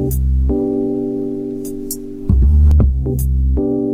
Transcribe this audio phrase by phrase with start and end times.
[0.00, 0.14] Thank
[3.58, 3.89] you.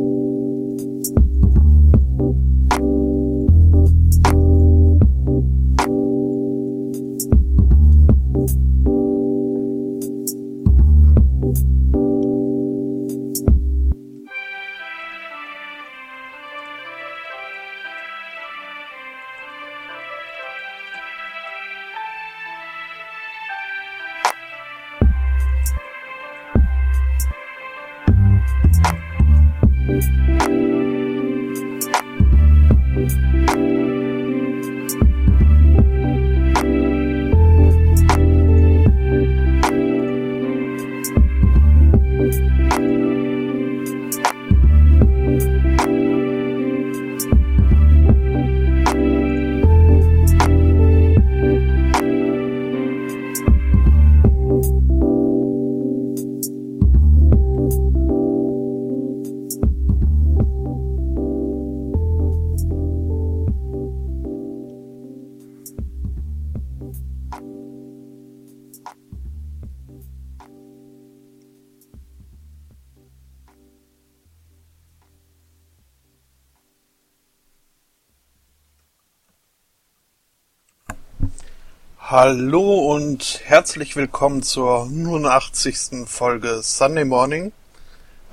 [82.28, 86.08] Hallo und herzlich willkommen zur 89.
[86.08, 87.52] Folge Sunday Morning.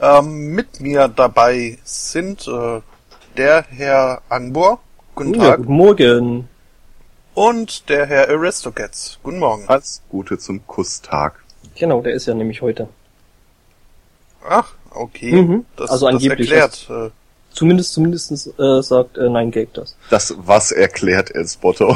[0.02, 2.82] Ähm, mit mir dabei sind äh,
[3.38, 4.80] der Herr Angbor.
[5.14, 5.58] Guten ja, Tag.
[5.58, 6.50] Guten Morgen.
[7.36, 9.20] Und der Herr Aristocats.
[9.22, 9.66] Guten Morgen.
[9.68, 11.44] Alles Gute zum Kusstag.
[11.76, 12.90] Genau, der ist ja nämlich heute.
[14.44, 15.34] Ach, okay.
[15.34, 15.66] Mhm.
[15.76, 16.50] Das, also angeblich.
[16.50, 17.12] Das erklärt.
[17.12, 19.96] Äh, zumindest, zumindest äh, sagt äh, Nein Gag das.
[20.10, 21.96] Das was erklärt El Spotto.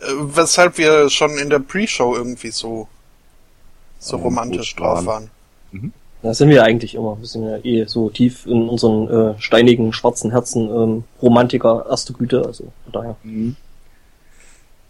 [0.00, 2.88] Äh, weshalb wir schon in der Pre-Show irgendwie so,
[3.98, 5.30] so oh, romantisch drauf waren.
[5.72, 5.92] Mhm.
[6.22, 7.18] Da sind wir eigentlich immer.
[7.18, 12.12] Wir sind ja eh so tief in unseren äh, steinigen, schwarzen Herzen ähm, Romantiker erste
[12.12, 13.16] Güte, also von daher.
[13.22, 13.56] Mhm.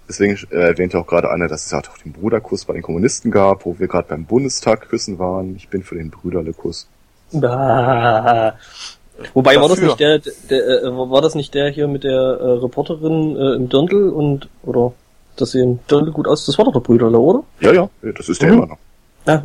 [0.09, 3.31] Deswegen äh, erwähnte auch gerade einer, dass es ja auch den Bruderkuss bei den Kommunisten
[3.31, 5.55] gab, wo wir gerade beim Bundestag küssen waren.
[5.57, 6.89] Ich bin für den Brüderlekuss.
[7.33, 8.55] Bah.
[9.35, 9.63] Wobei Dafür.
[9.63, 10.19] war das nicht der,
[10.49, 14.49] der äh, war das nicht der hier mit der äh, Reporterin äh, im Dirndl und
[14.63, 14.93] oder
[15.37, 17.45] das sehen Dirndl gut aus, das war doch der Brüderle, oder?
[17.61, 18.59] Ja, ja, das ist der mhm.
[18.59, 18.79] immer noch.
[19.27, 19.43] Ja,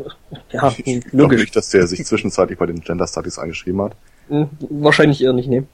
[0.51, 3.93] ja ich ich nicht, dass der sich zwischenzeitlich bei den Gender Studies eingeschrieben hat.
[4.29, 5.67] Hm, wahrscheinlich eher nicht nehmen.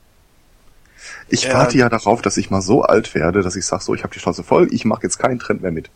[1.30, 1.54] Ich ja.
[1.54, 4.14] warte ja darauf, dass ich mal so alt werde, dass ich sage, so, ich habe
[4.14, 5.90] die Chance voll, ich mache jetzt keinen Trend mehr mit.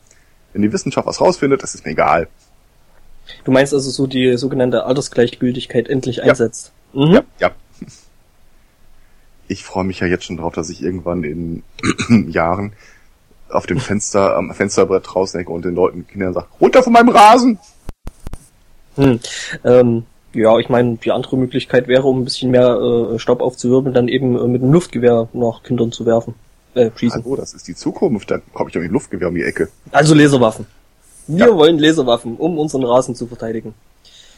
[0.52, 2.28] Wenn die Wissenschaft was rausfindet, das ist mir egal.
[3.46, 6.24] Du meinst also so die sogenannte Altersgleichgültigkeit endlich ja.
[6.24, 6.72] einsetzt?
[6.94, 7.14] Mhm.
[7.14, 7.52] Ja, ja
[9.48, 11.64] ich freue mich ja jetzt schon drauf, dass ich irgendwann in
[12.30, 12.74] Jahren
[13.50, 17.10] auf dem Fenster, am Fensterbrett draußen hänge und den Leuten, Kindern sage, runter von meinem
[17.10, 17.60] Rasen!
[18.96, 19.20] Hm.
[19.64, 22.78] Ähm, ja, ich meine, die andere Möglichkeit wäre, um ein bisschen mehr
[23.14, 26.34] äh, Staub aufzuwirbeln, dann eben äh, mit einem Luftgewehr nach Kindern zu werfen.
[26.74, 27.24] Äh, schießen.
[27.24, 29.70] Hallo, das ist die Zukunft, dann komme ich doch mit dem Luftgewehr um die Ecke.
[29.92, 30.66] Also Laserwaffen.
[31.28, 31.56] Wir ja.
[31.56, 33.74] wollen Laserwaffen, um unseren Rasen zu verteidigen.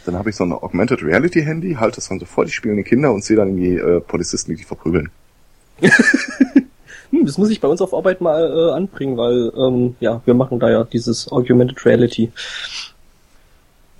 [0.05, 2.85] Dann habe ich so ein Augmented Reality Handy, halte das dann so vor die spielenden
[2.85, 5.09] Kinder und sehe dann die äh, Polizisten, die die verprügeln.
[5.81, 10.33] hm, das muss ich bei uns auf Arbeit mal äh, anbringen, weil ähm, ja, wir
[10.33, 12.31] machen da ja dieses Augmented Reality.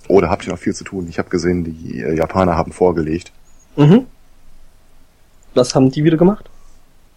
[0.08, 1.06] Oh, da habt ihr noch viel zu tun.
[1.08, 3.32] Ich habe gesehen, die äh, Japaner haben vorgelegt.
[3.76, 4.06] Mhm.
[5.54, 6.48] Was haben die wieder gemacht?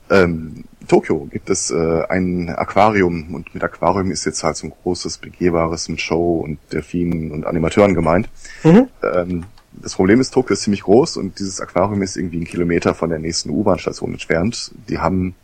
[0.09, 4.74] Ähm, Tokio gibt es äh, ein Aquarium und mit Aquarium ist jetzt halt so ein
[4.84, 8.28] großes, begehbares mit Show und Delfinen und Animateuren gemeint.
[8.64, 8.88] Mhm.
[9.03, 12.96] Ähm, das Problem ist, Tokio ist ziemlich groß und dieses Aquarium ist irgendwie einen Kilometer
[12.96, 14.72] von der nächsten U-Bahn-Station entfernt.
[14.90, 15.36] Die haben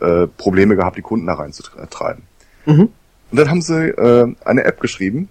[0.00, 2.22] äh, Probleme gehabt, die Kunden da reinzutreiben.
[2.66, 2.88] Mhm.
[3.30, 5.28] Und dann haben sie äh, eine App geschrieben,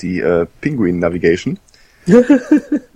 [0.00, 1.58] die äh, Penguin Navigation.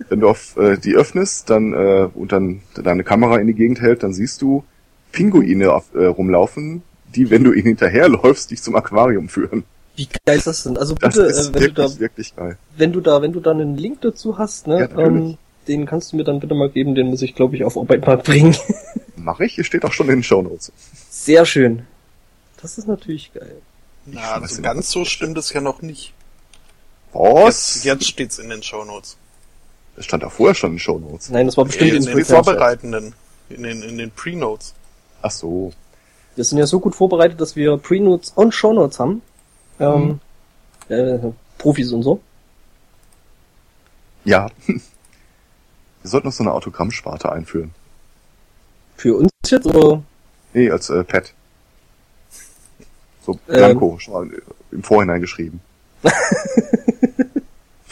[0.09, 3.81] Wenn du auf äh, die öffnest, dann äh, und dann deine Kamera in die Gegend
[3.81, 4.63] hält, dann siehst du
[5.11, 6.83] Pinguine auf, äh, rumlaufen,
[7.15, 9.63] die, wenn du ihnen hinterherläufst, dich zum Aquarium führen.
[9.95, 10.77] Wie geil ist das denn?
[10.77, 12.57] Also bitte, das ist äh, wenn wirklich, du da, wirklich geil.
[12.77, 15.37] Wenn du da, wenn du da einen Link dazu hast, ne, ja, ähm,
[15.67, 18.05] den kannst du mir dann bitte mal geben, den muss ich, glaube ich, auf Arbeit
[18.05, 18.55] mal bringen.
[19.15, 20.71] Mach ich, hier steht auch schon in den Shownotes.
[21.09, 21.83] Sehr schön.
[22.61, 23.57] Das ist natürlich geil.
[24.05, 26.13] Na, also ganz so stimmt es ja noch nicht.
[27.13, 27.75] Was?
[27.75, 29.17] Jetzt, jetzt steht's in den Shownotes.
[29.95, 31.29] Das stand da vorher schon in den Shownotes.
[31.29, 33.13] Nein, das war bestimmt in, in den vorbereitenden,
[33.49, 34.73] in den, in den Pre-Notes.
[35.21, 35.73] Ach so.
[36.35, 39.21] Wir sind ja so gut vorbereitet, dass wir Pre-Notes und Show-Notes haben.
[39.79, 40.19] Ähm,
[40.89, 40.93] mhm.
[40.93, 41.19] äh,
[41.57, 42.19] Profis und so.
[44.25, 44.49] Ja.
[44.67, 47.73] Wir sollten noch so eine Autogrammsparte einführen.
[48.97, 50.03] Für uns jetzt oder?
[50.53, 51.33] Nee, als äh, Pet.
[53.25, 53.99] So Blanco, ähm.
[53.99, 54.29] schon mal
[54.71, 55.61] im Vorhinein geschrieben.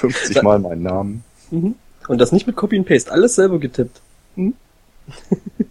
[0.10, 1.24] 50 Mal meinen Namen.
[1.52, 1.76] Mhm.
[2.08, 4.02] Und das nicht mit Copy and Paste, alles selber getippt.
[4.36, 4.54] Mhm.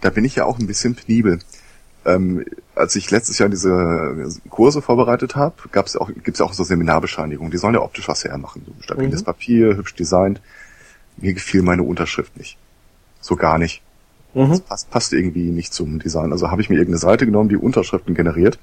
[0.00, 1.40] da bin ich ja auch ein bisschen penibel.
[2.04, 2.44] Ähm,
[2.74, 7.50] als ich letztes Jahr diese Kurse vorbereitet habe, gab's auch, gibt's ja auch so Seminarbescheinigungen.
[7.50, 8.64] Die sollen ja optisch was hermachen.
[8.66, 9.26] So stabiles mhm.
[9.26, 10.40] Papier, hübsch designt.
[11.16, 12.56] Mir gefiel meine Unterschrift nicht.
[13.20, 13.82] So gar nicht.
[14.34, 14.50] Mhm.
[14.50, 16.32] Das passt, passt irgendwie nicht zum Design.
[16.32, 18.58] Also habe ich mir irgendeine Seite genommen, die Unterschriften generiert.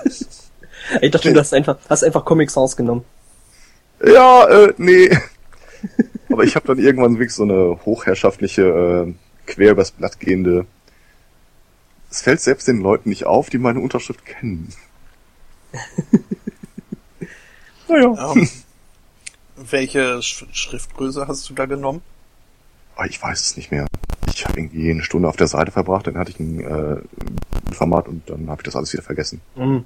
[1.00, 3.04] ich dachte, du hast einfach, hast einfach Comic Sans genommen.
[4.04, 5.10] Ja, äh, nee.
[6.30, 9.14] Aber ich habe dann irgendwann wirklich so eine hochherrschaftliche, äh,
[9.46, 10.66] quer übers Blatt gehende.
[12.10, 14.72] Es fällt selbst den Leuten nicht auf, die meine Unterschrift kennen.
[17.88, 18.08] naja.
[18.08, 18.48] Um, ähm,
[19.56, 22.02] welche Sch Schriftgröße hast du da genommen?
[22.98, 23.86] Oh, ich weiß es nicht mehr.
[24.32, 27.72] Ich habe irgendwie eine Stunde auf der Seite verbracht, dann hatte ich ein, äh, ein
[27.72, 29.40] Format und dann habe ich das alles wieder vergessen.
[29.54, 29.84] Mhm.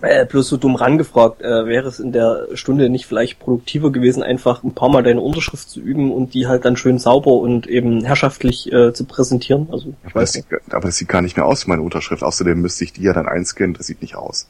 [0.00, 4.22] Äh, bloß so dumm rangefragt, äh, wäre es in der Stunde nicht vielleicht produktiver gewesen,
[4.22, 7.66] einfach ein paar Mal deine Unterschrift zu üben und die halt dann schön sauber und
[7.66, 9.68] eben herrschaftlich äh, zu präsentieren?
[9.72, 12.22] Also, ich aber, weiß das sieht, aber das sieht gar nicht mehr aus meine Unterschrift.
[12.22, 14.46] Außerdem müsste ich die ja dann einscannen, das sieht nicht aus.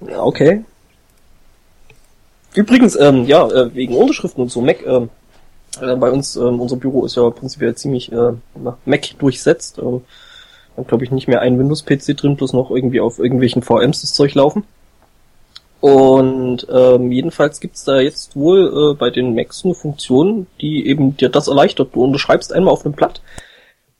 [0.00, 0.64] Ja, okay.
[2.54, 5.10] Übrigens, ähm, ja, äh, wegen Unterschriften und so, Mac, ähm,
[5.80, 8.32] äh, bei uns, ähm, unser Büro ist ja prinzipiell ziemlich äh,
[8.86, 9.78] Mac durchsetzt.
[9.78, 10.02] Ähm,
[10.86, 14.34] glaube ich, nicht mehr ein Windows-PC drin, bloß noch irgendwie auf irgendwelchen VMs das Zeug
[14.34, 14.64] laufen.
[15.80, 21.16] Und ähm, jedenfalls gibt's da jetzt wohl äh, bei den Macs eine Funktion, die eben
[21.16, 21.94] dir das erleichtert.
[21.94, 23.20] Du unterschreibst einmal auf einem Blatt,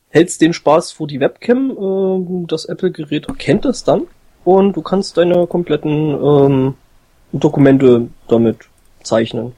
[0.08, 4.06] hältst den Spaß vor die Webcam, äh, das Apple-Gerät erkennt das dann
[4.44, 6.74] und du kannst deine kompletten ähm,
[7.32, 8.56] Dokumente damit
[9.02, 9.52] zeichnen.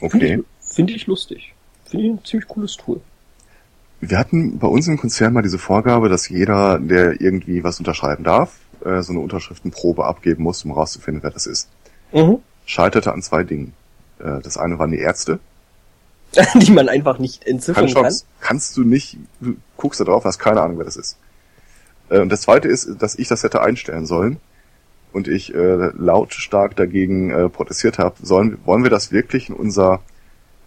[0.00, 0.10] Okay.
[0.10, 1.54] Finde ich, find ich lustig.
[1.84, 3.00] Finde ich ein ziemlich cooles Tool.
[4.08, 8.24] Wir hatten bei uns im Konzern mal diese Vorgabe, dass jeder, der irgendwie was unterschreiben
[8.24, 11.68] darf, äh, so eine Unterschriftenprobe abgeben muss, um rauszufinden, wer das ist.
[12.12, 12.38] Mhm.
[12.66, 13.72] Scheiterte an zwei Dingen.
[14.18, 15.40] Äh, das eine waren die Ärzte.
[16.54, 18.12] die man einfach nicht entziffern kann.
[18.40, 21.16] Kannst du nicht, du guckst da drauf, hast keine Ahnung, wer das ist.
[22.10, 24.38] Äh, und das zweite ist, dass ich das hätte einstellen sollen
[25.12, 30.00] und ich äh, lautstark dagegen äh, protestiert habe, sollen, wollen wir das wirklich in unser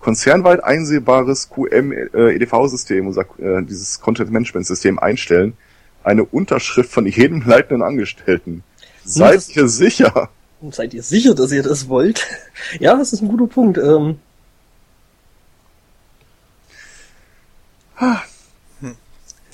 [0.08, 5.58] konzernweit einsehbares QM-EDV-System, äh, unser äh, dieses Content-Management-System einstellen,
[6.02, 8.64] eine Unterschrift von jedem leitenden Angestellten.
[9.04, 10.30] Seid das, ihr sicher?
[10.72, 12.26] Seid ihr sicher, dass ihr das wollt?
[12.80, 13.78] ja, das ist ein guter Punkt.
[13.78, 14.20] Ähm.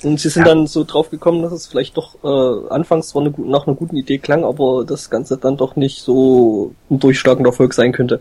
[0.04, 0.54] Und sie sind ja.
[0.54, 3.96] dann so drauf gekommen, dass es vielleicht doch äh, anfangs zwar eine, nach einer guten
[3.96, 8.20] Idee klang, aber das Ganze dann doch nicht so ein durchschlagender Erfolg sein könnte.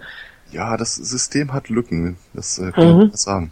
[0.54, 3.12] Ja, das System hat Lücken, das äh, kann mhm.
[3.14, 3.52] ich sagen.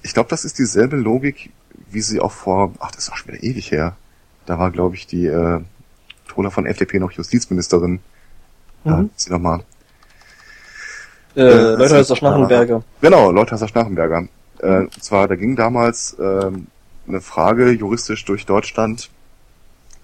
[0.03, 1.51] Ich glaube, das ist dieselbe Logik,
[1.91, 3.97] wie sie auch vor, ach, das ist auch schon wieder ewig her.
[4.47, 5.61] Da war, glaube ich, die äh,
[6.29, 8.01] Tola von FDP noch Justizministerin.
[8.85, 8.91] Mhm.
[8.91, 9.65] Da sie nochmal
[11.37, 12.83] Äh, äh Leuthäuser Schnarrenberger.
[13.01, 14.29] Genau, Leuthäuser Schnarrenberger.
[14.59, 16.51] Äh, und zwar, da ging damals äh,
[17.07, 19.11] eine Frage juristisch durch Deutschland,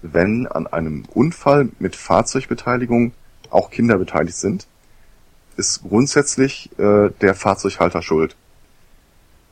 [0.01, 3.13] wenn an einem Unfall mit Fahrzeugbeteiligung
[3.49, 4.67] auch Kinder beteiligt sind,
[5.57, 8.35] ist grundsätzlich äh, der Fahrzeughalter schuld.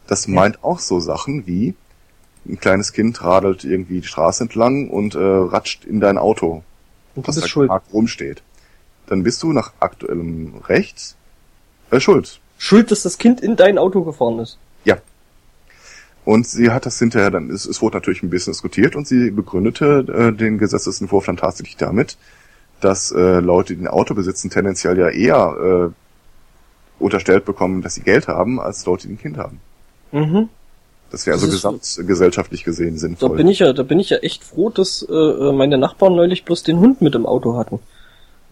[0.08, 0.34] Das ja.
[0.34, 1.76] meint auch so Sachen wie
[2.48, 6.64] ein kleines Kind radelt irgendwie die Straße entlang und äh, ratscht in dein Auto,
[7.16, 7.72] und was da schuld.
[7.94, 8.42] rumsteht.
[9.06, 11.16] Dann bist du nach aktuellem Recht
[11.92, 12.40] äh, schuld.
[12.58, 14.58] Schuld, dass das Kind in dein Auto gefahren ist.
[14.86, 14.98] Ja.
[16.26, 19.32] Und sie hat das hinterher dann, es, es wurde natürlich ein bisschen diskutiert und sie
[19.32, 22.18] begründete äh, den Gesetzesentwurf dann tatsächlich damit,
[22.80, 28.02] dass äh, Leute, die ein Auto besitzen, tendenziell ja eher äh, unterstellt bekommen, dass sie
[28.02, 29.60] Geld haben, als Leute, die ein Kind haben.
[30.12, 30.50] Mhm.
[31.12, 33.30] Das wäre also gesamtgesellschaftlich gesehen sinnvoll.
[33.30, 36.16] Da bin ich ja, da bin ich ja echt froh, dass äh, äh, meine Nachbarn
[36.16, 37.80] neulich bloß den Hund mit im Auto hatten.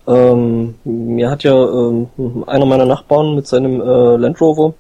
[0.10, 2.08] Ähm, mir hat ja ähm,
[2.48, 4.74] einer meiner Nachbarn mit seinem äh, Land Rover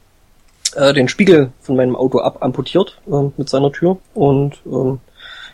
[0.75, 4.99] äh, den Spiegel von meinem Auto abamputiert äh, mit seiner Tür und ähm,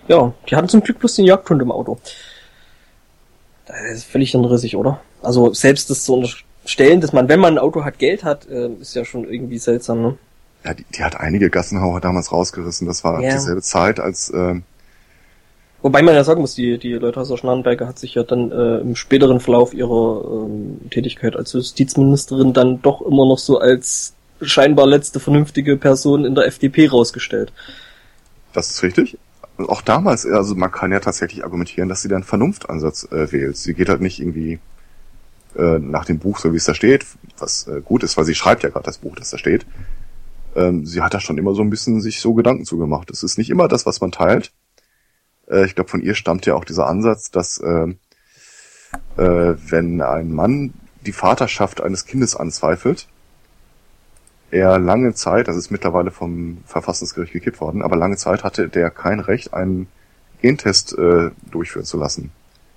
[0.07, 1.97] ja, die hatten zum Glück bloß den Jagdhund im Auto.
[3.65, 5.01] Das ist völlig unrissig, oder?
[5.21, 8.69] Also selbst das zu unterstellen, dass man, wenn man ein Auto hat, Geld hat, äh,
[8.79, 10.17] ist ja schon irgendwie seltsam, ne?
[10.63, 12.87] Ja, die, die hat einige Gassenhauer damals rausgerissen.
[12.87, 13.33] Das war ja.
[13.33, 14.29] dieselbe Zeit als.
[14.29, 14.61] Äh,
[15.85, 18.79] Wobei man ja sagen muss, die, die Leute aus Schnarrenberger hat sich ja dann äh,
[18.79, 24.87] im späteren Verlauf ihrer ähm, Tätigkeit als Justizministerin dann doch immer noch so als scheinbar
[24.87, 27.53] letzte vernünftige Person in der FDP rausgestellt.
[28.51, 29.19] Das ist richtig.
[29.59, 33.55] Auch damals, also man kann ja tatsächlich argumentieren, dass sie dann Vernunftansatz äh, wählt.
[33.55, 34.57] Sie geht halt nicht irgendwie
[35.55, 37.05] äh, nach dem Buch, so wie es da steht,
[37.37, 39.67] was äh, gut ist, weil sie schreibt ja gerade das Buch, das da steht,
[40.55, 43.11] ähm, sie hat da schon immer so ein bisschen sich so Gedanken zugemacht.
[43.11, 44.51] Es ist nicht immer das, was man teilt.
[45.49, 47.87] Äh, ich glaube, von ihr stammt ja auch dieser Ansatz, dass äh,
[49.17, 50.73] äh, wenn ein Mann
[51.05, 53.07] die Vaterschaft eines Kindes anzweifelt,
[54.51, 58.89] er lange Zeit, das ist mittlerweile vom Verfassungsgericht gekippt worden, aber lange Zeit hatte der
[58.89, 59.87] kein Recht, einen
[60.41, 62.31] Gentest äh, durchführen zu lassen.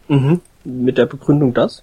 [0.09, 0.41] Mhm.
[0.65, 1.83] Mit der Begründung das?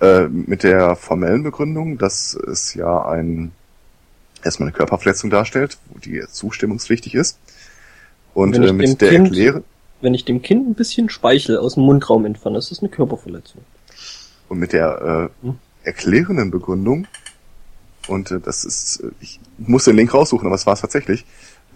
[0.00, 3.52] Äh, mit der formellen Begründung, dass es ja ein
[4.44, 7.38] erstmal eine Körperverletzung darstellt, die zustimmungspflichtig ist.
[8.34, 9.64] Und äh, mit der Erklärung.
[10.00, 13.62] Wenn ich dem Kind ein bisschen Speichel aus dem Mundraum entferne, ist das eine Körperverletzung.
[14.48, 15.58] Und mit der äh, hm?
[15.82, 17.06] erklärenden Begründung,
[18.08, 21.24] und äh, das ist, äh, ich muss den Link raussuchen, aber es war es tatsächlich,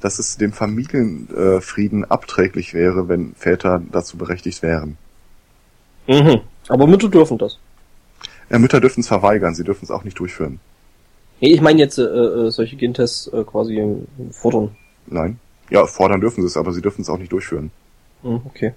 [0.01, 4.97] dass es dem Familienfrieden äh, abträglich wäre, wenn Väter dazu berechtigt wären.
[6.07, 6.41] Mhm.
[6.69, 7.59] Aber Mütter dürfen das.
[8.49, 10.61] Ja, Mütter dürfen es verweigern, sie dürfen es auch nicht durchführen.
[11.41, 14.77] Nee, ich meine jetzt äh, äh, solche Gentests äh, quasi fordern.
[15.07, 15.39] Nein.
[15.71, 17.71] Ja, fordern dürfen sie es, aber sie dürfen es auch nicht durchführen.
[18.23, 18.75] Hm, okay.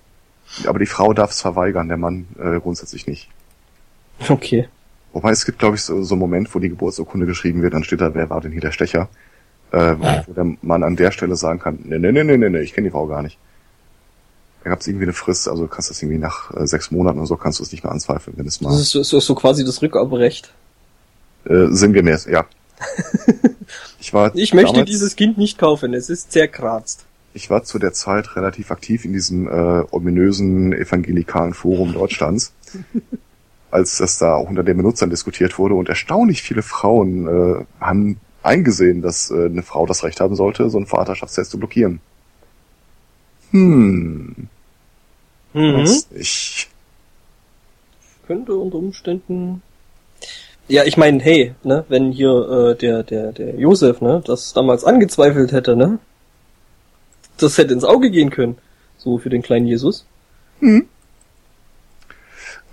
[0.65, 3.29] Aber die Frau darf es verweigern, der Mann äh, grundsätzlich nicht.
[4.27, 4.67] Okay.
[5.13, 7.83] Wobei es gibt, glaube ich, so, so einen Moment, wo die Geburtsurkunde geschrieben wird, dann
[7.83, 9.09] steht da, wer war denn hier der Stecher?
[9.71, 9.95] Äh,
[10.27, 12.73] wo der Mann an der Stelle sagen kann, nee, nee, nee, nee, nee, nee ich
[12.73, 13.37] kenne die Frau gar nicht.
[14.63, 17.19] Da gab es irgendwie eine Frist, also kannst du das irgendwie nach äh, sechs Monaten
[17.19, 18.69] oder so, kannst du es nicht mehr anzweifeln, wenn es mal...
[18.69, 20.53] Das ist, so, so quasi das Rückabrecht.
[21.45, 22.45] Äh, sinngemäß, ja.
[23.99, 27.05] ich war ich möchte dieses Kind nicht kaufen, es ist zerkratzt.
[27.33, 32.53] Ich war zu der Zeit relativ aktiv in diesem äh, ominösen evangelikalen Forum Deutschlands,
[33.71, 38.19] als das da auch unter den Benutzern diskutiert wurde und erstaunlich viele Frauen äh, haben
[38.43, 41.99] eingesehen, dass äh, eine Frau das Recht haben sollte, so einen Vaterschaftstest zu blockieren.
[43.51, 44.47] Hm.
[45.53, 45.87] Mhm.
[46.15, 46.69] Ich
[48.27, 49.61] könnte unter Umständen
[50.67, 54.85] ja, ich meine, hey, ne, wenn hier äh, der der der Josef, ne, das damals
[54.85, 55.99] angezweifelt hätte, ne,
[57.37, 58.57] das hätte ins Auge gehen können,
[58.97, 60.05] so für den kleinen Jesus.
[60.59, 60.87] Hm.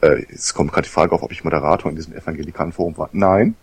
[0.00, 3.10] Äh, jetzt kommt gerade die Frage auf, ob ich Moderator in diesem evangelikalen Forum war.
[3.12, 3.54] Nein,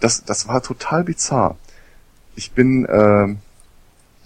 [0.00, 1.56] das das war total bizarr.
[2.34, 3.34] Ich bin, äh,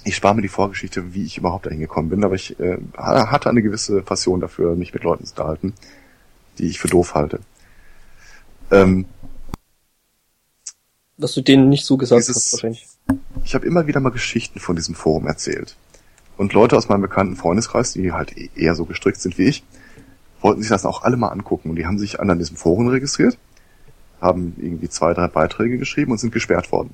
[0.05, 3.51] ich spare mir die Vorgeschichte, wie ich überhaupt dahin gekommen bin, aber ich äh, hatte
[3.51, 5.75] eine gewisse Passion dafür, mich mit Leuten zu unterhalten,
[6.59, 7.41] die ich für doof halte.
[8.71, 9.07] Ähm,
[11.19, 12.87] Was du denen nicht so gesagt dieses, hast, wahrscheinlich.
[13.45, 15.77] Ich habe immer wieder mal Geschichten von diesem Forum erzählt.
[16.37, 19.65] Und Leute aus meinem bekannten Freundeskreis, die halt eher so gestrickt sind wie ich,
[20.41, 21.71] wollten sich das auch alle mal angucken.
[21.71, 23.39] Und die haben sich an diesem Forum registriert,
[24.21, 26.93] haben irgendwie zwei, drei Beiträge geschrieben und sind gesperrt worden.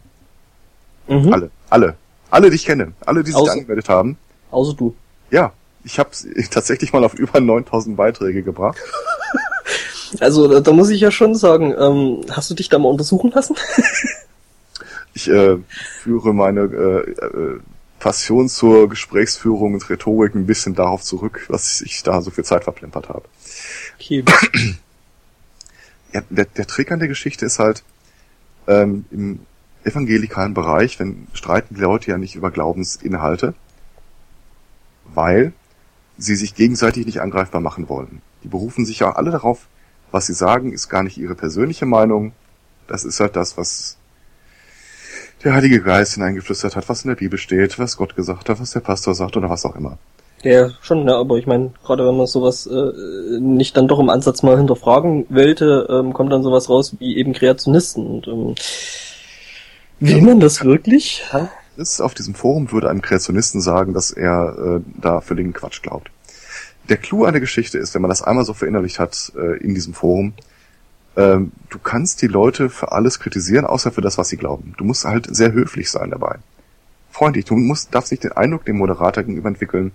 [1.08, 1.32] Mhm.
[1.32, 1.50] Alle.
[1.70, 1.96] Alle.
[2.30, 2.92] Alle, die ich kenne.
[3.04, 4.16] Alle, die sich außer, angemeldet haben.
[4.50, 4.94] Außer du.
[5.30, 5.52] Ja.
[5.84, 6.10] Ich habe
[6.50, 8.78] tatsächlich mal auf über 9000 Beiträge gebracht.
[10.20, 13.30] Also da, da muss ich ja schon sagen, ähm, hast du dich da mal untersuchen
[13.30, 13.56] lassen?
[15.14, 15.58] ich äh,
[16.02, 17.60] führe meine äh, äh,
[17.98, 22.64] Passion zur Gesprächsführung und Rhetorik ein bisschen darauf zurück, was ich da so viel Zeit
[22.64, 23.24] verplempert habe.
[23.96, 24.24] Okay.
[26.12, 27.84] Ja, der, der Trick an der Geschichte ist halt,
[28.66, 29.40] ähm, im
[29.84, 33.54] evangelikalen Bereich, wenn streiten die Leute ja nicht über Glaubensinhalte,
[35.14, 35.52] weil
[36.18, 38.22] sie sich gegenseitig nicht angreifbar machen wollen.
[38.44, 39.66] Die berufen sich ja alle darauf,
[40.10, 42.32] was sie sagen, ist gar nicht ihre persönliche Meinung.
[42.86, 43.96] Das ist halt das, was
[45.44, 48.72] der Heilige Geist hineingeflüstert hat, was in der Bibel steht, was Gott gesagt hat, was
[48.72, 49.98] der Pastor sagt oder was auch immer.
[50.42, 54.10] Ja, schon, ne, aber ich meine, gerade wenn man sowas äh, nicht dann doch im
[54.10, 58.06] Ansatz mal hinterfragen wollte, ähm, kommt dann sowas raus wie eben Kreationisten.
[58.06, 58.54] Und ähm,
[60.00, 61.22] will man das wirklich?
[61.76, 66.10] Ist auf diesem Forum würde einem Kreationisten sagen, dass er äh, da völligen Quatsch glaubt.
[66.88, 69.74] Der Clou an der Geschichte ist, wenn man das einmal so verinnerlicht hat äh, in
[69.74, 70.34] diesem Forum,
[71.16, 74.74] ähm, du kannst die Leute für alles kritisieren, außer für das, was sie glauben.
[74.78, 76.38] Du musst halt sehr höflich sein dabei.
[77.10, 79.92] Freundlich, du musst, darfst nicht den Eindruck dem Moderator gegenüber entwickeln,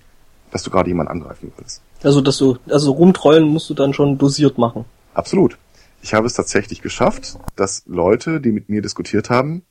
[0.52, 1.82] dass du gerade jemanden angreifen willst.
[2.04, 4.86] Also, dass du, also rumtrollen musst du dann schon dosiert machen.
[5.14, 5.58] Absolut.
[6.02, 9.64] Ich habe es tatsächlich geschafft, dass Leute, die mit mir diskutiert haben,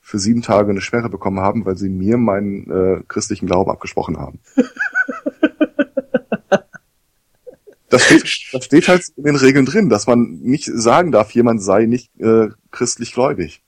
[0.00, 4.18] für sieben Tage eine Schwere bekommen haben, weil sie mir meinen äh, christlichen Glauben abgesprochen
[4.18, 4.40] haben.
[7.90, 11.62] das, steht, das steht halt in den Regeln drin, dass man nicht sagen darf, jemand
[11.62, 13.62] sei nicht äh, christlich gläubig.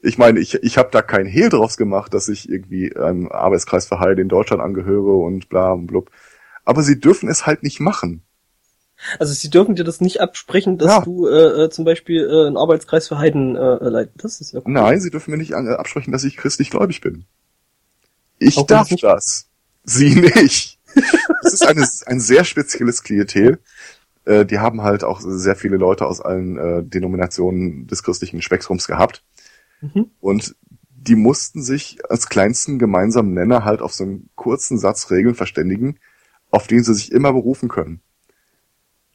[0.00, 3.86] Ich meine, ich, ich habe da kein Hehl draus gemacht, dass ich irgendwie einem Arbeitskreis
[3.86, 6.10] für Heil in Deutschland angehöre und bla und blub.
[6.64, 8.22] Aber sie dürfen es halt nicht machen.
[9.18, 11.00] Also sie dürfen dir das nicht absprechen, dass ja.
[11.00, 14.24] du äh, äh, zum Beispiel äh, einen Arbeitskreis für Heiden äh, leitest.
[14.24, 14.72] Das ist ja cool.
[14.72, 17.24] Nein, sie dürfen mir nicht äh, absprechen, dass ich christlich gläubig bin.
[18.38, 19.48] Ich Auch darf das.
[19.84, 20.77] Sie nicht.
[21.42, 23.60] Das ist eine, ein sehr spezielles Klientel.
[24.24, 28.86] Äh, die haben halt auch sehr viele Leute aus allen äh, Denominationen des christlichen Spektrums
[28.86, 29.24] gehabt.
[29.80, 30.10] Mhm.
[30.20, 30.56] Und
[30.90, 35.98] die mussten sich als kleinsten gemeinsamen Nenner halt auf so einen kurzen Satz Regeln verständigen,
[36.50, 38.00] auf den sie sich immer berufen können.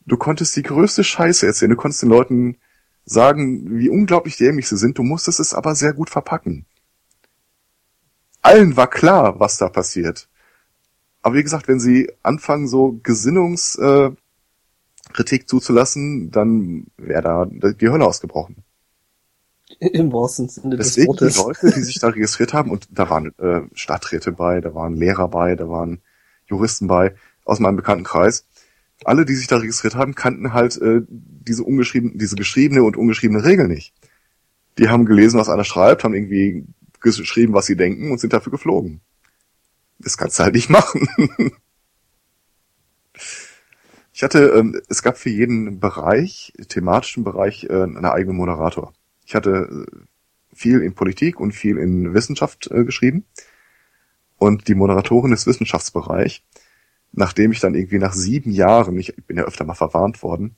[0.06, 2.58] Du konntest die größte Scheiße erzählen, du konntest den Leuten
[3.06, 6.66] sagen, wie unglaublich dämlich sie sind, du musstest es aber sehr gut verpacken.
[8.42, 10.30] Allen war klar, was da passiert.
[11.24, 14.18] Aber wie gesagt, wenn sie anfangen, so Gesinnungskritik
[15.18, 18.58] äh, zuzulassen, dann wäre da die Hölle ausgebrochen.
[19.80, 21.62] Im wahrsten Sinne Deswegen des Wortes.
[21.62, 24.96] die Leute, die sich da registriert haben, und da waren äh, Stadträte bei, da waren
[24.96, 26.02] Lehrer bei, da waren
[26.48, 28.46] Juristen bei, aus meinem Bekanntenkreis.
[29.06, 33.44] Alle, die sich da registriert haben, kannten halt äh, diese ungeschriebene, diese geschriebene und ungeschriebene
[33.44, 33.94] Regel nicht.
[34.78, 36.66] Die haben gelesen, was einer schreibt, haben irgendwie
[37.00, 39.02] geschrieben, was sie denken und sind dafür geflogen.
[40.04, 41.08] Das kannst du halt nicht machen.
[44.14, 48.94] ich hatte, ähm, es gab für jeden Bereich, thematischen Bereich, äh, einen eigenen Moderator.
[49.26, 49.98] Ich hatte äh,
[50.54, 53.26] viel in Politik und viel in Wissenschaft äh, geschrieben.
[54.38, 56.44] Und die Moderatorin des Wissenschaftsbereich,
[57.14, 60.58] nachdem ich dann irgendwie nach sieben Jahren, ich bin ja öfter mal verwarnt worden,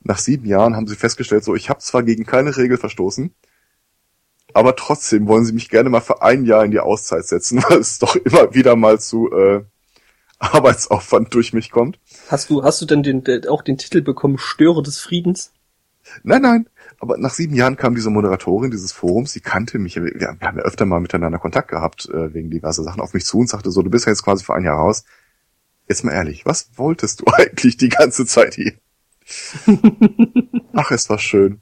[0.00, 3.34] nach sieben Jahren haben sie festgestellt, so ich habe zwar gegen keine Regel verstoßen,
[4.54, 7.78] aber trotzdem wollen sie mich gerne mal für ein Jahr in die Auszeit setzen, weil
[7.78, 9.64] es doch immer wieder mal zu äh,
[10.38, 11.98] Arbeitsaufwand durch mich kommt.
[12.28, 15.52] Hast du, hast du denn den, auch den Titel bekommen, Störer des Friedens?
[16.22, 16.68] Nein, nein.
[17.00, 20.58] Aber nach sieben Jahren kam diese Moderatorin dieses Forums, die kannte mich, wir, wir haben
[20.58, 23.70] ja öfter mal miteinander Kontakt gehabt, äh, wegen diverser Sachen, auf mich zu und sagte
[23.70, 25.04] so, du bist ja jetzt quasi für ein Jahr raus.
[25.88, 28.74] Jetzt mal ehrlich, was wolltest du eigentlich die ganze Zeit hier?
[30.74, 31.60] Ach, es war schön.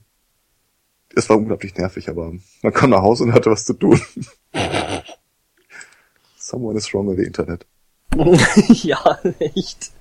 [1.15, 4.01] Es war unglaublich nervig, aber man kam nach Hause und hatte was zu tun.
[6.37, 7.67] Someone is wrong with the Internet.
[8.69, 9.93] ja, echt.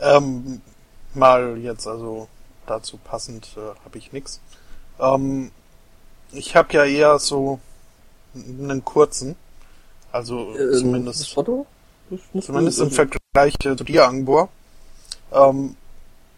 [0.00, 0.60] Ähm,
[1.14, 2.28] mal jetzt also
[2.66, 4.40] dazu passend äh, habe ich nix.
[5.00, 5.50] Ähm,
[6.32, 7.60] ich habe ja eher so
[8.34, 9.36] einen kurzen,
[10.12, 11.36] also ähm, zumindest
[12.40, 14.48] zumindest im Vergleich äh, zu dir, Angbor.
[15.32, 15.76] Ähm,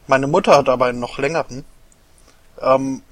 [0.07, 1.65] meine Mutter hat aber einen noch längeren.
[2.61, 3.03] Ähm,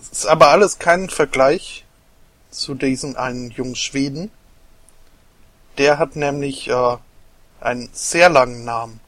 [0.00, 1.84] es ist aber alles kein Vergleich
[2.50, 4.30] zu diesen einen jungen Schweden.
[5.78, 6.96] Der hat nämlich äh,
[7.60, 9.00] einen sehr langen Namen.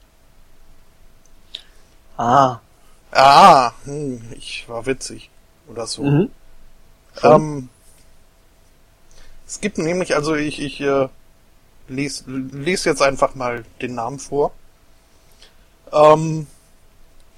[2.17, 2.61] Ah.
[3.11, 5.31] Ah, hm, ich war witzig.
[5.69, 6.03] Oder so.
[6.03, 6.31] Mhm.
[7.23, 7.69] Ähm,
[9.47, 11.09] es gibt nämlich, also ich, ich äh,
[11.89, 14.53] lese les jetzt einfach mal den Namen vor.
[15.93, 16.47] Ähm,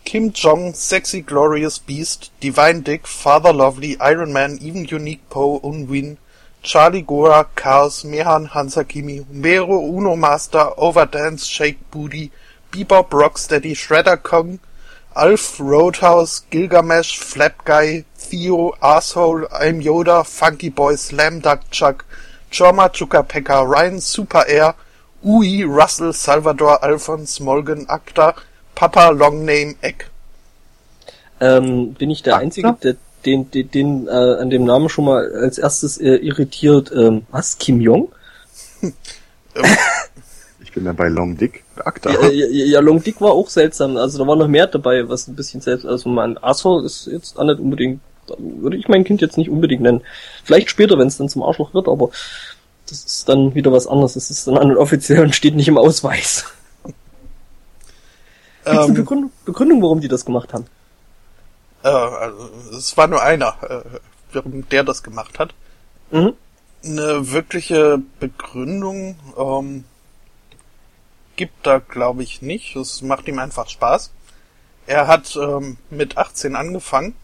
[0.05, 6.19] Kim Jong, Sexy Glorious Beast, Divine Dick, Father Lovely, Iron Man, Even Unique Poe, Unwin,
[6.63, 12.31] Charlie Gora, Chaos, Mehan, Hansakimi, Humero, Uno Master, Overdance, Shake Booty,
[12.71, 14.61] Bebop, Rocksteady, Shredder Kong,
[15.17, 22.05] Alf, Roadhouse, Gilgamesh, Flap Guy, Theo, Asshole, I'm Yoda, Funky Boy, Slam Duck Chuck,
[22.51, 24.75] Choma, Pekka, Ryan, Super Air,
[25.27, 28.35] Ui, Russell, Salvador, Alphonse, Morgan, Acta,
[28.75, 30.05] Papa, Long Name, Egg.
[31.41, 35.31] ähm, bin ich der Einzige, der den, den, den äh, an dem Namen schon mal
[35.33, 36.93] als erstes äh, irritiert.
[36.95, 37.59] Ähm, was?
[37.59, 38.13] Kim Jong?
[40.61, 41.65] ich bin dann bei Long Dick.
[41.77, 42.11] Akta.
[42.11, 43.97] Ja, ja, ja, Long Dick war auch seltsam.
[43.97, 45.87] Also da war noch mehr dabei, was ein bisschen selbst.
[45.87, 48.01] Also mein Arthur ist jetzt auch nicht unbedingt.
[48.39, 50.01] Würde ich mein Kind jetzt nicht unbedingt nennen.
[50.45, 52.09] Vielleicht später, wenn es dann zum Arschloch wird, aber
[52.89, 54.15] das ist dann wieder was anderes.
[54.15, 56.45] Das ist dann an offiziell und steht nicht im Ausweis.
[58.65, 58.95] Gibt es eine ähm.
[58.95, 60.67] Begründung, Begründung, warum die das gemacht haben?
[61.83, 63.99] Äh, also, es war nur einer, äh,
[64.33, 65.55] warum der das gemacht hat.
[66.11, 66.33] Mhm.
[66.85, 69.85] Eine wirkliche Begründung ähm,
[71.37, 72.77] gibt da, glaube ich, nicht.
[72.77, 74.11] Es macht ihm einfach Spaß.
[74.87, 77.15] Er hat ähm, mit 18 angefangen.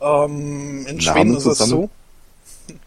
[0.00, 1.60] Ähm, in Namen Schweden ist zusammen.
[1.62, 1.90] es so.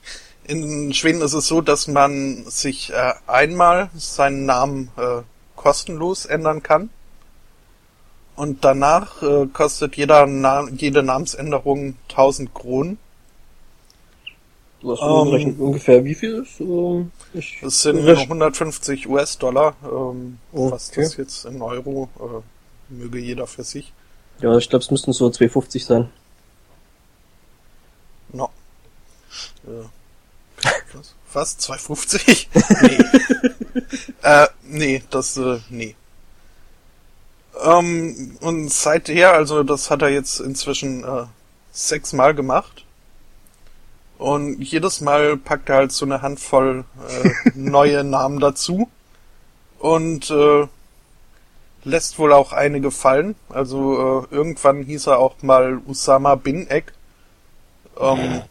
[0.46, 5.22] In Schweden ist es so, dass man sich äh, einmal seinen Namen äh,
[5.64, 6.90] kostenlos ändern kann.
[8.36, 12.98] Und danach äh, kostet jeder Na jede Namensänderung 1000 Kronen.
[14.82, 16.60] Was ähm, ungefähr wie viel ist?
[16.60, 19.76] Ähm, ich das sind 150 US-Dollar.
[19.84, 20.72] Ähm, okay.
[20.72, 23.94] Was das jetzt in Euro äh, möge jeder für sich.
[24.42, 26.10] Ja, ich glaube, es müssten so 250 sein.
[28.34, 28.50] No.
[29.66, 29.88] Äh?
[31.34, 31.58] Was?
[31.58, 32.50] 250?
[32.82, 32.98] nee.
[34.24, 35.96] äh, nee, das, äh, nee.
[37.64, 41.26] Ähm, und seither, also das hat er jetzt inzwischen äh,
[41.72, 42.86] sechsmal gemacht.
[44.18, 48.90] Und jedes Mal packt er halt so eine Handvoll äh, neue Namen dazu.
[49.80, 50.68] Und äh,
[51.84, 53.36] lässt wohl auch einige fallen.
[53.50, 56.94] Also äh, irgendwann hieß er auch mal Usama Bin Ek.
[58.00, 58.44] Ähm,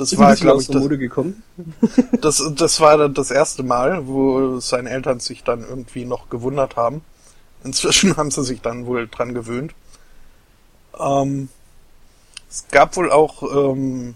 [0.00, 1.42] das war, glaube ich, das, gekommen.
[2.20, 7.02] das, das war das erste Mal, wo seine Eltern sich dann irgendwie noch gewundert haben.
[7.64, 9.74] Inzwischen haben sie sich dann wohl dran gewöhnt.
[10.98, 11.50] Ähm,
[12.48, 14.14] es gab wohl auch ähm,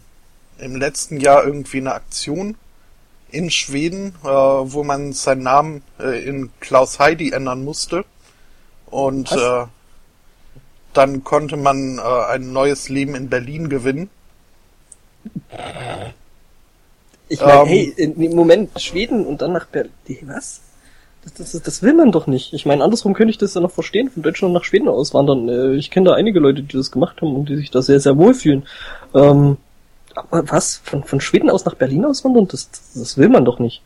[0.59, 2.57] im letzten Jahr irgendwie eine Aktion
[3.31, 8.07] in Schweden, äh, wo man seinen Namen äh, in Klaus Heidi ändern musste.
[8.87, 9.67] Und äh,
[10.95, 14.09] dann konnte man äh, ein neues Leben in Berlin gewinnen.
[17.29, 19.91] Ich meine, ähm, hey, im Moment Schweden und dann nach Berlin.
[20.27, 20.61] Was?
[21.25, 22.53] Das, das, das will man doch nicht.
[22.53, 25.49] Ich meine, andersrum könnte ich das ja noch verstehen, von Deutschland nach Schweden auswandern.
[25.49, 27.99] Äh, ich kenne da einige Leute, die das gemacht haben und die sich da sehr,
[27.99, 28.67] sehr wohlfühlen.
[29.15, 29.57] Ähm,
[30.15, 30.77] aber was?
[30.85, 32.47] Von, von Schweden aus nach Berlin auswandern?
[32.49, 33.83] Das, das will man doch nicht.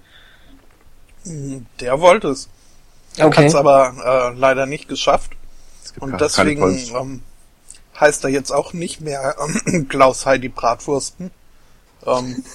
[1.24, 2.48] Hm, der wollte es.
[3.18, 3.37] Okay.
[3.37, 5.33] Hat es aber äh, leider nicht geschafft.
[6.01, 6.62] Und deswegen
[6.94, 7.22] ähm,
[8.00, 11.30] heißt er jetzt auch nicht mehr ähm, Klaus Heidi Bratwursten.
[12.06, 12.44] Ähm,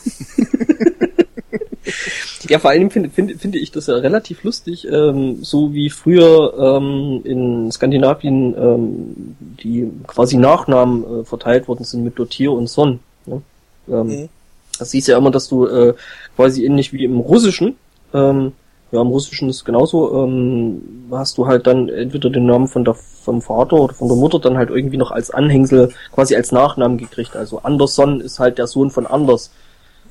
[2.50, 6.54] Ja, vor allem finde find, finde ich das ja relativ lustig, ähm, so wie früher
[6.58, 13.00] ähm, in Skandinavien ähm, die quasi Nachnamen äh, verteilt worden sind mit Dotier und Son.
[13.26, 13.42] Ne?
[13.90, 14.30] Ähm, mhm.
[14.78, 15.94] Das hieß ja immer, dass du äh,
[16.36, 17.76] quasi ähnlich wie im Russischen,
[18.14, 18.54] ähm,
[18.94, 22.94] ja, im Russischen ist genauso, ähm, hast du halt dann entweder den Namen von der
[22.94, 27.00] vom Vater oder von der Mutter dann halt irgendwie noch als Anhängsel quasi als Nachnamen
[27.00, 27.36] gekriegt.
[27.36, 29.50] Also Anderson ist halt der Sohn von Anders.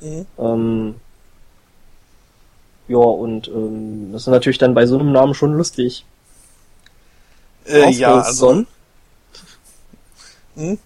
[0.01, 0.25] Mhm.
[0.37, 0.95] Ähm,
[2.89, 6.03] ja, und ähm, das ist natürlich dann bei so einem Namen schon lustig.
[7.65, 8.65] Äh, ja, also.
[10.55, 10.77] Hm?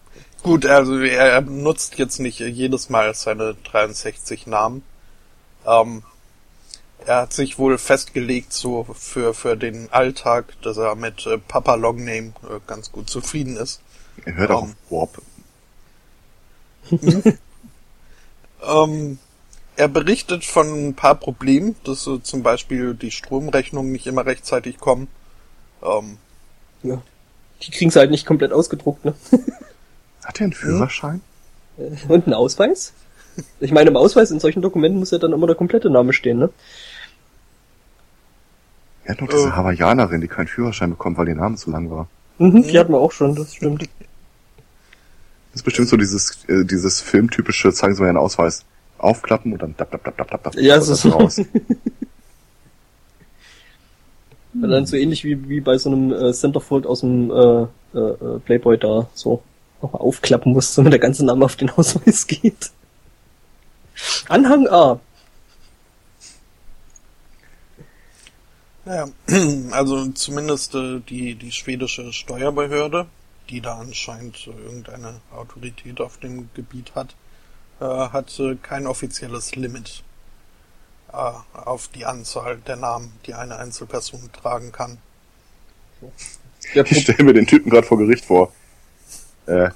[0.43, 4.83] Gut, also er nutzt jetzt nicht jedes Mal seine 63 Namen.
[5.65, 6.03] Ähm,
[7.07, 11.75] er hat sich wohl festgelegt, so für, für den Alltag, dass er mit äh, Papa
[11.75, 13.81] Longname äh, ganz gut zufrieden ist.
[14.25, 15.21] Er hört auch ähm, Warp.
[16.89, 17.23] Hm?
[18.67, 19.19] ähm,
[19.77, 24.77] er berichtet von ein paar Problemen, dass so zum Beispiel die Stromrechnungen nicht immer rechtzeitig
[24.77, 25.07] kommen.
[25.81, 26.17] Ähm,
[26.83, 27.01] ja.
[27.61, 29.15] Die kriegen sie halt nicht komplett ausgedruckt, ne?
[30.25, 31.21] Hat er einen Führerschein?
[31.77, 32.91] Äh, und einen Ausweis?
[33.61, 36.39] Ich meine, im Ausweis in solchen Dokumenten muss ja dann immer der komplette Name stehen,
[36.39, 36.49] ne?
[39.07, 39.51] Er hat noch diese äh.
[39.51, 42.09] Hawaiianerin, die keinen Führerschein bekommt, weil ihr Name zu lang war.
[42.39, 43.83] Mhm, die hatten wir auch schon, das stimmt.
[43.83, 43.89] Das
[45.53, 48.65] ist bestimmt so dieses, äh, dieses filmtypische, zeigen Sie mir einen Ausweis
[48.97, 51.39] aufklappen und dann dap, dap, dap, dap, dap, dap, ja, es ist raus.
[51.39, 51.47] Und
[54.69, 57.61] dann so ähnlich wie, wie bei so einem äh, Centerfold aus dem äh,
[57.93, 59.41] äh, äh, Playboy da so
[59.81, 62.71] nochmal aufklappen muss, damit der ganze Name auf den Ausweis geht.
[64.27, 64.99] Anhang A.
[68.87, 69.09] Naja,
[69.71, 73.07] also zumindest äh, die, die schwedische Steuerbehörde,
[73.49, 77.13] die da anscheinend äh, irgendeine Autorität auf dem Gebiet hat,
[77.81, 80.03] äh, hat kein offizielles Limit
[81.11, 84.99] äh, auf die Anzahl der Namen, die eine Einzelperson tragen kann.
[86.73, 88.53] Ja, ich stelle mir den Typen gerade vor Gericht vor.
[89.47, 89.71] Äh,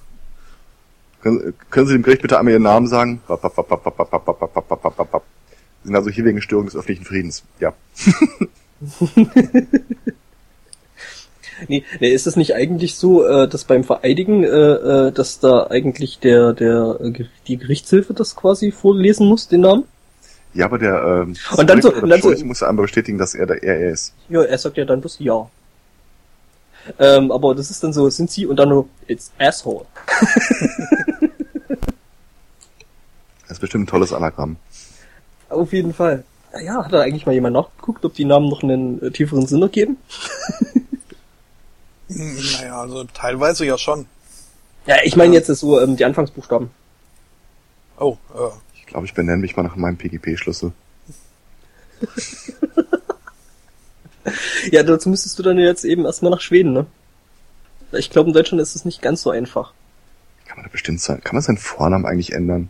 [1.21, 3.21] können, können Sie dem Gericht bitte einmal Ihren Namen sagen?
[3.27, 3.37] Sie
[5.83, 7.43] sind also hier wegen Störung des öffentlichen Friedens.
[7.59, 7.73] Ja.
[11.67, 15.67] nee, nee, ist es nicht eigentlich so, äh, dass beim Vereidigen, äh, äh, dass da
[15.67, 16.97] eigentlich der, der,
[17.47, 19.83] die Gerichtshilfe das quasi vorlesen muss, den Namen?
[20.53, 23.35] Ja, aber der, ähm, und dann so, und dann so, ich muss einmal bestätigen, dass
[23.35, 24.13] er der er ist.
[24.27, 25.49] Ja, er sagt ja dann bloß ja.
[26.99, 29.85] Ähm, aber das ist dann so, sind sie und dann nur, it's asshole.
[33.43, 34.57] das ist bestimmt ein tolles Anagramm.
[35.49, 36.23] Auf jeden Fall.
[36.59, 39.61] Ja, hat da eigentlich mal jemand nachgeguckt, ob die Namen noch einen äh, tieferen Sinn
[39.61, 39.97] ergeben?
[42.09, 44.05] naja, also teilweise ja schon.
[44.85, 46.71] Ja, ich meine jetzt so ähm, die Anfangsbuchstaben.
[47.97, 48.49] Oh, äh.
[48.75, 50.73] Ich glaube, ich benenne mich mal nach meinem PGP-Schlüssel.
[54.71, 56.85] ja, dazu müsstest du dann jetzt eben erstmal nach Schweden, ne?
[57.93, 59.71] Ich glaube, in Deutschland ist es nicht ganz so einfach.
[60.45, 61.21] Kann man da bestimmt sein?
[61.23, 62.69] Kann man seinen Vornamen eigentlich ändern?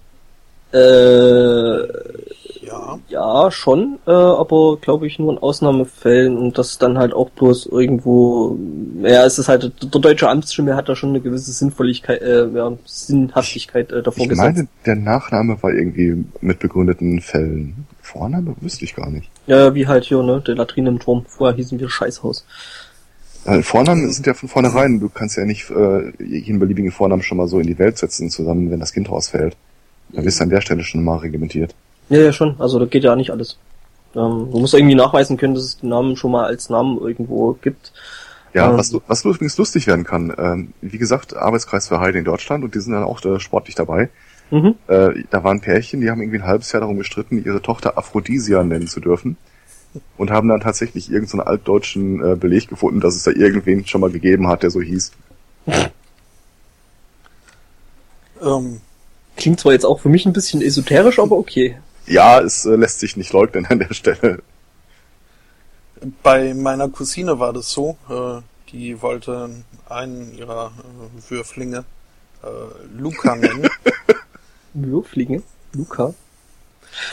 [0.73, 1.87] Äh,
[3.07, 3.43] ja.
[3.43, 7.67] Ja, schon, äh, aber glaube ich nur in Ausnahmefällen und das dann halt auch bloß
[7.67, 8.57] irgendwo,
[9.01, 12.73] ja, es ist halt, der deutsche Amtsstimme hat da schon eine gewisse Sinnvolligkeit, äh, ja,
[12.85, 14.49] Sinnhaftigkeit äh, davor ich gesetzt.
[14.49, 17.85] Ich meine, der Nachname war irgendwie mit begründeten Fällen.
[18.01, 19.29] Vorname wüsste ich gar nicht.
[19.47, 21.25] Ja, wie halt hier, ne, der Latrine im Turm.
[21.27, 22.45] Vorher hießen wir Scheißhaus.
[23.45, 27.37] Äh, Vornamen sind ja von vornherein, du kannst ja nicht äh, jeden beliebigen Vornamen schon
[27.37, 29.57] mal so in die Welt setzen, zusammen, wenn das Kind ausfällt.
[30.09, 31.73] Da bist du an der Stelle schon mal reglementiert.
[32.11, 32.55] Ja, ja, schon.
[32.59, 33.57] Also da geht ja nicht alles.
[34.13, 37.53] Ähm, du musst irgendwie nachweisen können, dass es den Namen schon mal als Namen irgendwo
[37.53, 37.93] gibt.
[38.53, 40.35] Ja, ähm, was, was übrigens lustig werden kann.
[40.37, 43.75] Ähm, wie gesagt, Arbeitskreis für Heide in Deutschland und die sind dann auch äh, sportlich
[43.75, 44.09] dabei.
[44.49, 44.75] Mhm.
[44.87, 48.61] Äh, da waren Pärchen, die haben irgendwie ein halbes Jahr darum gestritten, ihre Tochter Aphrodisia
[48.61, 49.37] nennen zu dürfen.
[50.17, 54.01] Und haben dann tatsächlich irgendeinen so altdeutschen äh, Beleg gefunden, dass es da irgendwen schon
[54.01, 55.13] mal gegeben hat, der so hieß.
[58.41, 58.81] ähm,
[59.37, 61.77] Klingt zwar jetzt auch für mich ein bisschen esoterisch, aber okay.
[62.07, 64.41] Ja, es äh, lässt sich nicht leugnen an der Stelle.
[66.23, 69.49] Bei meiner Cousine war das so, äh, die wollte
[69.87, 71.85] einen ihrer äh, Würflinge
[72.43, 72.47] äh,
[72.97, 73.69] Luca nennen.
[74.73, 75.43] Würflinge?
[75.73, 76.13] Luca?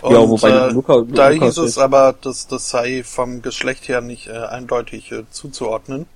[0.02, 3.88] Und, ja, wobei äh, Luca, da Luca hieß es aber, dass das sei vom Geschlecht
[3.88, 6.06] her nicht äh, eindeutig äh, zuzuordnen.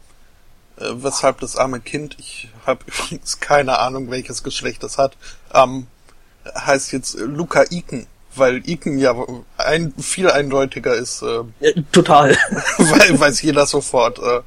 [0.78, 5.16] Äh, weshalb das arme Kind, ich habe übrigens keine Ahnung, welches Geschlecht es hat,
[5.54, 5.86] ähm,
[6.54, 8.06] heißt jetzt Luca Iken,
[8.36, 9.14] weil Iken ja
[9.56, 11.22] ein, viel eindeutiger ist.
[11.22, 12.30] Äh, ja, total.
[12.78, 14.18] weil weiß jeder sofort.
[14.18, 14.40] Äh,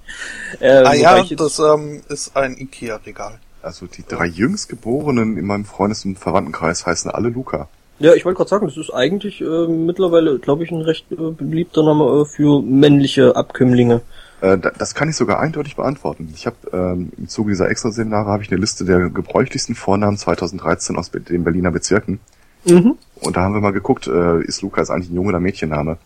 [0.61, 3.39] ähm, ah ja, das ähm, ist ein Ikea-Regal.
[3.61, 7.67] Also die drei Jüngstgeborenen in meinem Freundes- und Verwandtenkreis heißen alle Luca.
[7.97, 11.15] Ja, ich wollte gerade sagen, das ist eigentlich äh, mittlerweile, glaube ich, ein recht äh,
[11.15, 14.01] beliebter Name äh, für männliche Abkömmlinge.
[14.41, 16.31] Äh, das kann ich sogar eindeutig beantworten.
[16.35, 20.97] Ich habe ähm, im Zuge dieser Extraseminare habe ich eine Liste der gebräuchlichsten Vornamen 2013
[20.97, 22.19] aus den Berliner Bezirken.
[22.65, 22.97] Mhm.
[23.21, 25.97] Und da haben wir mal geguckt, äh, ist Luca jetzt eigentlich ein Junge oder Mädchenname?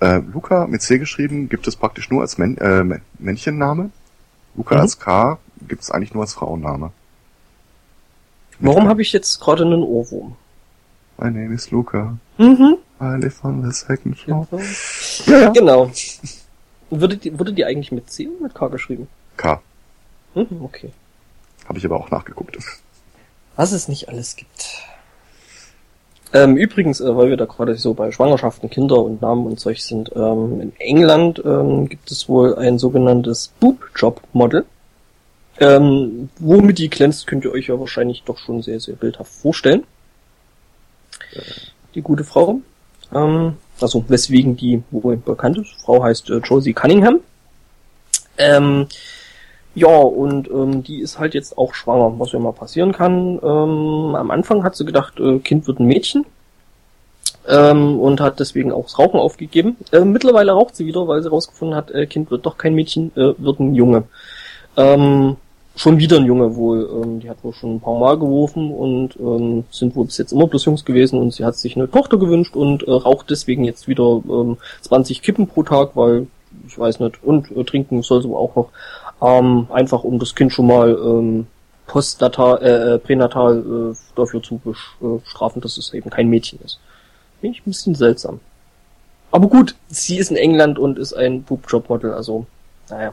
[0.00, 3.90] Äh, Luca mit C geschrieben gibt es praktisch nur als Män äh, Männchenname.
[4.56, 4.80] Luca mhm.
[4.80, 6.92] als K gibt es eigentlich nur als Frauenname.
[8.58, 10.36] Warum habe ich jetzt gerade einen Ohrwurm?
[11.18, 12.16] My name is Luca.
[12.38, 12.78] Mhm.
[13.00, 14.46] I live on the second floor.
[15.26, 15.50] Ja, ja.
[15.50, 15.90] Genau.
[16.90, 19.08] Wurde die, wurde die eigentlich mit C oder mit K geschrieben?
[19.36, 19.60] K.
[20.34, 20.90] Hm, okay.
[21.66, 22.58] Habe ich aber auch nachgeguckt.
[23.56, 24.82] Was es nicht alles gibt.
[26.34, 29.84] Ähm, übrigens, äh, weil wir da gerade so bei Schwangerschaften, Kinder und Namen und solch
[29.84, 34.64] sind, ähm, in England ähm, gibt es wohl ein sogenanntes Boob-Job-Model.
[35.60, 39.84] Ähm, womit die glänzt, könnt ihr euch ja wahrscheinlich doch schon sehr, sehr bildhaft vorstellen.
[41.94, 42.60] Die gute Frau.
[43.14, 45.74] Ähm, also weswegen die wohl bekannt ist.
[45.84, 47.20] Frau heißt äh, Josie Cunningham.
[48.38, 48.86] Ähm,
[49.74, 53.38] ja, und ähm, die ist halt jetzt auch schwanger, was ja mal passieren kann.
[53.42, 56.26] Ähm, am Anfang hat sie gedacht, äh, Kind wird ein Mädchen.
[57.48, 59.76] Ähm, und hat deswegen auch das Rauchen aufgegeben.
[59.90, 63.10] Äh, mittlerweile raucht sie wieder, weil sie rausgefunden hat, äh, Kind wird doch kein Mädchen,
[63.16, 64.04] äh, wird ein Junge.
[64.76, 65.36] Ähm,
[65.74, 66.88] schon wieder ein Junge wohl.
[67.02, 70.32] Ähm, die hat wohl schon ein paar Mal geworfen und ähm, sind wohl bis jetzt
[70.32, 73.64] immer bloß Jungs gewesen und sie hat sich eine Tochter gewünscht und äh, raucht deswegen
[73.64, 76.28] jetzt wieder ähm, 20 Kippen pro Tag, weil
[76.66, 78.68] ich weiß nicht, und äh, trinken soll sie auch noch.
[79.22, 81.46] Ähm, einfach um das Kind schon mal ähm,
[81.86, 86.80] postnatal, äh, äh pränatal äh, dafür zu bestrafen, dass es eben kein Mädchen ist.
[87.40, 88.40] Finde ich ein bisschen seltsam.
[89.30, 92.46] Aber gut, sie ist in England und ist ein Boobjob-Model, also
[92.90, 93.12] naja.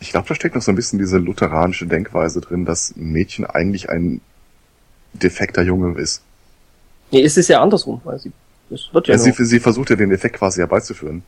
[0.00, 3.46] Ich glaube, da steckt noch so ein bisschen diese lutheranische Denkweise drin, dass ein Mädchen
[3.46, 4.20] eigentlich ein
[5.14, 6.22] defekter Junge ist.
[7.10, 8.32] Nee, es ist ja andersrum, weil sie,
[8.70, 11.22] es wird ja, ja sie, sie versucht ja den Effekt quasi herbeizuführen.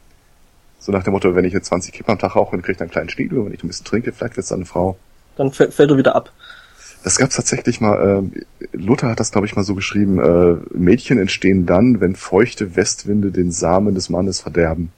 [0.79, 2.81] So nach dem Motto, wenn ich jetzt 20 Kippen am Tag rauche, dann kriege ich
[2.81, 4.97] einen kleinen Stiegel und wenn ich ein bisschen trinke, vielleicht wird es dann eine Frau.
[5.37, 6.33] Dann fällt er wieder ab.
[7.05, 11.19] Das gab's tatsächlich mal, äh, Luther hat das, glaube ich, mal so geschrieben, äh, Mädchen
[11.19, 14.91] entstehen dann, wenn feuchte Westwinde den Samen des Mannes verderben.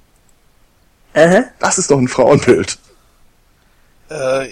[1.13, 1.43] Äh?
[1.59, 2.79] Das ist doch ein Frauenbild.
[4.11, 4.49] Äh,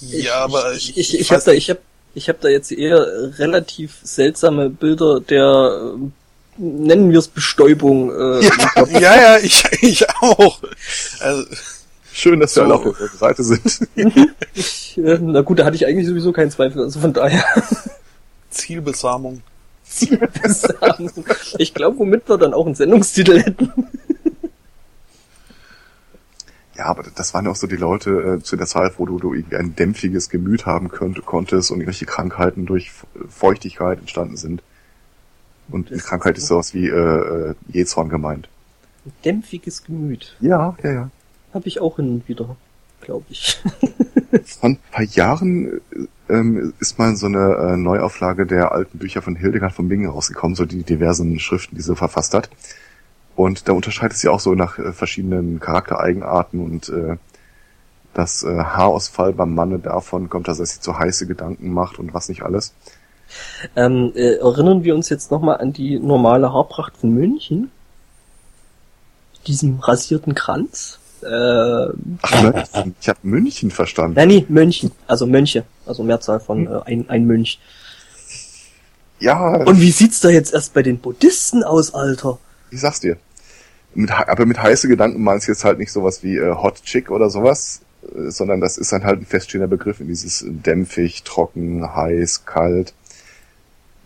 [0.00, 1.80] ja, aber ich, ich, ich, ich habe da, ich habe,
[2.14, 3.06] ich habe da jetzt eher
[3.38, 6.10] relativ seltsame Bilder der äh,
[6.58, 8.10] nennen wir es Bestäubung.
[8.10, 10.60] Äh, ja, ja, ja, ich, ich auch.
[11.20, 11.44] Also,
[12.12, 12.62] Schön, dass so.
[12.62, 13.88] wir alle auf der Seite sind.
[14.54, 17.44] ich, äh, na gut, da hatte ich eigentlich sowieso keinen Zweifel, also von daher.
[18.50, 19.42] Zielbesamung.
[19.84, 21.24] Zielbesamung.
[21.58, 23.72] Ich glaube, womit wir dann auch einen Sendungstitel hätten.
[26.76, 29.18] Ja, aber das waren ja auch so die Leute äh, zu der Zeit, wo du,
[29.18, 32.90] du irgendwie ein dämpfiges Gemüt haben könnt, konntest und irgendwelche Krankheiten durch
[33.28, 34.62] Feuchtigkeit entstanden sind.
[35.70, 38.48] Und die Krankheit ist sowas wie äh, äh, Jezorn gemeint.
[39.04, 40.36] Ein dämpfiges Gemüt.
[40.40, 41.10] Ja, ja, ja.
[41.52, 42.56] Habe ich auch hin und wieder,
[43.00, 43.60] glaube ich.
[44.44, 45.80] Vor ein paar Jahren
[46.28, 50.54] ähm, ist mal so eine äh, Neuauflage der alten Bücher von Hildegard von Bingen rausgekommen,
[50.54, 52.50] so die diversen Schriften, die sie verfasst hat.
[53.36, 57.16] Und da unterscheidet sie auch so nach äh, verschiedenen Charaktereigenarten und äh,
[58.14, 62.14] das äh, Haarausfall beim Manne davon kommt, dass er sich zu heiße Gedanken macht und
[62.14, 62.74] was nicht alles.
[63.76, 67.70] Ähm, äh, erinnern wir uns jetzt nochmal an die normale Haarpracht von München?
[69.46, 70.98] Diesem rasierten Kranz?
[71.22, 71.26] Äh,
[72.22, 72.94] Ach, München.
[73.00, 74.14] Ich habe München verstanden.
[74.16, 74.92] Nein, nee, Mönchen.
[75.06, 75.64] Also Mönche.
[75.86, 76.74] Also Mehrzahl von hm.
[76.74, 77.58] äh, ein, ein Mönch.
[79.20, 79.56] Ja.
[79.64, 82.38] Und wie sieht's da jetzt erst bei den Buddhisten aus, Alter?
[82.70, 83.16] Ich sag's dir.
[83.94, 87.10] Mit, aber mit heiße Gedanken meinst du jetzt halt nicht sowas wie äh, Hot Chick
[87.10, 91.94] oder sowas, äh, sondern das ist dann halt ein feststehender Begriff in dieses dämpfig, trocken,
[91.96, 92.94] heiß, kalt.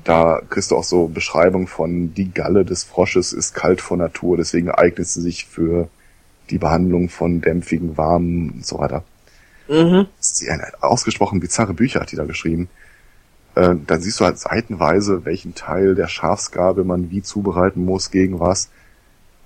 [0.04, 4.36] Da kriegst du auch so Beschreibungen von die Galle des Frosches ist kalt von Natur,
[4.36, 5.88] deswegen eignet sie sich für
[6.50, 9.04] die Behandlung von dämpfigen, warmen und so weiter.
[9.68, 10.06] Mhm.
[10.18, 10.48] Sie
[10.80, 12.68] ausgesprochen bizarre Bücher hat die da geschrieben.
[13.54, 18.40] Äh, dann siehst du halt seitenweise, welchen Teil der Schafsgabe man wie zubereiten muss, gegen
[18.40, 18.70] was.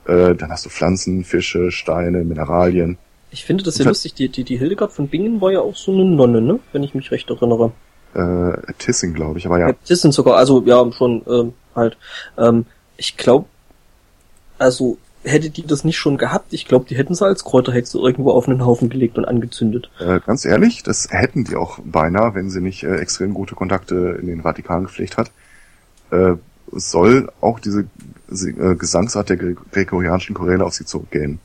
[0.06, 2.98] Äh, dann hast du Pflanzen, Fische, Steine, Mineralien.
[3.30, 4.14] Ich finde das sehr lustig.
[4.14, 6.60] Die, die, die Hildegard von Bingen war ja auch so eine Nonne, ne?
[6.72, 7.72] Wenn ich mich recht erinnere.
[8.16, 9.68] Äh, Tissing, glaube ich, aber ja.
[9.68, 9.74] ja.
[9.84, 11.98] Tissing sogar, also ja, schon ähm, halt.
[12.38, 12.64] Ähm,
[12.96, 13.46] ich glaube,
[14.58, 18.30] also hätte die das nicht schon gehabt, ich glaube, die hätten sie als Kräuterhexe irgendwo
[18.30, 19.90] auf einen Haufen gelegt und angezündet.
[19.98, 24.18] Äh, ganz ehrlich, das hätten die auch beinahe, wenn sie nicht äh, extrem gute Kontakte
[24.20, 25.30] in den Vatikan gepflegt hat.
[26.10, 26.36] Äh,
[26.72, 27.86] soll auch diese
[28.30, 31.38] äh, Gesangsart der gregorianischen Choräle auf sie zurückgehen.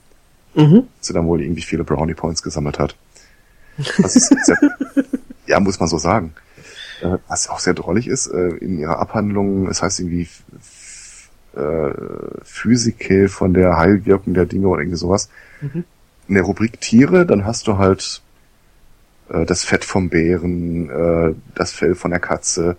[0.54, 0.84] Mhm.
[1.02, 2.96] Sie dann wohl irgendwie viele Brownie Points gesammelt hat.
[3.78, 4.58] Sehr,
[5.48, 6.34] ja, muss man so sagen.
[7.02, 10.28] Äh, was auch sehr drollig ist, äh, in ihrer Abhandlung, es heißt irgendwie
[11.56, 11.92] äh,
[12.44, 15.30] Physike von der Heilwirkung der Dinge oder irgendwie sowas.
[15.62, 15.84] Mhm.
[16.28, 18.22] In der Rubrik Tiere, dann hast du halt
[19.30, 22.78] äh, das Fett vom Bären, äh, das Fell von der Katze.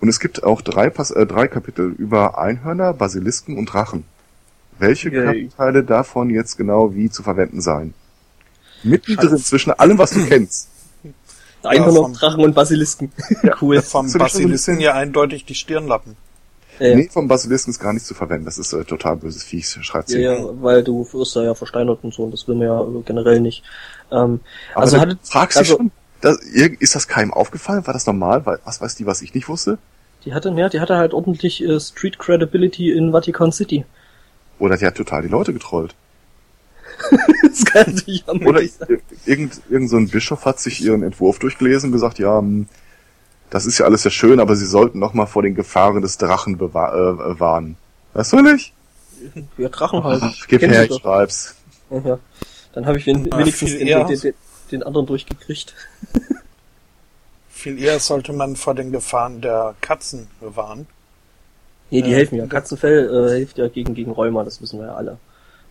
[0.00, 4.04] Und es gibt auch drei, Pas äh, drei Kapitel über Einhörner, Basilisken und Drachen.
[4.78, 5.48] Welche okay.
[5.56, 7.94] Teile davon jetzt genau wie zu verwenden seien?
[8.82, 10.68] Mittendrin zwischen allem, was du kennst.
[11.64, 13.12] Einhörner, ja, Drachen und Basilisken.
[13.42, 13.82] Ja, cool.
[13.82, 16.16] Vom Basilisken ja eindeutig die Stirnlappen.
[16.78, 16.96] Ja.
[16.96, 18.44] Nee, vom Basilisken ist gar nicht zu verwenden.
[18.44, 20.20] Das ist äh, total böses Viech, schreit sie.
[20.20, 22.84] Ja, ja, weil du wirst da ja versteinert und so, und das will man ja
[23.04, 23.62] generell nicht.
[24.10, 24.40] Ähm,
[24.74, 27.86] Aber also hatte, fragst also, schon, das, ist das keinem aufgefallen?
[27.86, 28.44] War das normal?
[28.64, 29.78] Was weiß die, was ich nicht wusste?
[30.24, 33.84] Die hatte, ja, die hatte halt ordentlich äh, Street Credibility in Vatican City.
[34.58, 35.94] Oder die hat total die Leute getrollt.
[37.42, 38.62] das kann natürlich auch Oder.
[39.26, 42.66] Irgend, irgend so ein Bischof hat sich ihren Entwurf durchgelesen und gesagt, ja, hm,
[43.50, 46.16] das ist ja alles sehr schön, aber sie sollten noch mal vor den Gefahren des
[46.18, 47.76] Drachen bewahr äh, warnen.
[48.14, 48.72] Was will ich?
[49.58, 50.22] Ja, Drachen halt.
[50.22, 51.54] Ach, gib her, ich schreib's.
[51.90, 52.18] Ja, ja.
[52.72, 54.34] Dann habe ich wenigstens den, den, den,
[54.70, 55.74] den, anderen durchgekriegt.
[57.50, 60.86] viel eher sollte man vor den Gefahren der Katzen bewahren.
[61.90, 62.46] Nee, die äh, helfen ja.
[62.46, 65.18] Katzenfell äh, hilft ja gegen, gegen Rheuma, das wissen wir ja alle.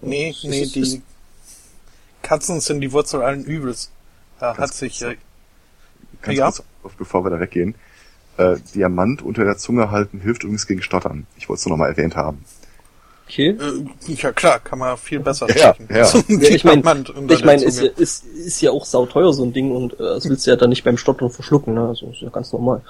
[0.02, 1.02] Nee, nee, die
[2.22, 3.92] Katzen sind die Wurzel allen Übels.
[4.40, 5.18] Da hat sich, äh,
[6.22, 6.52] Ganz ja.
[6.52, 6.64] kurz,
[6.98, 7.76] bevor wir da weggehen.
[8.38, 11.28] Äh, Diamant unter der Zunge halten hilft übrigens gegen Stottern.
[11.38, 12.44] Ich wollte es nur noch mal erwähnt haben.
[13.28, 13.50] Okay.
[13.50, 15.88] Äh, ja klar, kann man viel besser ja, sprechen.
[15.90, 16.50] Ja, ja.
[16.50, 16.82] ich meine,
[17.30, 20.46] ich mein, ist, ist, ist ja auch sauteuer so ein Ding und äh, das willst
[20.46, 21.88] du ja dann nicht beim Stottern verschlucken, ne?
[21.88, 22.82] Also ist ja ganz normal.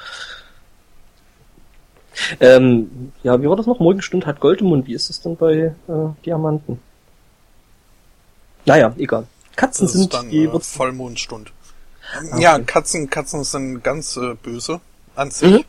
[2.39, 3.79] Ähm, ja, wie war das noch?
[3.79, 4.87] Morgenstund hat Gold im Mund.
[4.87, 5.73] Wie ist das denn bei äh,
[6.25, 6.79] Diamanten?
[8.65, 9.27] Naja, egal.
[9.55, 11.51] Katzen das sind dann, die äh, Vollmondstund.
[12.17, 12.41] Okay.
[12.41, 14.81] Ja, Katzen, Katzen sind ganz äh, böse
[15.15, 15.51] an sich.
[15.51, 15.65] Mhm.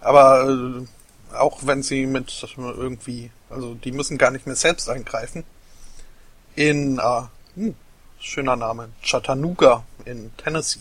[0.00, 5.44] Aber äh, auch wenn sie mit irgendwie, also die müssen gar nicht mehr selbst eingreifen.
[6.54, 7.22] in, äh,
[7.54, 7.74] hm,
[8.18, 10.80] schöner Name, Chattanooga in Tennessee,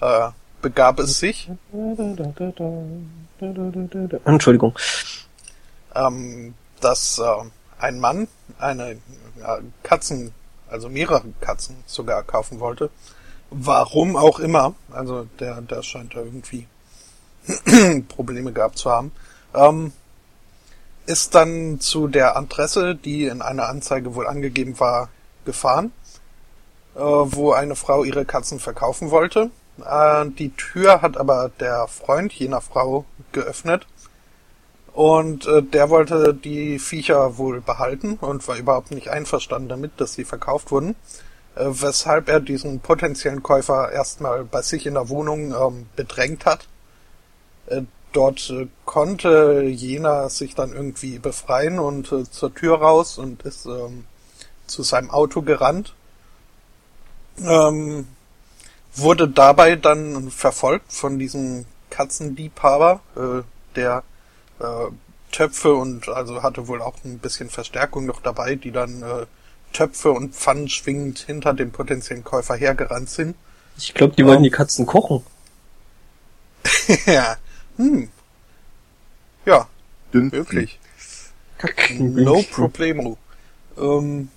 [0.00, 0.30] äh,
[0.62, 1.50] begab es sich.
[4.24, 4.78] Entschuldigung.
[5.94, 7.24] Ähm, dass äh,
[7.78, 8.98] ein Mann eine
[9.82, 10.32] Katzen,
[10.68, 12.90] also mehrere Katzen sogar kaufen wollte.
[13.50, 14.74] Warum auch immer.
[14.90, 16.66] Also der, der scheint da irgendwie
[18.08, 19.12] Probleme gehabt zu haben.
[19.54, 19.92] Ähm,
[21.06, 25.08] ist dann zu der Adresse, die in einer Anzeige wohl angegeben war,
[25.46, 25.92] gefahren,
[26.94, 29.50] äh, wo eine Frau ihre Katzen verkaufen wollte.
[29.82, 33.86] Äh, die Tür hat aber der Freund jener Frau geöffnet
[34.92, 40.14] und äh, der wollte die Viecher wohl behalten und war überhaupt nicht einverstanden damit, dass
[40.14, 40.96] sie verkauft wurden,
[41.54, 46.66] äh, weshalb er diesen potenziellen Käufer erstmal bei sich in der Wohnung ähm, bedrängt hat.
[47.66, 47.82] Äh,
[48.12, 53.66] dort äh, konnte jener sich dann irgendwie befreien und äh, zur Tür raus und ist
[53.66, 54.04] ähm,
[54.66, 55.94] zu seinem Auto gerannt.
[57.40, 58.08] Ähm,
[58.94, 63.42] wurde dabei dann verfolgt von diesem Katzenliebhaber, äh,
[63.76, 64.02] der
[64.60, 64.90] äh,
[65.32, 69.26] Töpfe und also hatte wohl auch ein bisschen Verstärkung noch dabei, die dann äh,
[69.72, 73.36] Töpfe und Pfannen schwingend hinter dem potenziellen Käufer hergerannt sind.
[73.76, 75.22] Ich glaube, die wollten die Katzen kochen.
[77.06, 77.36] ja.
[77.76, 78.08] Hm.
[79.44, 79.68] Ja.
[80.12, 80.32] Dünn.
[80.32, 80.78] Wirklich.
[81.98, 83.18] no problemo.
[83.76, 84.30] Ähm,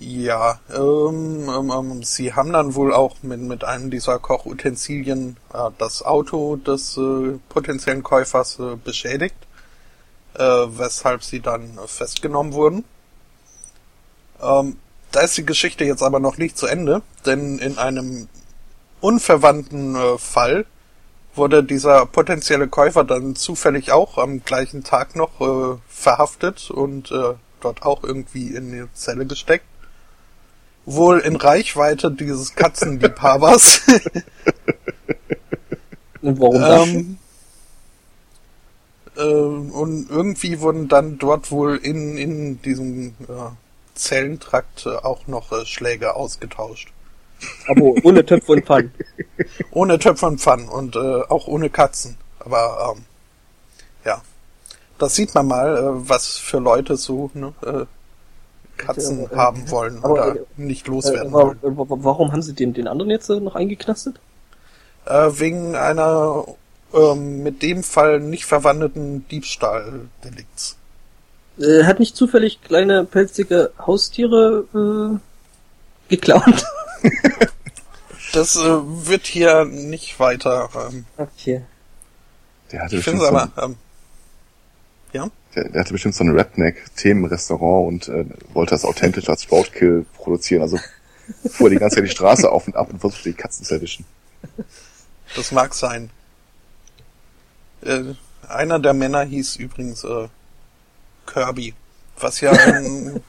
[0.00, 5.70] ja, ähm, ähm, ähm, sie haben dann wohl auch mit, mit einem dieser Kochutensilien äh,
[5.78, 9.34] das Auto des äh, potenziellen Käufers äh, beschädigt,
[10.34, 12.84] äh, weshalb sie dann festgenommen wurden.
[14.40, 14.76] Ähm,
[15.10, 18.28] da ist die Geschichte jetzt aber noch nicht zu Ende, denn in einem
[19.00, 20.64] unverwandten äh, Fall
[21.34, 27.12] wurde dieser potenzielle Käufer dann zufällig auch am gleichen Tag noch äh, verhaftet und
[27.60, 29.64] dort auch irgendwie in die Zelle gesteckt
[30.94, 33.82] wohl in Reichweite dieses Katzenliebhabers.
[36.20, 37.18] Und warum ähm,
[39.16, 43.50] äh, und irgendwie wurden dann dort wohl in, in diesem äh,
[43.94, 46.92] Zellentrakt äh, auch noch äh, Schläge ausgetauscht.
[47.68, 48.92] Aber ohne Töpfe und Pfannen.
[49.70, 52.16] ohne Töpfe und Pfannen und äh, auch ohne Katzen.
[52.40, 53.04] Aber ähm,
[54.04, 54.22] ja,
[54.98, 57.86] das sieht man mal, äh, was für Leute so ne, äh,
[58.78, 61.58] Katzen äh, haben wollen aber, oder äh, nicht loswerden äh, wollen.
[61.62, 64.18] Warum haben sie den, den anderen jetzt noch eingeknastet?
[65.04, 66.46] Äh, wegen einer
[66.94, 70.76] ähm, mit dem Fall nicht verwandelten Diebstahldelikts.
[71.58, 76.64] Äh, hat nicht zufällig kleine pelzige Haustiere äh, geklaut?
[78.32, 80.68] das äh, wird hier nicht weiter.
[80.74, 81.62] Ähm, okay.
[82.72, 83.76] Der hatte ich finde aber, ähm,
[85.12, 85.30] ja?
[85.58, 90.62] Der, der hatte bestimmt so ein Redneck-Themenrestaurant und äh, wollte das authentisch als Roadkill produzieren.
[90.62, 90.78] Also
[91.50, 94.04] fuhr die ganze Zeit die Straße auf und ab und versuchte die Katzen zu erwischen.
[95.34, 96.10] Das mag sein.
[97.82, 98.14] Äh,
[98.48, 100.28] einer der Männer hieß übrigens äh,
[101.26, 101.74] Kirby,
[102.18, 103.20] was ja ein,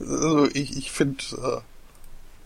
[0.00, 1.62] also ich, ich finde,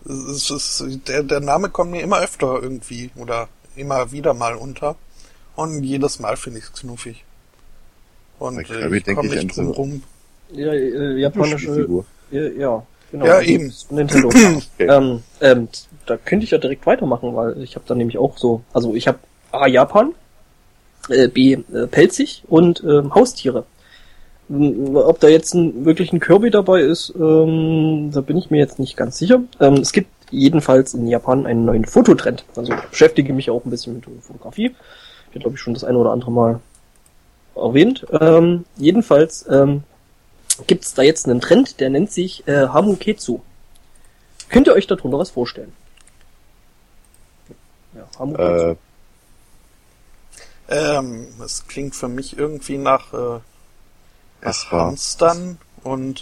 [0.05, 4.55] äh, es ist, der, der Name kommt mir immer öfter irgendwie oder immer wieder mal
[4.55, 4.95] unter
[5.55, 7.23] und jedes Mal finde ich es knuffig.
[8.41, 10.03] Und Bei Kirby ich komme nicht drum rum.
[10.51, 12.03] Ja, äh, japanische.
[12.31, 13.25] Ja, ja, genau.
[13.25, 13.71] Ja, eben.
[13.91, 14.29] Nintendo.
[14.29, 14.61] okay.
[14.79, 15.67] ähm, ähm,
[16.07, 19.07] da könnte ich ja direkt weitermachen, weil ich habe da nämlich auch so, also ich
[19.07, 19.19] habe
[19.51, 20.15] A Japan,
[21.09, 23.65] äh, B äh, pelzig und ähm, Haustiere.
[24.49, 28.79] Ob da jetzt ein, wirklich ein Kirby dabei ist, ähm, da bin ich mir jetzt
[28.79, 29.43] nicht ganz sicher.
[29.59, 32.43] Ähm, es gibt jedenfalls in Japan einen neuen Fototrend.
[32.55, 34.71] Also ich beschäftige mich auch ein bisschen mit Fotografie.
[35.29, 36.59] Ich habe glaube ich schon das eine oder andere Mal
[37.55, 38.05] erwähnt.
[38.11, 39.83] Ähm, jedenfalls ähm,
[40.67, 43.41] gibt es da jetzt einen Trend, der nennt sich äh, Hamuketsu.
[44.49, 45.73] Könnt ihr euch darunter was vorstellen?
[47.95, 48.75] Ja, Hamuketsu.
[50.67, 53.39] Äh, ähm, es klingt für mich irgendwie nach, äh,
[54.41, 56.21] nach Hamstern und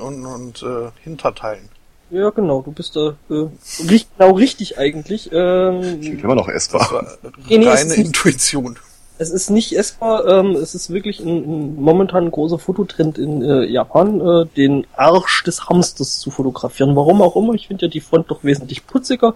[0.00, 1.68] und und äh, Hinterteilen.
[2.12, 3.48] Ja, genau, du bist da äh,
[3.88, 5.30] richtig, genau richtig eigentlich.
[5.32, 7.06] Ähm, Klingt immer noch essbar.
[7.48, 8.78] Nee, nee, reine Intuition.
[9.16, 13.42] Es ist nicht essbar, ähm, es ist wirklich ein, ein momentan ein großer Fototrend in
[13.42, 16.94] äh, Japan, äh, den Arsch des Hamsters zu fotografieren.
[16.96, 19.34] Warum auch immer, ich finde ja die Front doch wesentlich putziger.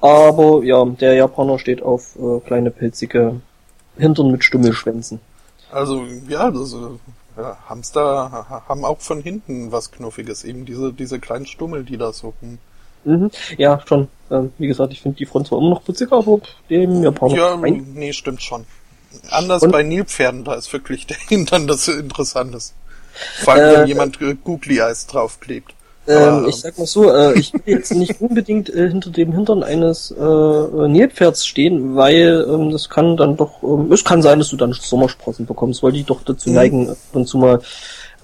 [0.00, 3.40] Aber ja, der Japaner steht auf äh, kleine pilzige
[3.96, 5.20] Hintern mit Stummelschwänzen.
[5.70, 6.76] Also ja, das äh,
[7.40, 12.12] ja, Hamster haben auch von hinten was Knuffiges, eben diese, diese kleinen Stummel, die da
[12.12, 12.58] so rum.
[13.04, 13.30] Mhm.
[13.56, 14.08] Ja, schon.
[14.30, 17.34] Ähm, wie gesagt, ich finde die Front zwar immer noch putziger, aber dem Japaner.
[17.34, 17.86] Ja, rein.
[17.94, 18.66] nee, stimmt schon.
[19.30, 19.72] Anders Und?
[19.72, 22.74] bei Nilpferden, da ist wirklich der Hintern das Interessantes.
[23.42, 25.74] Vor allem, äh, wenn jemand Googly Eyes draufklebt.
[26.06, 29.62] Ähm, ich sag mal so, äh, ich will jetzt nicht unbedingt äh, hinter dem Hintern
[29.62, 34.48] eines äh, Nilpferds stehen, weil ähm, das kann dann doch, ähm, es kann sein, dass
[34.48, 36.54] du dann Sommersprossen bekommst, weil die doch dazu mhm.
[36.54, 37.60] neigen, ab und zu mal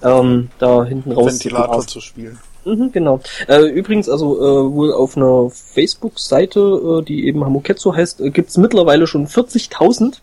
[0.03, 2.39] ähm, da hinten raus Ventilator zu, zu spielen.
[2.65, 3.21] Mhm, genau.
[3.47, 8.57] Äh, übrigens, also äh, wohl auf einer Facebook-Seite, äh, die eben Hamoketsu heißt, äh, gibt's
[8.57, 10.17] mittlerweile schon 40.000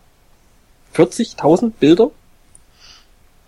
[0.94, 2.10] 40.000 Bilder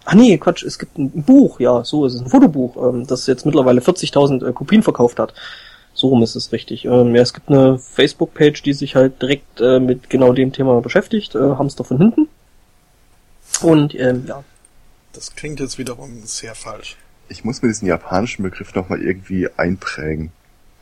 [0.07, 3.26] Ah nee, Quatsch, es gibt ein Buch, ja, so ist es, ein Fotobuch, ähm, das
[3.26, 5.34] jetzt mittlerweile 40.000 äh, Kopien verkauft hat.
[5.94, 6.84] So rum ist es richtig.
[6.84, 10.80] Ähm, ja, es gibt eine Facebook-Page, die sich halt direkt äh, mit genau dem Thema
[10.80, 12.28] beschäftigt, äh, Hamster von hinten.
[13.62, 14.44] Und ähm, ja.
[15.12, 16.96] Das klingt jetzt wiederum sehr falsch.
[17.28, 20.30] Ich muss mir diesen japanischen Begriff nochmal irgendwie einprägen,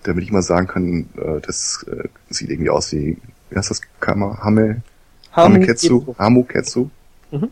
[0.02, 3.16] damit ich mal sagen kann, äh, das äh, sieht irgendwie aus wie,
[3.48, 4.82] wie heißt das, Kama, Hame,
[5.32, 6.90] Hameketsu, Hamuketsu.
[7.30, 7.50] Mhm.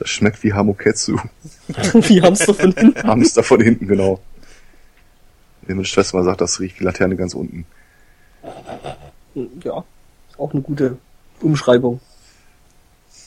[0.00, 1.18] Das schmeckt wie Hamoketsu.
[1.92, 3.02] wie Hamster von hinten.
[3.02, 4.18] Hamster von hinten, genau.
[5.60, 7.66] Wenn meine Schwester mal sagt, das riecht wie Laterne ganz unten.
[9.62, 9.84] Ja,
[10.38, 10.96] auch eine gute
[11.42, 12.00] Umschreibung.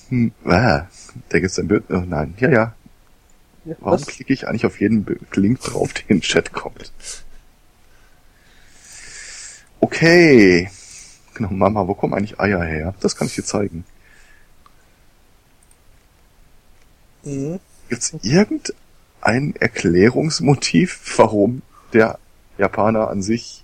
[0.09, 0.87] Hm, ah,
[1.29, 1.83] da gibt's ein Bild.
[1.89, 2.75] Oh nein, ja, ja.
[3.65, 4.07] ja Warum was?
[4.07, 5.05] klicke ich eigentlich auf jeden
[5.35, 6.91] Link drauf, der in den Chat kommt?
[9.79, 10.71] Okay.
[11.35, 12.95] Genau, Mama, wo kommen eigentlich Eier her?
[12.99, 13.85] Das kann ich dir zeigen.
[17.23, 17.59] Mhm.
[17.89, 21.61] Gibt es irgendein Erklärungsmotiv, warum
[21.93, 22.19] der
[22.57, 23.63] Japaner an sich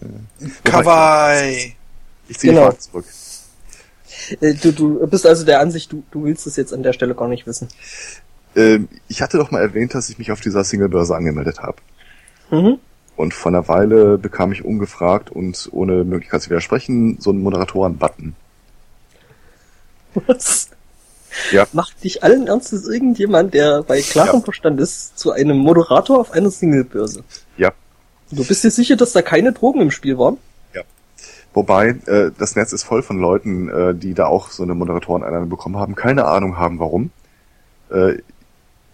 [0.00, 1.74] äh, Kawaii.
[2.28, 2.70] Ich ziehe genau.
[2.70, 3.04] die Frage zurück.
[4.40, 7.14] Äh, du, du bist also der Ansicht, du, du willst es jetzt an der Stelle
[7.14, 7.68] gar nicht wissen.
[8.56, 11.76] Ähm, ich hatte doch mal erwähnt, dass ich mich auf dieser Singlebörse angemeldet habe.
[12.50, 12.78] Mhm.
[13.16, 18.34] Und vor einer Weile bekam ich ungefragt und ohne Möglichkeit zu widersprechen so einen Moderatoren-Button.
[20.26, 20.69] Was?
[21.52, 21.66] Ja.
[21.72, 24.40] Macht dich allen Ernstes irgendjemand, der bei klarem ja.
[24.40, 27.24] Verstand ist, zu einem Moderator auf einer Singlebörse?
[27.56, 27.72] Ja.
[28.30, 30.38] Du bist dir sicher, dass da keine Drogen im Spiel waren?
[30.74, 30.82] Ja.
[31.52, 35.48] Wobei, äh, das Netz ist voll von Leuten, äh, die da auch so eine Moderatoreneinladung
[35.48, 37.10] bekommen haben, keine Ahnung haben, warum.
[37.90, 38.18] Äh,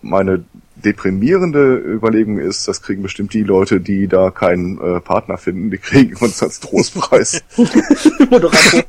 [0.03, 0.45] meine
[0.77, 5.79] deprimierende Überlegung ist, das kriegen bestimmt die Leute, die da keinen äh, Partner finden, die
[5.79, 7.43] kriegen uns als Trostpreis.
[8.31, 8.85] Moderator.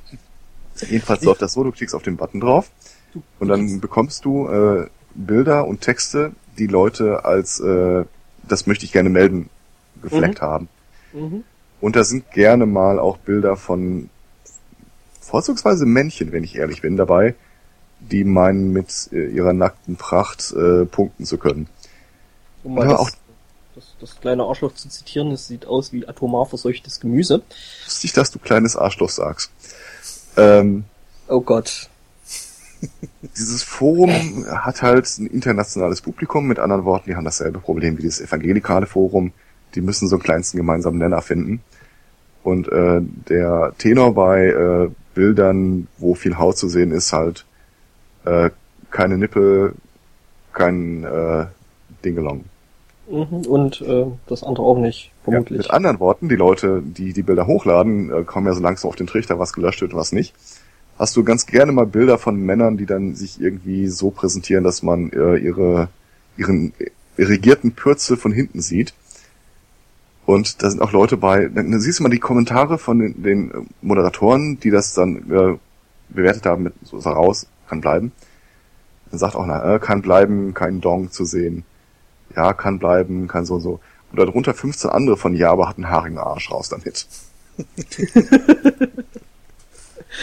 [0.88, 2.70] Jedenfalls läuft das so, du klickst auf den Button drauf
[3.40, 8.06] und dann bekommst du äh, Bilder und Texte, die Leute als äh,
[8.48, 9.50] das möchte ich gerne melden
[10.02, 10.46] gefleckt mhm.
[10.46, 10.70] haben.
[11.14, 11.44] Mhm.
[11.82, 14.10] Und da sind gerne mal auch Bilder von
[15.22, 17.36] vorzugsweise Männchen, wenn ich ehrlich bin, dabei,
[18.00, 21.68] die meinen mit äh, ihrer nackten Pracht äh, punkten zu können.
[22.64, 23.10] Um mal das, auch
[23.76, 27.44] das, das kleine Arschloch zu zitieren, es sieht aus wie atomar verseuchtes Gemüse.
[27.86, 29.52] Lustig, dass du kleines Arschloch sagst.
[30.36, 30.86] Ähm,
[31.28, 31.90] oh Gott.
[33.38, 38.04] Dieses Forum hat halt ein internationales Publikum, mit anderen Worten, die haben dasselbe Problem wie
[38.04, 39.32] das evangelikale Forum.
[39.76, 41.62] Die müssen so einen kleinsten gemeinsamen Nenner finden.
[42.44, 47.46] Und äh, der Tenor bei äh, Bildern, wo viel Haut zu sehen ist, halt
[48.26, 48.50] äh,
[48.92, 49.74] keine Nippel,
[50.54, 51.46] kein äh,
[52.06, 52.46] Dingelong.
[53.10, 55.58] Mhm, und äh, das andere auch nicht, vermutlich.
[55.58, 58.90] Ja, mit anderen Worten, die Leute, die die Bilder hochladen, äh, kommen ja so langsam
[58.90, 60.34] auf den Trichter, was gelöscht wird, was nicht
[60.98, 64.84] hast du ganz gerne mal Bilder von Männern, die dann sich irgendwie so präsentieren, dass
[64.84, 65.90] man äh, ihre
[66.38, 66.74] ihren
[67.18, 68.94] irrigierten Pürze von hinten sieht.
[70.26, 73.24] Und da sind auch Leute bei, dann, dann siehst du mal die Kommentare von den,
[73.24, 75.58] den Moderatoren, die das dann äh,
[76.10, 78.12] bewertet haben mit so ist er raus, kann bleiben.
[79.10, 81.64] Dann sagt auch, na, äh, kann bleiben, kein Dong zu sehen.
[82.36, 83.80] Ja, kann bleiben, kann so und so.
[84.12, 87.08] Und darunter 15 andere von ja, aber hat einen haarigen Arsch raus damit.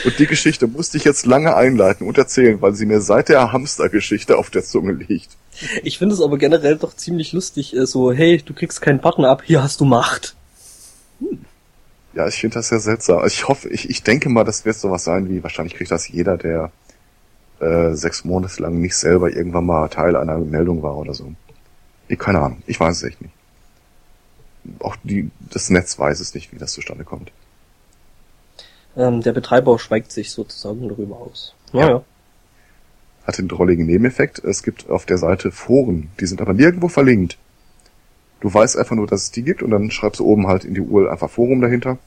[0.04, 3.52] Und die Geschichte musste ich jetzt lange einleiten und erzählen, weil sie mir seit der
[3.52, 5.36] Hamstergeschichte auf der Zunge liegt.
[5.82, 9.28] Ich finde es aber generell doch ziemlich lustig, äh, so, hey, du kriegst keinen Partner
[9.28, 10.34] ab, hier hast du Macht.
[11.20, 11.44] Hm.
[12.14, 13.26] Ja, ich finde das sehr seltsam.
[13.26, 16.36] Ich hoffe, ich, ich denke mal, das wird sowas sein wie, wahrscheinlich kriegt das jeder,
[16.36, 16.70] der
[17.60, 21.32] äh, sechs Monate lang nicht selber irgendwann mal Teil einer Meldung war oder so.
[22.08, 23.34] Ich, keine Ahnung, ich weiß es echt nicht.
[24.78, 27.32] Auch die, das Netz weiß es nicht, wie das zustande kommt.
[28.96, 31.54] Ähm, der Betreiber schweigt sich sozusagen darüber aus.
[31.72, 31.88] Naja.
[31.88, 32.04] Ja.
[33.26, 34.38] Hat den drolligen Nebeneffekt.
[34.44, 37.38] Es gibt auf der Seite Foren, die sind aber nirgendwo verlinkt.
[38.40, 40.74] Du weißt einfach nur, dass es die gibt und dann schreibst du oben halt in
[40.74, 41.98] die URL einfach Forum dahinter.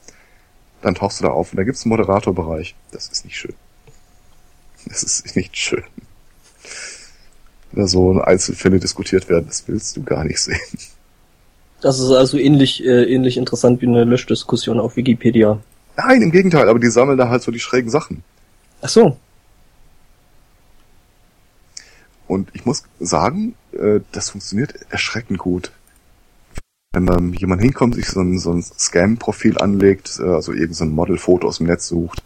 [0.82, 2.76] Dann tauchst du da auf und da gibt's einen Moderatorbereich.
[2.92, 3.54] Das ist nicht schön.
[4.86, 5.82] Das ist nicht schön.
[7.72, 10.78] Da so Einzelfälle diskutiert werden, das willst du gar nicht sehen.
[11.80, 15.60] Das ist also ähnlich, äh, ähnlich interessant wie eine Löschdiskussion auf Wikipedia.
[15.98, 18.22] Nein, im Gegenteil, aber die sammeln da halt so die schrägen Sachen.
[18.80, 19.18] Ach so.
[22.28, 25.72] Und ich muss sagen, äh, das funktioniert erschreckend gut.
[26.92, 30.84] Wenn ähm, jemand hinkommt, sich so ein, so ein Scam-Profil anlegt, äh, also irgendein so
[30.84, 32.22] Modelfoto aus dem Netz sucht,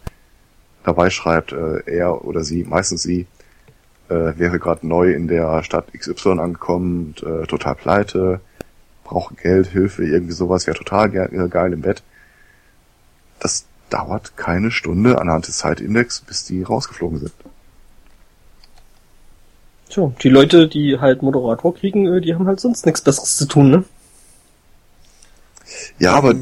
[0.83, 3.25] dabei schreibt, äh, er oder sie, meistens sie,
[4.09, 7.15] wäre gerade neu in der Stadt XY angekommen,
[7.47, 8.41] total pleite,
[9.03, 12.03] braucht Geld, Hilfe, irgendwie sowas, wäre total ge geil im Bett.
[13.43, 17.33] Das dauert keine Stunde anhand des Zeitindex, bis die rausgeflogen sind.
[19.89, 23.45] Tja, die Leute, die halt Moderator kriegen, äh, die haben halt sonst nichts Besseres zu
[23.45, 23.83] tun, ne?
[25.99, 26.35] Ja, aber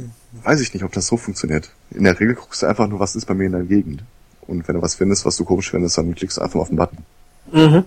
[0.43, 1.71] weiß ich nicht, ob das so funktioniert.
[1.89, 4.03] In der Regel guckst du einfach nur, was ist bei mir in der Gegend.
[4.47, 6.69] Und wenn du was findest, was du komisch findest, dann klickst du einfach mal auf
[6.69, 7.05] den Button.
[7.51, 7.85] Mhm.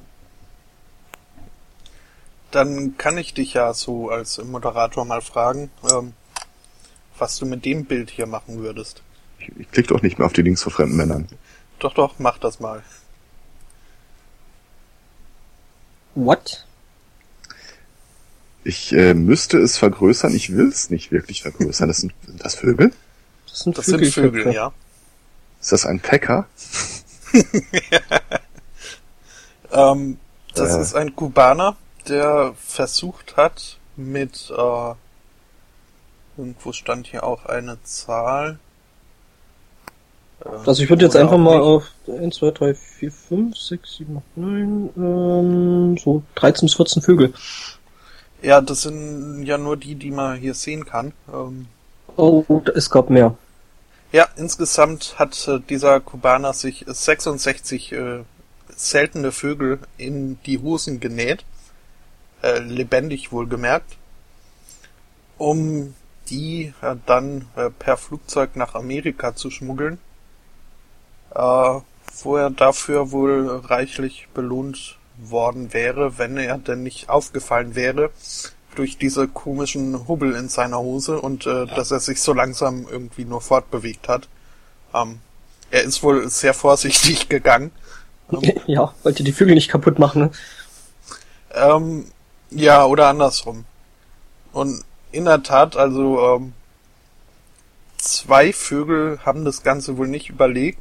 [2.50, 6.12] Dann kann ich dich ja so als Moderator mal fragen, ähm,
[7.18, 9.02] was du mit dem Bild hier machen würdest.
[9.38, 11.28] Ich, ich klick doch nicht mehr auf die Links von fremden Männern.
[11.78, 12.82] Doch, doch, mach das mal.
[16.14, 16.66] What?
[18.62, 21.88] Ich äh, müsste es vergrößern, ich will es nicht wirklich vergrößern.
[21.88, 22.92] Das sind, sind das Vögel?
[23.48, 24.72] Das sind Das sind Vögel, ja.
[25.60, 26.46] Ist das ein Packer?
[29.74, 30.18] Ähm,
[30.54, 30.80] das Äh.
[30.82, 31.76] ist ein Kubaner,
[32.08, 34.94] der versucht hat, mit, äh,
[36.36, 38.58] irgendwo stand hier auch eine Zahl.
[40.44, 44.16] Äh, Also ich würde jetzt einfach mal auf 1, 2, 3, 4, 5, 6, 7,
[44.18, 47.32] 8, 9, ähm, so 13 bis 14 Vögel.
[48.42, 51.12] Ja, das sind ja nur die, die man hier sehen kann.
[51.32, 51.66] Ähm,
[52.16, 52.44] Oh,
[52.76, 53.34] es gab mehr.
[54.12, 58.20] ja, insgesamt hat äh, dieser Kubaner sich 66 äh,
[58.76, 61.44] seltene Vögel in die Hosen genäht.
[62.42, 63.96] Äh, lebendig wohlgemerkt.
[65.38, 65.94] Um
[66.30, 69.98] die äh, dann äh, per Flugzeug nach Amerika zu schmuggeln.
[71.34, 71.80] Äh,
[72.22, 78.10] wo er dafür wohl reichlich belohnt worden wäre, wenn er denn nicht aufgefallen wäre
[78.74, 83.24] durch diese komischen Hubbel in seiner Hose und äh, dass er sich so langsam irgendwie
[83.24, 84.28] nur fortbewegt hat.
[84.92, 85.20] Ähm,
[85.70, 87.70] er ist wohl sehr vorsichtig gegangen.
[88.66, 90.30] ja, wollte die Vögel nicht kaputt machen, ne?
[91.54, 92.06] Ähm,
[92.50, 93.64] ja, oder andersrum.
[94.52, 94.82] Und
[95.14, 96.52] in der Tat, also ähm,
[97.98, 100.78] zwei Vögel haben das Ganze wohl nicht überlegt.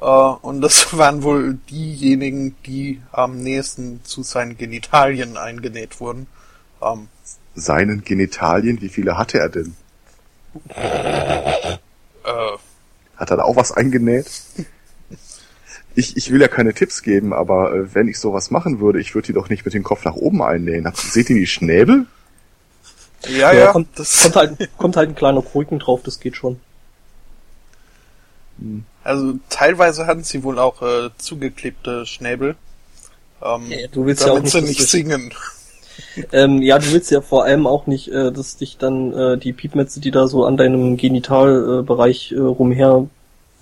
[0.00, 6.26] Äh, und das waren wohl diejenigen, die am nächsten zu seinen Genitalien eingenäht wurden.
[6.82, 7.08] Ähm,
[7.54, 9.74] Seinen Genitalien, wie viele hatte er denn?
[10.68, 11.78] äh,
[13.16, 14.30] Hat er da auch was eingenäht?
[15.94, 19.14] Ich, ich will ja keine Tipps geben, aber äh, wenn ich sowas machen würde, ich
[19.14, 20.84] würde die doch nicht mit dem Kopf nach oben einnähen.
[20.86, 22.04] Habt- Seht ihr die Schnäbel?
[23.28, 26.60] Ja, ja, kommt, das, kommt, halt, kommt halt ein kleiner Krücken drauf, das geht schon.
[29.02, 32.56] also teilweise hatten sie wohl auch äh, zugeklebte Schnäbel.
[33.42, 35.32] Ähm, Ja, du willst ja auch nicht, nicht singen.
[36.32, 39.52] Ähm, ja, du willst ja vor allem auch nicht, äh, dass dich dann äh, die
[39.52, 43.06] Piepmetze, die da so an deinem Genitalbereich äh, äh, rumher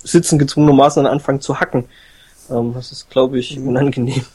[0.03, 1.85] sitzen, gezwungenermaßen anfangen zu hacken.
[2.49, 4.25] Ähm, das ist, glaube ich, unangenehm.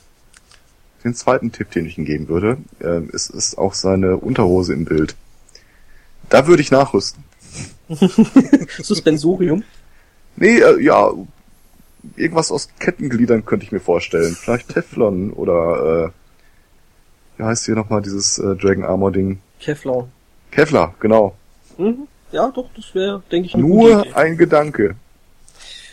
[1.05, 4.85] Den zweiten Tipp, den ich ihm geben würde, äh, ist, ist auch seine Unterhose im
[4.85, 5.17] Bild.
[6.29, 7.25] Da würde ich nachrüsten.
[8.83, 9.65] Suspensorium.
[10.37, 11.11] Nee, äh, ja,
[12.17, 14.37] irgendwas aus Kettengliedern könnte ich mir vorstellen.
[14.39, 16.13] Vielleicht Teflon oder,
[17.37, 19.41] äh, wie heißt hier nochmal dieses äh, Dragon Armor Ding?
[19.59, 20.09] Kevlar.
[20.51, 21.35] Kevlar, genau.
[21.79, 22.07] Mhm.
[22.33, 24.95] Ja, doch, das wäre, denke ich, eine Nur ein Gedanke.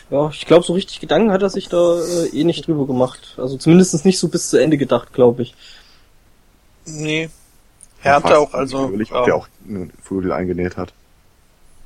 [0.09, 3.35] Ja, ich glaube, so richtig Gedanken hat er sich da äh, eh nicht drüber gemacht.
[3.37, 5.55] Also zumindest nicht so bis zu Ende gedacht, glaube ich.
[6.85, 7.29] Nee.
[8.03, 8.87] Er hatte auch also.
[8.87, 10.93] Überlegt, ob ähm, der auch einen Vögel eingenäht hat.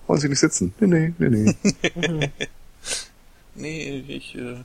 [0.05, 0.73] Wollen Sie nicht sitzen?
[0.79, 1.55] Nee, nee, nee,
[1.95, 2.31] nee.
[3.55, 4.55] Nee, ich äh,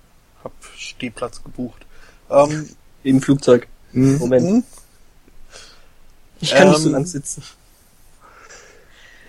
[0.44, 1.84] hab Stehplatz gebucht.
[2.30, 2.68] Ähm,
[3.02, 3.66] Im Flugzeug.
[3.92, 4.18] Hm.
[4.18, 4.46] Moment.
[4.46, 4.64] hm,
[6.40, 7.42] Ich kann nicht so Ähm, lang sitzen.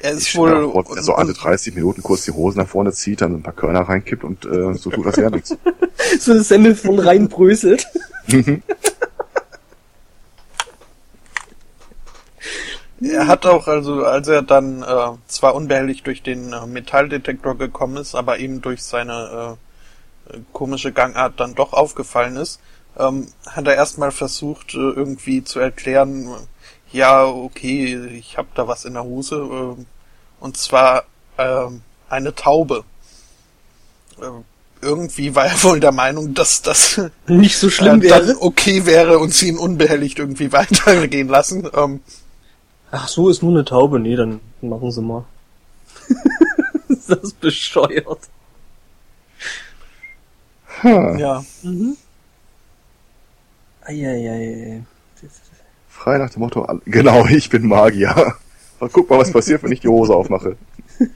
[0.07, 0.71] Er ist wohl.
[0.71, 3.43] vor, wenn er so alle 30 Minuten kurz die Hosen nach vorne zieht, dann ein
[3.43, 5.55] paar Körner reinkippt und äh, so tut das ja nichts.
[6.19, 7.87] So eine Semmel von rein bröselt.
[12.99, 17.97] Er hat auch, also als er dann äh, zwar unbehelligt durch den äh, Metalldetektor gekommen
[17.97, 19.57] ist, aber eben durch seine
[20.31, 22.59] äh, äh, komische Gangart dann doch aufgefallen ist,
[22.97, 26.27] ähm, hat er erstmal versucht, äh, irgendwie zu erklären,
[26.91, 29.35] ja, okay, ich hab da was in der Hose,
[29.77, 29.85] äh,
[30.39, 31.03] und zwar
[31.37, 31.67] äh,
[32.09, 32.83] eine Taube.
[34.21, 34.25] Äh,
[34.81, 38.41] irgendwie war er wohl der Meinung, dass das Nicht so schlimm äh, dann wäre.
[38.41, 41.69] okay wäre und sie ihn unbehelligt irgendwie weitergehen lassen.
[41.73, 42.01] Ähm,
[42.91, 43.99] Ach so, ist nur eine Taube.
[43.99, 45.25] Nee, dann machen sie mal.
[46.87, 48.19] ist das bescheuert.
[50.83, 51.17] Ha.
[51.17, 51.43] Ja.
[51.63, 51.97] Mhm.
[53.81, 54.83] Eieiei.
[55.89, 58.35] Frei nach dem Motto, genau, ich bin Magier.
[58.79, 60.57] Und guck mal, was passiert, wenn ich die Hose aufmache.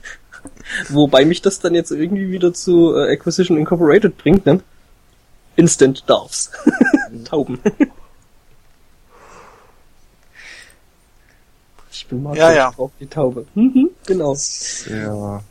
[0.88, 4.60] Wobei mich das dann jetzt irgendwie wieder zu äh, Acquisition Incorporated bringt, ne?
[5.56, 6.50] Instant Darfs.
[7.24, 7.60] Tauben.
[11.90, 12.70] ich bin Magier, Ja, ja.
[12.70, 13.46] ich brauch die Taube.
[13.54, 14.36] Mhm, genau.
[14.88, 15.42] Ja.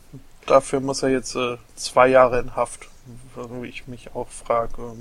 [0.46, 2.88] Dafür muss er jetzt äh, zwei Jahre in Haft.
[3.34, 4.94] Wo ich mich auch frage,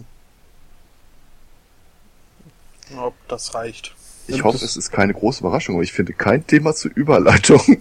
[2.92, 3.94] ähm, ob das reicht.
[4.28, 6.92] Ich Und hoffe, das- es ist keine große Überraschung, aber ich finde kein Thema zur
[6.96, 7.62] Überleitung.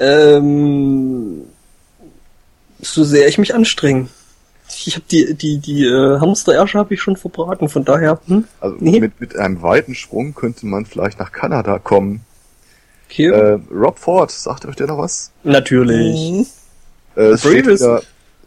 [0.00, 1.42] Ähm,
[2.80, 4.08] so sehr ich mich anstrenge.
[4.84, 8.20] Ich habe die die die äh, Hamsterersche habe ich schon verbraten, von daher.
[8.26, 8.44] Hm?
[8.60, 9.00] Also Nee.
[9.00, 12.22] mit, mit einem weiten Sprung könnte man vielleicht nach Kanada kommen.
[13.08, 13.26] Okay.
[13.28, 15.30] Äh, Rob Ford, sagt euch der noch was?
[15.44, 16.46] Natürlich.
[17.16, 18.02] Äh, es, steht Previous- wieder,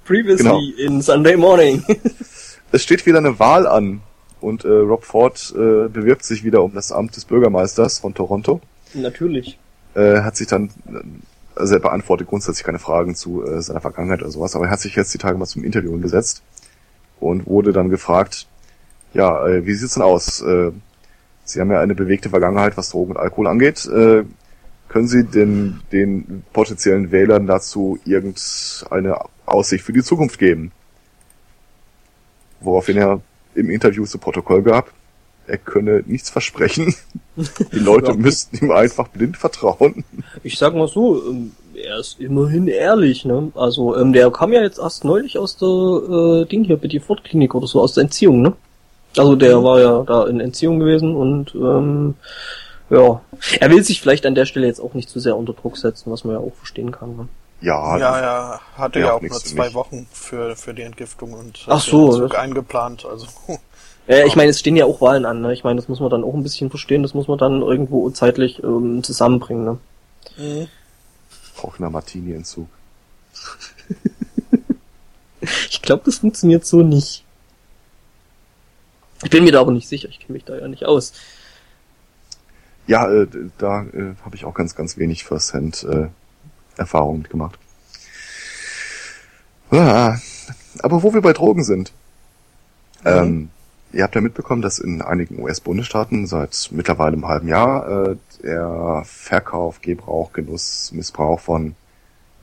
[0.05, 0.59] Previously genau.
[0.77, 1.83] in Sunday Morning.
[2.71, 4.01] es steht wieder eine Wahl an
[4.41, 8.61] und äh, Rob Ford äh, bewirbt sich wieder um das Amt des Bürgermeisters von Toronto.
[8.93, 9.57] Natürlich.
[9.95, 10.99] Äh, hat sich dann, äh,
[11.55, 14.79] also er beantwortet grundsätzlich keine Fragen zu äh, seiner Vergangenheit oder sowas, aber er hat
[14.79, 16.43] sich jetzt die Tage mal zum Interview gesetzt
[17.19, 18.47] und wurde dann gefragt,
[19.13, 20.41] ja, äh, wie sieht's denn aus?
[20.41, 20.71] Äh,
[21.43, 23.83] Sie haben ja eine bewegte Vergangenheit, was Drogen und Alkohol angeht.
[23.87, 24.23] Äh,
[24.87, 30.71] können Sie den, den potenziellen Wählern dazu irgendeine Aussicht für die Zukunft geben?
[32.59, 33.21] Woraufhin er
[33.55, 34.91] im Interview zu Protokoll gab,
[35.47, 36.93] er könne nichts versprechen.
[37.71, 40.03] Die Leute müssten ihm einfach blind vertrauen.
[40.43, 43.51] Ich sag mal so, ähm, er ist immerhin ehrlich, ne?
[43.55, 47.23] Also ähm, der kam ja jetzt erst neulich aus der äh, Ding hier, Betty Ford
[47.23, 48.53] Klinik oder so, aus der Entziehung, ne?
[49.17, 52.15] Also der war ja da in Entziehung gewesen und ähm,
[52.89, 53.21] ja,
[53.59, 56.11] er will sich vielleicht an der Stelle jetzt auch nicht zu sehr unter Druck setzen,
[56.11, 57.15] was man ja auch verstehen kann.
[57.15, 57.27] Ne?
[57.61, 59.73] Ja, Ja, ja, hatte Ja, auch nur zwei.
[59.73, 63.05] Wochen für, für die Entgiftung und Ach hat so, den Zug eingeplant.
[63.05, 63.27] Also
[64.07, 65.53] Ja, ich meine, es stehen ja auch Wahlen an, ne?
[65.53, 68.09] Ich meine, das muss man dann auch ein bisschen verstehen, das muss man dann irgendwo
[68.09, 69.77] zeitlich ähm, zusammenbringen, ne?
[70.37, 70.67] mhm.
[71.61, 72.67] auch in der Martini-Entzug.
[75.69, 77.23] Ich glaube, das funktioniert so nicht.
[79.23, 81.13] Ich bin mir da aber nicht sicher, ich kenne mich da ja nicht aus.
[82.87, 86.07] Ja, äh, da äh, habe ich auch ganz, ganz wenig First-Hand äh,
[86.79, 87.59] Erfahrung mitgemacht.
[89.69, 91.91] Aber wo wir bei Drogen sind.
[93.05, 93.49] Ähm,
[93.91, 99.03] ihr habt ja mitbekommen, dass in einigen US-Bundesstaaten seit mittlerweile einem halben Jahr äh, der
[99.05, 101.75] Verkauf, Gebrauch, Genuss, Missbrauch von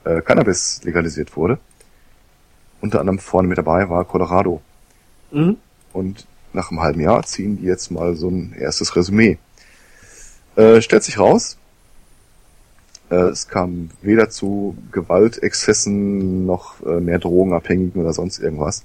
[0.05, 1.59] äh, Cannabis legalisiert wurde.
[2.81, 4.63] Unter anderem vorne mit dabei war Colorado.
[5.31, 5.57] Mhm.
[5.93, 9.39] Und nach einem halben Jahr ziehen die jetzt mal so ein erstes Resümee.
[10.57, 11.59] Äh, stellt sich raus,
[13.15, 18.85] es kam weder zu Gewaltexzessen noch äh, mehr Drogenabhängigen oder sonst irgendwas.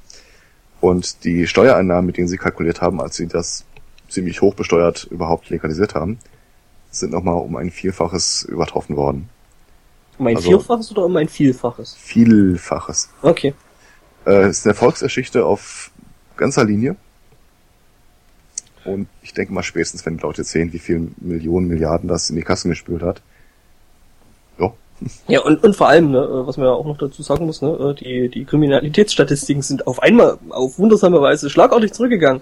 [0.80, 3.66] Und die Steuereinnahmen, mit denen sie kalkuliert haben, als sie das
[4.10, 6.20] ziemlich hoch besteuert überhaupt legalisiert haben,
[6.92, 9.30] sind nochmal um ein Vielfaches übertroffen worden.
[10.18, 11.96] Um ein Also- Vierfaches oder um ein Vielfaches?
[11.96, 13.10] Vielfaches.
[13.22, 13.54] Okay.
[14.26, 15.92] Äh, es ist eine Erfolgsgeschichte auf
[16.38, 16.96] ganzer Linie.
[18.84, 22.36] Und ich denke mal spätestens, wenn die Leute sehen, wie viel Millionen, Milliarden das in
[22.36, 23.22] die Kassen gespült hat.
[25.28, 27.62] Ja, und, und vor allem, ne, äh, was man ja auch noch dazu sagen muss,
[27.62, 32.42] ne, äh, die, die Kriminalitätsstatistiken sind auf einmal, auf wundersame Weise schlagartig zurückgegangen.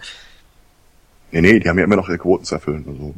[1.31, 2.85] nee, nee, die haben ja immer noch ihre Quoten zu erfüllen.
[2.87, 3.13] Also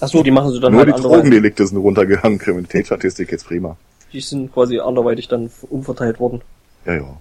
[0.00, 1.02] Ach so, die machen sie dann nur halt die.
[1.02, 3.76] Drogendelikte sind runtergegangen, Kriminalitätsstatistik jetzt prima.
[4.12, 6.42] Die sind quasi anderweitig dann umverteilt worden.
[6.84, 7.16] Ja, ja.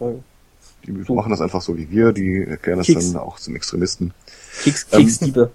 [0.00, 0.06] Ja.
[0.86, 1.14] Die So.
[1.14, 3.12] machen das einfach so wie wir, die erklären das Keks.
[3.12, 4.12] dann auch zum Extremisten.
[4.62, 5.48] Keks, Ähm.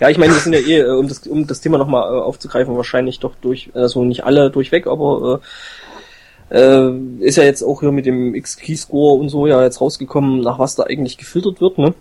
[0.00, 2.20] Ja, ich meine, wir sind ja eh, äh, um das, um das Thema nochmal äh,
[2.20, 5.40] aufzugreifen, wahrscheinlich doch durch, also nicht alle durchweg, aber
[6.50, 10.40] äh, äh, ist ja jetzt auch hier mit dem X-Key-Score und so ja jetzt rausgekommen,
[10.40, 11.94] nach was da eigentlich gefiltert wird, ne?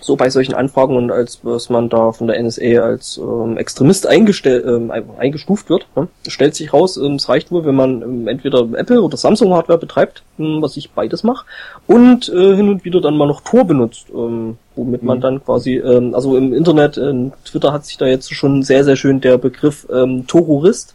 [0.00, 4.06] So bei solchen Anfragen und als was man da von der NSA als ähm, Extremist
[4.06, 6.06] eingestell, ähm, eingestuft wird, ne?
[6.28, 9.78] stellt sich raus, ähm, es reicht wohl, wenn man ähm, entweder Apple oder Samsung Hardware
[9.78, 11.46] betreibt, ähm, was ich beides mache,
[11.88, 15.22] und äh, hin und wieder dann mal noch Tor benutzt, ähm, womit man Mhm.
[15.22, 18.96] dann quasi, ähm, also im Internet, in Twitter hat sich da jetzt schon sehr, sehr
[18.96, 20.94] schön der Begriff ähm, Terrorist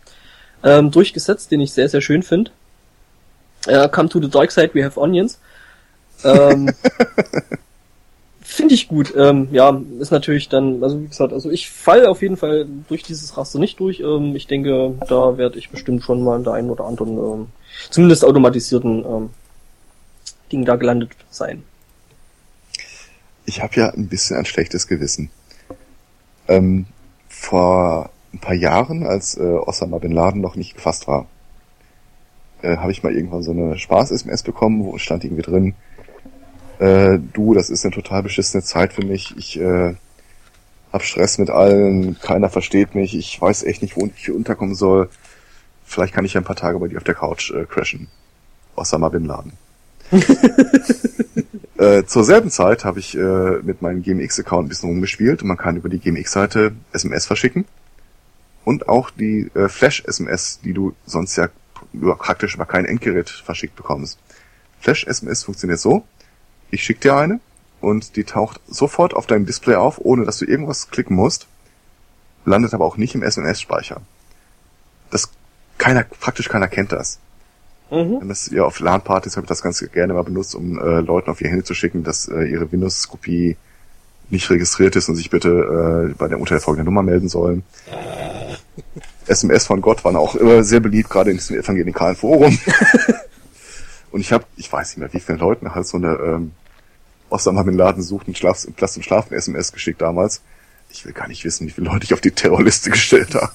[0.63, 2.51] ähm, durchgesetzt, den ich sehr, sehr schön finde.
[3.67, 5.39] Äh, come to the dark side, we have onions.
[6.23, 6.71] Ähm,
[8.41, 9.13] Finde ich gut.
[9.17, 13.01] Ähm, ja, ist natürlich dann, also wie gesagt, also ich falle auf jeden Fall durch
[13.01, 13.99] dieses Raster nicht durch.
[14.01, 17.47] Ähm, ich denke, da werde ich bestimmt schon mal in der einen oder anderen, ähm,
[17.89, 19.29] zumindest automatisierten ähm,
[20.51, 21.63] Ding da gelandet sein.
[23.45, 25.29] Ich habe ja ein bisschen ein schlechtes Gewissen.
[26.47, 26.85] Ähm,
[27.27, 31.27] vor ein paar Jahren, als äh, Osama bin Laden noch nicht gefasst war,
[32.61, 35.75] äh, habe ich mal irgendwann so eine Spaß-SMS bekommen, wo stand irgendwie drin,
[36.79, 39.95] äh, du, das ist eine total beschissene Zeit für mich, ich äh,
[40.91, 44.75] hab Stress mit allen, keiner versteht mich, ich weiß echt nicht, wo ich hier unterkommen
[44.75, 45.09] soll.
[45.85, 48.07] Vielleicht kann ich ja ein paar Tage bei dir auf der Couch äh, crashen.
[48.75, 49.53] Osama Bin Laden.
[51.83, 55.57] äh, zur selben Zeit habe ich äh, mit meinem GMX-Account ein bisschen rumgespielt und man
[55.57, 57.65] kann über die GMX-Seite SMS verschicken
[58.63, 61.49] und auch die äh, Flash-SMS, die du sonst ja
[62.17, 64.17] praktisch über kein Endgerät verschickt bekommst.
[64.79, 66.05] Flash-SMS funktioniert so,
[66.71, 67.39] ich schicke dir eine
[67.81, 71.47] und die taucht sofort auf deinem Display auf, ohne dass du irgendwas klicken musst,
[72.45, 74.01] landet aber auch nicht im SMS-Speicher.
[75.11, 75.29] Das
[75.77, 77.19] keiner, praktisch keiner kennt das.
[77.91, 78.21] Mhm.
[78.21, 81.29] Wenn das ja auf LAN-Partys habe ich das ganz gerne mal benutzt, um äh, Leuten
[81.29, 83.57] auf ihr Handy zu schicken, dass äh, ihre Windows-Kopie
[84.29, 87.63] nicht registriert ist und sich bitte äh, bei der unter der folgenden Nummer melden sollen.
[89.27, 92.57] SMS von Gott waren auch immer sehr beliebt, gerade in diesem evangelikalen Forum.
[94.11, 96.51] und ich habe, ich weiß nicht mehr, wie vielen Leuten halt so eine ähm,
[97.29, 100.41] Osama Bin Laden sucht einen Schlaf, Platz zum Schlafen SMS geschickt damals.
[100.89, 103.51] Ich will gar nicht wissen, wie viele Leute ich auf die Terrorliste gestellt habe.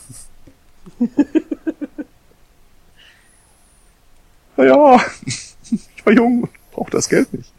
[4.58, 5.00] naja,
[5.70, 7.52] ich war jung, brauchte das Geld nicht.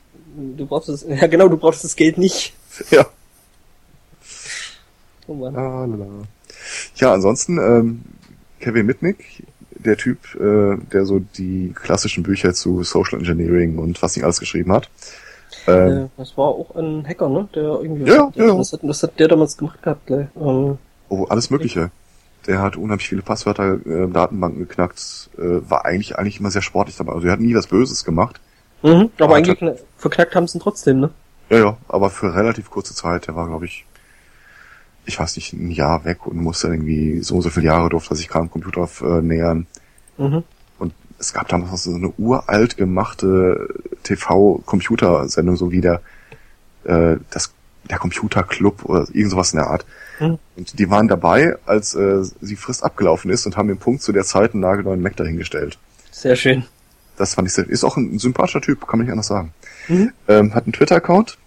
[0.57, 2.53] Du brauchst es, ja genau, du brauchst das Geld nicht.
[2.91, 3.05] Ja.
[5.27, 5.55] Oh Mann.
[5.55, 6.05] Ah, lala.
[6.95, 8.01] Ja, ansonsten, ähm,
[8.59, 14.15] Kevin Mitnick, der Typ, äh, der so die klassischen Bücher zu Social Engineering und was
[14.15, 14.89] nicht alles geschrieben hat.
[15.67, 17.47] Ähm, äh, das war auch ein Hacker, ne?
[17.55, 20.27] Der irgendwie ja, was, ja, was, hat, was hat der damals gemacht gehabt, gleich?
[20.35, 20.77] Ähm,
[21.09, 21.91] oh, alles Mögliche.
[22.49, 26.97] Der hat unheimlich viele Passwörter, äh, Datenbanken geknackt, äh, war eigentlich eigentlich immer sehr sportlich
[26.97, 27.13] dabei.
[27.13, 28.41] Also er hat nie was Böses gemacht.
[28.81, 31.11] Mhm, aber eigentlich hat, verknackt haben sie ihn trotzdem, ne?
[31.51, 33.27] Ja, ja, aber für relativ kurze Zeit.
[33.27, 33.85] Der war, glaube ich,
[35.05, 38.27] ich weiß nicht, ein Jahr weg und musste irgendwie so so viele Jahre durfte sich
[38.27, 39.67] gerade am Computer äh, nähern.
[40.17, 40.43] Mhm.
[40.79, 43.67] Und es gab damals so eine uralt gemachte
[44.01, 46.01] TV-Computersendung, so wie der,
[46.83, 47.53] äh, das,
[47.87, 49.85] der Computerclub oder irgend sowas in der Art.
[50.19, 50.39] Mhm.
[50.55, 54.11] Und die waren dabei, als äh, sie Frist abgelaufen ist und haben den Punkt zu
[54.11, 55.77] der Zeit einen nagelneuen Mac dahingestellt.
[56.11, 56.65] Sehr schön.
[57.17, 59.53] Das fand ich sehr, ist auch ein sympathischer Typ, kann man nicht anders sagen.
[59.87, 60.11] Mhm.
[60.27, 61.37] Ähm, hat einen Twitter-Account,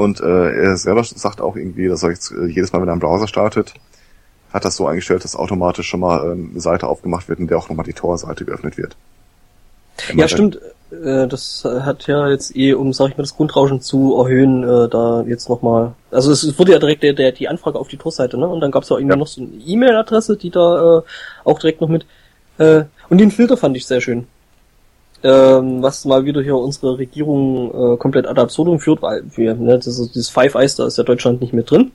[0.00, 2.92] und äh, er selber sagt auch irgendwie, dass er jetzt äh, jedes Mal, wenn er
[2.92, 3.74] einen Browser startet,
[4.50, 7.58] hat das so eingestellt, dass automatisch schon mal ähm, eine Seite aufgemacht wird, in der
[7.58, 8.96] auch nochmal die Tor-Seite geöffnet wird.
[10.14, 10.58] Ja, stimmt.
[10.92, 14.88] Äh, das hat ja jetzt eh, um, sag ich mal, das Grundrauschen zu erhöhen, äh,
[14.88, 15.92] da jetzt nochmal.
[16.10, 18.48] Also es wurde ja direkt der, der, die Anfrage auf die Tor-Seite, ne?
[18.48, 19.18] Und dann gab's ja irgendwie ja.
[19.18, 21.02] noch so eine E-Mail-Adresse, die da äh,
[21.44, 22.06] auch direkt noch mit.
[22.58, 24.26] Äh, und den Filter fand ich sehr schön
[25.22, 29.76] ähm, was mal wieder hier unsere Regierung äh, komplett ad absurdum führt, weil wir, ne,
[29.76, 31.92] das ist, dieses Five Eyes, da ist ja Deutschland nicht mit drin.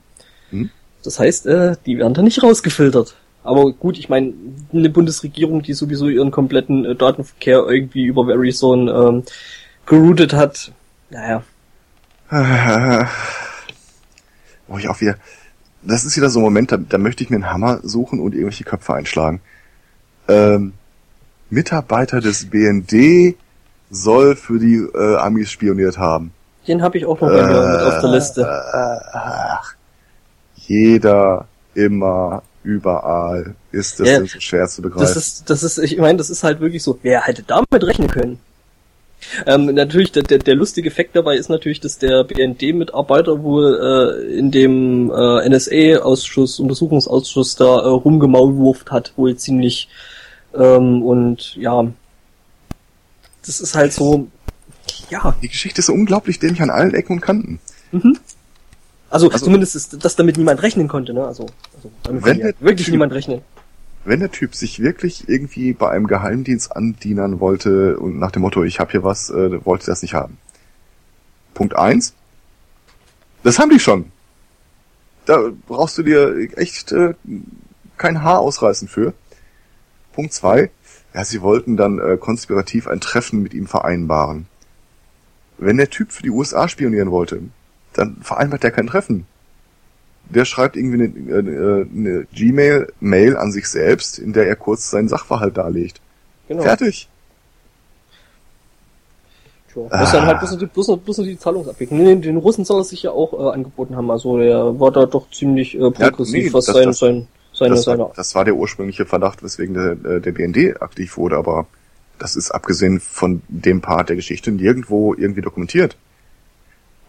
[0.50, 0.70] Hm?
[1.02, 3.14] Das heißt, äh, die werden da nicht rausgefiltert.
[3.46, 4.32] Aber gut, ich meine,
[4.72, 9.22] eine Bundesregierung, die sowieso ihren kompletten äh, Datenverkehr irgendwie über Verizon ähm,
[9.86, 10.72] geroutet hat,
[11.10, 11.42] naja.
[14.66, 15.14] Wo ich auch wieder,
[15.82, 18.34] das ist wieder so ein Moment, da, da möchte ich mir einen Hammer suchen und
[18.34, 19.40] irgendwelche Köpfe einschlagen.
[20.28, 20.72] Ähm,
[21.48, 23.36] Mitarbeiter des BND
[23.90, 26.32] soll für die äh, Amis spioniert haben.
[26.66, 28.40] Den habe ich auch noch äh, mit auf der Liste.
[28.42, 29.16] Äh,
[30.56, 33.54] jeder, immer, überall.
[33.72, 35.06] Ist das ja, denn so schwer zu begreifen?
[35.06, 36.98] Das ist, das ist, ich meine, das ist halt wirklich so.
[37.02, 38.38] Wer hätte damit rechnen können?
[39.46, 44.38] Ähm, natürlich, der, der, der lustige Effekt dabei ist natürlich, dass der BND-Mitarbeiter wohl äh,
[44.38, 49.88] in dem äh, NSA-Ausschuss, Untersuchungsausschuss da äh, rumgemaulwurft hat, wohl ziemlich
[50.54, 51.86] ähm, und ja,
[53.44, 54.28] das ist halt so,
[55.10, 55.34] ja.
[55.42, 57.60] Die Geschichte ist so unglaublich dämlich an allen Ecken und Kanten.
[57.92, 58.18] Mhm.
[59.16, 61.26] Also, also zumindest ist, dass damit niemand rechnen konnte, ne?
[61.26, 63.40] Also, also damit wenn ja wirklich typ, niemand rechnen.
[64.04, 68.62] Wenn der Typ sich wirklich irgendwie bei einem Geheimdienst andienern wollte und nach dem Motto,
[68.62, 70.36] ich hab hier was, äh, wollte das nicht haben.
[71.54, 72.12] Punkt eins.
[73.42, 74.12] Das haben die schon.
[75.24, 77.14] Da brauchst du dir echt äh,
[77.96, 79.14] kein Haar ausreißen für.
[80.12, 80.68] Punkt zwei,
[81.14, 84.46] ja, sie wollten dann äh, konspirativ ein Treffen mit ihm vereinbaren.
[85.56, 87.44] Wenn der Typ für die USA spionieren wollte,
[87.98, 89.26] dann vereinbart er kein Treffen.
[90.28, 95.08] Der schreibt irgendwie eine, äh, eine Gmail-Mail an sich selbst, in der er kurz seinen
[95.08, 96.00] Sachverhalt darlegt.
[96.48, 96.62] Genau.
[96.62, 97.08] Fertig.
[99.72, 100.00] Tja, ah.
[100.00, 102.04] muss dann halt bloß noch die, bloß noch, bloß noch die Zahlungsabwicklung.
[102.04, 104.10] Den, den Russen soll er sich ja auch äh, angeboten haben.
[104.10, 107.28] Also er war da doch ziemlich äh, progressiv, ja, nee, was das, sein, das, sein
[107.56, 111.16] seine, das, seine war, das war der ursprüngliche Verdacht, weswegen der, äh, der BND aktiv
[111.16, 111.66] wurde, aber
[112.18, 115.96] das ist abgesehen von dem Part der Geschichte nirgendwo irgendwie dokumentiert.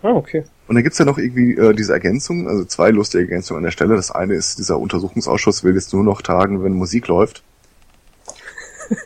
[0.03, 0.43] Ah, okay.
[0.67, 3.71] Und dann gibt's ja noch irgendwie äh, diese Ergänzung, also zwei lustige Ergänzungen an der
[3.71, 3.95] Stelle.
[3.95, 7.43] Das eine ist, dieser Untersuchungsausschuss will jetzt nur noch tagen, wenn Musik läuft.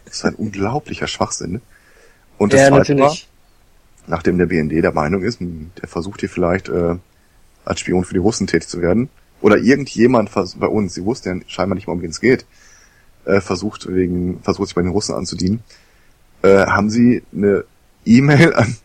[0.05, 1.61] Das ist ein unglaublicher Schwachsinn.
[2.37, 3.15] Und das ja, zweite war,
[4.07, 6.95] nachdem der BND der Meinung ist, der versucht hier vielleicht äh,
[7.65, 9.09] als Spion für die Russen tätig zu werden,
[9.41, 12.45] oder irgendjemand bei uns, sie wusste ja scheinbar nicht mal, um wen es geht,
[13.25, 15.63] äh, versucht wegen, versucht sich bei den Russen anzudienen,
[16.43, 17.65] äh, haben sie eine
[18.05, 18.77] E-Mail an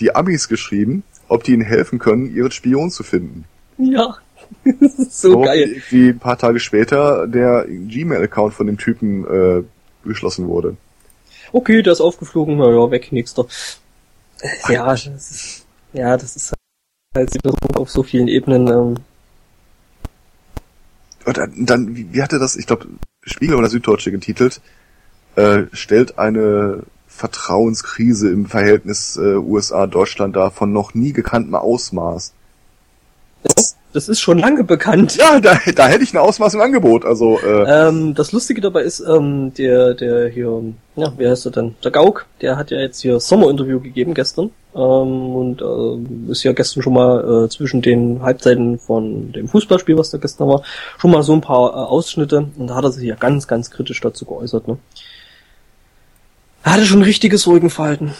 [0.00, 3.44] die Amis geschrieben, ob die ihnen helfen können, ihren Spion zu finden.
[3.78, 4.16] Ja.
[4.80, 5.80] das ist so, so geil.
[5.90, 9.62] Wie ein paar Tage später der Gmail-Account von dem Typen äh,
[10.04, 10.76] geschlossen wurde.
[11.52, 13.46] Okay, der ist aufgeflogen, naja, weg, nächster.
[14.68, 16.52] Ja, das ist, ja, das ist
[17.14, 17.30] halt
[17.76, 18.66] auf so vielen Ebenen.
[18.66, 18.96] Ähm.
[21.26, 22.86] Und dann, dann wie, wie hatte das, ich glaube,
[23.22, 24.60] Spiegel oder Süddeutsche getitelt,
[25.36, 26.82] äh, stellt eine
[27.20, 32.32] Vertrauenskrise im Verhältnis äh, USA-Deutschland dar von noch nie gekanntem Ausmaß.
[33.42, 35.16] Das, das ist schon lange bekannt.
[35.16, 37.04] Ja, da, da hätte ich ein Ausmaß im Angebot.
[37.04, 40.62] Also äh, ähm, das Lustige dabei ist, ähm, der, der hier,
[40.96, 41.74] ja, wie heißt er denn?
[41.84, 46.52] Der Gauk, der hat ja jetzt hier Sommerinterview gegeben gestern ähm, und äh, ist ja
[46.52, 50.62] gestern schon mal äh, zwischen den Halbzeiten von dem Fußballspiel, was da gestern war,
[50.96, 53.70] schon mal so ein paar äh, Ausschnitte und da hat er sich ja ganz, ganz
[53.70, 54.68] kritisch dazu geäußert.
[54.68, 54.78] Ne?
[56.62, 58.14] Er hatte schon ein richtiges Rügenverhalten.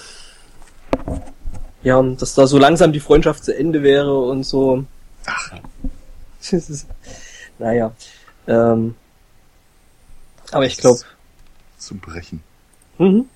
[1.83, 4.85] Ja, dass da so langsam die Freundschaft zu Ende wäre und so.
[5.27, 5.53] Ach.
[7.59, 7.93] Naja.
[8.47, 8.95] Ähm,
[10.51, 11.01] aber ich glaube.
[11.77, 12.43] Zum Brechen.
[12.99, 13.27] Mhm.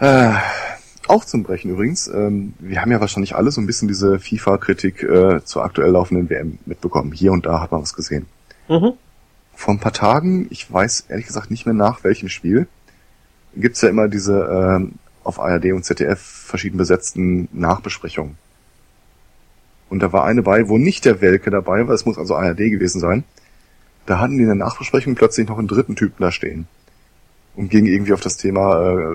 [0.00, 0.32] Äh,
[1.08, 2.08] auch zum Brechen übrigens.
[2.08, 6.30] Ähm, wir haben ja wahrscheinlich alle so ein bisschen diese FIFA-Kritik äh, zur aktuell laufenden
[6.30, 7.12] WM mitbekommen.
[7.12, 8.26] Hier und da hat man was gesehen.
[8.68, 8.94] Mhm.
[9.54, 12.66] Vor ein paar Tagen, ich weiß ehrlich gesagt nicht mehr nach welchem Spiel,
[13.54, 14.94] gibt's ja immer diese ähm,
[15.24, 18.36] auf ARD und ZDF verschieden besetzten Nachbesprechungen.
[19.88, 22.58] Und da war eine bei, wo nicht der Welke dabei war, es muss also ARD
[22.58, 23.24] gewesen sein.
[24.06, 26.66] Da hatten die in der Nachbesprechung plötzlich noch einen dritten Typen da stehen.
[27.54, 29.14] Und ging irgendwie auf das Thema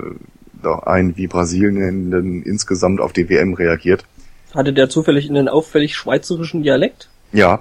[0.63, 4.05] äh, ein, wie Brasilien denn insgesamt auf die WM reagiert.
[4.53, 7.09] Hatte der zufällig einen auffällig schweizerischen Dialekt?
[7.31, 7.59] Ja.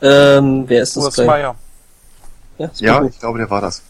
[0.00, 1.04] Ähm, wer ist das?
[1.04, 1.56] Urs Meier.
[2.58, 3.82] Ja, ja ich glaube, der war das.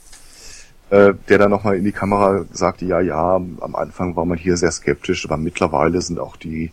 [0.91, 4.57] Äh, der dann nochmal in die Kamera sagte, ja, ja, am Anfang war man hier
[4.57, 6.73] sehr skeptisch, aber mittlerweile sind auch die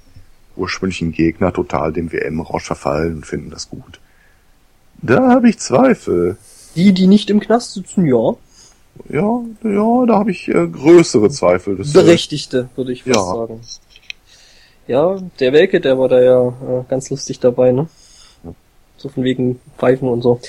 [0.56, 4.00] ursprünglichen Gegner total dem WM-Rausch verfallen und finden das gut.
[5.02, 6.38] Da habe ich Zweifel.
[6.76, 8.36] Die, die nicht im Knast sitzen, ja.
[9.10, 11.76] Ja, ja, da habe ich äh, größere Zweifel.
[11.76, 13.24] Das, äh, Berechtigte, würde ich fast ja.
[13.24, 13.60] sagen.
[14.88, 17.88] Ja, der Welke, der war da ja äh, ganz lustig dabei, ne?
[18.98, 20.40] So von wegen Pfeifen und so.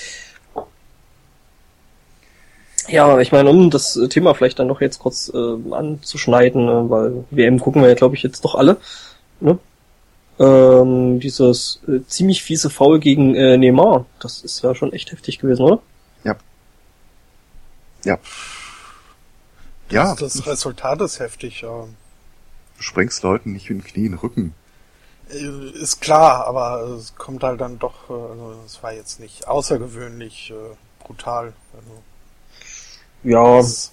[2.88, 7.24] Ja, ich meine, um das Thema vielleicht dann noch jetzt kurz äh, anzuschneiden, äh, weil
[7.30, 8.76] WM gucken wir ja, glaube ich, jetzt doch alle.
[9.40, 9.58] Ne?
[10.38, 15.38] ähm, dieses äh, ziemlich fiese Foul gegen äh, Neymar, das ist ja schon echt heftig
[15.38, 15.82] gewesen, oder?
[16.24, 16.36] Ja.
[18.04, 18.18] Ja.
[19.90, 20.14] Ja.
[20.14, 21.84] Das, das Resultat ist heftig, ja.
[22.76, 24.54] Du sprengst Leuten nicht in den Knie in den Rücken.
[25.30, 29.48] Äh, ist klar, aber es kommt halt dann doch, äh, also es war jetzt nicht
[29.48, 31.54] außergewöhnlich äh, brutal.
[31.72, 32.02] Also,
[33.24, 33.56] ja.
[33.58, 33.92] Das,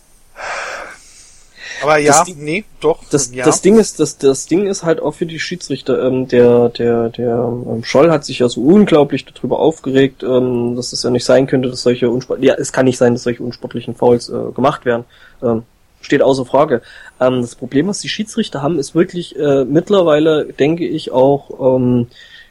[1.84, 3.04] aber ja, das, nee, doch.
[3.10, 3.44] Das, ja.
[3.44, 6.02] das Ding ist, das, das Ding ist halt auch für die Schiedsrichter.
[6.04, 10.94] Ähm, der, der, der ähm, Scholl hat sich ja so unglaublich darüber aufgeregt, ähm, dass
[10.94, 13.44] es ja nicht sein könnte, dass solche unsportlichen, ja, es kann nicht sein, dass solche
[13.44, 15.04] unsportlichen Fouls äh, gemacht werden.
[15.42, 15.64] Ähm,
[16.02, 16.82] steht außer Frage.
[17.20, 22.08] Ähm, das Problem, was die Schiedsrichter haben, ist wirklich äh, mittlerweile, denke ich, auch ähm,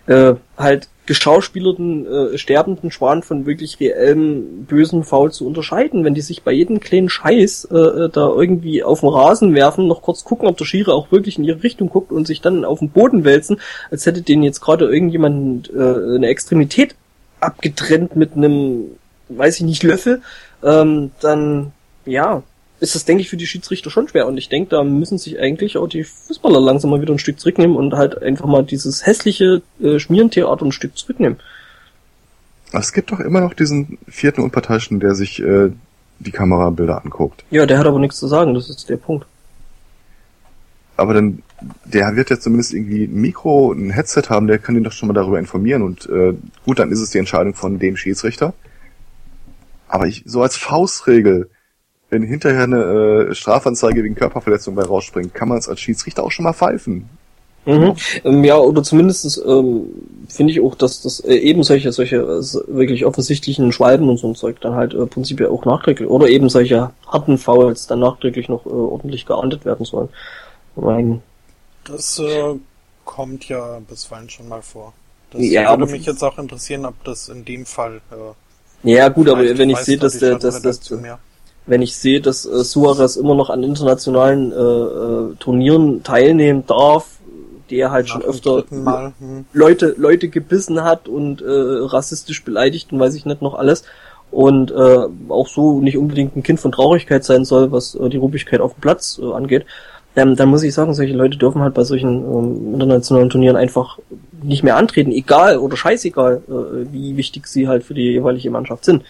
[0.07, 6.05] äh, halt geschauspielerten, äh, sterbenden Schwan von wirklich reellem bösen Foul zu unterscheiden.
[6.05, 9.89] Wenn die sich bei jedem kleinen Scheiß äh, äh, da irgendwie auf den Rasen werfen,
[9.89, 12.65] noch kurz gucken, ob der Schiere auch wirklich in ihre Richtung guckt und sich dann
[12.65, 16.95] auf den Boden wälzen, als hätte denen jetzt gerade irgendjemand äh, eine Extremität
[17.41, 18.93] abgetrennt mit einem,
[19.29, 20.23] weiß ich nicht, Löffel,
[20.63, 21.73] ähm, dann
[22.07, 22.43] ja,
[22.83, 24.27] ist das, denke ich, für die Schiedsrichter schon schwer.
[24.27, 27.39] Und ich denke, da müssen sich eigentlich auch die Fußballer langsam mal wieder ein Stück
[27.39, 31.39] zurücknehmen und halt einfach mal dieses hässliche äh, Schmierentheater ein Stück zurücknehmen.
[32.73, 35.71] Es gibt doch immer noch diesen vierten Unparteiischen, der sich äh,
[36.19, 37.45] die Kamerabilder anguckt.
[37.51, 39.27] Ja, der hat aber nichts zu sagen, das ist der Punkt.
[40.97, 41.45] Aber dann,
[41.85, 45.07] der wird ja zumindest irgendwie ein Mikro, ein Headset haben, der kann ihn doch schon
[45.07, 48.55] mal darüber informieren und äh, gut, dann ist es die Entscheidung von dem Schiedsrichter.
[49.87, 51.49] Aber ich, so als Faustregel,
[52.13, 56.31] wenn hinterher eine äh, Strafanzeige wegen Körperverletzung bei rausspringt, kann man es als Schiedsrichter auch
[56.31, 57.09] schon mal pfeifen.
[57.65, 57.95] Mhm.
[58.25, 59.87] Ähm, ja, oder zumindest ähm,
[60.29, 64.29] finde ich auch, dass das äh, eben solche, solche äh, wirklich offensichtlichen Schwalben und so
[64.29, 68.51] ein Zeug dann halt äh, prinzipiell auch nachträglich oder eben solche harten Fouls dann nachträglich
[68.51, 70.11] noch äh, ordentlich geahndet werden sollen.
[70.77, 71.23] Mein,
[71.85, 72.57] das äh,
[73.07, 74.93] kommt ja bisweilen schon mal vor.
[75.31, 78.03] Das ja, würde mich jetzt auch interessieren, ob das in dem Fall.
[78.11, 80.81] Äh, ja, gut, aber wenn ich sehe, dass der, dass das,
[81.67, 87.19] wenn ich sehe, dass äh, Suarez immer noch an internationalen äh, äh, Turnieren teilnehmen darf,
[87.71, 89.45] der halt Nach schon öfter hm.
[89.53, 93.85] Leute Leute gebissen hat und äh, rassistisch beleidigt und weiß ich nicht noch alles
[94.31, 98.17] und äh, auch so nicht unbedingt ein Kind von Traurigkeit sein soll, was äh, die
[98.17, 99.67] Ruppigkeit auf dem Platz äh, angeht,
[100.17, 103.99] ähm, dann muss ich sagen, solche Leute dürfen halt bei solchen ähm, internationalen Turnieren einfach
[104.43, 108.85] nicht mehr antreten, egal oder scheißegal, äh, wie wichtig sie halt für die jeweilige Mannschaft
[108.85, 109.05] sind.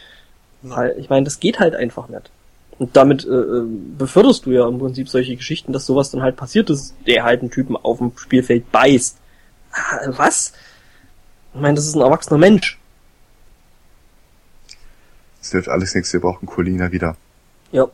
[0.63, 2.31] Weil, ich meine, das geht halt einfach nicht.
[2.79, 3.67] Und damit äh, äh,
[3.99, 7.41] beförderst du ja im Prinzip solche Geschichten, dass sowas dann halt passiert ist, der halt
[7.41, 9.19] einen Typen auf dem Spielfeld beißt.
[9.73, 10.53] Ah, was?
[11.55, 12.79] Ich meine, das ist ein erwachsener Mensch.
[15.39, 17.17] Das hilft alles nichts, wir brauchen Colina wieder.
[17.73, 17.89] Ja.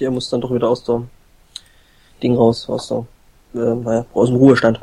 [0.00, 1.02] Der muss dann doch wieder aus der
[2.22, 3.06] Ding raus, aus der,
[3.54, 4.80] äh, naja, aus dem Ruhestand.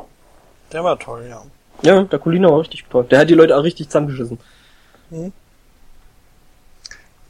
[0.72, 1.42] Der war toll, ja.
[1.82, 3.04] Ja, der Colina war richtig toll.
[3.10, 4.38] Der hat die Leute auch richtig zusammengeschissen.
[5.10, 5.32] Mhm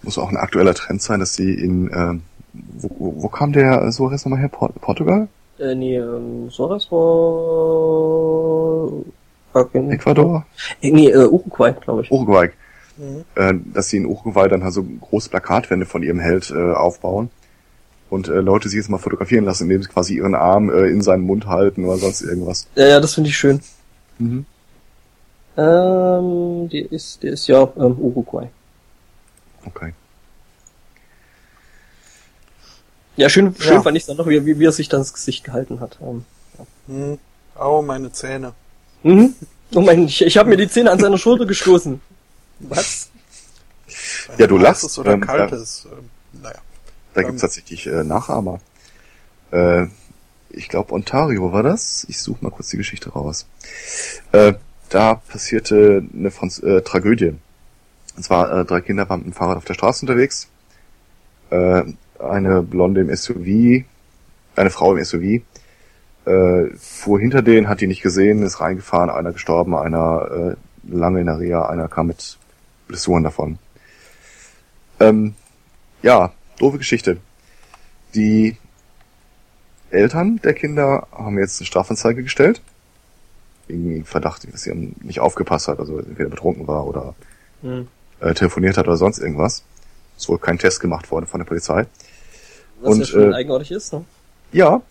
[0.02, 2.18] muss auch ein aktueller Trend sein, dass sie in, äh,
[2.52, 4.48] wo, wo kam der Suarez nochmal her?
[4.48, 5.28] Port Portugal?
[5.58, 8.90] Äh, nee, ähm, Suarez war
[9.90, 10.46] Ecuador?
[10.80, 12.10] Äh, nee, äh, Uruguay, glaube ich.
[12.10, 12.50] Uruguay.
[12.96, 13.24] Mhm.
[13.34, 17.30] Äh, dass sie in Uruguay dann halt so große Plakatwände von ihrem Held äh, aufbauen
[18.10, 21.02] und äh, Leute sich jetzt mal fotografieren lassen, indem sie quasi ihren Arm äh, in
[21.02, 22.66] seinen Mund halten oder sonst irgendwas.
[22.74, 23.60] Ja, ja, das finde ich schön.
[24.18, 24.44] Mhm.
[25.56, 28.48] Ähm, der ist, der ist ja ähm, Uruguay.
[29.64, 29.92] Okay.
[33.16, 33.82] Ja, schön, schön ja.
[33.82, 35.98] fand ich dann noch, wie, wie er sich dann das Gesicht gehalten hat.
[36.00, 36.24] Ähm,
[36.58, 36.66] ja.
[36.88, 37.18] Hm.
[37.58, 38.54] Oh, meine Zähne.
[39.02, 39.34] Mhm.
[39.74, 42.00] Oh mein, ich, ich habe mir die Zähne an seiner Schulter gestoßen.
[42.60, 43.10] Was?
[44.38, 44.98] ja, du lachst.
[44.98, 45.86] oder ähm, kaltes.
[45.90, 46.08] Ähm,
[46.42, 46.58] naja.
[47.14, 48.60] Da ähm, gibt's tatsächlich äh, Nachahmer.
[49.50, 49.86] Äh,
[50.50, 52.06] ich glaube Ontario war das.
[52.08, 53.46] Ich suche mal kurz die Geschichte raus.
[54.32, 54.54] Äh,
[54.88, 57.34] da passierte eine Franz äh, Tragödie.
[58.16, 60.48] Und zwar äh, drei Kinder waren mit dem Fahrrad auf der Straße unterwegs.
[61.50, 61.84] Äh,
[62.18, 63.84] eine Blonde im SUV,
[64.56, 65.42] eine Frau im SUV,
[66.24, 71.20] äh, fuhr hinter denen, hat die nicht gesehen, ist reingefahren, einer gestorben, einer äh, lange
[71.20, 72.38] in der Reha, einer kam mit
[72.86, 73.58] Blessuren davon.
[75.00, 75.34] Ähm,
[76.02, 77.16] ja, doofe Geschichte.
[78.14, 78.56] Die
[79.90, 82.62] Eltern der Kinder haben jetzt eine Strafanzeige gestellt.
[83.68, 87.14] Wegen Verdacht, dass sie nicht aufgepasst hat, also entweder betrunken war oder
[87.62, 87.88] mhm
[88.22, 89.64] äh, telefoniert hat oder sonst irgendwas.
[90.16, 91.86] Es wohl kein Test gemacht worden von der Polizei.
[92.80, 94.04] Was und, ja schon äh, eigenartig ist, ne?
[94.52, 94.82] Ja.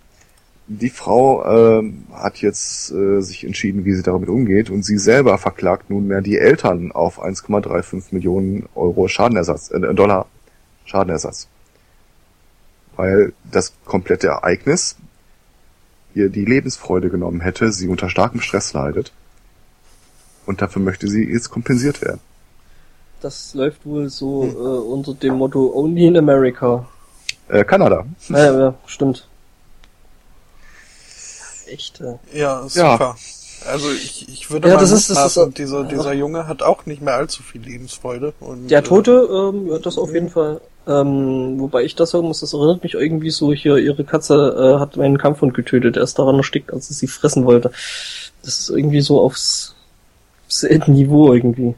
[0.67, 1.43] Die Frau
[1.81, 6.21] äh, hat jetzt äh, sich entschieden, wie sie damit umgeht und sie selber verklagt nunmehr
[6.21, 10.27] die Eltern auf 1,35 Millionen Euro Schadenersatz, äh, Dollar
[10.85, 11.47] Schadenersatz.
[12.95, 14.95] Weil das komplette Ereignis
[16.13, 19.11] ihr die Lebensfreude genommen hätte, sie unter starkem Stress leidet.
[20.45, 22.21] Und dafür möchte sie jetzt kompensiert werden
[23.21, 24.49] das läuft wohl so hm.
[24.49, 26.85] äh, unter dem Motto Only in America.
[27.47, 28.05] Äh, Kanada.
[28.29, 29.27] Ja, ja, stimmt.
[31.67, 32.01] Echt.
[32.01, 32.15] Äh.
[32.33, 32.97] Ja, super.
[32.99, 33.15] Ja.
[33.67, 36.85] Also ich, ich würde ja, mal das ist, das ist, dieser, dieser Junge hat auch
[36.87, 38.33] nicht mehr allzu viel Lebensfreude.
[38.39, 40.61] Und, der Tote, ähm, das auf jeden Fall.
[40.87, 44.79] Ähm, wobei ich das sagen muss, das erinnert mich irgendwie so, hier, ihre Katze äh,
[44.79, 47.71] hat meinen Kampfhund getötet, er ist daran erstickt, als sie sie fressen wollte.
[48.41, 49.75] Das ist irgendwie so aufs
[50.47, 51.75] selben Niveau irgendwie.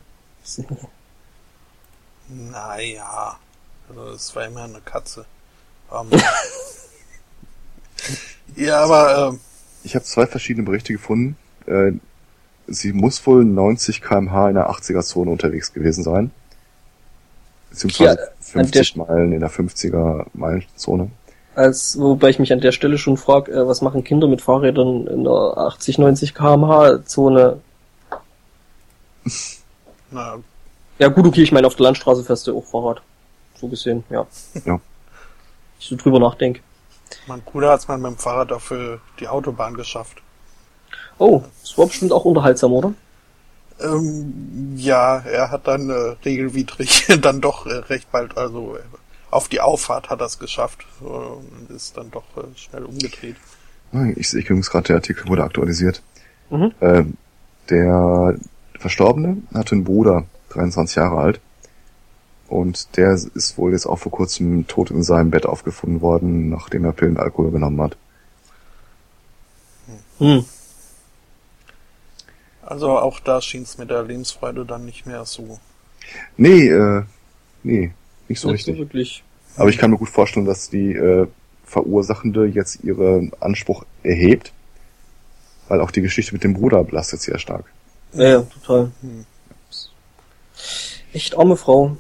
[2.34, 3.38] Naja,
[3.90, 5.26] also es war immer eine Katze.
[5.90, 6.10] Um,
[8.56, 9.40] ja, aber ähm,
[9.84, 11.38] ich habe zwei verschiedene Berichte gefunden.
[11.68, 11.92] Äh,
[12.68, 16.32] sie muss wohl 90 km/h in der 80er-Zone unterwegs gewesen sein.
[17.70, 21.12] Beziehungsweise ja, 50 Meilen in der 50er-Meilen-Zone.
[21.56, 25.06] Als, wobei ich mich an der Stelle schon frage, äh, was machen Kinder mit Fahrrädern
[25.06, 27.62] in der 80, 90 km/h Zone?
[30.10, 30.40] Na,
[31.04, 33.02] ja gut, okay, ich meine, auf der Landstraße fährst du auch Fahrrad.
[33.60, 34.26] So gesehen, ja.
[34.64, 34.80] Ja.
[35.80, 36.62] Ich so drüber nachdenke.
[37.28, 38.74] Mein Bruder hat's mal mit dem Fahrrad auf
[39.20, 40.22] die Autobahn geschafft.
[41.18, 42.94] Oh, das war bestimmt auch unterhaltsam, oder?
[43.82, 48.80] Ähm, ja, er hat dann äh, regelwidrig dann doch äh, recht bald, also äh,
[49.30, 53.36] auf die Auffahrt hat er es geschafft äh, und ist dann doch äh, schnell umgedreht.
[54.16, 56.02] Ich sehe übrigens gerade, der Artikel wurde aktualisiert.
[56.50, 56.72] Mhm.
[56.82, 57.18] Ähm,
[57.70, 58.38] der
[58.80, 61.42] Verstorbene hatte einen Bruder, 23 Jahre alt.
[62.48, 66.86] Und der ist wohl jetzt auch vor kurzem tot in seinem Bett aufgefunden worden, nachdem
[66.86, 67.98] er Pillen Alkohol genommen hat.
[70.20, 70.46] Hm.
[72.66, 75.60] Also auch da schien es mit der Lebensfreude dann nicht mehr so.
[76.38, 77.04] Nee, äh,
[77.64, 77.92] nee,
[78.28, 78.76] nicht so nicht richtig.
[78.76, 79.24] So wirklich.
[79.58, 81.28] Aber ich kann mir gut vorstellen, dass die äh,
[81.66, 84.54] Verursachende jetzt ihren Anspruch erhebt,
[85.68, 87.66] weil auch die Geschichte mit dem Bruder belastet sehr stark.
[88.14, 88.92] Ja, ja total.
[89.02, 89.26] Hm.
[91.14, 91.98] Echt arme Frau.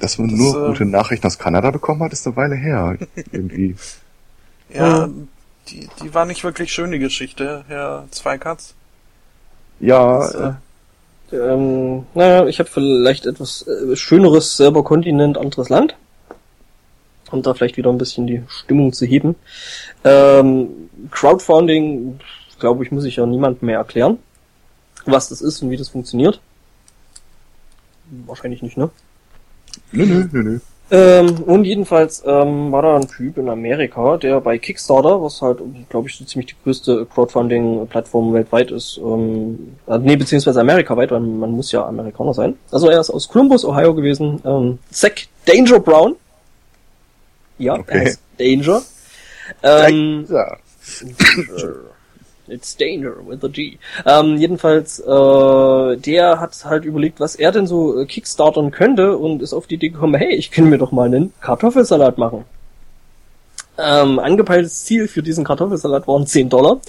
[0.00, 2.96] Dass man das, nur äh, gute Nachrichten aus Kanada bekommen hat, ist eine Weile her.
[3.32, 3.76] Irgendwie.
[4.72, 5.08] Ja,
[5.68, 8.74] die, die war nicht wirklich schön, die Geschichte, Herr Zweikatz.
[9.80, 10.52] Ja, das, äh,
[11.36, 15.96] ähm, naja, ich habe vielleicht etwas äh, schöneres, selber Kontinent, anderes Land.
[17.30, 19.36] Um da vielleicht wieder ein bisschen die Stimmung zu heben.
[20.04, 22.20] Ähm, Crowdfunding,
[22.58, 24.18] glaube ich, muss ich ja niemandem mehr erklären,
[25.06, 26.40] was das ist und wie das funktioniert.
[28.26, 28.90] Wahrscheinlich nicht, ne?
[29.92, 30.58] Nö, nö, nö, nö.
[30.90, 35.60] Ähm, und jedenfalls ähm, war da ein Typ in Amerika, der bei Kickstarter, was halt,
[35.88, 41.20] glaube ich, so ziemlich die größte Crowdfunding-Plattform weltweit ist, ähm, also, nee, beziehungsweise amerikaweit, weil
[41.20, 42.58] man muss ja Amerikaner sein.
[42.70, 44.42] Also er ist aus Columbus, Ohio gewesen.
[44.44, 45.12] Ähm, Zach
[45.46, 46.16] Danger Brown.
[47.56, 47.94] Ja, okay.
[47.94, 48.82] er heißt Danger.
[49.62, 50.58] Ähm, Danger.
[52.52, 53.78] It's Danger with a G.
[54.04, 59.42] Ähm, jedenfalls, äh, der hat halt überlegt, was er denn so äh, kickstartern könnte und
[59.42, 62.44] ist auf die Idee gekommen, hey, ich kann mir doch mal einen Kartoffelsalat machen.
[63.78, 66.80] Ähm, angepeiltes Ziel für diesen Kartoffelsalat waren 10 Dollar.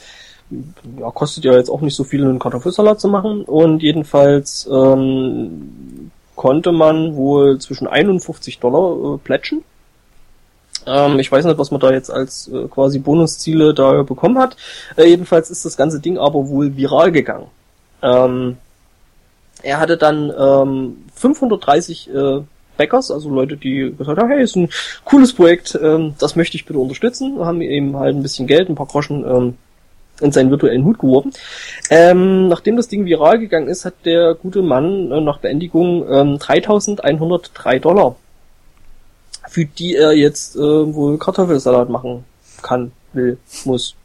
[0.99, 3.43] Ja, kostet ja jetzt auch nicht so viel, einen Kartoffelsalat zu machen.
[3.43, 9.63] Und jedenfalls ähm, konnte man wohl zwischen 51 Dollar äh, plätschen
[10.87, 14.55] ähm, ich weiß nicht, was man da jetzt als äh, quasi Bonusziele da bekommen hat.
[14.95, 17.47] Äh, jedenfalls ist das ganze Ding aber wohl viral gegangen.
[18.01, 18.57] Ähm,
[19.61, 22.41] er hatte dann ähm, 530 äh,
[22.77, 24.69] Backers, also Leute, die gesagt haben, hey, ist ein
[25.05, 28.75] cooles Projekt, ähm, das möchte ich bitte unterstützen, haben ihm halt ein bisschen Geld, ein
[28.75, 29.57] paar Groschen ähm,
[30.21, 31.31] in seinen virtuellen Hut geworfen.
[31.89, 36.39] Ähm, nachdem das Ding viral gegangen ist, hat der gute Mann äh, nach Beendigung ähm,
[36.39, 38.15] 3103 Dollar
[39.49, 42.23] für die er jetzt äh, wohl Kartoffelsalat machen
[42.61, 43.95] kann, will, muss.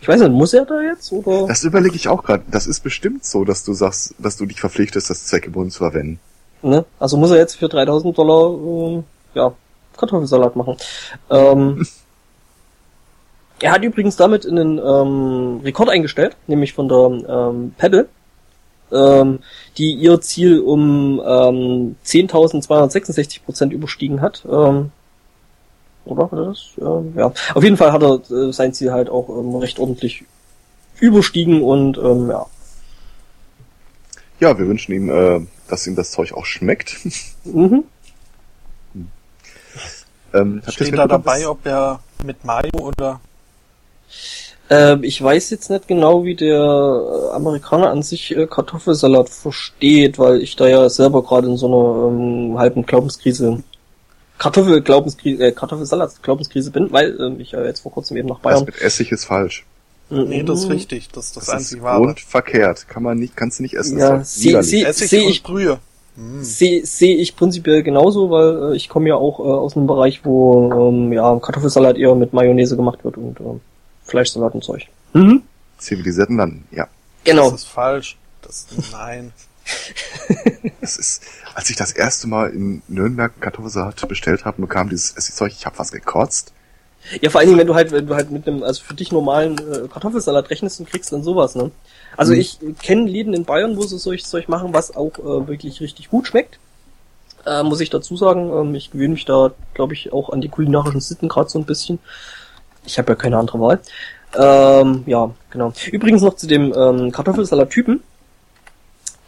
[0.00, 1.46] Ich weiß nicht, muss er da jetzt oder?
[1.46, 2.42] Das überlege ich auch gerade.
[2.50, 6.18] Das ist bestimmt so, dass du sagst, dass du dich verpflichtest, das zweckgebunden zu verwenden.
[6.62, 6.84] Ne?
[6.98, 9.02] Also muss er jetzt für 3000 Dollar äh,
[9.34, 9.52] ja
[9.96, 10.76] Kartoffelsalat machen.
[11.30, 11.86] Ähm,
[13.60, 18.08] er hat übrigens damit einen ähm, Rekord eingestellt, nämlich von der ähm, Pebble
[18.92, 19.40] ähm,
[19.78, 24.44] die ihr Ziel um ähm, 10.266 Prozent überstiegen hat.
[24.50, 24.90] Ähm,
[26.04, 26.72] oder hat er das?
[26.80, 27.32] Ähm, ja.
[27.54, 30.24] Auf jeden Fall hat er äh, sein Ziel halt auch ähm, recht ordentlich
[31.00, 32.46] überstiegen und ähm, ja.
[34.40, 36.96] Ja, wir wünschen ihm, äh, dass ihm das Zeug auch schmeckt.
[37.44, 37.84] mhm.
[40.34, 43.20] ähm, Steht da dabei, ob er mit Mayo oder
[44.72, 50.18] ähm, ich weiß jetzt nicht genau, wie der äh, Amerikaner an sich äh, Kartoffelsalat versteht,
[50.18, 53.62] weil ich da ja selber gerade in so einer ähm, halben Glaubenskrise
[54.38, 58.64] Kartoffel-Glaubenskrise, äh, Kartoffelsalat-Glaubenskrise bin, weil ähm, ich ja jetzt vor kurzem eben nach Bayern.
[58.64, 59.66] Das mit Essig ist falsch.
[60.08, 60.24] Mhm.
[60.28, 61.10] Nee, das ist richtig.
[61.10, 62.02] Das ist das, das einzige Wahre.
[62.02, 62.88] Und verkehrt.
[62.88, 63.98] Kann man nicht, kannst du nicht essen.
[63.98, 65.78] Ja, sehe seh, seh ich Brühe.
[66.16, 66.42] Mm.
[66.42, 70.24] Sehe seh ich prinzipiell genauso, weil äh, ich komme ja auch äh, aus einem Bereich,
[70.24, 73.60] wo ähm, ja Kartoffelsalat eher mit Mayonnaise gemacht wird und äh,
[74.12, 74.86] Fleischsalat und Zeug.
[75.14, 75.42] Mhm.
[75.78, 76.86] Zivilisierten Landen, ja.
[77.24, 77.50] Genau.
[77.50, 78.16] Das ist falsch.
[78.42, 79.32] Das, nein.
[80.80, 81.22] das ist,
[81.54, 85.64] als ich das erste Mal in Nürnberg Kartoffelsalat bestellt habe und bekam dieses Essigzeug, ich
[85.64, 86.52] habe was gekotzt.
[87.20, 89.10] Ja, vor allen Dingen, wenn du halt, wenn du halt mit einem, also für dich
[89.10, 91.70] normalen äh, Kartoffelsalat rechnest und kriegst dann sowas, ne?
[92.16, 92.40] Also mhm.
[92.40, 96.10] ich kenne Läden in Bayern, wo sie solches Zeug machen, was auch äh, wirklich richtig
[96.10, 96.58] gut schmeckt.
[97.44, 100.48] Äh, muss ich dazu sagen, ähm, ich gewöhne mich da, glaube ich, auch an die
[100.48, 101.98] kulinarischen Sitten gerade so ein bisschen.
[102.84, 103.80] Ich habe ja keine andere Wahl.
[104.34, 105.72] Ähm, ja, genau.
[105.90, 108.02] Übrigens noch zu dem ähm, Kartoffelsalat-Typen.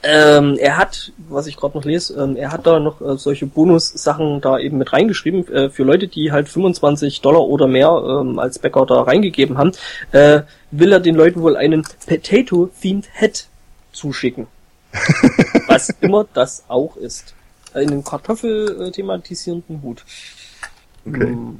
[0.07, 3.47] Ähm, er hat, was ich gerade noch lese, ähm, er hat da noch äh, solche
[3.47, 8.39] Bonus-Sachen da eben mit reingeschrieben äh, für Leute, die halt 25 Dollar oder mehr ähm,
[8.39, 9.73] als Bäcker da reingegeben haben.
[10.13, 13.47] Äh, will er den Leuten wohl einen Potato-themed Head
[13.93, 14.47] zuschicken.
[15.67, 17.35] was immer das auch ist.
[17.73, 20.05] Einen Kartoffel thematisierenden Hut.
[21.07, 21.27] Okay.
[21.27, 21.59] Hm.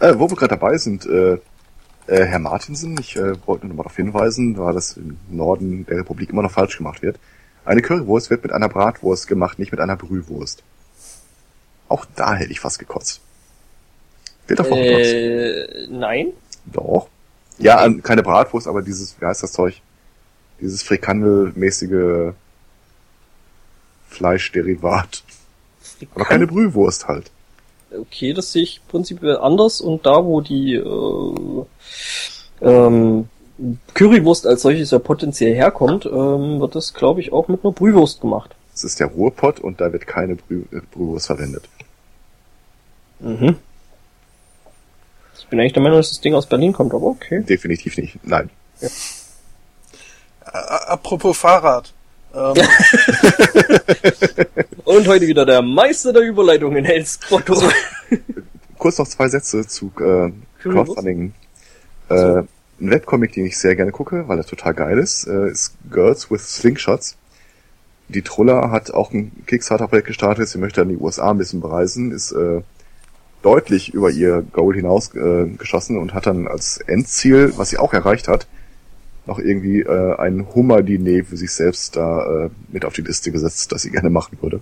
[0.00, 3.76] Äh, wo wir gerade dabei sind, äh, äh, Herr Martinsen, ich äh, wollte nur noch
[3.76, 7.18] mal darauf hinweisen, weil das im Norden der Republik immer noch falsch gemacht wird.
[7.64, 10.62] Eine Currywurst wird mit einer Bratwurst gemacht, nicht mit einer Brühwurst.
[11.88, 13.20] Auch da hätte ich fast gekotzt.
[14.46, 15.90] Wird davon äh, gekotzt?
[15.90, 16.28] Nein.
[16.66, 17.08] Doch.
[17.58, 19.80] Ja, keine Bratwurst, aber dieses, wie heißt das Zeug?
[20.60, 22.32] Dieses Frikandelmäßige
[24.08, 25.22] Fleischderivat.
[25.80, 27.30] Frikan aber keine Brühwurst halt
[27.98, 31.64] okay, das sehe ich prinzipiell anders und da, wo die äh,
[32.62, 33.28] ähm,
[33.94, 38.20] Currywurst als solches ja potenziell herkommt, ähm, wird das, glaube ich, auch mit einer Brühwurst
[38.20, 38.54] gemacht.
[38.72, 40.62] Das ist der Ruhrpott und da wird keine Brüh
[40.92, 41.64] Brühwurst verwendet.
[43.18, 43.56] Mhm.
[45.38, 47.42] Ich bin eigentlich der Meinung, dass das Ding aus Berlin kommt, aber okay.
[47.42, 48.24] Definitiv nicht.
[48.24, 48.50] Nein.
[48.80, 48.88] Ja.
[50.44, 51.92] Apropos Fahrrad.
[52.34, 52.54] Ähm.
[54.84, 57.60] Und heute wieder der Meister der Überleitungen, Hellspotto.
[58.78, 60.30] Kurz noch zwei Sätze zu äh,
[60.62, 61.32] Crowdfunding.
[62.08, 62.42] Äh,
[62.80, 66.30] ein Webcomic, den ich sehr gerne gucke, weil er total geil ist, äh, ist Girls
[66.30, 67.16] with Slingshots.
[68.08, 72.10] Die Troller hat auch ein Kickstarter-Projekt gestartet, sie möchte an die USA ein bisschen bereisen,
[72.10, 72.62] ist äh,
[73.42, 77.92] deutlich über ihr Goal hinaus äh, geschossen und hat dann als Endziel, was sie auch
[77.92, 78.46] erreicht hat,
[79.30, 83.72] noch irgendwie äh, ein Hummer-Diner für sich selbst da äh, mit auf die Liste gesetzt,
[83.72, 84.60] das sie gerne machen würde.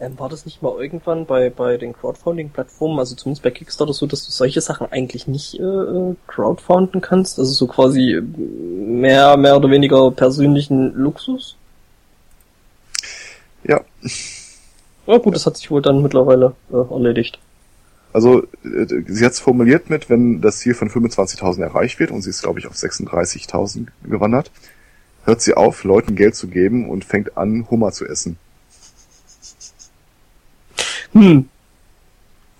[0.00, 4.06] Ähm, war das nicht mal irgendwann bei, bei den Crowdfunding-Plattformen, also zumindest bei Kickstarter so,
[4.06, 7.38] dass du solche Sachen eigentlich nicht äh, crowdfunden kannst?
[7.38, 11.56] Also so quasi mehr, mehr oder weniger persönlichen Luxus?
[13.64, 13.80] Ja.
[15.06, 17.38] Ja gut, das hat sich wohl dann mittlerweile äh, erledigt.
[18.12, 22.22] Also äh, sie hat es formuliert mit, wenn das Ziel von 25.000 erreicht wird und
[22.22, 24.50] sie ist, glaube ich, auf 36.000 gewandert,
[25.24, 28.38] hört sie auf, Leuten Geld zu geben und fängt an, Hummer zu essen.
[31.12, 31.48] Hm.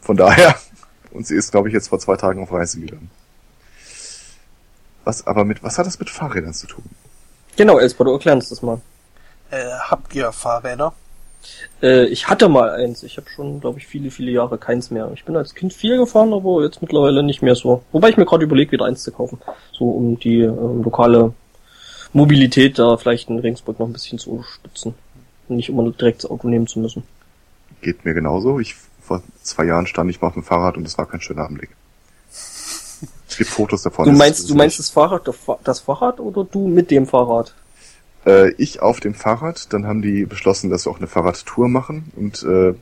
[0.01, 0.57] Von daher,
[1.11, 3.11] und sie ist, glaube ich, jetzt vor zwei Tagen auf Reise gegangen.
[5.05, 6.85] Was aber mit, was hat das mit Fahrrädern zu tun?
[7.57, 8.81] Genau, Elspa, du erklärst das mal.
[9.51, 10.95] Äh, habt ihr Fahrräder?
[11.83, 13.03] Äh, ich hatte mal eins.
[13.03, 15.11] Ich habe schon, glaube ich, viele, viele Jahre keins mehr.
[15.15, 17.83] Ich bin als Kind viel gefahren, aber jetzt mittlerweile nicht mehr so.
[17.93, 19.41] Wobei ich mir gerade überlege, wieder eins zu kaufen.
[19.73, 21.33] So um die äh, lokale
[22.13, 24.95] Mobilität da vielleicht in Regensburg noch ein bisschen zu unterstützen.
[25.49, 27.03] Und nicht immer direkt das Auto nehmen zu müssen.
[27.81, 28.61] Geht mir genauso.
[28.61, 31.47] Ich vor zwei Jahren stand ich mal auf dem Fahrrad und es war kein schöner
[31.47, 31.71] Anblick.
[33.29, 34.05] Es gibt Fotos davon.
[34.05, 35.29] Du meinst, du meinst das Fahrrad,
[35.65, 37.55] das Fahrrad oder du mit dem Fahrrad?
[38.27, 42.13] Äh, ich auf dem Fahrrad, dann haben die beschlossen, dass wir auch eine Fahrradtour machen
[42.17, 42.75] und äh,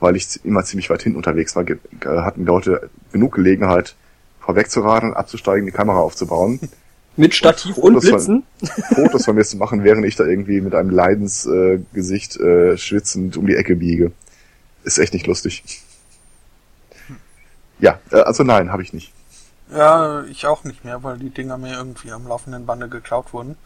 [0.00, 3.96] weil ich immer ziemlich weit hinten unterwegs war, hatten die Leute genug Gelegenheit,
[4.40, 6.58] vorweg zu radeln, abzusteigen, die Kamera aufzubauen.
[7.16, 8.44] Mit Stativ und, und Blitzen?
[8.60, 12.78] Von, Fotos von mir zu machen, während ich da irgendwie mit einem Leidensgesicht äh, äh,
[12.78, 14.12] schwitzend um die Ecke biege.
[14.84, 15.82] Ist echt nicht lustig.
[17.80, 19.12] Ja, äh, also nein, habe ich nicht.
[19.70, 23.56] Ja, ich auch nicht mehr, weil die Dinger mir irgendwie am laufenden Bande geklaut wurden.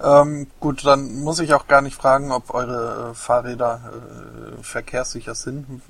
[0.00, 5.34] Ähm, gut, dann muss ich auch gar nicht fragen, ob eure äh, Fahrräder äh, verkehrssicher
[5.34, 5.82] sind.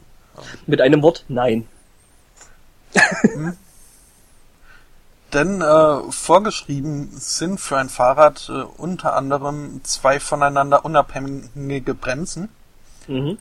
[0.67, 1.67] Mit einem Wort, nein.
[2.95, 3.57] Hm?
[5.35, 12.49] Denn äh, vorgeschrieben sind für ein Fahrrad äh, unter anderem zwei voneinander unabhängige Bremsen.
[13.09, 13.37] Mhm.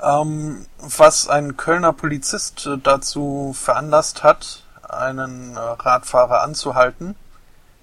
[0.00, 7.16] Ähm, was ein Kölner Polizist äh, dazu veranlasst hat, einen äh, Radfahrer anzuhalten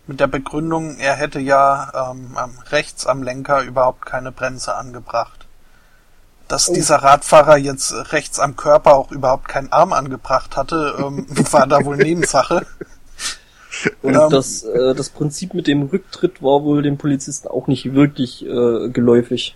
[0.07, 2.38] mit der Begründung, er hätte ja ähm,
[2.69, 5.45] rechts am Lenker überhaupt keine Bremse angebracht.
[6.47, 6.73] Dass oh.
[6.73, 11.84] dieser Radfahrer jetzt rechts am Körper auch überhaupt keinen Arm angebracht hatte, ähm, war da
[11.84, 12.65] wohl Nebensache.
[14.01, 17.93] Und ähm, das, äh, das Prinzip mit dem Rücktritt war wohl dem Polizisten auch nicht
[17.93, 19.55] wirklich äh, geläufig.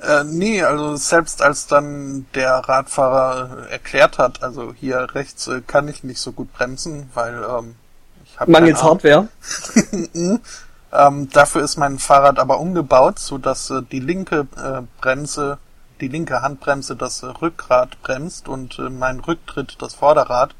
[0.00, 5.88] Äh, nee, also selbst als dann der Radfahrer erklärt hat, also hier rechts äh, kann
[5.88, 7.74] ich nicht so gut bremsen, weil ähm,
[8.46, 9.28] Mangels Hardware.
[10.92, 15.58] ähm, dafür ist mein Fahrrad aber umgebaut, so dass äh, die linke äh, Bremse,
[16.00, 20.54] die linke Handbremse das äh, Rückgrat bremst und äh, mein Rücktritt das Vorderrad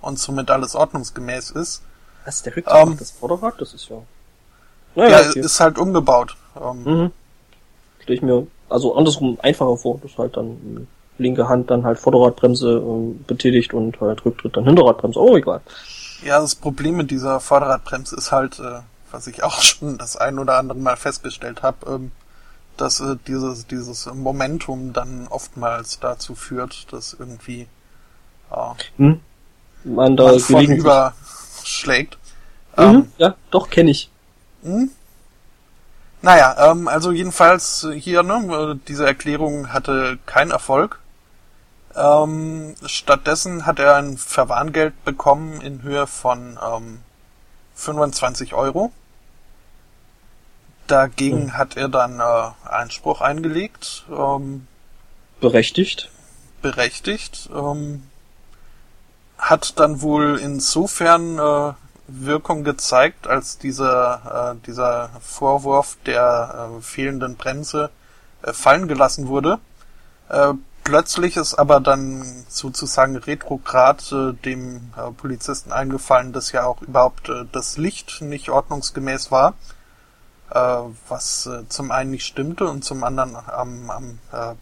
[0.00, 1.82] und somit alles ordnungsgemäß ist.
[2.24, 3.60] Was, der Rücktritt ähm, das Vorderrad?
[3.60, 3.96] Das ist ja...
[4.94, 5.40] Naja, ja, okay.
[5.40, 6.36] ist halt umgebaut.
[6.60, 7.12] Ähm, mhm.
[8.00, 10.88] Stell ich mir also andersrum einfacher vor, dass halt dann
[11.18, 15.18] linke Hand dann halt Vorderradbremse äh, betätigt und halt Rücktritt dann Hinterradbremse.
[15.18, 15.60] Oh, egal.
[16.24, 18.80] Ja, das Problem mit dieser Vorderradbremse ist halt, äh,
[19.10, 22.12] was ich auch schon das ein oder andere Mal festgestellt habe, ähm,
[22.76, 27.66] dass äh, dieses, dieses Momentum dann oftmals dazu führt, dass irgendwie
[28.50, 29.20] äh, hm?
[29.84, 32.18] man da man überschlägt.
[32.76, 34.10] Mhm, ähm, ja, doch, kenne ich.
[34.62, 34.90] Hm?
[36.22, 41.00] Naja, ähm, also jedenfalls hier, ne, diese Erklärung hatte keinen Erfolg.
[41.94, 47.00] Ähm, stattdessen hat er ein Verwarngeld bekommen in Höhe von ähm,
[47.74, 48.92] 25 Euro.
[50.86, 51.56] Dagegen hm.
[51.56, 54.04] hat er dann äh, Einspruch eingelegt.
[54.10, 54.66] Ähm,
[55.40, 56.10] berechtigt.
[56.62, 57.50] Berechtigt.
[57.54, 58.04] Ähm,
[59.38, 61.72] hat dann wohl insofern äh,
[62.06, 67.90] Wirkung gezeigt, als dieser, äh, dieser Vorwurf der äh, fehlenden Bremse
[68.42, 69.58] äh, fallen gelassen wurde.
[70.28, 76.82] Äh, Plötzlich ist aber dann sozusagen retrograd äh, dem äh, Polizisten eingefallen, dass ja auch
[76.82, 79.54] überhaupt äh, das Licht nicht ordnungsgemäß war,
[80.50, 80.78] äh,
[81.08, 84.54] was äh, zum einen nicht stimmte und zum anderen am, am äh,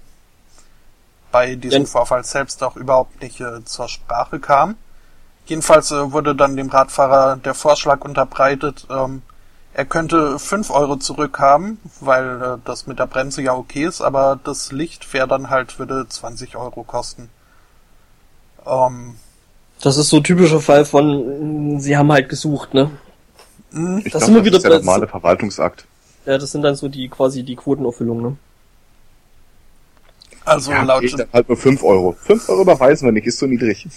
[1.32, 1.88] bei diesem ja.
[1.88, 4.76] Vorfall selbst auch überhaupt nicht zur Sprache kam.
[5.46, 9.22] Jedenfalls wurde dann dem Radfahrer der Vorschlag unterbreitet, ähm,
[9.80, 14.38] er könnte 5 Euro zurückhaben, weil äh, das mit der Bremse ja okay ist, aber
[14.44, 17.30] das Licht wäre dann halt, würde 20 Euro kosten.
[18.66, 19.14] Ähm,
[19.80, 22.90] das ist so ein typischer Fall von, sie haben halt gesucht, ne?
[23.70, 24.02] Mhm.
[24.04, 25.86] Ich das, glaub, das ist der normale Verwaltungsakt.
[26.26, 28.36] Ja, das sind dann so die quasi die Quotenerfüllungen, ne?
[30.44, 31.10] Also ja, laut.
[31.18, 32.16] Dann halt nur 5 Euro.
[32.20, 33.88] 5 Euro überweisen wir nicht, ist so niedrig.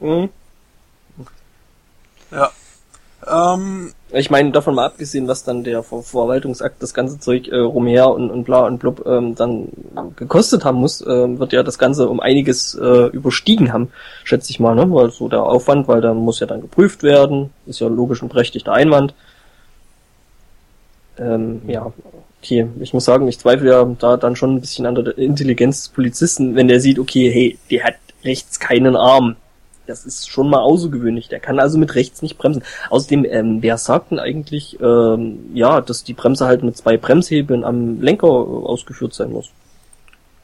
[0.00, 0.30] Mhm.
[2.32, 2.50] Ja.
[3.24, 7.58] Ähm, ich meine, davon mal abgesehen, was dann der Ver Verwaltungsakt, das ganze Zeug äh,
[7.58, 9.68] rumher und, und bla und blub ähm, dann
[10.16, 13.90] gekostet haben muss, äh, wird ja das Ganze um einiges äh, überstiegen haben,
[14.24, 14.90] schätze ich mal, ne?
[14.90, 18.30] Weil so der Aufwand, weil da muss ja dann geprüft werden, ist ja logisch und
[18.30, 19.14] berechtigter Einwand.
[21.18, 21.92] Ähm, ja,
[22.40, 25.82] okay, ich muss sagen, ich zweifle ja da dann schon ein bisschen an der Intelligenz
[25.82, 29.36] des Polizisten, wenn der sieht, okay, hey, der hat rechts keinen Arm
[29.88, 31.28] das ist schon mal außergewöhnlich.
[31.28, 32.62] Der kann also mit rechts nicht bremsen.
[32.90, 37.64] Außerdem, ähm, wer sagt denn eigentlich, ähm, ja, dass die Bremse halt mit zwei Bremshebeln
[37.64, 39.50] am Lenker ausgeführt sein muss?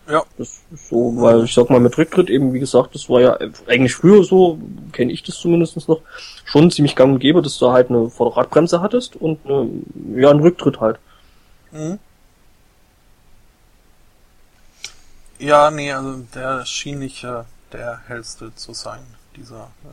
[0.08, 0.22] Ja.
[0.38, 3.38] Das ist so, weil ich sag mal, mit Rücktritt eben, wie gesagt, das war ja
[3.66, 4.58] eigentlich früher so,
[4.92, 6.00] kenne ich das zumindest noch,
[6.44, 9.68] schon ziemlich gang und gäbe, dass du halt eine Vorderradbremse hattest und eine,
[10.16, 10.98] ja, einen Rücktritt halt.
[11.72, 11.98] Mhm.
[15.38, 17.42] Ja, nee, also der schien nicht äh,
[17.72, 19.00] der hellste zu sein
[19.36, 19.88] dieser äh,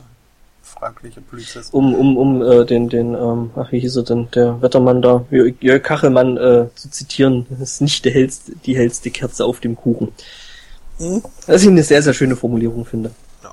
[0.62, 1.72] fragliche Polizist.
[1.74, 5.24] Um, um, um äh, den, den, ähm, ach, wie hieß er denn, der Wettermann da,
[5.30, 10.12] Jörg Kachelmann äh, zu zitieren, ist nicht der hellste, die hellste Kerze auf dem Kuchen.
[10.98, 11.22] Hm?
[11.46, 13.12] Was ich eine sehr, sehr schöne Formulierung finde.
[13.42, 13.52] Ja.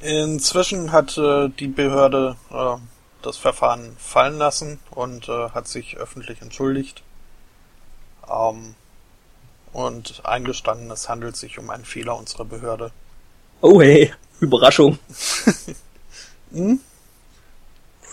[0.00, 2.76] Inzwischen hat äh, die Behörde äh,
[3.22, 7.02] das Verfahren fallen lassen und äh, hat sich öffentlich entschuldigt.
[8.28, 8.74] Ähm,
[9.72, 12.92] und eingestanden, es handelt sich um einen Fehler unserer Behörde.
[13.62, 14.12] Oh hey.
[14.42, 14.98] Überraschung.
[16.52, 16.80] hm?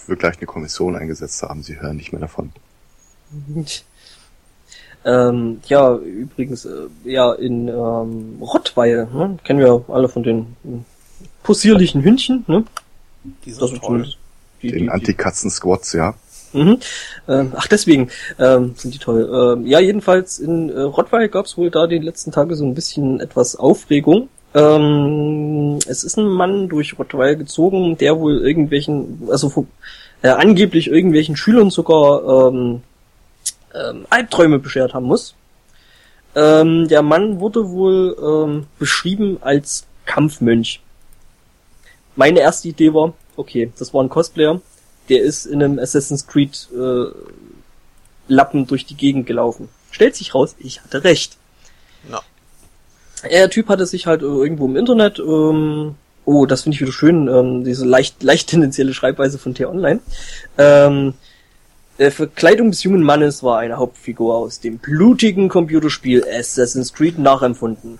[0.08, 2.52] Wird gleich eine Kommission eingesetzt haben, sie hören nicht mehr davon.
[5.06, 9.38] Ähm, ja, übrigens, äh, ja, in ähm, Rottweil, ne?
[9.44, 10.80] kennen wir alle von den äh,
[11.44, 12.66] possierlichen Hündchen, ne?
[13.46, 14.08] Die sind das toll.
[14.62, 16.16] Die, den Antikatzen-Squats, ja.
[16.52, 16.80] Mhm.
[17.28, 19.30] Ähm, ach, deswegen ähm, sind die toll.
[19.32, 22.76] Ähm, ja, jedenfalls in äh, Rottweil gab es wohl da den letzten Tage so ein
[22.76, 24.30] bisschen etwas Aufregung.
[24.54, 29.68] Ähm, es ist ein Mann durch Rottweil gezogen, der wohl irgendwelchen, also
[30.22, 32.82] äh, angeblich irgendwelchen Schülern sogar ähm,
[33.74, 35.36] ähm, Albträume beschert haben muss.
[36.36, 40.82] Ähm, der Mann wurde wohl ähm, beschrieben als Kampfmönch.
[42.16, 44.62] Meine erste Idee war, okay, das war ein Cosplayer,
[45.10, 47.06] der ist in einem Assassin's Creed äh,
[48.28, 49.70] Lappen durch die Gegend gelaufen.
[49.92, 51.38] Stellt sich raus, ich hatte recht.
[52.10, 52.20] No.
[53.24, 57.28] Der Typ hatte sich halt irgendwo im Internet, ähm, oh, das finde ich wieder schön,
[57.28, 60.00] ähm, diese leicht, leicht tendenzielle Schreibweise von T-Online.
[60.58, 61.14] Ähm,
[61.98, 68.00] Verkleidung des jungen Mannes war eine Hauptfigur aus dem blutigen Computerspiel Assassin's Creed nachempfunden.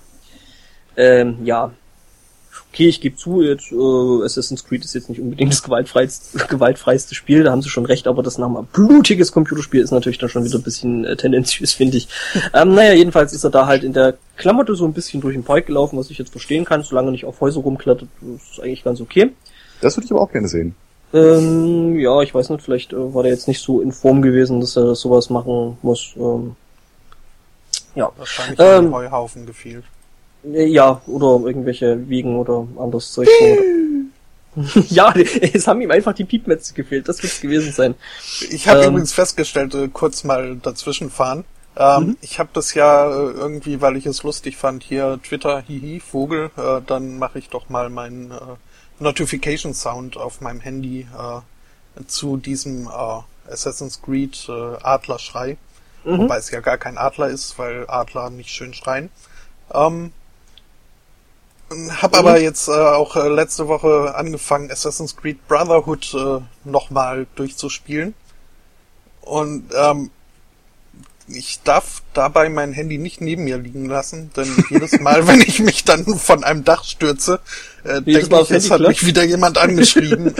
[0.96, 1.72] Ähm, ja,
[2.72, 7.14] okay, ich gebe zu, jetzt, äh, Assassin's Creed ist jetzt nicht unbedingt das gewaltfreiste, gewaltfreiste
[7.14, 10.44] Spiel, da haben sie schon recht, aber das nach blutiges Computerspiel ist natürlich dann schon
[10.44, 12.08] wieder ein bisschen äh, tendenziös, finde ich.
[12.54, 15.44] ähm, naja, jedenfalls ist er da halt in der Klamotte so ein bisschen durch den
[15.44, 18.84] Park gelaufen, was ich jetzt verstehen kann, solange er nicht auf Häuser rumklettert, ist eigentlich
[18.84, 19.32] ganz okay.
[19.80, 20.74] Das würde ich aber auch gerne sehen.
[21.12, 24.60] Ähm, ja, ich weiß nicht, vielleicht äh, war der jetzt nicht so in Form gewesen,
[24.60, 26.14] dass er sowas machen muss.
[26.16, 26.54] Ähm,
[27.96, 28.12] ja.
[28.16, 29.84] Wahrscheinlich ähm, Heuhaufen gefehlt.
[30.42, 33.28] Ja, oder irgendwelche Wiegen oder anderes Zeug.
[34.88, 37.94] ja, es haben ihm einfach die Piepmetze gefehlt, das wird's gewesen sein.
[38.50, 41.44] Ich habe ähm, übrigens festgestellt, äh, kurz mal dazwischenfahren.
[41.76, 42.16] Ähm, mhm.
[42.20, 46.50] Ich habe das ja äh, irgendwie, weil ich es lustig fand, hier Twitter, hihi, Vogel,
[46.56, 48.34] äh, dann mache ich doch mal meinen äh,
[48.98, 55.56] Notification Sound auf meinem Handy äh, zu diesem äh, Assassin's Creed äh, Adlerschrei.
[56.04, 56.18] Mhm.
[56.18, 59.10] Wobei es ja gar kein Adler ist, weil Adler nicht schön schreien.
[59.72, 60.12] Ähm,
[61.70, 62.42] hab aber mhm.
[62.42, 68.14] jetzt äh, auch äh, letzte Woche angefangen, Assassin's Creed Brotherhood äh, nochmal durchzuspielen.
[69.20, 70.10] Und ähm,
[71.28, 75.60] ich darf dabei mein Handy nicht neben mir liegen lassen, denn jedes Mal, wenn ich
[75.60, 77.38] mich dann von einem Dach stürze,
[77.84, 80.34] äh, denke ich, es hat mich wieder jemand angeschrieben.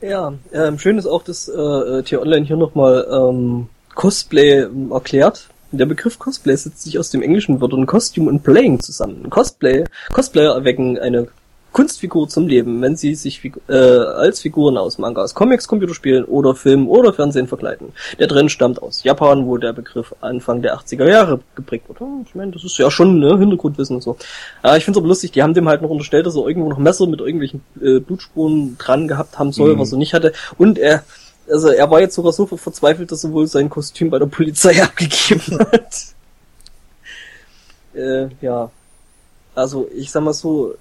[0.00, 5.48] ja, ähm, schön ist auch, dass äh, T-Online hier nochmal ähm, Cosplay ähm, erklärt.
[5.76, 9.28] Der Begriff Cosplay setzt sich aus dem englischen Wörtern Costume und Playing zusammen.
[9.30, 11.28] Cosplay, Cosplayer erwecken eine
[11.74, 16.86] Kunstfigur zum Leben, wenn sie sich äh, als Figuren aus Mangas, Comics, Computerspielen oder Filmen
[16.86, 17.88] oder Fernsehen verkleiden.
[18.20, 22.06] Der Trend stammt aus Japan, wo der Begriff Anfang der 80er Jahre geprägt wurde.
[22.26, 24.16] Ich meine, das ist ja schon ne, Hintergrundwissen und so.
[24.62, 26.70] Äh, ich finde es aber lustig, die haben dem halt noch unterstellt, dass er irgendwo
[26.70, 29.80] noch Messer mit irgendwelchen äh, Blutspuren dran gehabt haben soll, mhm.
[29.80, 30.32] was er nicht hatte.
[30.56, 31.02] Und er
[31.48, 34.82] also er war jetzt sogar so verzweifelt, dass er wohl sein Kostüm bei der Polizei
[34.82, 36.06] abgegeben hat.
[37.94, 38.70] äh, ja.
[39.54, 40.74] Also ich sag mal so,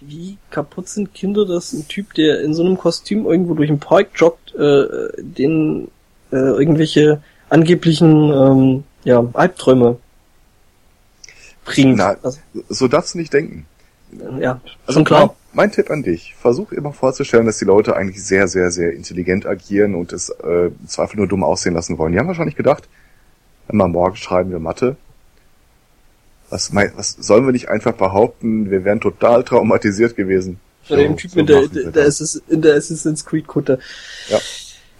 [0.00, 3.78] wie kaputt sind Kinder, dass ein Typ, der in so einem Kostüm irgendwo durch den
[3.78, 4.86] Park joggt, äh,
[5.18, 5.88] den
[6.32, 9.98] äh, irgendwelche angeblichen ähm, ja, Albträume
[11.64, 11.96] bringt.
[11.96, 12.38] Na, also,
[12.68, 13.66] so darfst du nicht denken.
[14.38, 15.34] Ja, also schon klar.
[15.54, 19.46] Mein, Tipp an dich, versuch immer vorzustellen, dass die Leute eigentlich sehr, sehr, sehr intelligent
[19.46, 22.12] agieren und es äh, Zweifel nur dumm aussehen lassen wollen.
[22.12, 22.88] Die haben wahrscheinlich gedacht,
[23.68, 24.96] wenn wir morgen schreiben wir Mathe,
[26.50, 30.58] was, mein, was sollen wir nicht einfach behaupten, wir wären total traumatisiert gewesen.
[30.84, 32.12] So, dem Typ so in, der, der, der
[32.48, 33.78] in der Assassin's Creed Kutte.
[34.28, 34.38] Ja.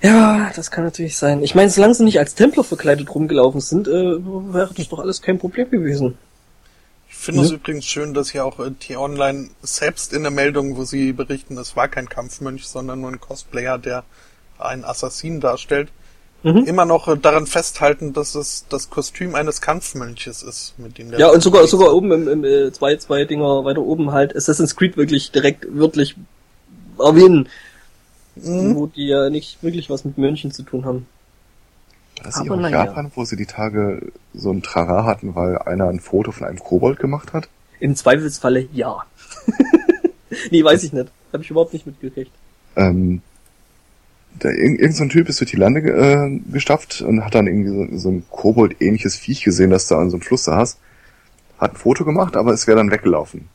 [0.03, 1.43] Ja, das kann natürlich sein.
[1.43, 5.23] Ich meine, solange sie nicht als Templer verkleidet rumgelaufen sind, äh, wäre das doch alles
[5.23, 6.19] kein Problem gewesen.
[7.25, 10.85] Ich finde es übrigens schön, dass hier auch äh, T-Online selbst in der Meldung, wo
[10.85, 14.05] sie berichten, es war kein Kampfmönch, sondern nur ein Cosplayer, der
[14.59, 15.89] einen Assassin darstellt,
[16.43, 16.67] mhm.
[16.67, 21.19] immer noch äh, daran festhalten, dass es das Kostüm eines Kampfmönches ist, mit dem der
[21.19, 24.77] Ja, und sogar sogar oben im, im äh, zwei zwei Dinger weiter oben halt Assassin's
[24.77, 26.17] Creed wirklich direkt wörtlich
[26.99, 27.49] erwähnen,
[28.35, 28.77] mhm.
[28.77, 31.07] wo die ja nicht wirklich was mit Mönchen zu tun haben.
[32.23, 35.89] Das ist auch in Japan, wo sie die Tage so ein Trara hatten, weil einer
[35.89, 37.49] ein Foto von einem Kobold gemacht hat?
[37.81, 39.05] Im Zweifelsfalle ja.
[40.51, 41.11] nee, weiß ich nicht.
[41.33, 42.31] Habe ich überhaupt nicht mitgekriegt.
[42.77, 43.21] Ähm,
[44.39, 47.71] da, irgend so ein Typ ist durch die Lande äh, gestafft und hat dann irgendwie
[47.71, 50.79] so, so ein Kobold-ähnliches Viech gesehen, das da an so einem Fluss saß.
[51.59, 53.49] Hat ein Foto gemacht, aber es wäre dann weggelaufen.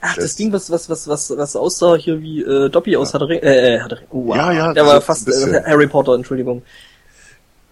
[0.00, 3.12] Ach, das, das Ding, was, was, was, was, was aussah hier wie äh, Dobby aus
[3.12, 3.20] ja.
[3.20, 3.80] Herr äh, äh,
[4.10, 4.36] oh, wow.
[4.36, 4.74] Ja, ja.
[4.74, 6.62] Der war fast äh, Harry Potter, Entschuldigung.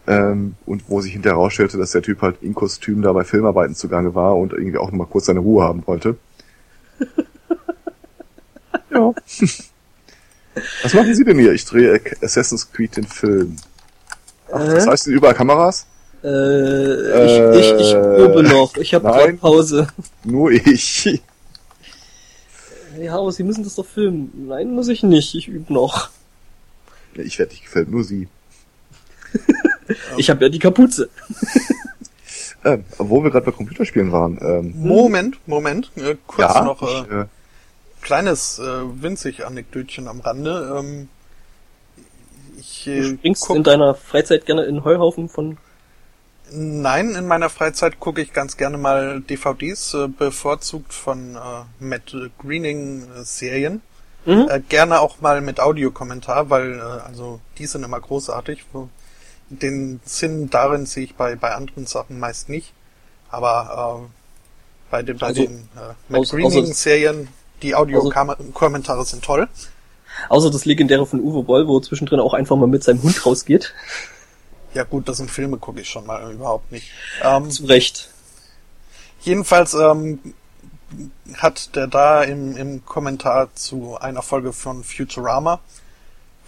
[0.08, 3.74] Ähm, und wo sich hinterher herausstellte, dass der Typ halt in Kostüm da bei Filmarbeiten
[3.74, 6.16] zugange war und irgendwie auch nochmal kurz seine Ruhe haben wollte.
[8.90, 9.12] ja.
[10.82, 11.52] Was machen Sie denn hier?
[11.52, 13.56] Ich drehe Assassin's Creed den Film.
[14.50, 14.76] Ach, äh?
[14.76, 15.86] das heißt, sind überall Kameras?
[16.24, 18.76] Äh, äh, ich, ich, ich probe noch.
[18.78, 19.88] Ich habe Pause.
[20.24, 21.20] Nur ich.
[22.98, 24.46] Ja, aber Sie müssen das doch filmen.
[24.48, 25.34] Nein, muss ich nicht.
[25.34, 26.08] Ich übe noch.
[27.14, 28.26] Ich werde nicht gefällt, nur Sie.
[30.16, 31.08] ich habe ja die Kapuze.
[32.64, 34.38] äh, wo wir gerade bei Computerspielen waren.
[34.40, 35.90] Ähm, Moment, Moment.
[35.96, 36.82] Äh, kurz ja, noch.
[36.82, 37.24] Äh, ich, äh,
[38.02, 40.76] kleines, äh, winzig Anekdötchen am Rande.
[40.78, 41.08] Ähm,
[42.58, 45.58] ich, äh, du springst guck, in deiner Freizeit gerne in Heuhaufen von...
[46.50, 52.16] Nein, in meiner Freizeit gucke ich ganz gerne mal DVDs, äh, bevorzugt von äh, Matt
[52.38, 53.82] Greening äh, Serien.
[54.24, 54.46] Mhm.
[54.48, 58.64] Äh, gerne auch mal mit Audiokommentar, weil äh, also die sind immer großartig.
[58.72, 58.88] Wo,
[59.50, 62.72] den Sinn darin sehe ich bei, bei anderen Sachen meist nicht.
[63.30, 67.28] Aber äh, bei, den, bei also, den äh, Matt Greening Serien
[67.62, 69.48] die Audiokommentare sind toll.
[70.28, 73.74] Außer das legendäre von Uwe Boll, wo zwischendrin auch einfach mal mit seinem Hund rausgeht.
[74.74, 76.90] Ja gut, das sind Filme, gucke ich schon mal überhaupt nicht.
[77.22, 78.10] Ähm, Zu Recht.
[79.20, 80.20] Jedenfalls ähm,
[81.34, 85.60] hat der da im, im Kommentar zu einer Folge von Futurama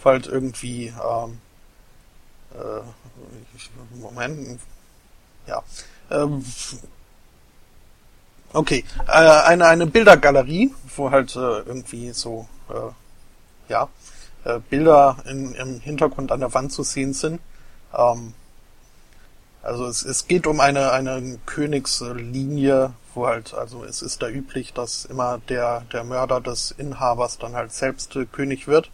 [0.04, 0.94] halt irgendwie ähm,
[1.32, 1.49] äh,
[4.00, 4.60] Moment
[5.46, 5.62] ja
[6.10, 6.44] ähm,
[8.52, 13.88] Okay, äh, eine, eine Bildergalerie, wo halt äh, irgendwie so, äh, ja,
[14.44, 17.40] äh, Bilder in, im Hintergrund an der Wand zu sehen sind.
[17.96, 18.34] Ähm,
[19.62, 24.72] also es, es geht um eine, eine Königslinie, wo halt, also es ist da üblich,
[24.72, 28.90] dass immer der, der Mörder des Inhabers dann halt selbst äh, König wird.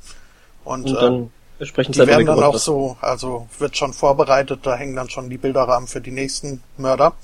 [0.65, 4.97] Und, Und dann äh, die werden dann auch so, also wird schon vorbereitet, da hängen
[4.97, 7.15] dann schon die Bilderrahmen für die nächsten Mörder.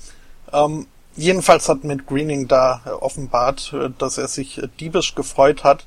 [0.51, 5.63] Ähm, Jedenfalls hat Matt Greening da äh, offenbart, äh, dass er sich äh, diebisch gefreut
[5.63, 5.85] hat,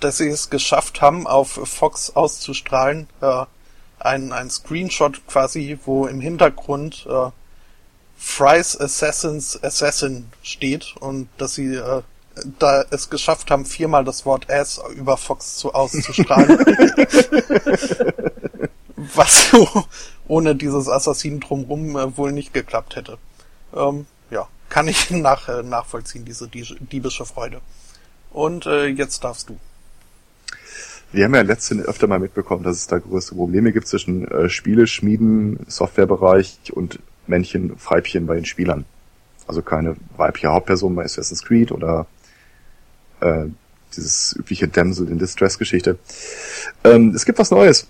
[0.00, 3.06] dass sie es geschafft haben, auf Fox auszustrahlen,
[4.00, 7.30] ein, ein Screenshot quasi, wo im Hintergrund äh,
[8.16, 12.02] Fry's Assassin's Assassin steht und dass sie äh,
[12.58, 16.58] da es geschafft haben, viermal das Wort Ass über Fox zu auszustrahlen.
[19.14, 19.84] Was so
[20.26, 23.18] ohne dieses Assassin drumrum äh, wohl nicht geklappt hätte.
[23.74, 24.06] Ähm,
[24.68, 27.60] kann ich nach, äh, nachvollziehen, diese diebische Freude.
[28.30, 29.58] Und äh, jetzt darfst du.
[31.10, 34.50] Wir haben ja letztens öfter mal mitbekommen, dass es da größere Probleme gibt zwischen äh,
[34.50, 38.84] Spiele, Schmieden, Softwarebereich und Männchen, Weibchen bei den Spielern.
[39.46, 42.06] Also keine weibliche Hauptperson bei Assassin's Creed oder
[43.20, 43.46] Äh,
[43.96, 45.98] dieses übliche Damsel in Distress-Geschichte.
[46.84, 47.86] Ähm, es gibt was Neues.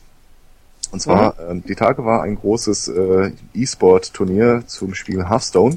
[0.90, 1.50] Und zwar, mhm.
[1.50, 5.76] ähm, die Tage war ein großes äh, E-Sport-Turnier zum Spiel Hearthstone.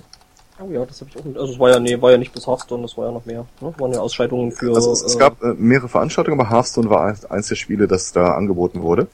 [0.59, 1.37] Oh ja, das habe ich auch nicht.
[1.37, 3.45] Also es war ja, nee, war ja nicht bis Hearthstone, das war ja noch mehr.
[3.59, 3.73] Ne?
[3.77, 4.73] Waren ja Ausscheidungen für.
[4.73, 8.13] Also es, es gab äh, mehrere Veranstaltungen, aber Hearthstone war eins, eins der Spiele, das
[8.13, 9.07] da angeboten wurde.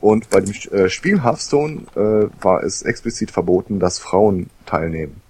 [0.00, 5.22] Und bei dem äh, Spiel Hearthstone äh, war es explizit verboten, dass Frauen teilnehmen.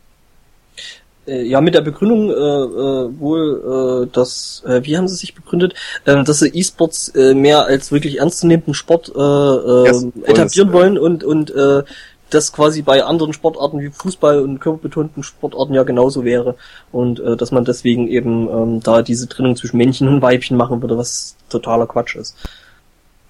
[1.27, 5.35] Äh, ja, mit der Begründung äh, äh, wohl, äh, dass, äh, wie haben sie sich
[5.35, 5.75] begründet,
[6.05, 10.99] äh, dass sie E-Sports äh, mehr als wirklich ernstzunehmenden Sport äh, äh, yes, etablieren wollen
[10.99, 11.83] und und äh,
[12.31, 16.57] das quasi bei anderen Sportarten wie Fußball und körperbetonten Sportarten ja genauso wäre
[16.91, 20.83] und äh, dass man deswegen eben ähm, da diese Trennung zwischen Männchen und Weibchen machen
[20.83, 22.37] würde, was totaler Quatsch ist.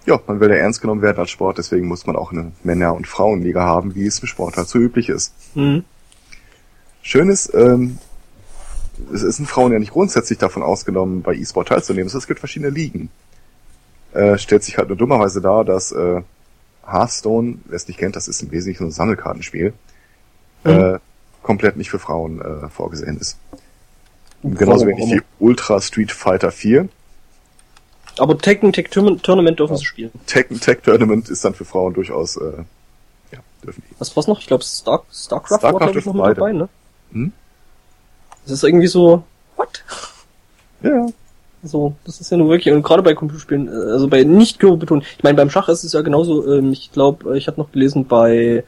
[0.07, 2.95] Ja, man will ja ernst genommen werden als Sport, deswegen muss man auch eine Männer-
[2.95, 5.35] und Frauenliga haben, wie es im Sport halt so üblich ist.
[5.55, 5.85] Mhm.
[7.05, 7.99] Schön ist, ähm,
[9.13, 12.11] es sind Frauen ja nicht grundsätzlich davon ausgenommen, bei E-Sport teilzunehmen.
[12.11, 13.11] Es gibt verschiedene Ligen.
[14.15, 16.23] Äh, stellt sich halt nur dummerweise dar, dass äh,
[16.87, 19.75] Hearthstone, wer es nicht kennt, das ist im Wesentlichen ein Sammelkartenspiel,
[20.65, 20.71] mhm.
[20.71, 20.99] äh,
[21.43, 23.37] komplett nicht für Frauen äh, vorgesehen ist.
[24.43, 26.89] Und genauso wenig wie Ultra Street Fighter 4.
[28.19, 29.77] Aber Tekken Tech Tournament dürfen ja.
[29.77, 30.11] sie spielen.
[30.27, 32.65] Tekken Tech Tournament ist dann für Frauen durchaus, äh,
[33.33, 33.95] ja, dürfen die.
[33.99, 34.41] Was war's noch?
[34.41, 36.71] Ich glaube Star Starcraft, Starcraft war glaube ich noch mit dabei, ne?
[37.15, 37.33] Hm?
[38.45, 39.25] Das ist irgendwie so,
[39.57, 39.83] what?
[40.83, 41.07] Ja.
[41.63, 45.05] So, das ist ja nur wirklich, und gerade bei Computerspielen, äh, also bei nicht körperbetont,
[45.17, 48.07] ich meine, beim Schach ist es ja genauso, ähm, ich glaube, ich habe noch gelesen,
[48.07, 48.65] bei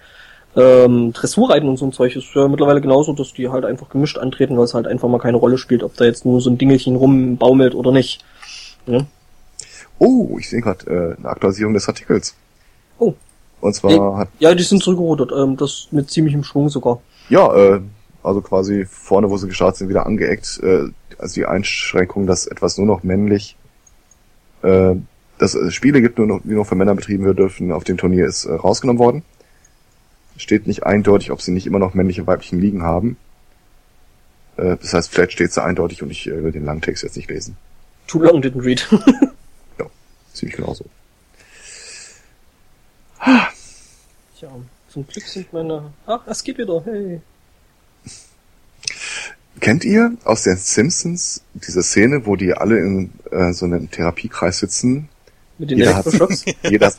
[0.56, 4.16] ähm, Dressurreiten und so ein Zeug ist ja mittlerweile genauso, dass die halt einfach gemischt
[4.16, 6.56] antreten, weil es halt einfach mal keine Rolle spielt, ob da jetzt nur so ein
[6.56, 8.24] Dingelchen rumbaumelt oder nicht.
[8.86, 9.04] Ja?
[9.98, 12.34] Oh, ich sehe gerade äh, eine Aktualisierung des Artikels.
[12.98, 13.12] Oh.
[13.60, 14.28] Und zwar äh, hat.
[14.38, 17.00] Ja, die sind zurückgerudert, ähm, das mit ziemlichem Schwung sogar.
[17.28, 17.80] Ja, äh,
[18.26, 20.60] also quasi vorne, wo sie gestartet sind, wieder angeeckt.
[20.62, 23.56] Äh, also die Einschränkung, dass etwas nur noch männlich,
[24.62, 24.96] äh,
[25.38, 27.96] dass es Spiele gibt, nur noch, die nur für Männer betrieben werden dürfen, auf dem
[27.96, 29.22] Turnier ist äh, rausgenommen worden.
[30.36, 33.16] Steht nicht eindeutig, ob sie nicht immer noch männliche weiblichen Ligen haben.
[34.56, 37.16] Äh, das heißt, vielleicht steht es eindeutig und ich äh, will den langen Text jetzt
[37.16, 37.56] nicht lesen.
[38.06, 38.86] Too long didn't read.
[39.78, 39.86] ja,
[40.32, 40.84] ziemlich genauso.
[44.38, 44.50] Tja,
[44.88, 45.92] zum Glück sind meine...
[46.06, 47.20] Ach, es geht wieder, hey.
[49.60, 54.58] Kennt ihr aus den Simpsons diese Szene, wo die alle in äh, so einem Therapiekreis
[54.58, 55.08] sitzen?
[55.58, 56.46] Mit den jeder Elektroschocks?
[56.46, 56.92] Hat, jeder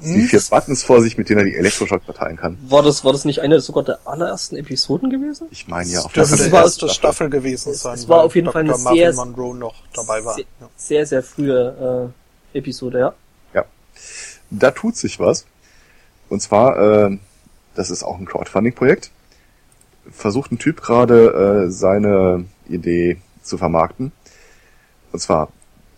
[0.00, 2.58] die vier Buttons vor sich, mit denen er die Elektroschocks verteilen kann.
[2.68, 5.46] War das, war das nicht eine sogar der allerersten Episoden gewesen?
[5.50, 7.94] Ich meine ja, auf das der war erste Staffel gewesen sein.
[7.94, 8.52] Es war auf jeden Dr.
[8.52, 10.34] Fall eine sehr, Monroe noch dabei war.
[10.34, 10.68] Sehr, ja.
[10.76, 12.12] sehr, sehr frühe
[12.52, 13.14] äh, Episode, ja.
[13.54, 13.64] Ja.
[14.50, 15.46] Da tut sich was.
[16.28, 17.18] Und zwar, äh,
[17.74, 19.10] das ist auch ein Crowdfunding-Projekt
[20.12, 24.12] versucht ein Typ gerade äh, seine Idee zu vermarkten.
[25.12, 25.52] Und zwar,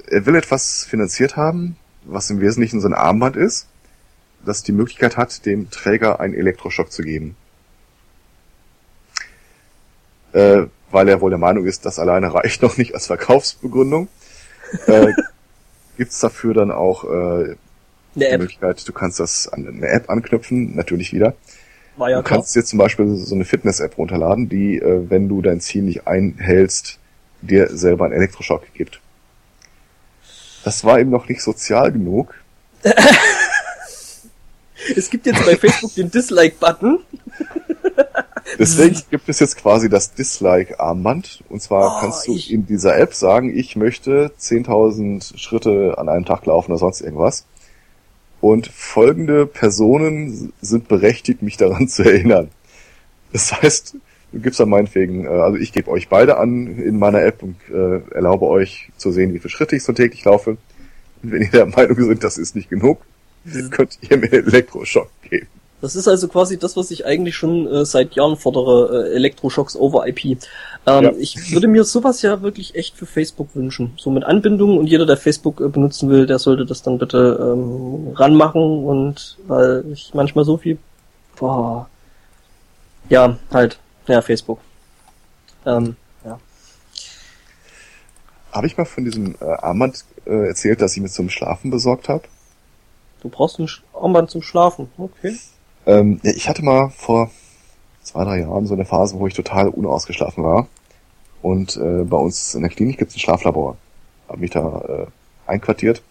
[0.07, 3.69] er will etwas finanziert haben, was im Wesentlichen so ein Armband ist,
[4.45, 7.37] das die Möglichkeit hat, dem Träger einen Elektroschock zu geben.
[10.33, 14.09] Äh, weil er wohl der Meinung ist, das alleine reicht noch nicht als Verkaufsbegründung.
[14.87, 15.13] äh,
[15.97, 17.57] gibt's dafür dann auch äh,
[18.15, 21.35] die Möglichkeit, du kannst das an eine App anknüpfen, natürlich wieder.
[21.97, 22.39] War ja du klar.
[22.39, 26.07] kannst dir zum Beispiel so eine Fitness-App runterladen, die, äh, wenn du dein Ziel nicht
[26.07, 26.99] einhältst,
[27.41, 29.01] dir selber einen Elektroschock gibt.
[30.65, 32.35] Das war eben noch nicht sozial genug.
[34.97, 37.01] es gibt jetzt bei Facebook den Dislike-Button.
[38.59, 41.45] Deswegen gibt es jetzt quasi das Dislike-Armband.
[41.49, 46.25] Und zwar oh, kannst du in dieser App sagen, ich möchte 10.000 Schritte an einem
[46.25, 47.47] Tag laufen oder sonst irgendwas.
[48.45, 52.51] Und folgende Personen sind berechtigt, mich daran zu erinnern.
[53.33, 53.97] Das heißt,
[54.33, 57.57] du gibst dann meinetwegen, äh, also ich gebe euch beide an in meiner App und
[57.71, 60.59] äh, erlaube euch zu sehen, wie viele Schritte ich so täglich laufe.
[61.23, 63.01] Und wenn ihr der Meinung seid, das ist nicht genug,
[63.45, 63.71] mhm.
[63.71, 65.47] könnt ihr mir Elektroschock geben.
[65.85, 69.77] Das ist also quasi das, was ich eigentlich schon äh, seit Jahren fordere, äh, Elektroschocks
[69.77, 70.25] over IP.
[70.25, 70.39] Ähm,
[70.87, 71.13] ja.
[71.19, 73.93] Ich würde mir sowas ja wirklich echt für Facebook wünschen.
[73.99, 77.39] So mit Anbindung und jeder, der Facebook äh, benutzen will, der sollte das dann bitte
[77.39, 80.79] ähm, ranmachen und weil ich manchmal so viel
[81.37, 81.87] boah,
[83.11, 84.61] ja, halt, ja, Facebook.
[85.67, 86.41] Ähm, ja.
[88.53, 92.09] Habe ich mal von diesem äh, Armband äh, erzählt, dass ich mir zum Schlafen besorgt
[92.09, 92.25] habe?
[93.21, 95.37] Du brauchst ein Armband zum Schlafen, okay.
[95.87, 97.31] Ähm, ich hatte mal vor
[98.03, 100.69] zwei, drei Jahren so eine Phase, wo ich total unausgeschlafen war.
[101.43, 103.77] Und äh, bei uns in der Klinik gibt es ein Schlaflabor.
[104.29, 106.03] Hab mich da äh, einquartiert,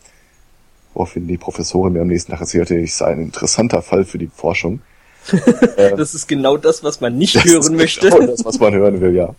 [0.93, 4.27] woraufhin die Professorin mir am nächsten Tag erzählte, ich sei ein interessanter Fall für die
[4.27, 4.81] Forschung.
[5.77, 8.09] äh, das ist genau das, was man nicht hören möchte.
[8.09, 9.33] Genau das, was man hören will, ja.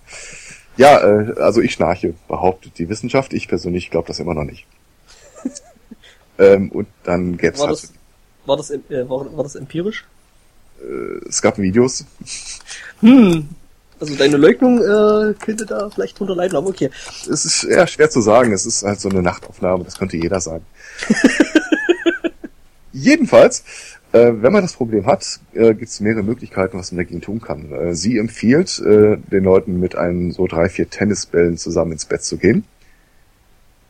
[0.77, 3.33] Ja, äh, also ich schnarche, behauptet die Wissenschaft.
[3.33, 4.67] Ich persönlich glaube das immer noch nicht.
[6.39, 7.93] ähm, und dann gäbe es halt, das,
[8.47, 10.05] war das, äh, war, war das empirisch?
[10.85, 12.05] Äh, es gab Videos.
[13.01, 13.49] Hm.
[14.01, 16.91] Also deine Leugnung äh, könnte da vielleicht drunter leiden, aber okay.
[17.31, 18.53] Es ist eher schwer zu sagen.
[18.53, 19.85] Es ist halt so eine Nachtaufnahme.
[19.85, 20.65] Das könnte jeder sagen.
[22.93, 23.65] Jedenfalls,
[24.13, 27.41] äh, wenn man das Problem hat, äh, gibt es mehrere Möglichkeiten, was man dagegen tun
[27.41, 27.73] kann.
[27.73, 32.23] Äh, sie empfiehlt äh, den Leuten mit einem so drei, vier Tennisbällen zusammen ins Bett
[32.23, 32.65] zu gehen,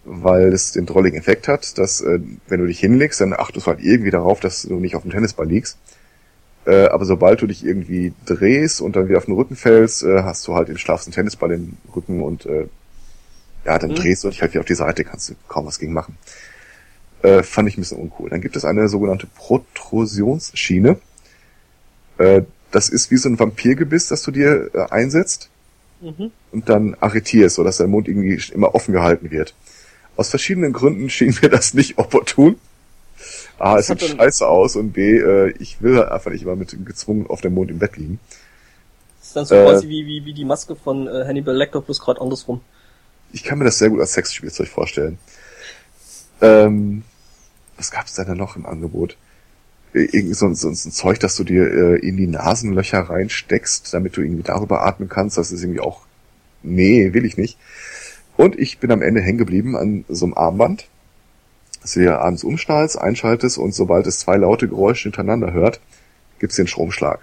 [0.04, 3.70] weil es den drolligen Effekt hat, dass äh, wenn du dich hinlegst, dann achtest du
[3.70, 5.76] halt irgendwie darauf, dass du nicht auf dem Tennisball liegst.
[6.66, 10.22] Äh, aber sobald du dich irgendwie drehst und dann wieder auf den Rücken fällst, äh,
[10.22, 12.66] hast du halt den schlafsten Tennisball im Rücken und äh,
[13.66, 13.94] ja, dann Mhm.
[13.94, 16.16] drehst du dich halt wieder auf die Seite, kannst du kaum was gegen machen.
[17.22, 18.30] Äh, fand ich ein bisschen uncool.
[18.30, 20.98] Dann gibt es eine sogenannte Protrusionsschiene.
[22.18, 25.48] Äh, das ist wie so ein Vampirgebiss, das du dir äh, einsetzt
[26.00, 26.32] Mhm.
[26.52, 29.54] und dann arretierst, sodass dein Mund irgendwie immer offen gehalten wird.
[30.16, 32.56] Aus verschiedenen Gründen schien mir das nicht opportun.
[33.58, 36.42] A, es Das hat sieht scheiße aus und B, äh, ich will halt einfach nicht
[36.42, 38.18] immer mit gezwungen auf dem Mund im Bett liegen.
[39.20, 41.80] Das ist dann so Äh, quasi wie, wie, wie die Maske von äh, Hannibal Lecter,
[41.80, 42.60] bloß gerade andersrum.
[43.32, 45.18] Ich kann mir das sehr gut als Sexspielzeug vorstellen.
[46.40, 47.02] Ähm,
[47.76, 49.16] was gab's denn da noch im Angebot?
[49.94, 53.94] Äh, Irgend so, so, so ein Zeug, das du dir äh, in die Nasenlöcher reinsteckst,
[53.94, 55.38] damit du irgendwie darüber atmen kannst.
[55.38, 56.02] Das ist irgendwie auch,
[56.62, 57.58] nee, will ich nicht.
[58.36, 60.86] Und ich bin am Ende hängen geblieben an so einem Armband,
[61.84, 65.80] das du dir abends umschnallst, einschaltest und sobald es zwei laute Geräusche hintereinander hört,
[66.38, 67.20] gibt's den Stromschlag.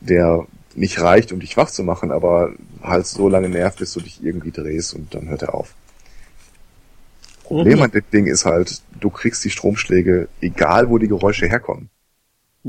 [0.00, 2.50] Der nicht reicht, um dich wach zu machen, aber
[2.82, 5.74] halt so lange nervt, bis du dich irgendwie drehst und dann hört er auf.
[7.44, 7.82] Problem Mhm.
[7.84, 11.88] an dem Ding ist halt, du kriegst die Stromschläge, egal wo die Geräusche herkommen.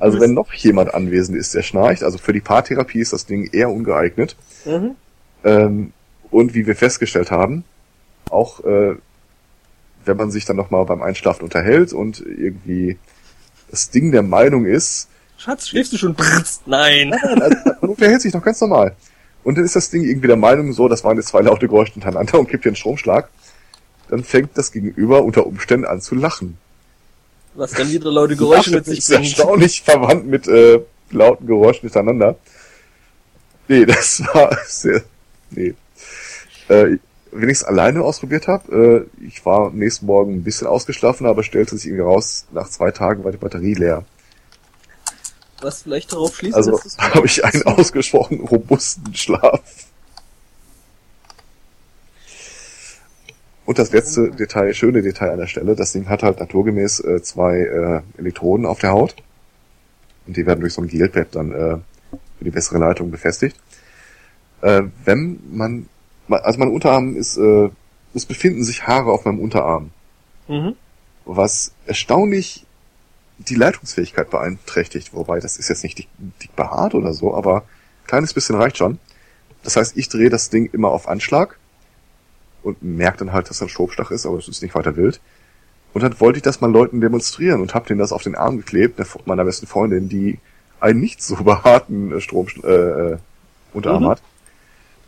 [0.00, 3.48] Also wenn noch jemand anwesend ist, der schnarcht, also für die Paartherapie ist das Ding
[3.52, 4.34] eher ungeeignet.
[4.64, 4.96] mhm.
[5.44, 5.92] Ähm,
[6.32, 7.62] und wie wir festgestellt haben,
[8.30, 8.96] auch äh,
[10.06, 12.98] wenn man sich dann nochmal beim Einschlafen unterhält und irgendwie
[13.70, 15.08] das Ding der Meinung ist,
[15.38, 16.14] Schatz, schläfst du schon?
[16.14, 16.62] Brrrz.
[16.66, 17.10] Nein.
[17.10, 18.96] Nein, also man unterhält sich noch ganz normal.
[19.44, 21.92] Und dann ist das Ding irgendwie der Meinung, so, das waren jetzt zwei laute Geräusche
[21.92, 23.28] hintereinander und gibt dir einen Stromschlag.
[24.08, 26.56] Dann fängt das Gegenüber unter Umständen an zu lachen.
[27.54, 29.24] Was dann wieder laute Geräusche mit sich ist bringt.
[29.24, 30.80] erstaunlich verwandt mit äh,
[31.10, 32.36] lauten Geräuschen hintereinander.
[33.68, 35.02] Nee, das war sehr...
[35.50, 35.74] Nee.
[36.68, 36.98] Äh,
[37.32, 41.76] es alleine ausprobiert habe, äh, ich war am nächsten Morgen ein bisschen ausgeschlafen, aber stellte
[41.76, 44.04] sich irgendwie raus, nach zwei Tagen war die Batterie leer.
[45.60, 49.62] Was vielleicht darauf schließt, Also dass es habe ich einen ausgesprochen robusten Schlaf.
[53.64, 57.22] Und das letzte Detail, schöne Detail an der Stelle, das Ding hat halt naturgemäß äh,
[57.22, 59.16] zwei äh, Elektroden auf der Haut.
[60.26, 61.78] Und die werden durch so ein Gelpad dann äh,
[62.38, 63.56] für die bessere Leitung befestigt.
[64.62, 65.95] Äh, wenn man, ma-
[66.28, 67.70] also mein Unterarm ist, äh,
[68.14, 69.90] es befinden sich Haare auf meinem Unterarm,
[70.48, 70.74] Mhm.
[71.24, 72.64] was erstaunlich
[73.38, 76.08] die Leitungsfähigkeit beeinträchtigt, wobei das ist jetzt nicht dick,
[76.42, 78.98] dick behaart oder so, aber ein kleines bisschen reicht schon.
[79.62, 81.58] Das heißt, ich drehe das Ding immer auf Anschlag
[82.62, 85.20] und merke dann halt, dass da ein Stromschlag ist, aber es ist nicht weiter wild.
[85.92, 88.56] Und dann wollte ich das mal Leuten demonstrieren und habe denen das auf den Arm
[88.58, 90.38] geklebt, meiner besten Freundin, die
[90.80, 93.18] einen nicht so behaarten äh, Strom äh, äh,
[93.72, 94.08] Unterarm Mhm.
[94.08, 94.22] hat.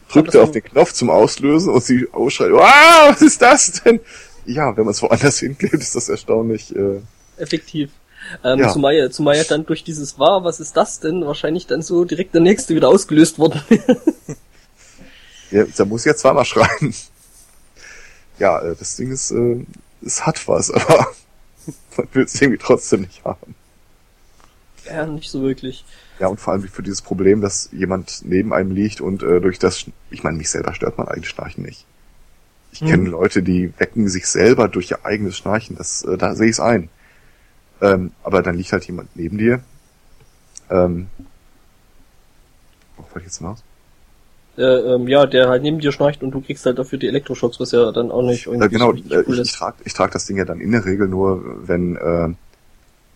[0.09, 4.01] Drückte das auf den Knopf zum Auslösen und sie ausschreit, wow, was ist das denn?
[4.47, 7.01] Ja, wenn man es woanders hinklebt, ist das erstaunlich äh,
[7.37, 7.91] Effektiv.
[8.45, 8.69] Ähm, Ja.
[8.69, 12.05] zumal, ja, zumal ja dann durch dieses war, was ist das denn, wahrscheinlich dann so
[12.05, 13.61] direkt der nächste wieder ausgelöst worden.
[15.51, 16.95] Ja, da muss ich jetzt zweimal schreien.
[18.39, 19.65] Ja, äh, das Ding ist, äh,
[20.05, 21.09] es hat was, aber
[21.97, 23.55] man will es irgendwie trotzdem nicht haben.
[24.87, 25.85] ja, nicht so wirklich.
[26.19, 29.59] Ja, und vor allem für dieses Problem, dass jemand neben einem liegt und äh, durch
[29.59, 31.85] das, ich meine, mich selber stört mein eigenes Schnarchen nicht.
[32.73, 32.89] Ich Hm.
[32.89, 36.53] kenne Leute, die wecken sich selber durch ihr eigenes Schnarchen, das, äh, da sehe ich
[36.53, 36.89] es ein.
[37.81, 39.61] Ähm, aber dann liegt halt jemand neben dir.
[40.71, 41.07] Ähm,
[42.97, 43.63] worauf wollte ich jetzt hinaus?
[44.57, 47.61] Äh, ähm, ja, der halt neben dir schnarcht und du kriegst halt dafür die Elektroschocks,
[47.61, 49.95] was ja dann auch nicht irgendwie Ja, genau, so äh, cool ich, ich trage ich
[49.95, 52.35] trag das Ding ja dann in der Regel nur, wenn äh,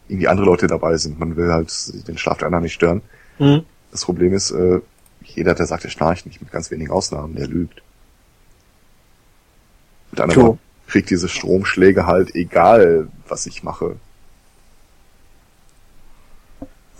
[0.08, 1.18] irgendwie andere Leute dabei sind.
[1.18, 1.72] Man will halt
[2.08, 3.02] den Schlaf der anderen nicht stören.
[3.38, 3.64] Hm.
[3.90, 4.80] Das Problem ist, äh,
[5.24, 7.82] jeder, der sagt, er schnarcht nicht, mit ganz wenigen Ausnahmen, der lügt.
[10.10, 10.42] Mit anderen.
[10.42, 13.96] Worten, kriegt diese Stromschläge halt egal, was ich mache.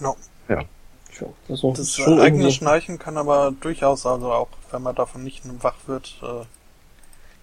[0.01, 0.17] No.
[0.49, 0.65] Ja.
[1.47, 5.43] Das ist schon eigene irgendwie, Schnarchen kann aber durchaus, also auch wenn man davon nicht
[5.63, 6.47] wach wird, äh,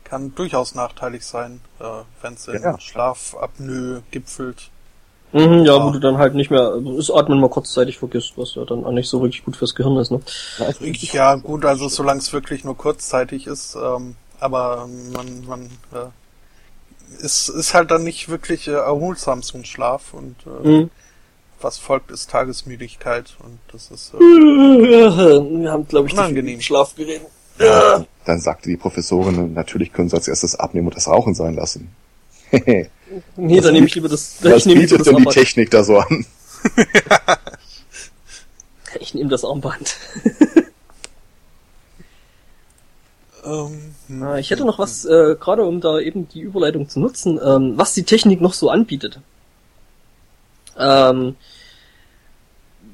[0.03, 1.83] kann durchaus nachteilig sein, äh,
[2.21, 2.79] wenn es in Ja, ja.
[2.79, 4.71] Schlafapnoe gipfelt.
[5.31, 8.55] Mhm, ja, ja, wo du dann halt nicht mehr das Atmen mal kurzzeitig vergisst, was
[8.55, 10.21] ja dann auch nicht so wirklich gut fürs Gehirn ist, ne?
[11.13, 17.49] Ja, gut, also solange es wirklich nur kurzzeitig ist, ähm, aber man, man äh, ist,
[17.49, 20.89] ist halt dann nicht wirklich äh, erholsam so ein Schlaf und äh, mhm.
[21.61, 26.59] was folgt ist Tagesmüdigkeit und das ist äh, Wir haben, glaube ich, unangenehm.
[26.61, 27.27] Schlaf geredet.
[27.59, 28.05] Ja.
[28.25, 31.89] Dann sagte die Professorin, natürlich können Sie als erstes abnehmen und das Rauchen sein lassen.
[33.35, 34.37] nee, dann nehme ich lieber das.
[34.41, 36.25] Was ich bietet denn die Technik da so an?
[38.99, 39.95] ich nehme das Armband.
[43.45, 47.39] ähm, ah, ich hätte noch was, äh, gerade um da eben die Überleitung zu nutzen,
[47.43, 49.19] ähm, was die Technik noch so anbietet.
[50.77, 51.35] Ähm,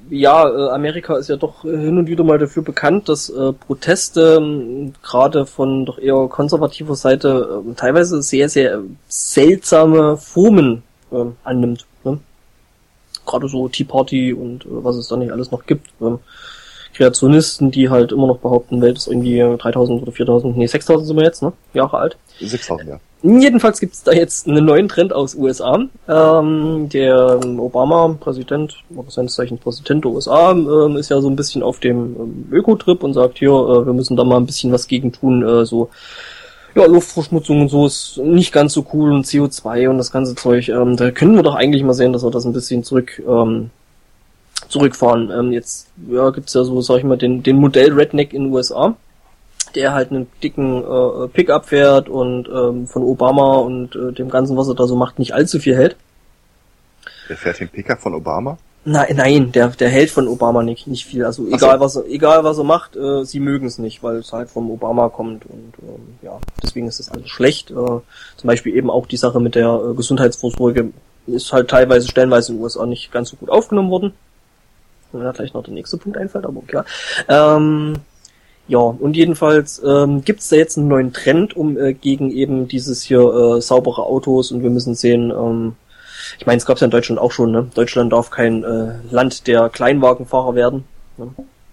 [0.10, 3.54] ja, äh, Amerika ist ja doch äh, hin und wieder mal dafür bekannt, dass äh,
[3.54, 11.26] Proteste äh, gerade von doch eher konservativer Seite äh, teilweise sehr, sehr seltsame Formen äh,
[11.44, 11.86] annimmt.
[12.04, 12.20] Ne?
[13.26, 15.90] Gerade so Tea Party und äh, was es da nicht alles noch gibt.
[16.02, 16.18] Äh,
[16.94, 21.18] Kreationisten, die halt immer noch behaupten, Welt ist irgendwie 3000 oder 4000, nee 6000 sind
[21.18, 21.52] wir jetzt, ne?
[21.74, 22.18] Jahre alt.
[22.40, 23.00] 6000, ja.
[23.28, 25.80] Jedenfalls gibt es da jetzt einen neuen Trend aus USA.
[26.08, 31.36] Ähm, der Obama, Präsident, oder seines Zeichen Präsident der USA, ähm, ist ja so ein
[31.36, 34.72] bisschen auf dem ähm, Ökotrip und sagt hier, äh, wir müssen da mal ein bisschen
[34.72, 35.90] was gegen tun, äh, so
[36.76, 40.70] ja, Luftverschmutzung und so ist nicht ganz so cool und CO2 und das ganze Zeug.
[40.70, 43.72] Ähm, da können wir doch eigentlich mal sehen, dass wir das ein bisschen zurück ähm,
[44.68, 45.32] zurückfahren.
[45.32, 48.54] Ähm, jetzt ja, gibt's ja so, sag ich mal, den, den Modell Redneck in den
[48.54, 48.96] USA
[49.76, 54.58] der halt einen dicken äh, Pickup fährt und ähm, von Obama und äh, dem Ganzen,
[54.58, 55.96] was er da so macht, nicht allzu viel hält.
[57.30, 58.58] Der fährt den Pickup von Obama?
[58.88, 61.26] Nein, nein, der, der hält von Obama nicht, nicht viel.
[61.26, 61.80] Also egal so.
[61.80, 64.70] was er, egal was er macht, äh, sie mögen es nicht, weil es halt vom
[64.70, 67.72] Obama kommt und ähm, ja, deswegen ist das alles schlecht.
[67.72, 68.04] Äh, zum
[68.44, 70.92] Beispiel eben auch die Sache mit der äh, Gesundheitsvorsorge
[71.26, 74.14] ist halt teilweise stellenweise in den USA nicht ganz so gut aufgenommen worden.
[75.12, 76.86] Wenn mir da gleich noch der nächste Punkt einfällt, aber klar.
[77.28, 77.96] Ähm,
[78.68, 82.68] ja, und jedenfalls ähm, gibt es da jetzt einen neuen Trend, um äh, gegen eben
[82.68, 85.76] dieses hier äh, saubere Autos und wir müssen sehen, ähm,
[86.40, 87.70] ich meine, es gab es ja in Deutschland auch schon, ne?
[87.76, 90.84] Deutschland darf kein äh, Land der Kleinwagenfahrer werden.
[91.18, 91.28] Ne?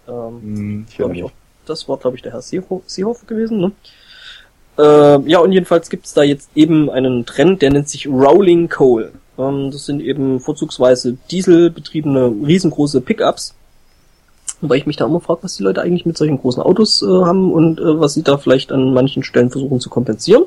[0.06, 1.32] Ähm, hm, ich auch,
[1.64, 3.72] das war, glaube ich, der Herr Seehofer gewesen, ne?
[4.78, 8.68] Äh, ja, und jedenfalls gibt es da jetzt eben einen Trend, der nennt sich Rolling
[8.68, 9.12] Coal.
[9.38, 13.54] Ähm, das sind eben vorzugsweise dieselbetriebene riesengroße Pickups,
[14.62, 17.06] Wobei ich mich da immer frage, was die Leute eigentlich mit solchen großen Autos äh,
[17.06, 20.44] haben und äh, was sie da vielleicht an manchen Stellen versuchen zu kompensieren.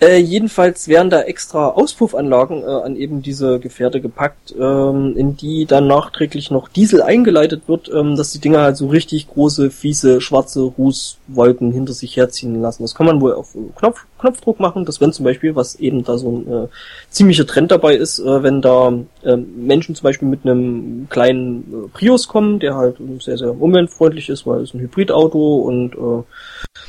[0.00, 5.66] Äh, jedenfalls werden da extra Auspuffanlagen äh, an eben diese Gefährte gepackt, ähm, in die
[5.66, 10.20] dann nachträglich noch Diesel eingeleitet wird, ähm, dass die Dinger halt so richtig große, fiese,
[10.20, 12.82] schwarze Rußwolken hinter sich herziehen lassen.
[12.82, 16.18] Das kann man wohl auf Knopf, Knopfdruck machen, dass wenn zum Beispiel, was eben da
[16.18, 16.68] so ein äh,
[17.10, 18.92] ziemlicher Trend dabei ist, äh, wenn da
[19.22, 24.28] äh, Menschen zum Beispiel mit einem kleinen äh, Prius kommen, der halt sehr, sehr umweltfreundlich
[24.28, 26.22] ist, weil es ein Hybridauto und äh,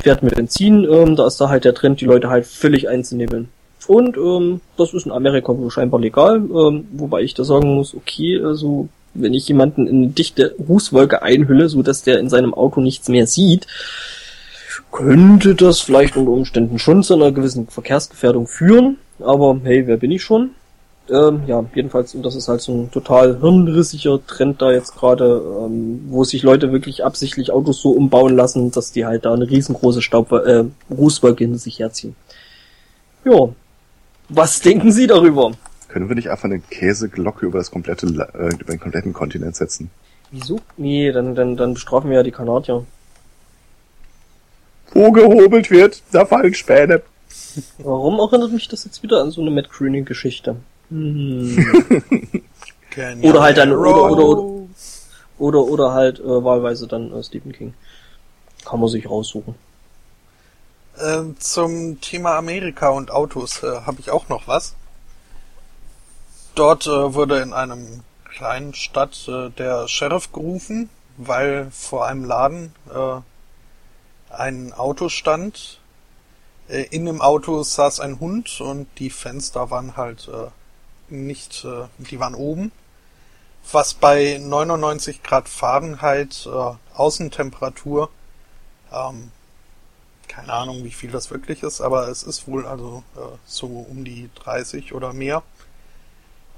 [0.02, 3.50] fährt mit Benzin, ähm, da ist da halt der Trend, die Leute halt völlig einzunehmen.
[3.88, 7.94] Und ähm, das ist in Amerika wohl scheinbar legal, ähm, wobei ich da sagen muss,
[7.94, 12.54] okay, also wenn ich jemanden in eine dichte Rußwolke einhülle, so dass der in seinem
[12.54, 13.68] Auto nichts mehr sieht,
[14.92, 18.98] könnte das vielleicht unter Umständen schon zu einer gewissen Verkehrsgefährdung führen.
[19.20, 20.52] Aber hey, wer bin ich schon?
[21.10, 25.42] Ähm, ja, jedenfalls, und das ist halt so ein total hirnrissiger Trend da jetzt gerade,
[25.64, 29.48] ähm, wo sich Leute wirklich absichtlich Autos so umbauen lassen, dass die halt da eine
[29.48, 32.16] riesengroße Staub äh, Rußwolke hinter sich herziehen.
[33.26, 33.50] Ja.
[34.30, 35.52] Was denken Sie darüber?
[35.88, 39.90] Können wir nicht einfach eine Käseglocke über das komplette, äh, über den kompletten Kontinent setzen?
[40.32, 40.60] Wieso?
[40.78, 42.86] Nee, dann, dann, dann bestrafen wir ja die Kanadier.
[44.92, 47.02] Wo gehobelt wird, da fallen Späne.
[47.80, 50.56] Warum erinnert mich das jetzt wieder an so eine Matt Groening-Geschichte?
[50.90, 51.66] Hm.
[53.22, 54.66] oder halt dann oder oder oder
[55.38, 57.74] oder, oder halt äh, wahlweise dann äh, Stephen King.
[58.64, 59.56] Kann man sich raussuchen.
[61.00, 64.76] Ähm, zum Thema Amerika und Autos äh, habe ich auch noch was.
[66.56, 72.74] Dort äh, wurde in einem kleinen Stadt äh, der Sheriff gerufen, weil vor einem Laden
[72.94, 73.20] äh,
[74.34, 75.82] ein Auto stand.
[76.70, 80.48] Äh, in dem Auto saß ein Hund und die Fenster waren halt äh,
[81.14, 81.68] nicht,
[82.00, 82.72] die waren oben.
[83.72, 86.50] Was bei 99 Grad Fahrenheit
[86.96, 88.10] Außentemperatur,
[88.92, 89.32] ähm,
[90.36, 94.04] keine Ahnung, wie viel das wirklich ist, aber es ist wohl also äh, so um
[94.04, 95.44] die 30 oder mehr.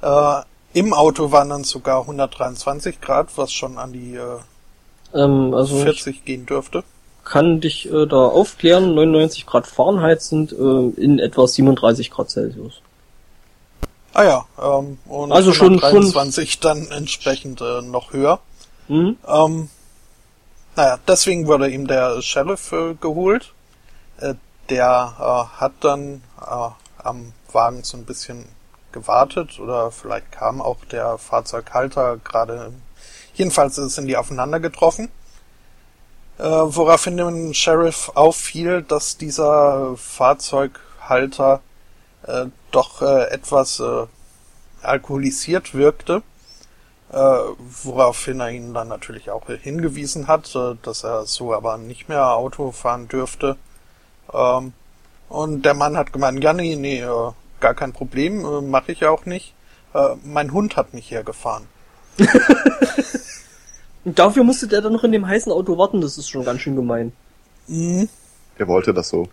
[0.02, 0.42] Äh,
[0.74, 4.40] Im Auto waren dann sogar 123 Grad, was schon an die äh,
[5.14, 6.84] ähm, also 40 gehen dürfte
[7.28, 8.96] kann dich äh, da aufklären.
[8.96, 10.56] 99 Grad Fahrenheit sind äh,
[11.02, 12.82] in etwa 37 Grad Celsius.
[14.14, 18.40] Ah ja, ähm, und Also schon- 23 dann entsprechend äh, noch höher.
[18.88, 19.18] Mhm.
[19.28, 19.70] Ähm,
[20.76, 23.54] naja, deswegen wurde ihm der Sheriff äh, geholt.
[24.20, 24.36] Äh,
[24.70, 26.70] der äh, hat dann äh,
[27.04, 28.48] am Wagen so ein bisschen
[28.92, 32.74] gewartet oder vielleicht kam auch der Fahrzeughalter gerade.
[33.34, 35.10] Jedenfalls sind die aufeinander getroffen.
[36.38, 41.62] Äh, woraufhin dem Sheriff auffiel, dass dieser Fahrzeughalter
[42.24, 43.82] äh, doch äh, etwas
[44.84, 46.22] alkoholisiert wirkte,
[47.10, 52.72] woraufhin er ihn dann natürlich auch hingewiesen hat, dass er so aber nicht mehr Auto
[52.72, 53.58] fahren dürfte.
[54.34, 54.74] Ähm,
[55.30, 59.06] und der Mann hat gemeint, ja, nee, nee, äh, gar kein Problem, äh, mache ich
[59.06, 59.54] auch nicht.
[59.94, 61.66] Äh, mein Hund hat mich hergefahren.
[64.08, 66.62] Und dafür musste der dann noch in dem heißen Auto warten, das ist schon ganz
[66.62, 67.12] schön gemein.
[67.68, 68.08] Mhm.
[68.58, 69.28] Der wollte das so.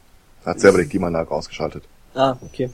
[0.45, 1.85] Er hat selber die Klimaanlage ausgeschaltet.
[2.13, 2.71] Ah, okay.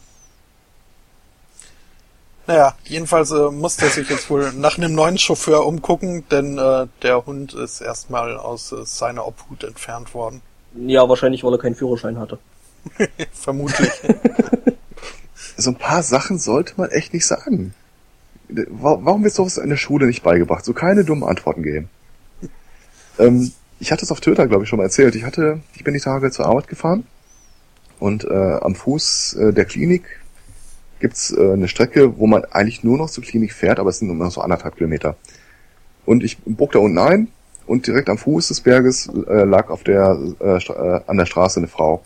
[2.46, 6.86] Naja, jedenfalls äh, musste er sich jetzt wohl nach einem neuen Chauffeur umgucken, denn äh,
[7.02, 10.40] der Hund ist erstmal aus äh, seiner Obhut entfernt worden.
[10.74, 12.38] Ja, wahrscheinlich, weil er keinen Führerschein hatte.
[13.32, 13.90] Vermutlich.
[15.56, 17.74] So ein paar Sachen sollte man echt nicht sagen.
[18.48, 20.64] Wa- Warum wird sowas in der Schule nicht beigebracht?
[20.64, 21.90] So keine dummen Antworten geben.
[23.18, 25.14] Ähm, ich hatte es auf Twitter, glaube ich, schon mal erzählt.
[25.16, 27.04] Ich hatte, ich bin die Tage zur Arbeit gefahren
[27.98, 28.28] und äh,
[28.62, 30.04] am Fuß äh, der Klinik
[31.00, 34.08] gibt's äh, eine Strecke, wo man eigentlich nur noch zur Klinik fährt, aber es sind
[34.08, 35.16] nur noch so anderthalb Kilometer.
[36.06, 37.28] Und ich bog da unten ein
[37.70, 41.60] und direkt am Fuß des Berges äh, lag auf der äh, äh, an der Straße
[41.60, 42.02] eine Frau.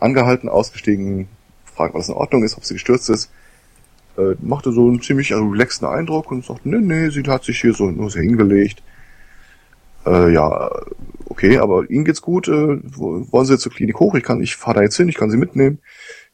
[0.00, 1.28] Angehalten, ausgestiegen,
[1.66, 3.30] fragt, was in Ordnung ist, ob sie gestürzt ist.
[4.16, 7.74] Äh, machte so einen ziemlich relaxten Eindruck und sagte, nee, nee, sie hat sich hier
[7.74, 8.82] so nur so hingelegt.
[10.06, 10.70] Äh, ja,
[11.26, 14.14] okay, aber Ihnen geht's gut, äh, wo- wollen Sie jetzt zur Klinik hoch?
[14.14, 15.80] Ich kann, ich fahre da jetzt hin, ich kann Sie mitnehmen.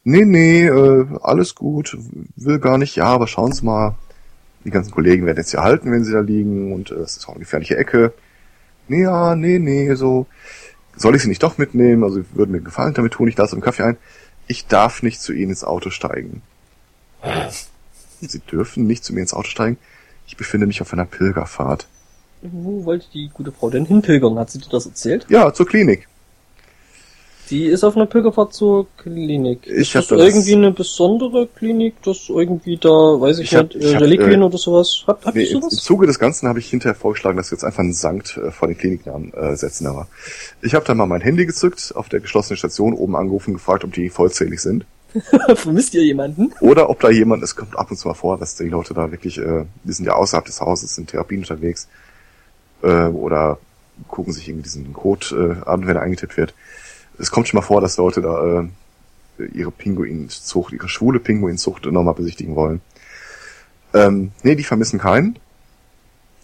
[0.05, 1.99] Nee, nee, äh, alles gut,
[2.37, 3.97] will gar nicht, ja, aber schauen Sie mal,
[4.65, 7.27] die ganzen Kollegen werden jetzt hier halten, wenn sie da liegen und äh, es ist
[7.27, 8.13] auch eine gefährliche Ecke.
[8.89, 10.27] Nee, ja, nee, nee, so,
[10.97, 12.05] soll ich sie nicht doch mitnehmen?
[12.05, 13.97] Also, sie würden mir Gefallen damit tun, ich lasse einen Kaffee ein.
[14.47, 16.43] Ich darf nicht zu Ihnen ins Auto steigen.
[18.21, 19.79] Sie dürfen nicht zu mir ins Auto steigen.
[20.27, 21.87] Ich befinde mich auf einer Pilgerfahrt.
[22.43, 24.39] Wo wollte die gute Frau denn hinpilgern?
[24.39, 25.27] Hat sie dir das erzählt?
[25.31, 26.09] Ja, zur Klinik.
[27.51, 29.67] Die ist auf einer Pilgerfahrt zur Klinik.
[29.67, 33.55] Ich ist das hab das- irgendwie eine besondere Klinik, das irgendwie da, weiß ich, Ich
[33.57, 35.05] hab- nicht, ich hab, Reliquien äh, oder sowas?
[35.07, 35.77] Habt, habt Nee, ihr im, Im sowas?
[35.85, 38.69] Zuge des Ganzen habe ich hinterher vorgeschlagen, dass wir jetzt einfach einen Sankt äh, vor
[38.69, 39.87] den Kliniknamen äh, setzen.
[39.87, 40.09] Aber
[40.63, 43.93] ich habe dann mal mein Handy gezückt, auf der geschlossenen Station oben angerufen, gefragt, ob
[43.93, 44.87] die vollzählig sind.
[45.55, 46.53] Vermisst ihr jemanden?
[46.61, 49.11] Oder ob da jemand, es kommt ab und zu mal vor, dass die Leute da
[49.13, 51.89] wirklich, äh, die sind ja außerhalb des Hauses, sind Therapien unterwegs,
[52.83, 53.59] äh, oder
[54.09, 56.55] gucken sich irgendwie diesen Code äh, an, wenn er eingetippt wird.
[57.19, 58.63] Es kommt schon mal vor, dass Leute da
[59.39, 62.81] äh, ihre Pinguinzucht, ihre schwule Pinguinzucht nochmal besichtigen wollen.
[63.93, 65.39] Ähm, nee, die vermissen keinen.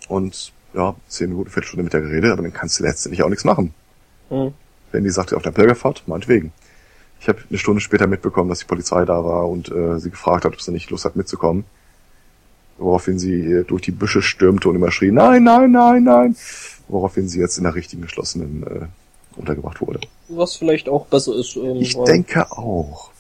[0.09, 3.45] Und ja, zehn Minuten, Viertelstunde mit der geredet, aber dann kannst du letztendlich auch nichts
[3.45, 3.75] machen.
[4.29, 4.53] Hm.
[4.93, 6.53] Wenn die sagte, auf der Pilgerfahrt, meinetwegen.
[7.21, 10.45] Ich habe eine Stunde später mitbekommen, dass die Polizei da war und äh, sie gefragt
[10.45, 11.65] hat, ob sie nicht Lust hat mitzukommen.
[12.79, 16.37] Woraufhin sie äh, durch die Büsche stürmte und immer schrie, nein, nein, nein, nein.
[16.89, 18.87] Woraufhin sie jetzt in der richtigen geschlossenen äh,
[19.37, 20.01] untergebracht wurde.
[20.31, 21.57] Was vielleicht auch besser ist.
[21.57, 23.11] Ähm, Ich denke auch.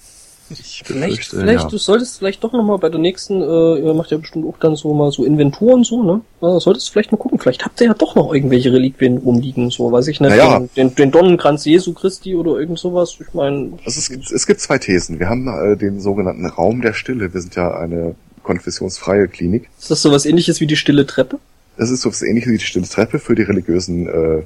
[0.52, 1.68] Ich Vielleicht, vielleicht, ja.
[1.68, 4.74] du solltest vielleicht doch nochmal bei der nächsten, äh, ihr macht ja bestimmt auch dann
[4.74, 6.22] so mal so Inventur und so, ne?
[6.42, 9.70] Äh, solltest du vielleicht mal gucken, vielleicht habt ihr ja doch noch irgendwelche Reliquien rumliegen,
[9.70, 10.58] so, weiß ich nicht, Naja.
[10.58, 14.44] den, den, den Donnenkranz Jesu Christi oder irgend sowas, ich meine, Also es, gibt, es
[14.44, 15.20] gibt zwei Thesen.
[15.20, 17.32] Wir haben äh, den sogenannten Raum der Stille.
[17.32, 19.68] Wir sind ja eine konfessionsfreie Klinik.
[19.78, 21.38] ist das sowas ähnliches wie die stille Treppe?
[21.76, 24.42] Das ist so was ähnliches wie die Stille Treppe für die religiösen äh,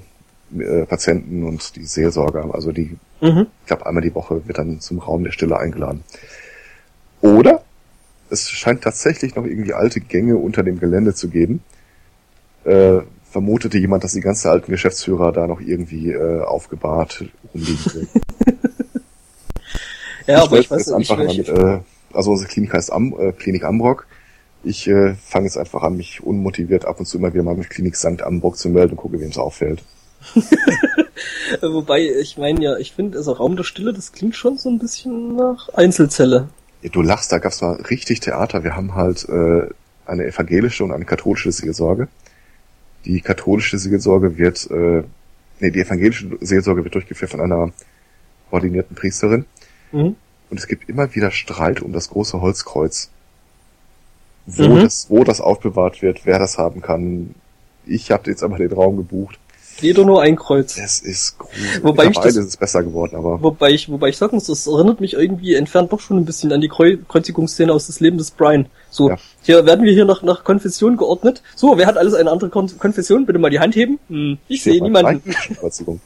[0.60, 2.54] äh, Patienten und die Seelsorger.
[2.54, 3.46] Also die Mhm.
[3.62, 6.04] ich glaube, einmal die Woche wird dann zum Raum der Stille eingeladen.
[7.22, 7.62] Oder
[8.28, 11.62] es scheint tatsächlich noch irgendwie alte Gänge unter dem Gelände zu geben.
[12.64, 12.98] Äh,
[13.30, 18.08] vermutete jemand, dass die ganzen alten Geschäftsführer da noch irgendwie äh, aufgebahrt rumliegen sind.
[20.26, 21.80] Ja, aber ich weiß jetzt nicht, ich, mit, äh,
[22.12, 24.06] also unsere Klinik heißt Am, äh, Klinik Ambrock.
[24.62, 27.68] Ich äh, fange jetzt einfach an, mich unmotiviert ab und zu immer wieder mal mit
[27.68, 28.22] Klinik St.
[28.22, 29.82] Ambrock zu melden und gucke, wem es auffällt.
[31.60, 34.78] wobei, ich meine ja, ich finde, also Raum der Stille, das klingt schon so ein
[34.78, 36.48] bisschen nach Einzelzelle.
[36.82, 38.64] Ja, du lachst, da gab's mal richtig Theater.
[38.64, 39.68] Wir haben halt äh,
[40.06, 42.08] eine evangelische und eine katholische Seelsorge.
[43.04, 45.02] Die katholische Seelsorge wird, äh,
[45.60, 47.72] nee, die evangelische Seelsorge wird durchgeführt von einer
[48.50, 49.46] ordinierten Priesterin.
[49.92, 50.16] Mhm.
[50.50, 53.10] Und es gibt immer wieder Streit um das große Holzkreuz.
[54.46, 54.80] Wo, Mhm.
[54.82, 57.34] das, wo das aufbewahrt wird, wer das haben kann.
[57.86, 59.38] Ich habe jetzt aber den Raum gebucht.
[59.80, 60.76] Jeder nur ein Kreuz.
[60.78, 61.82] Es ist gruselig.
[61.82, 63.42] Wobei ich das, ist es besser geworden, aber.
[63.42, 66.52] Wobei ich, wobei ich sagen muss, das erinnert mich irgendwie entfernt doch schon ein bisschen
[66.52, 68.66] an die Kreu Kreuzigungsszene aus des Lebens des Brian.
[68.90, 69.16] So, ja.
[69.42, 71.42] hier werden wir hier nach, nach Konfession geordnet.
[71.56, 73.26] So, wer hat alles eine andere Kon Konfession?
[73.26, 73.98] Bitte mal die Hand heben.
[74.08, 75.22] Hm, ich sehe niemanden.
[75.58, 76.00] Kreuzigung.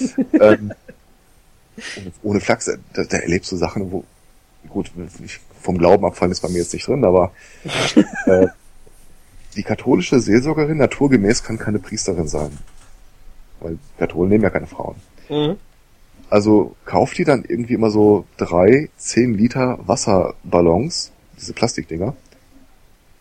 [0.32, 0.72] ähm,
[1.96, 4.04] ohne, ohne Flachs, da, da erlebst du Sachen, wo,
[4.68, 4.90] gut,
[5.60, 7.32] vom Glauben abfallen ist bei mir jetzt nicht drin, aber
[8.26, 8.48] äh,
[9.56, 12.58] die katholische Seelsorgerin naturgemäß kann keine Priesterin sein.
[13.62, 14.96] Weil Katholen nehmen ja keine Frauen.
[15.28, 15.56] Mhm.
[16.30, 22.14] Also kauft die dann irgendwie immer so drei, zehn Liter Wasserballons, diese Plastikdinger,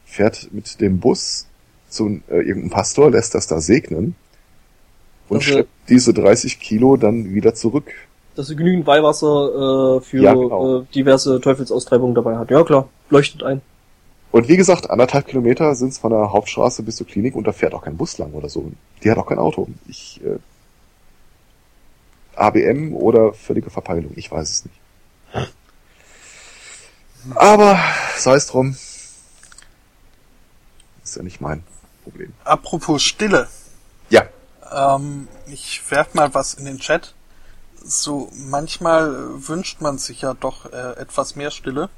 [0.06, 1.48] fährt mit dem Bus
[1.90, 4.16] zu äh, irgendeinem Pastor, lässt das da segnen
[5.28, 7.92] und also, schleppt diese 30 Kilo dann wieder zurück.
[8.36, 10.80] Dass sie genügend Weihwasser äh, für ja, genau.
[10.80, 12.50] äh, diverse Teufelsaustreibungen dabei hat.
[12.50, 13.62] Ja klar, leuchtet ein.
[14.32, 17.52] Und wie gesagt, anderthalb Kilometer sind es von der Hauptstraße bis zur Klinik und da
[17.52, 18.72] fährt auch kein Bus lang oder so.
[19.04, 19.68] Die hat auch kein Auto.
[19.88, 20.40] Ich, äh,
[22.36, 24.80] ABM oder völlige Verpeilung, ich weiß es nicht.
[27.36, 27.78] Aber
[28.18, 28.76] sei es drum.
[31.04, 31.64] Ist ja nicht mein
[32.04, 32.34] Problem.
[32.46, 33.50] Apropos Stille.
[34.10, 34.24] Ja.
[34.72, 37.14] Ähm, ich werf mal was in den Chat.
[37.84, 41.90] So, manchmal wünscht man sich ja doch äh, etwas mehr Stille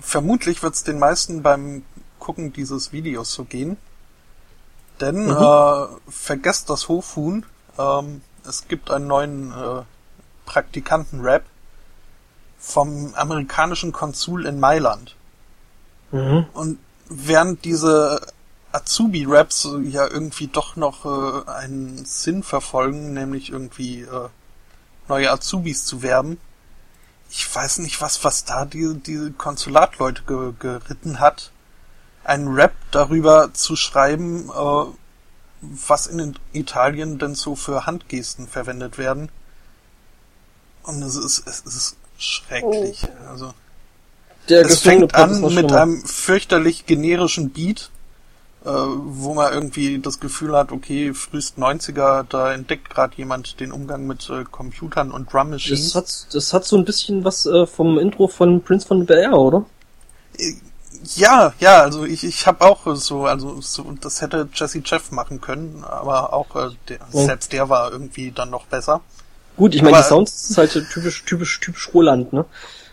[0.00, 1.84] vermutlich wird es den meisten beim
[2.18, 3.76] Gucken dieses Videos so gehen.
[5.00, 5.30] Denn mhm.
[5.30, 7.46] äh, vergesst das Hofhuhn.
[7.78, 9.82] Ähm, es gibt einen neuen äh,
[10.46, 11.44] Praktikanten-Rap
[12.58, 15.16] vom amerikanischen Konsul in Mailand.
[16.12, 16.46] Mhm.
[16.52, 16.78] Und
[17.08, 18.20] während diese
[18.72, 24.28] Azubi-Raps ja irgendwie doch noch äh, einen Sinn verfolgen, nämlich irgendwie äh,
[25.08, 26.38] neue Azubis zu werben,
[27.30, 31.52] ich weiß nicht, was, was da die, die Konsulatleute ge, geritten hat,
[32.24, 34.84] einen Rap darüber zu schreiben, äh,
[35.60, 39.30] was in Italien denn so für Handgesten verwendet werden.
[40.82, 43.04] Und es ist, es ist schrecklich.
[43.04, 43.28] Oh.
[43.28, 43.54] Also,
[44.48, 47.90] Der es fängt an mit einem fürchterlich generischen Beat,
[48.64, 53.72] äh, wo man irgendwie das Gefühl hat, okay, frühest 90er, da entdeckt gerade jemand den
[53.72, 55.92] Umgang mit äh, Computern und Drum Machines.
[55.92, 59.18] Das hat, das hat so ein bisschen was äh, vom Intro von Prince von Bel
[59.18, 59.64] Air, oder?
[60.38, 60.52] Äh,
[61.16, 65.40] ja, ja, also ich, ich habe auch so, also so, das hätte Jesse Jeff machen
[65.40, 67.24] können, aber auch äh, der, oh.
[67.24, 69.00] selbst der war irgendwie dann noch besser.
[69.56, 72.44] Gut, ich meine, die Sounds ist halt typisch, typisch, typisch Roland, ne?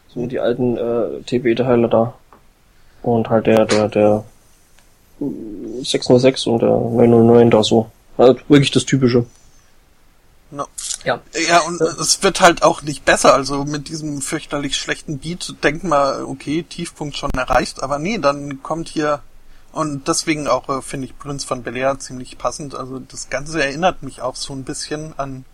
[0.08, 2.14] So die alten äh, TB-Teile da.
[3.02, 4.24] Und halt der, der, der
[5.20, 7.90] 606 und der 909 da so.
[8.18, 9.26] Also wirklich das Typische.
[10.50, 10.66] No.
[11.04, 11.20] Ja.
[11.48, 11.88] Ja, und ja.
[11.88, 13.34] es wird halt auch nicht besser.
[13.34, 18.64] Also mit diesem fürchterlich schlechten Beat denkt man, okay, Tiefpunkt schon erreicht, aber nee, dann
[18.64, 19.22] kommt hier
[19.74, 22.76] und deswegen auch äh, finde ich Prince von Bel ziemlich passend.
[22.76, 25.46] Also das Ganze erinnert mich auch so ein bisschen an.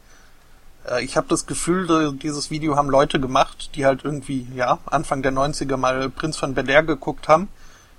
[0.87, 5.23] Äh, ich habe das Gefühl, dieses Video haben Leute gemacht, die halt irgendwie ja Anfang
[5.23, 7.49] der 90er mal Prinz von Bel geguckt haben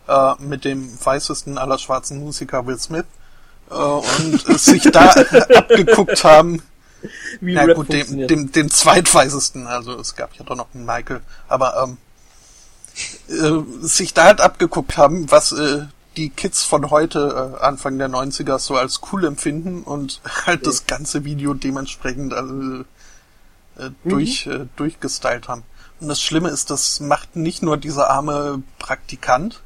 [0.08, 3.06] äh, mit dem weißesten aller schwarzen Musiker Will Smith
[3.70, 5.10] äh, und sich da
[5.54, 6.62] abgeguckt haben.
[7.40, 11.20] Wie ja gut, dem, dem, dem zweitweißesten, also es gab ja doch noch einen Michael,
[11.48, 11.98] aber ähm,
[13.28, 15.86] äh, sich da halt abgeguckt haben, was äh,
[16.16, 20.66] die Kids von heute, äh, Anfang der 90er, so als cool empfinden und halt okay.
[20.66, 22.84] das ganze Video dementsprechend also,
[23.78, 23.94] äh, mhm.
[24.04, 25.64] durch, äh, durchgestylt haben.
[26.00, 29.62] Und das Schlimme ist, das macht nicht nur dieser arme Praktikant,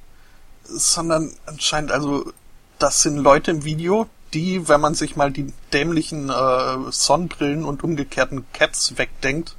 [0.68, 2.32] sondern anscheinend also
[2.78, 7.82] das sind Leute im Video, die, wenn man sich mal die dämlichen äh, Sonnenbrillen und
[7.82, 9.56] umgekehrten Cats wegdenkt,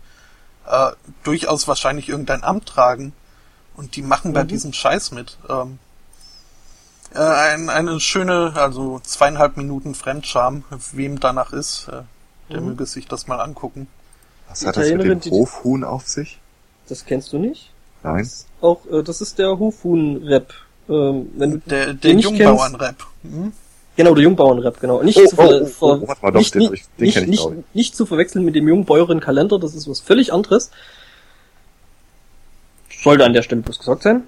[0.68, 0.92] äh,
[1.24, 3.14] durchaus wahrscheinlich irgendein Amt tragen
[3.76, 4.36] und die machen mhm.
[4.36, 5.38] bei diesem Scheiß mit.
[5.50, 5.80] Ähm,
[7.14, 12.04] äh, ein, eine schöne, also zweieinhalb Minuten Fremdscham, wem danach ist, äh,
[12.52, 12.68] der mhm.
[12.68, 13.88] möge sich das mal angucken.
[14.48, 16.40] Was hat das mit dem Hofhuhn auf sich?
[16.88, 17.72] Das kennst du nicht?
[18.04, 18.24] Nein.
[18.24, 20.54] Das auch, äh, das ist der Hofhuhn-Rap
[20.90, 22.96] ähm, wenn du der, der Jungbauernrap.
[23.24, 23.54] Hm?
[23.96, 25.04] Genau, der Jungbauernrap, genau.
[25.04, 28.46] Nicht, oh, zu, ver oh, oh, oh, mal, nicht, nicht, nicht, nicht, nicht zu verwechseln
[28.46, 30.72] mit dem Jungbäuerin-Kalender, das ist was völlig anderes.
[33.04, 34.24] Sollte an der Stelle bloß gesagt sein.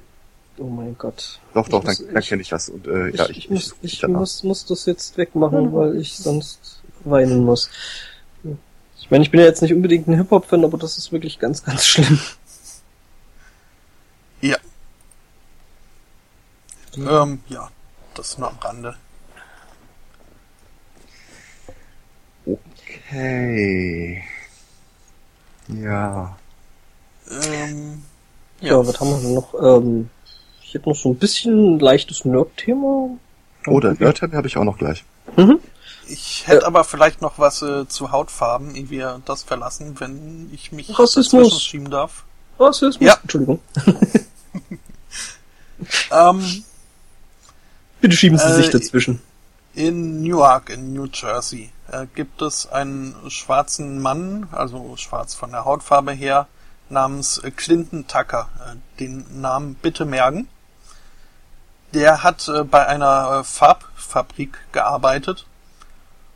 [0.57, 1.39] Oh mein Gott.
[1.53, 2.69] Doch, doch, muss, dann, dann kenne ich das.
[2.69, 6.17] Und, äh, ich, ja, ich, ich, muss, ich muss, muss das jetzt wegmachen, weil ich
[6.17, 7.69] sonst weinen muss.
[8.99, 11.63] Ich meine, ich bin ja jetzt nicht unbedingt ein Hip-Hop-Fan, aber das ist wirklich ganz,
[11.63, 12.19] ganz schlimm.
[14.41, 14.57] Ja,
[16.97, 17.69] ähm, ja,
[18.13, 18.95] das nur am Rande.
[22.45, 24.23] Okay.
[25.67, 26.35] Ja.
[27.29, 28.03] Ähm,
[28.59, 28.71] ja.
[28.71, 29.53] ja, was haben wir denn noch?
[29.53, 30.09] Ähm,
[30.63, 33.09] ich hätte noch so ein bisschen ein leichtes Nerd-Thema.
[33.67, 35.03] Oh, der Nerd-Thema habe ich auch noch gleich.
[35.37, 35.59] Mhm.
[36.07, 40.49] Ich hätte äh, aber vielleicht noch was äh, zu Hautfarben, ehe wir das verlassen, wenn
[40.53, 42.25] ich mich Rassismus schieben darf.
[42.59, 43.07] Rassismus.
[43.07, 43.17] Ja.
[43.21, 43.59] Entschuldigung.
[46.11, 46.63] ähm,
[48.01, 49.21] Bitte schieben Sie äh, sich dazwischen.
[49.75, 55.65] In Newark in New Jersey äh, gibt es einen schwarzen Mann, also schwarz von der
[55.65, 56.47] Hautfarbe her,
[56.89, 58.49] namens Clinton Tucker.
[58.59, 60.49] Äh, den Namen bitte merken.
[61.93, 65.45] Der hat äh, bei einer äh, Farbfabrik gearbeitet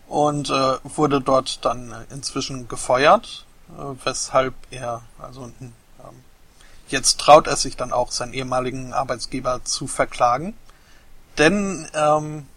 [0.07, 3.43] und wurde dort dann inzwischen gefeuert,
[4.03, 5.73] weshalb er, also ähm,
[6.89, 10.53] jetzt traut er sich dann auch, seinen ehemaligen Arbeitsgeber zu verklagen.
[11.37, 12.47] Denn ähm,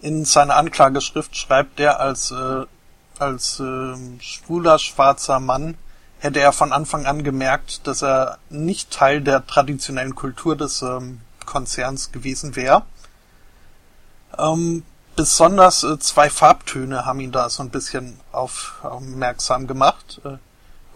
[0.00, 2.64] in seiner Anklageschrift schreibt er als, äh,
[3.18, 5.76] als äh, schwuler schwarzer Mann
[6.20, 11.20] hätte er von Anfang an gemerkt, dass er nicht Teil der traditionellen Kultur des ähm,
[11.46, 12.82] Konzerns gewesen wäre.
[14.38, 14.84] Ähm,
[15.16, 20.20] besonders äh, zwei Farbtöne haben ihn da so ein bisschen aufmerksam gemacht.
[20.24, 20.36] Äh,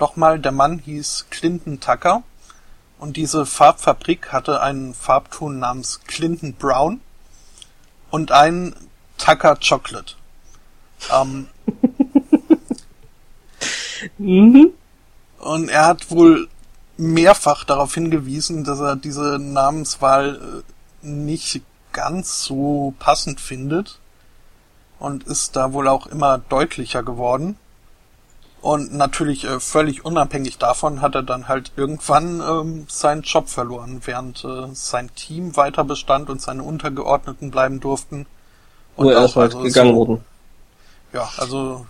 [0.00, 2.24] Nochmal, der Mann hieß Clinton Tucker
[3.04, 7.02] und diese Farbfabrik hatte einen Farbton namens Clinton Brown
[8.10, 8.74] und einen
[9.18, 10.14] Tucker Chocolate.
[11.12, 11.48] Ähm,
[14.16, 14.70] mhm.
[15.38, 16.48] Und er hat wohl
[16.96, 20.64] mehrfach darauf hingewiesen, dass er diese Namenswahl
[21.02, 21.60] äh, nicht
[21.92, 24.00] ganz so passend findet
[24.98, 27.58] und ist da wohl auch immer deutlicher geworden.
[28.64, 34.00] Und natürlich äh, völlig unabhängig davon hat er dann halt irgendwann ähm, seinen Job verloren,
[34.06, 38.24] während äh, sein Team weiter bestand und seine Untergeordneten bleiben durften.
[38.96, 40.24] Und Wo er ist halt also gegangen so, worden.
[41.12, 41.84] Ja, also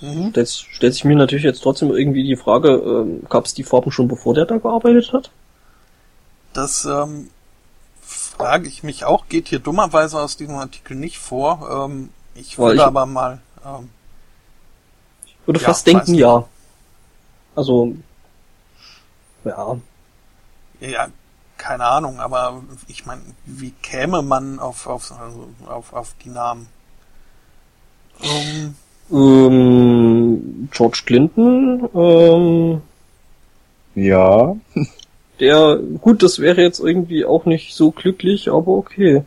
[0.00, 0.32] Mhm.
[0.34, 3.90] Jetzt stellt sich mir natürlich jetzt trotzdem irgendwie die Frage, ähm, gab es die Farben
[3.90, 5.30] schon bevor der da gearbeitet hat?
[6.52, 7.30] Das ähm,
[8.02, 11.86] frage ich mich auch, geht hier dummerweise aus diesem Artikel nicht vor.
[11.88, 13.40] Ähm, ich würde ich, aber mal.
[13.64, 13.88] Ähm,
[15.46, 16.44] würde ja, fast denken, ja.
[17.54, 17.94] Also,
[19.44, 19.76] ja.
[20.80, 21.08] Ja,
[21.56, 26.66] keine Ahnung, aber ich meine, wie käme man auf, auf, also auf, auf die Namen?
[28.22, 28.74] Ähm,
[29.10, 32.82] ähm, George Clinton, ähm,
[33.94, 34.56] ja.
[35.40, 39.24] Der, gut, das wäre jetzt irgendwie auch nicht so glücklich, aber okay.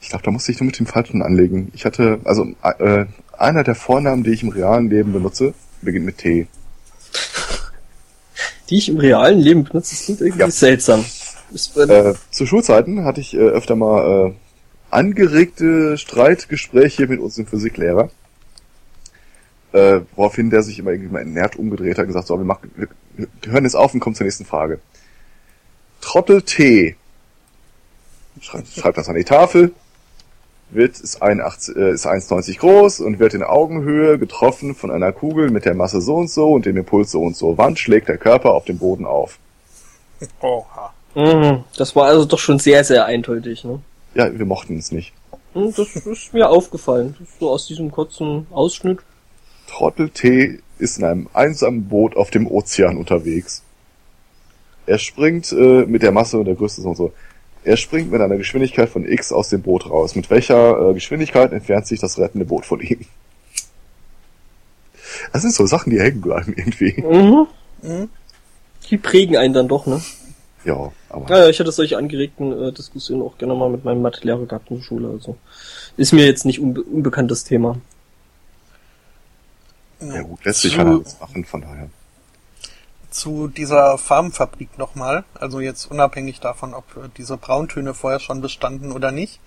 [0.00, 1.70] Ich glaube, da musste ich nur mit dem Falschen anlegen.
[1.74, 3.06] Ich hatte, also äh,
[3.38, 6.46] einer der Vornamen, die ich im realen Leben benutze, beginnt mit T.
[8.68, 10.50] Die ich im realen Leben benutze, das klingt irgendwie ja.
[10.50, 11.04] seltsam.
[11.76, 14.34] Äh, zu Schulzeiten hatte ich äh, öfter mal äh,
[14.90, 18.10] angeregte Streitgespräche mit unserem Physiklehrer.
[19.72, 22.70] Äh, woraufhin der sich immer irgendwie mal nährt umgedreht hat und gesagt, so, wir, machen,
[22.76, 24.80] wir, wir hören jetzt auf und kommen zur nächsten Frage.
[26.00, 26.96] Trottel T.
[28.40, 29.72] Schreibt, schreibt das an die Tafel.
[30.70, 35.50] Wird, ist, 81, äh, ist 1,90 groß und wird in Augenhöhe getroffen von einer Kugel
[35.50, 37.56] mit der Masse so und so und dem Impuls so und so.
[37.56, 39.38] Wann schlägt der Körper auf dem Boden auf?
[40.40, 40.92] Oha.
[41.14, 43.80] Mhm, das war also doch schon sehr, sehr eindeutig, ne?
[44.14, 45.12] Ja, wir mochten es nicht.
[45.54, 47.16] Hm, das ist mir aufgefallen.
[47.40, 48.98] So aus diesem kurzen Ausschnitt.
[49.66, 53.62] Trottel T ist in einem einsamen Boot auf dem Ozean unterwegs.
[54.86, 57.12] Er springt äh, mit der Masse und der Größe und so.
[57.66, 60.14] Er springt mit einer Geschwindigkeit von x aus dem Boot raus.
[60.14, 63.00] Mit welcher äh, Geschwindigkeit entfernt sich das rettende Boot von ihm?
[65.32, 67.02] Das sind so Sachen, die hängen bleiben irgendwie.
[67.02, 67.46] Mhm.
[67.82, 68.08] mhm.
[68.88, 70.00] Die prägen einen dann doch, ne?
[70.64, 71.28] Ja, aber.
[71.28, 74.76] Ja, ich hatte solche angeregten äh, Diskussionen auch gerne mal mit meinem Mathelehrer gehabt in
[74.76, 75.08] der Schule.
[75.08, 75.36] Also
[75.96, 77.78] ist mir jetzt nicht unbe unbekanntes Thema.
[80.00, 81.88] Ja gut, lässt sich halt alles machen, von daher.
[83.16, 86.84] Zu dieser Farbenfabrik nochmal, also jetzt unabhängig davon, ob
[87.16, 89.40] diese Brauntöne vorher schon bestanden oder nicht.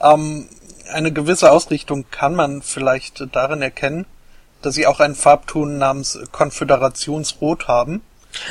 [0.00, 0.48] Ähm,
[0.92, 4.06] eine gewisse Ausrichtung kann man vielleicht darin erkennen,
[4.62, 8.02] dass sie auch einen Farbton namens Konföderationsrot haben.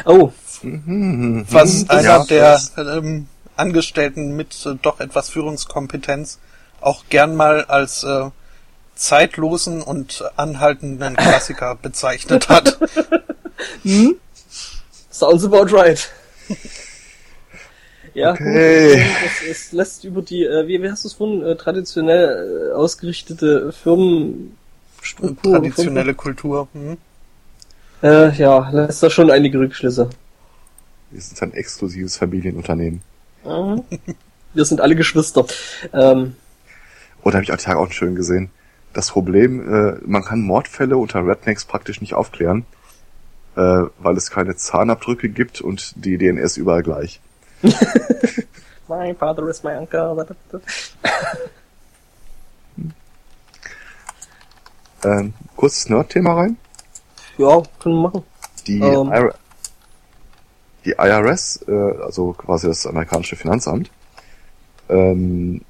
[0.05, 0.31] Oh,
[0.63, 1.45] Mhm.
[1.49, 6.39] Was einer ja, der ähm, Angestellten mit äh, doch etwas Führungskompetenz
[6.81, 8.29] auch gern mal als äh,
[8.95, 12.79] zeitlosen und anhaltenden Klassiker bezeichnet hat.
[13.83, 14.15] hm?
[15.13, 16.11] Sounds about right.
[18.15, 18.95] ja, okay.
[18.95, 22.71] gut, es, es, lässt über die, äh, wie, wie hast du es von äh, traditionell
[22.71, 25.53] äh, ausgerichtete Firmenstruktur.
[25.53, 26.67] Traditionelle Kultur.
[26.73, 26.97] Hm?
[28.01, 30.09] Äh, ja, lässt da schon einige Rückschlüsse.
[31.11, 33.03] Wir sind ein exklusives Familienunternehmen.
[33.45, 33.83] Mhm.
[34.55, 35.45] Wir sind alle Geschwister.
[35.93, 36.35] Ähm.
[37.23, 38.49] Oh, da habe ich auch Tag auch schön gesehen.
[38.93, 42.65] Das Problem, äh, man kann Mordfälle unter Rednecks praktisch nicht aufklären,
[43.55, 47.21] äh, weil es keine Zahnabdrücke gibt und die DNS überall gleich.
[48.87, 50.25] my father is my uncle.
[55.05, 56.57] Ähm, kurzes Nerd-Thema rein.
[57.37, 58.23] Ja, können wir machen.
[58.67, 59.11] Die, Ähm.
[59.11, 59.35] IR
[60.85, 61.71] die IRS, äh,
[62.01, 63.89] also quasi das amerikanische Finanzamt,
[64.89, 65.61] ähm,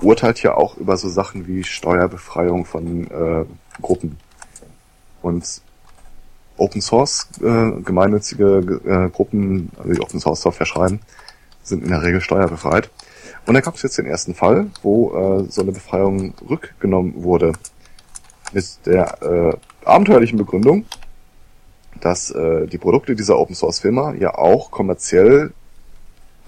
[0.00, 3.44] urteilt ja auch über so Sachen wie Steuerbefreiung von äh,
[3.82, 4.16] Gruppen.
[5.22, 5.60] Und
[6.56, 11.00] Open Source äh, gemeinnützige äh, Gruppen, also die Open Source Software schreiben,
[11.62, 12.90] sind in der Regel steuerbefreit.
[13.46, 17.52] Und da gab es jetzt den ersten Fall, wo äh, so eine Befreiung rückgenommen wurde.
[18.52, 20.84] Mit der äh, abenteuerlichen Begründung,
[22.00, 25.52] dass äh, die Produkte dieser Open Source Firma ja auch kommerziell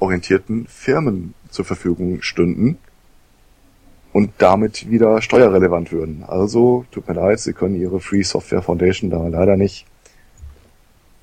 [0.01, 2.78] orientierten Firmen zur Verfügung stünden
[4.12, 6.24] und damit wieder steuerrelevant würden.
[6.26, 9.86] Also, tut mir leid, Sie können Ihre Free Software Foundation da leider nicht.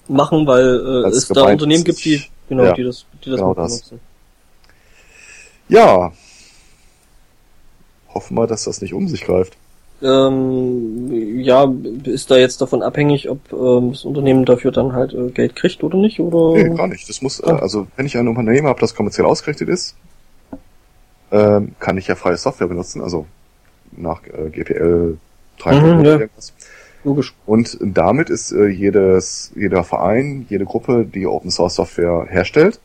[0.07, 3.53] Machen, weil äh, es da Unternehmen gibt, die, genau, ja, die das, die das genau
[3.53, 3.99] benutzen.
[5.67, 6.11] Ja,
[8.13, 9.57] hoffen wir, dass das nicht um sich greift.
[10.01, 11.71] Ähm, ja,
[12.03, 15.83] ist da jetzt davon abhängig, ob ähm, das Unternehmen dafür dann halt äh, Geld kriegt
[15.83, 16.19] oder nicht?
[16.19, 17.07] Oder Nee, gar nicht.
[17.09, 17.55] Das muss, äh, Ah.
[17.57, 19.95] also wenn ich ein Unternehmen habe, das kommerziell ausgerichtet ist,
[21.31, 23.25] ähm, kann ich ja freie Software benutzen, also
[23.93, 25.17] nach äh, GPL
[25.59, 26.19] 3 Mhm, ja.
[27.05, 27.33] Logisch.
[27.45, 32.79] Und damit ist äh, jedes, jeder Verein, jede Gruppe, die Open Source Software herstellt,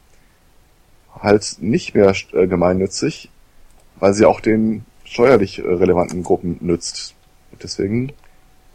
[1.20, 3.30] halt nicht mehr äh, gemeinnützig,
[3.98, 7.14] weil sie auch den steuerlich äh, relevanten Gruppen nützt.
[7.52, 8.12] Und deswegen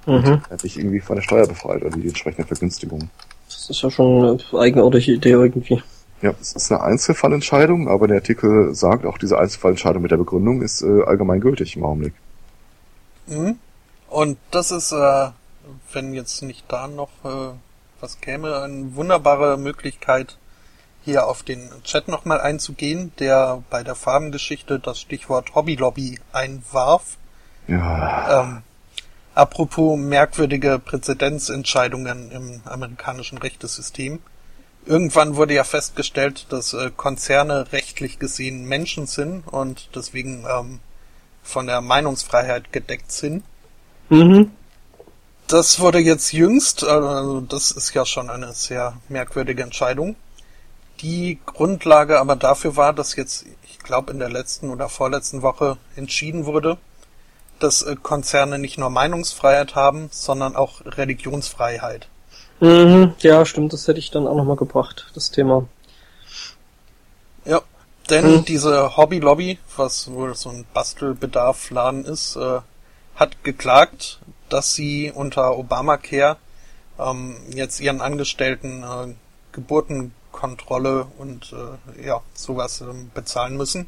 [0.07, 0.41] Mhm.
[0.49, 3.09] hat sich irgendwie von der Steuer befreit oder die entsprechende Vergünstigung.
[3.47, 5.81] Das ist ja schon eine eigenartige Idee irgendwie.
[6.22, 10.61] Ja, es ist eine Einzelfallentscheidung, aber der Artikel sagt, auch diese Einzelfallentscheidung mit der Begründung
[10.61, 12.13] ist äh, allgemein gültig im Augenblick.
[13.27, 13.57] Mhm.
[14.10, 15.30] Und das ist, äh,
[15.94, 17.53] wenn jetzt nicht da noch äh,
[17.99, 20.38] was käme, eine wunderbare Möglichkeit,
[21.03, 27.18] hier auf den Chat nochmal einzugehen, der bei der Farbengeschichte das Stichwort Hobbylobby einwarf.
[27.68, 28.64] Ja, Ähm,
[29.36, 34.19] apropos merkwürdige Präzedenzentscheidungen im amerikanischen Rechtessystem.
[34.86, 40.80] Irgendwann wurde ja festgestellt, dass äh, Konzerne rechtlich gesehen Menschen sind und deswegen ähm,
[41.44, 43.44] von der Meinungsfreiheit gedeckt sind.
[44.10, 44.52] Mhm.
[45.48, 50.15] Das wurde jetzt jüngst, äh, also das ist ja schon eine sehr merkwürdige Entscheidung.
[51.02, 55.77] Die Grundlage aber dafür war, dass jetzt, ich glaube, in der letzten oder vorletzten Woche
[55.95, 56.77] entschieden wurde,
[57.60, 62.07] dass äh, Konzerne nicht nur Meinungsfreiheit haben, sondern auch Religionsfreiheit.
[62.60, 63.14] Mhm.
[63.19, 65.68] Ja, stimmt, das hätte ich dann auch nochmal gebracht, das Thema.
[67.44, 67.61] Ja,
[68.10, 68.45] denn Hm.
[68.45, 72.61] diese Hobby Lobby, was wohl so ein Bastelbedarfladen ist, äh,
[73.15, 74.19] hat geklagt,
[74.49, 76.37] dass sie unter Obamacare
[76.99, 79.13] ähm, jetzt ihren Angestellten äh,
[79.51, 83.87] Geburtenkontrolle und äh, ja sowas ähm, bezahlen müssen,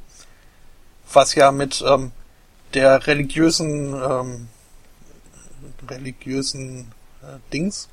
[1.11, 2.11] was ja mit ähm,
[2.73, 4.47] der religiösen ähm,
[5.89, 6.91] religiösen
[7.21, 7.89] äh, Dings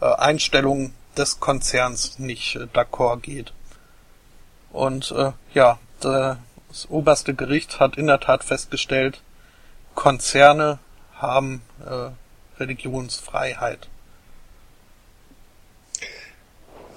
[0.00, 3.52] äh, Einstellung des Konzerns nicht äh, d'accord geht.
[4.70, 6.36] Und äh, ja, das
[6.90, 9.20] oberste Gericht hat in der Tat festgestellt,
[9.98, 10.78] Konzerne
[11.16, 12.10] haben äh,
[12.60, 13.88] Religionsfreiheit.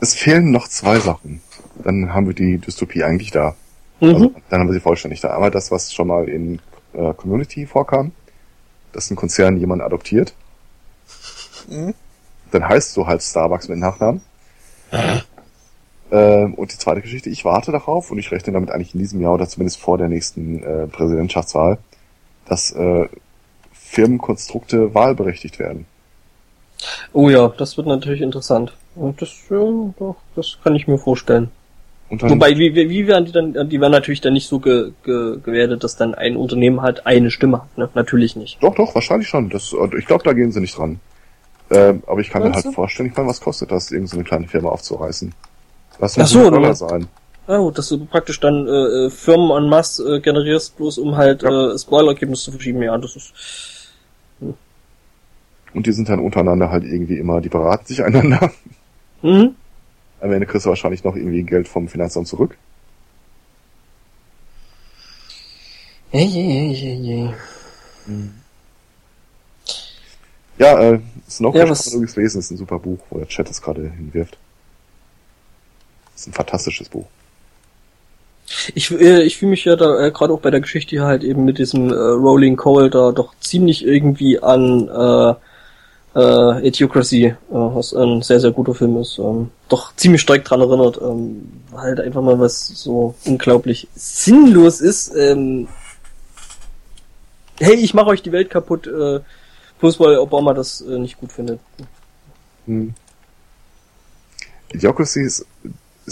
[0.01, 1.41] es fehlen noch zwei Sachen.
[1.83, 3.55] Dann haben wir die Dystopie eigentlich da.
[4.01, 4.13] Mhm.
[4.13, 5.33] Also, dann haben wir sie vollständig da.
[5.33, 6.59] Einmal das, was schon mal in
[6.93, 8.11] äh, Community vorkam,
[8.91, 10.33] dass ein Konzern jemanden adoptiert.
[11.69, 11.93] Mhm.
[12.51, 14.21] Dann heißt so halt Starbucks mit Nachnamen.
[16.11, 19.21] Ähm, und die zweite Geschichte, ich warte darauf und ich rechne damit eigentlich in diesem
[19.21, 21.77] Jahr oder zumindest vor der nächsten äh, Präsidentschaftswahl,
[22.45, 23.07] dass äh,
[23.73, 25.85] Firmenkonstrukte wahlberechtigt werden.
[27.13, 28.73] Oh ja, das wird natürlich interessant.
[28.95, 29.57] Und das, ja,
[29.99, 31.51] doch, das kann ich mir vorstellen.
[32.09, 34.91] Dann, Wobei, wie, wie, wie werden die dann, die werden natürlich dann nicht so ge,
[35.03, 37.89] ge, gewertet, dass dann ein Unternehmen halt eine Stimme hat, ne?
[37.93, 38.61] Natürlich nicht.
[38.61, 39.49] Doch, doch, wahrscheinlich schon.
[39.49, 40.99] Das, ich glaube, da gehen sie nicht dran.
[41.69, 42.75] Ähm, aber ich kann mir Meinst halt du?
[42.75, 45.33] vorstellen, ich meine, was kostet das, irgendeine so eine kleine Firma aufzureißen?
[45.99, 47.07] Was Ach muss so, ein du Dollar sein?
[47.51, 51.17] Ja gut, dass du praktisch dann äh, äh, Firmen en masse äh, generierst, bloß um
[51.17, 51.73] halt Ja.
[51.73, 52.81] äh, Spoiler-Ergebnis zu verschieben.
[52.81, 53.33] Ja, das ist...
[55.73, 58.51] Und die sind dann untereinander halt irgendwie immer, die beraten sich einander.
[59.23, 59.53] Mhm.
[60.19, 62.57] Am Ende kriegst du wahrscheinlich noch irgendwie Geld vom Finanzamt zurück.
[66.11, 67.29] Je, je, je, je.
[70.57, 70.99] Ja, äh,
[71.29, 73.61] Snow Ja, was- kann man übrigens lesen, ist ein super Buch, wo der Chat es
[73.61, 74.37] gerade hinwirft.
[76.15, 77.05] Ist ein fantastisches Buch.
[78.75, 81.23] Ich, äh, ich fühle mich ja da äh, gerade auch bei der Geschichte hier halt
[81.23, 85.33] eben mit diesem äh, Rolling Coal da doch ziemlich irgendwie an äh,
[86.19, 90.61] äh, Idiocracy, äh, was ein sehr, sehr guter Film ist, ähm, doch ziemlich stark dran
[90.61, 95.15] erinnert, ähm, halt einfach mal was so unglaublich sinnlos ist.
[95.15, 95.67] Ähm,
[97.59, 99.21] hey, ich mache euch die Welt kaputt, äh,
[99.81, 101.59] Bloß weil Obama das äh, nicht gut findet.
[102.67, 102.93] Hm.
[104.71, 105.45] Idiocracy ist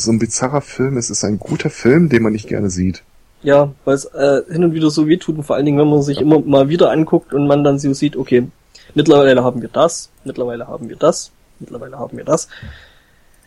[0.03, 0.97] so ein bizarrer Film.
[0.97, 3.03] Es ist ein guter Film, den man nicht gerne sieht.
[3.41, 6.01] Ja, weil es äh, hin und wieder so wehtut und vor allen Dingen, wenn man
[6.01, 6.23] sich ja.
[6.23, 8.47] immer mal wieder anguckt und man dann so sieht, okay,
[8.95, 12.49] mittlerweile haben wir das, mittlerweile haben wir das, mittlerweile haben wir das.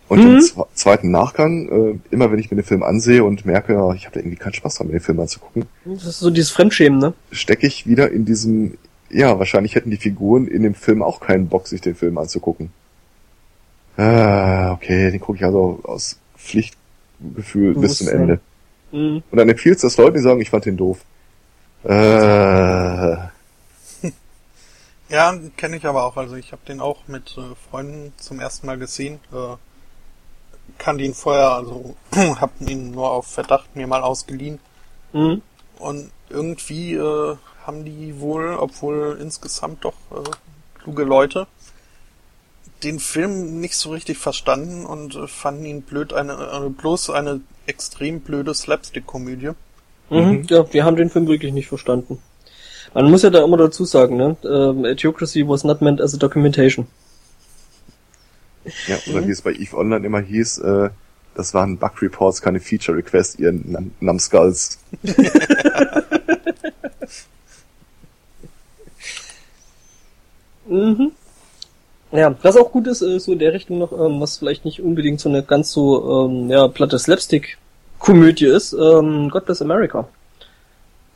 [0.09, 0.37] Und hm.
[0.37, 4.05] im zweiten Nachgang, äh, immer wenn ich mir den Film ansehe und merke, ja, ich
[4.05, 5.65] habe da irgendwie keinen Spaß dran, mir den Film anzugucken.
[5.85, 7.15] Das ist so dieses Fremdschämen, ne?
[7.31, 8.79] Stecke ich wieder in diesem,
[9.11, 12.70] ja, wahrscheinlich hätten die Figuren in dem Film auch keinen Bock, sich den Film anzugucken.
[13.97, 18.40] Ah, okay, den gucke ich also aus Pflichtgefühl bis zum Ende.
[18.90, 19.23] Mhm.
[19.31, 20.98] Und dann empfiehlst du das Leuten, die sagen, ich fand den doof.
[21.85, 23.16] Äh.
[25.09, 26.16] Ja, kenne ich aber auch.
[26.16, 29.20] Also ich habe den auch mit äh, Freunden zum ersten Mal gesehen.
[29.31, 29.56] Äh,
[30.78, 31.97] kannte ihn vorher, also
[32.40, 34.59] hab ihn nur auf Verdacht mir mal ausgeliehen.
[35.12, 35.43] Mhm.
[35.78, 37.36] Und irgendwie äh,
[37.66, 40.31] haben die wohl, obwohl insgesamt doch äh,
[40.81, 41.47] kluge Leute,
[42.85, 47.41] den Film nicht so richtig verstanden und äh, fanden ihn blöd, eine äh, bloß eine
[47.67, 49.53] extrem blöde Slapstick-Komödie.
[50.11, 50.47] Mhm, mhm.
[50.49, 52.19] Ja, wir haben den Film wirklich nicht verstanden.
[52.95, 54.37] Man muss ja da immer dazu sagen, ne?
[54.45, 56.87] Ähm, Etiocracy was not meant as a documentation.
[58.87, 59.29] Ja, oder mhm.
[59.29, 60.91] wie es bei EVE Online immer hieß, äh,
[61.35, 64.79] das waren Bug Reports, keine Feature Requests, ihr Num Numbskulls.
[70.67, 71.13] mhm.
[72.12, 74.82] Ja, was auch gut ist, ist so in der Richtung noch, ähm, was vielleicht nicht
[74.82, 80.06] unbedingt so eine ganz so ähm, ja, platte Slapstick-Komödie ist, ähm, God Bless America.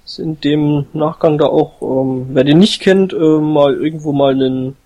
[0.07, 4.33] Ist in dem Nachgang da auch, ähm, wer den nicht kennt, äh, mal irgendwo mal
[4.33, 4.77] einen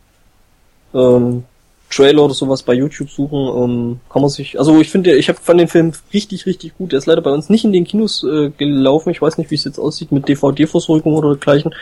[0.94, 1.44] ähm,
[1.90, 5.40] Trailer oder sowas bei YouTube suchen, ähm, kann man sich, also ich finde, ich habe
[5.40, 6.92] fand den Film richtig, richtig gut.
[6.92, 9.10] Der ist leider bei uns nicht in den Kinos äh, gelaufen.
[9.10, 11.74] Ich weiß nicht, wie es jetzt aussieht mit DVD-Versorgung oder dergleichen.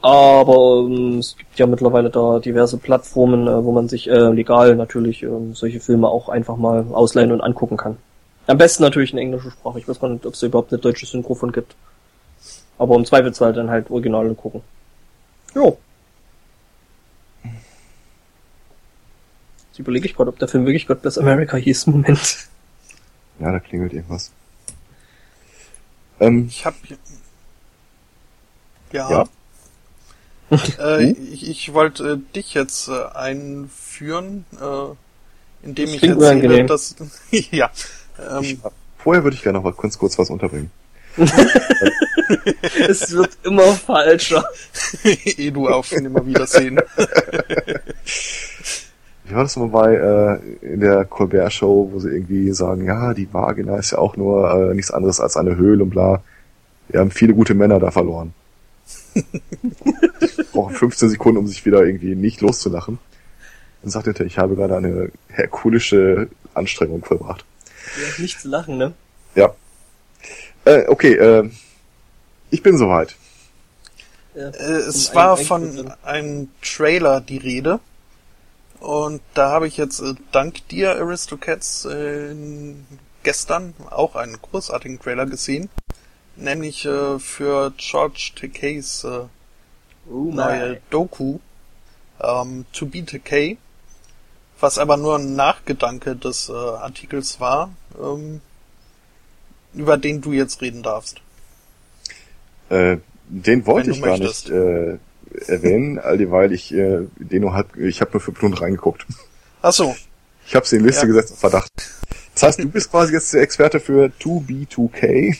[0.00, 4.74] Aber ähm, es gibt ja mittlerweile da diverse Plattformen, äh, wo man sich äh, legal
[4.74, 7.98] natürlich äh, solche Filme auch einfach mal ausleihen und angucken kann.
[8.46, 9.78] Am besten natürlich in englischer Sprache.
[9.78, 11.74] Ich weiß gar nicht, ob es überhaupt eine deutsche Synchro von gibt.
[12.78, 14.62] Aber im Zweifelsfall dann halt Originale gucken.
[15.54, 15.76] Jo.
[19.76, 21.88] Jetzt überlege ich gerade, ob der Film wirklich God Bless America hieß.
[21.88, 22.48] Moment.
[23.38, 24.30] Ja, da klingelt irgendwas.
[26.18, 26.74] Ähm, ich hab...
[28.90, 29.10] Ja.
[29.10, 30.58] ja.
[30.78, 36.66] äh, ich, ich wollte äh, dich jetzt äh, einführen, äh, indem das ich erzähle, unangenehm.
[36.68, 36.96] dass
[37.50, 37.70] ja.
[38.18, 38.58] Ähm, ich,
[38.96, 40.70] vorher würde ich gerne noch mal kurz kurz was unterbringen.
[42.88, 44.48] es wird immer falscher.
[45.04, 46.24] Ehe du auf immer
[49.28, 53.12] Wie war das mal bei äh, in der Colbert Show, wo sie irgendwie sagen, ja,
[53.12, 56.22] die Vagina ist ja auch nur äh, nichts anderes als eine Höhle und bla.
[56.88, 58.32] Wir haben viele gute Männer da verloren
[60.52, 62.98] brauchen 15 Sekunden, um sich wieder irgendwie nicht loszulachen.
[63.82, 67.44] Dann sagt er, ich habe gerade eine herkulische Anstrengung vollbracht.
[67.96, 68.94] Ja, nicht zu lachen, ne?
[69.34, 69.54] Ja.
[70.64, 71.48] Äh, okay, äh,
[72.50, 73.16] ich bin soweit.
[74.34, 77.80] Ja, äh, es war von einem Trailer die Rede.
[78.80, 82.34] Und da habe ich jetzt äh, dank dir, Aristocats, äh,
[83.22, 85.68] gestern auch einen großartigen Trailer gesehen
[86.36, 89.24] nämlich äh, für George Takei's äh,
[90.08, 91.38] oh neue Doku
[92.20, 93.56] ähm, To Be Takei,
[94.60, 97.70] was aber nur ein Nachgedanke des äh, Artikels war,
[98.00, 98.40] ähm,
[99.74, 101.20] über den du jetzt reden darfst.
[102.68, 102.98] Äh,
[103.28, 104.48] den wollte ich gar möchtest.
[104.48, 104.98] nicht äh,
[105.46, 106.00] erwähnen,
[106.30, 109.06] weil ich äh, den nur halb, ich habe nur für Blut reingeguckt.
[109.62, 109.94] Ach so.
[110.46, 111.12] Ich habe sie in die Liste ja.
[111.12, 111.70] gesetzt, Verdacht.
[112.34, 115.36] Das heißt, du bist quasi jetzt der Experte für 2B2K.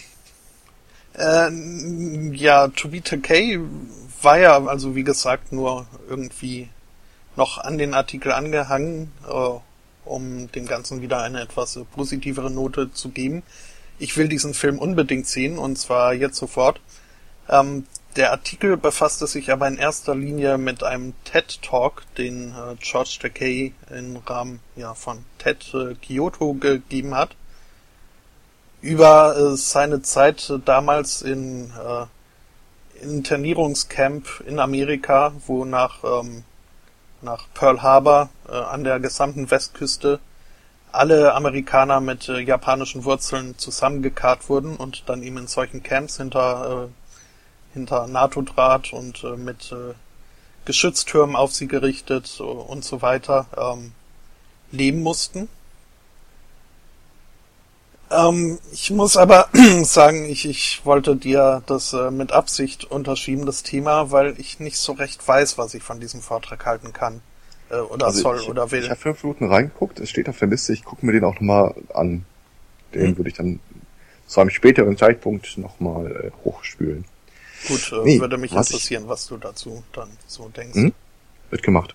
[1.18, 1.50] Äh,
[2.34, 3.60] ja, To Be K
[4.22, 6.68] war ja, also wie gesagt, nur irgendwie
[7.36, 9.58] noch an den Artikel angehangen, äh,
[10.04, 13.42] um dem Ganzen wieder eine etwas positivere Note zu geben.
[13.98, 16.80] Ich will diesen Film unbedingt sehen, und zwar jetzt sofort.
[17.48, 17.84] Ähm,
[18.16, 23.18] der Artikel befasste sich aber in erster Linie mit einem TED Talk, den äh, George
[23.20, 27.36] Takei im Rahmen ja, von TED äh, Kyoto gegeben hat.
[28.80, 32.06] Über äh, seine Zeit äh, damals in äh,
[33.04, 36.44] Internierungscamp in Amerika, wo nach, ähm,
[37.20, 40.20] nach Pearl Harbor äh, an der gesamten Westküste
[40.92, 46.86] alle Amerikaner mit äh, japanischen Wurzeln zusammengekarrt wurden und dann eben in solchen Camps hinter,
[46.86, 47.05] äh,
[47.76, 49.94] hinter NATO-Draht und äh, mit äh,
[50.64, 53.92] Geschütztürmen auf sie gerichtet und so weiter ähm,
[54.72, 55.44] leben mussten.
[55.44, 55.46] Äh,
[58.10, 59.48] Ähm, ich muss aber
[59.82, 64.78] sagen, ich, ich wollte dir das äh, mit Absicht unterschieben, das Thema, weil ich nicht
[64.78, 67.20] so recht weiß, was ich von diesem Vortrag halten kann.
[67.70, 68.84] Äh, oder also soll ich, oder will.
[68.84, 71.34] Ich habe fünf Minuten reingeguckt, es steht auf der Liste, ich gucke mir den auch
[71.34, 72.24] nochmal an.
[72.94, 73.16] Den hm.
[73.18, 73.58] würde ich dann
[74.26, 77.04] zu einem späteren Zeitpunkt nochmal äh, hochspülen.
[77.68, 80.76] Gut, äh, nee, würde mich was interessieren, ich, was du dazu dann so denkst.
[80.76, 80.92] Hm?
[81.50, 81.94] Wird gemacht.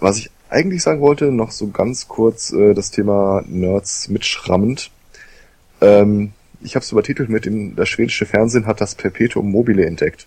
[0.00, 4.90] Was ich eigentlich sagen wollte, noch so ganz kurz äh, das Thema Nerds mitschrammend.
[5.80, 10.26] Ähm, ich habe es übertitelt mit in das schwedische Fernsehen hat das Perpetuum mobile entdeckt.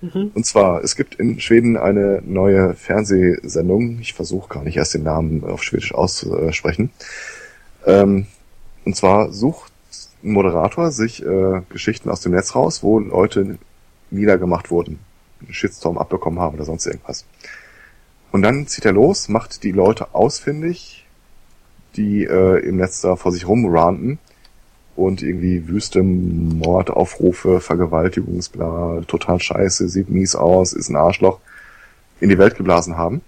[0.00, 0.30] Mhm.
[0.34, 5.02] Und zwar, es gibt in Schweden eine neue Fernsehsendung, ich versuche gar nicht erst den
[5.02, 6.90] Namen auf Schwedisch auszusprechen.
[7.86, 8.26] Ähm,
[8.84, 9.72] und zwar sucht
[10.32, 13.58] Moderator sich äh, Geschichten aus dem Netz raus, wo Leute
[14.10, 14.98] niedergemacht wurden,
[15.40, 17.24] einen Shitstorm abbekommen haben oder sonst irgendwas.
[18.32, 21.06] Und dann zieht er los, macht die Leute ausfindig,
[21.96, 24.18] die äh, im Netz da vor sich rumranten
[24.96, 31.38] und irgendwie wüste Mordaufrufe, Vergewaltigungsbla, total scheiße, sieht mies aus, ist ein Arschloch,
[32.20, 33.20] in die Welt geblasen haben.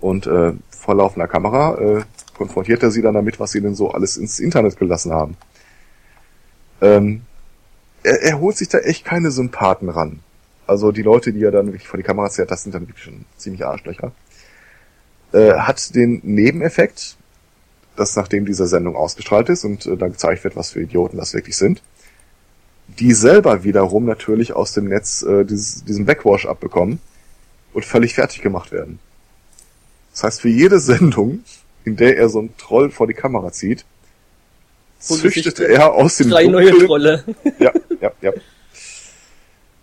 [0.00, 2.02] Und äh, vor laufender Kamera äh,
[2.36, 5.36] konfrontiert er sie dann damit, was sie denn so alles ins Internet gelassen haben.
[6.82, 7.22] Ähm,
[8.02, 10.20] er, er holt sich da echt keine Sympathen ran.
[10.66, 13.04] Also die Leute, die er dann wirklich vor die Kamera zerrt, das sind dann wirklich
[13.04, 14.12] schon ziemlich Arschlöcher.
[15.32, 17.16] Äh, hat den Nebeneffekt,
[17.96, 21.34] dass nachdem diese Sendung ausgestrahlt ist und äh, dann gezeigt wird, was für Idioten das
[21.34, 21.82] wirklich sind,
[22.98, 27.00] die selber wiederum natürlich aus dem Netz äh, dieses, diesen Backwash abbekommen
[27.72, 28.98] und völlig fertig gemacht werden.
[30.12, 31.44] Das heißt, für jede Sendung,
[31.84, 33.84] in der er so einen Troll vor die Kamera zieht,
[35.02, 37.24] züchtet er aus dem drei Dunkeln, neue Trolle.
[37.58, 38.32] Ja, ja, ja.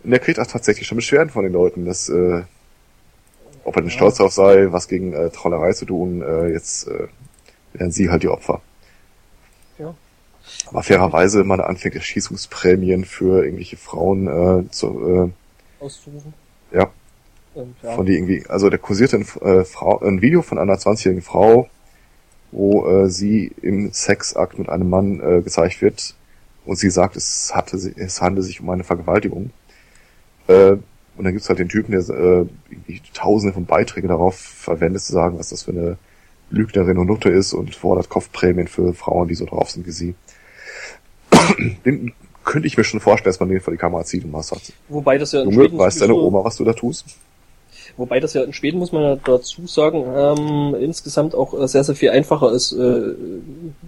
[0.04, 2.44] Und er kriegt auch tatsächlich schon Beschwerden von den Leuten, dass äh,
[3.64, 7.08] ob er denn stolz darauf sei, was gegen äh, Trollerei zu tun, äh, jetzt äh,
[7.74, 8.62] werden sie halt die Opfer.
[9.78, 9.94] Ja.
[10.68, 15.32] Aber fairerweise man anfängt Erschießungsprämien für irgendwelche Frauen äh, zu
[15.80, 16.34] äh, auszurufen.
[16.72, 16.90] Ja.
[17.54, 17.94] Und, ja.
[17.94, 21.70] Von die irgendwie, also der kursierte ein, äh, Frau, ein Video von einer 20-jährigen Frau,
[22.52, 26.16] wo äh, sie im Sexakt mit einem Mann äh, gezeigt wird
[26.66, 29.52] und sie sagt, es hatte es handelt sich um eine Vergewaltigung.
[30.48, 30.78] Äh,
[31.18, 32.46] und dann gibt's halt den Typen, der äh,
[33.14, 35.98] tausende von Beiträgen darauf verwendet, zu sagen, was das für eine
[36.50, 40.16] Lügnerin und Nutte ist und fordert Kopfprämien für Frauen, die so drauf sind wie sie.
[41.86, 42.14] den
[42.44, 44.74] könnte ich mir schon vorstellen, dass man den vor die Kamera zieht und was sagt.
[44.88, 47.06] Wobei das ja Junge, Schweden weiß deine Oma, was du da tust?
[47.98, 51.84] Wobei das ja in Schweden, muss man ja dazu sagen, ähm, insgesamt auch äh, sehr,
[51.84, 53.14] sehr viel einfacher ist, äh,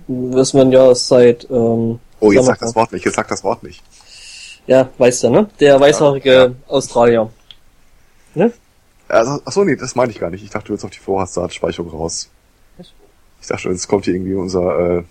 [0.07, 1.49] was man ja seit...
[1.49, 3.81] Ähm, oh, jetzt sag das Wort nicht, jetzt sag das Wort nicht.
[4.67, 5.49] Ja, weißt du, ne?
[5.59, 6.51] Der weißhaarige ja, ja.
[6.67, 7.29] Australier.
[8.35, 8.53] Ne?
[9.07, 10.43] Also, ach so, nee, das meine ich gar nicht.
[10.43, 12.29] Ich dachte, du willst auf die Vorratsdatenspeicherung raus.
[12.77, 12.93] Was?
[13.41, 15.03] Ich dachte, jetzt kommt hier irgendwie unser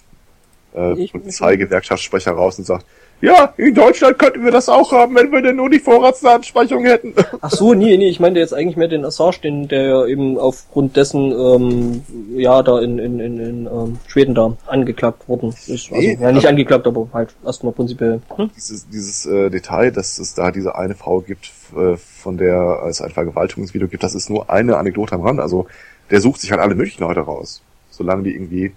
[0.73, 2.87] äh, äh, Polizeigewerkschaftssprecher raus und sagt,
[3.21, 7.15] ja, in Deutschland könnten wir das auch haben, wenn wir denn nur die Vorratsdatenspeicherung hätten.
[7.41, 10.39] Ach so, nee, nee, ich meinte jetzt eigentlich mehr den Assange, den, der ja eben
[10.39, 12.03] aufgrund dessen, ähm,
[12.35, 15.71] ja, da in, in, in, in ähm, Schweden da angeklagt worden ist.
[15.71, 18.23] Also, nee, ja, nicht angeklagt, aber halt erstmal prinzipiell.
[18.37, 18.51] Hm?
[18.57, 23.03] Dieses, dieses äh, Detail, dass es da diese eine Frau gibt, äh, von der es
[23.03, 25.41] ein Vergewaltigungsvideo gibt, das ist nur eine Anekdote am Rand.
[25.41, 25.67] Also,
[26.11, 27.63] der sucht sich halt alle möglichen Leute raus.
[27.91, 28.73] Solange die irgendwie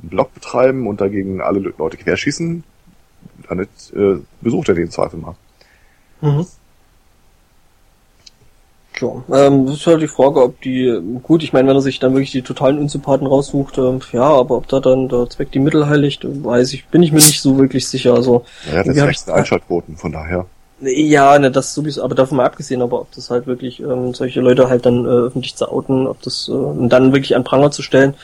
[0.00, 2.62] einen Blog betreiben und dagegen alle Leute querschießen,
[3.48, 5.34] dann äh, besucht er den Zweifel mal.
[6.20, 6.46] Mhm.
[9.00, 12.00] Ja, ähm, das ist halt die Frage, ob die, gut, ich meine, wenn er sich
[12.00, 15.60] dann wirklich die totalen Unsympathen raussucht, äh, ja, aber ob da dann der Zweck die
[15.60, 18.14] Mittel heiligt, weiß ich, bin ich mir nicht so wirklich sicher.
[18.14, 20.46] Also, ja, das ist Einschaltquoten, von daher.
[20.80, 24.40] Ja, ne, das sowieso, aber davon mal abgesehen, aber ob das halt wirklich ähm, solche
[24.40, 27.82] Leute halt dann äh, öffentlich zu outen, ob das äh, dann wirklich an Pranger zu
[27.82, 28.14] stellen,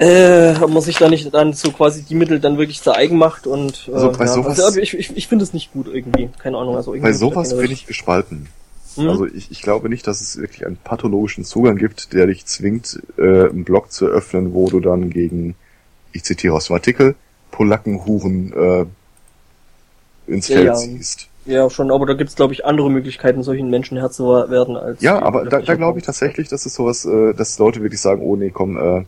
[0.00, 3.18] äh, ob man sich da nicht dann so quasi die Mittel dann wirklich zu eigen
[3.18, 5.88] macht und äh, also bei ja, sowas, also, ich, ich, ich finde es nicht gut
[5.92, 6.74] irgendwie, keine Ahnung.
[6.74, 8.48] Also irgendwie bei sowas bin ich gespalten.
[8.94, 9.10] Hm?
[9.10, 13.02] Also ich, ich glaube nicht, dass es wirklich einen pathologischen Zugang gibt, der dich zwingt,
[13.18, 15.54] äh, einen Blog zu öffnen, wo du dann gegen,
[16.12, 17.14] ich zitiere aus dem Artikel,
[17.50, 18.86] Polackenhuren äh,
[20.32, 21.28] ins Feld ja, ziehst.
[21.44, 25.02] Ja, schon, aber da gibt's glaube ich andere Möglichkeiten, solchen Menschen Herr zu werden als.
[25.02, 28.22] Ja, aber da, da glaube ich tatsächlich, dass es sowas, äh, dass Leute wirklich sagen,
[28.22, 29.04] oh nee, komm, äh,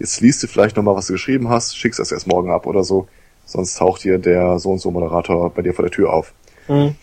[0.00, 2.82] Jetzt liest du vielleicht nochmal, was du geschrieben hast, schickst das erst morgen ab oder
[2.82, 3.06] so.
[3.44, 6.32] Sonst taucht dir der so und so Moderator bei dir vor der Tür auf.
[6.68, 6.94] Mhm.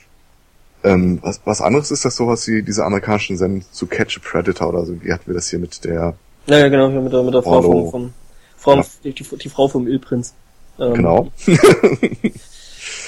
[0.83, 4.69] Ähm, was, was anderes ist das sowas wie diese amerikanischen Sendungen zu Catch a Predator
[4.69, 5.01] oder so.
[5.03, 6.15] Wie hatten wir das hier mit der...
[6.47, 8.13] Ja, ja genau, mit der, mit der Frau vom, vom
[8.57, 8.85] Frau, ja.
[9.03, 10.33] die, die, die, Frau vom Ölprinz.
[10.79, 11.31] Ähm, genau.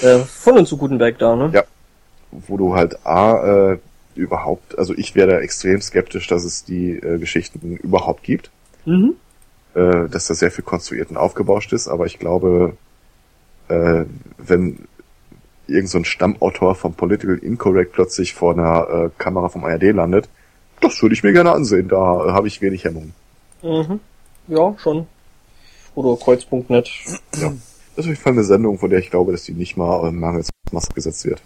[0.02, 1.50] äh, von und zu Gutenberg da, ne?
[1.52, 1.64] Ja.
[2.32, 3.80] Wo du halt A, äh,
[4.14, 8.52] überhaupt, also ich wäre da extrem skeptisch, dass es die äh, Geschichten überhaupt gibt.
[8.86, 9.16] Mhm.
[9.76, 12.78] Äh, dass da sehr viel konstruiert und aufgebauscht ist, aber ich glaube,
[13.68, 14.06] äh,
[14.38, 14.80] wenn
[15.68, 20.30] irgend so ein Stammautor vom Political Incorrect plötzlich vor einer äh, Kamera vom ARD landet,
[20.82, 23.14] das würde ich mir gerne ansehen, da äh, habe ich wenig Hemmung.
[23.62, 24.00] Mhm.
[24.48, 25.08] Ja, schon.
[25.96, 26.90] Oder Kreuz.net.
[27.36, 27.52] Ja.
[27.96, 30.08] Das ist auf jeden Fall eine Sendung, von der ich glaube, dass die nicht mal
[30.08, 31.42] äh, mangels Maske gesetzt wird.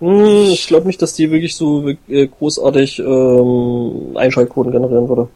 [0.00, 5.28] Hm, ich glaube nicht, dass die wirklich so äh, großartig ähm, Einschaltquoten generieren würde.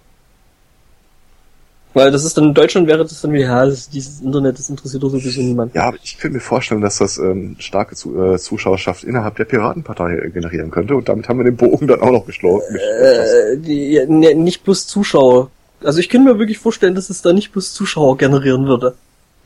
[1.95, 4.69] Weil das ist dann in Deutschland wäre das dann wie, ja, das, dieses Internet, das
[4.69, 5.75] interessiert doch sowieso niemand.
[5.75, 9.47] Ja, aber ich könnte mir vorstellen, dass das ähm, starke Zu äh, Zuschauerschaft innerhalb der
[9.47, 12.77] Piratenpartei äh, generieren könnte und damit haben wir den Bogen dann auch noch geschlossen.
[12.77, 15.51] Äh, die, ja, ne, nicht bloß Zuschauer.
[15.83, 18.95] Also ich könnte mir wirklich vorstellen, dass es da nicht bloß Zuschauer generieren würde.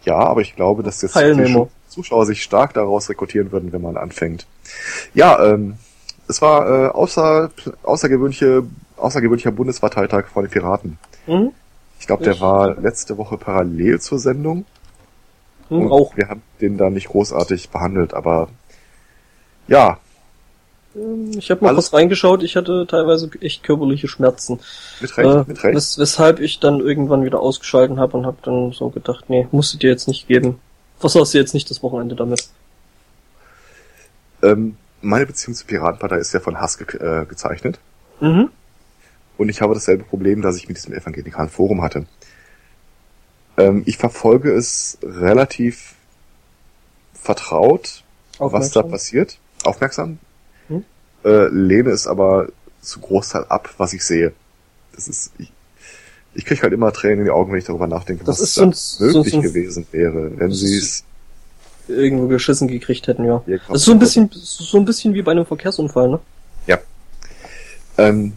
[0.05, 1.67] Ja, aber ich glaube, dass jetzt Teilnehmer.
[1.67, 4.47] die Zuschauer sich stark daraus rekrutieren würden, wenn man anfängt.
[5.15, 5.75] Ja, ähm,
[6.29, 7.51] es war äh, außer,
[7.83, 8.65] außergewöhnliche,
[8.97, 10.99] außergewöhnlicher Bundesparteitag von den Piraten.
[11.27, 11.53] Mhm.
[12.03, 14.65] Ich glaube, der war letzte Woche parallel zur Sendung.
[15.71, 16.17] Und auch.
[16.17, 18.49] Wir haben den da nicht großartig behandelt, aber
[19.69, 19.99] ja,
[20.97, 24.59] Ähm, Ich habe mal Alles- kurz reingeschaut, ich hatte teilweise echt körperliche Schmerzen.
[25.01, 25.77] mit Recht, Äh, mit Recht.
[25.77, 29.73] wes weshalb ich dann irgendwann wieder ausgeschalten habe und habe dann so gedacht, nee, musst
[29.73, 30.59] du dir jetzt nicht geben.
[30.99, 32.49] Versorgst du jetzt nicht das Wochenende damit.
[34.43, 37.79] Ähm, meine Beziehung zur Piratenpartei ist ja von Hass ge äh, gezeichnet.
[38.21, 38.51] Mhm.
[39.39, 42.07] Und ich habe dasselbe Problem, das ich mit diesem evangelikalen Forum hatte.
[43.57, 45.95] Ähm, ich verfolge es relativ
[47.15, 48.03] vertraut,
[48.39, 50.19] was da passiert, aufmerksam,
[50.69, 50.85] Hm?
[51.25, 52.49] äh, lehne es aber
[52.81, 54.33] zu Großteil ab, was ich sehe.
[54.95, 55.53] Das ist, ich,
[56.35, 58.57] ich kriege halt immer Tränen in die Augen, wenn ich darüber nachdenke, Das was ist
[58.57, 61.05] da so ein- so- möglich so ein- gewesen wäre, wenn sie es
[61.89, 63.43] Irgendwo geschissen gekriegt hätten, ja.
[63.69, 66.21] Das ist so ein bisschen, so ein bisschen wie bei einem Verkehrsunfall, ne?
[67.99, 68.33] Ähm,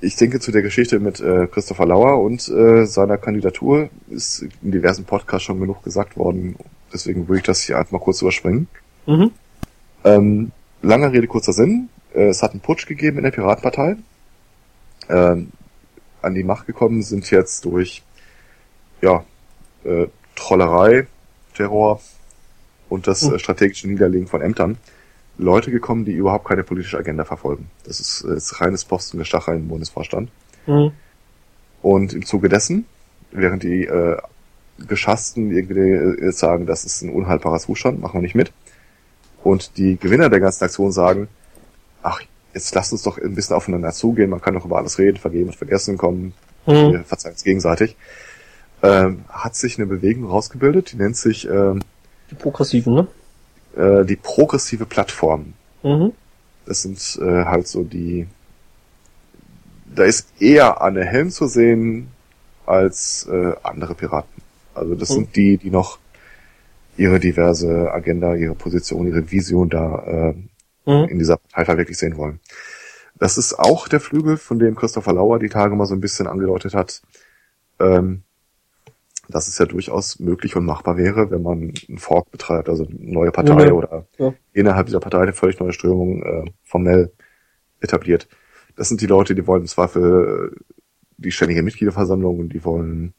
[0.00, 4.72] ich denke zu der Geschichte mit äh, Christopher Lauer und äh, seiner Kandidatur ist in
[4.72, 6.56] diversen Podcasts schon genug gesagt worden.
[6.92, 8.68] Deswegen würde ich das hier einfach mal kurz überspringen.
[9.06, 9.30] Mhm.
[10.04, 10.52] Ähm,
[10.82, 11.88] langer Rede, kurzer Sinn.
[12.14, 13.96] Äh, es hat einen Putsch gegeben in der Piratenpartei.
[15.08, 15.48] Ähm,
[16.22, 18.02] an die Macht gekommen sind jetzt durch
[19.02, 19.24] ja,
[19.84, 21.06] äh, Trollerei,
[21.54, 22.00] Terror
[22.88, 23.34] und das Mhm.
[23.34, 24.78] äh, strategische Niederlegen von Ämtern
[25.38, 27.68] Leute gekommen, die überhaupt keine politische Agenda verfolgen.
[27.84, 30.30] Das ist, äh, ist reines Postengestacher im Bundesvorstand.
[30.66, 30.92] Mhm.
[31.82, 32.86] Und im Zuge dessen,
[33.30, 34.16] während die äh,
[34.86, 38.52] Geschassten irgendwie äh, sagen, das ist ein unhaltbarer Zustand, machen wir nicht mit.
[39.42, 41.28] Und die Gewinner der ganzen Aktion sagen,
[42.02, 42.20] ach,
[42.54, 45.48] jetzt lasst uns doch ein bisschen aufeinander zugehen, man kann doch über alles reden, vergeben
[45.48, 46.32] und vergessen kommen,
[46.66, 46.92] Mhm.
[46.92, 47.96] wir verzeihen uns gegenseitig.
[48.82, 51.82] Ähm, hat sich eine Bewegung rausgebildet, die nennt sich ähm,
[52.30, 53.06] Die Progressiven, ne?
[53.76, 55.54] Äh, die progressive Plattform.
[55.82, 56.12] Mhm.
[56.66, 58.26] Das sind äh, halt so die.
[59.94, 62.08] Da ist eher Anne Helm zu sehen
[62.66, 64.42] als äh, andere Piraten.
[64.74, 65.14] Also das Mhm.
[65.14, 65.98] sind die, die noch
[66.96, 70.34] ihre diverse Agenda, ihre Position, ihre Vision da äh,
[70.86, 71.08] Mhm.
[71.08, 72.40] in dieser Partei verwirklicht sehen wollen.
[73.16, 76.26] Das ist auch der Flügel, von dem Christopher Lauer die Tage mal so ein bisschen
[76.26, 77.00] angedeutet hat,
[77.80, 78.22] ähm,
[79.28, 82.96] dass es ja durchaus möglich und machbar wäre, wenn man einen Fork betreibt, also eine
[82.98, 84.34] neue Partei Ja, oder ja.
[84.52, 87.12] innerhalb dieser Partei eine völlig neue Strömung äh, formell
[87.80, 88.28] etabliert.
[88.76, 90.60] Das sind die Leute, die wollen im Zweifel äh,
[91.16, 93.14] die ständige Mitgliederversammlung und die wollen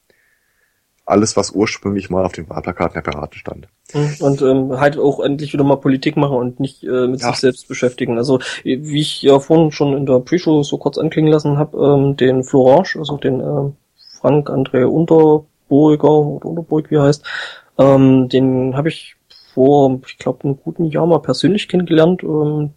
[1.06, 3.68] alles, was ursprünglich mal auf den Wahlplakaten der Piraten stand.
[3.94, 4.16] Mhm.
[4.20, 7.30] Und ähm, halt auch endlich wieder mal Politik machen und nicht äh, mit Ja.
[7.30, 8.18] sich selbst beschäftigen.
[8.18, 12.18] Also wie ich ja vorhin schon in der Pre-Show so kurz anklingen lassen habe, ähm,
[12.18, 13.76] den Florange, also den ähm,
[14.20, 14.86] Frank André
[15.70, 17.24] Unterburger oder Unterburg, wie er heißt,
[17.78, 19.16] ähm, den habe ich
[19.54, 22.24] vor, ich glaube, einem guten Jahr mal persönlich kennengelernt.
[22.24, 22.72] Ähm,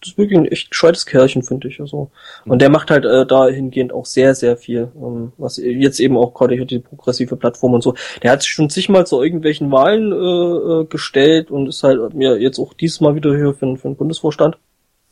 [0.00, 1.80] das ist wirklich ein echt gescheites Kerlchen, finde ich.
[1.80, 2.10] Also.
[2.44, 4.92] Und der macht halt äh, dahingehend auch sehr, sehr viel.
[4.94, 7.94] Ähm, was jetzt eben auch gerade hier die progressive Plattform und so.
[8.22, 12.38] Der hat sich schon zigmal zu irgendwelchen Wahlen äh, äh, gestellt und ist halt mir
[12.38, 14.58] jetzt auch dieses Mal wieder hier für, für den Bundesvorstand.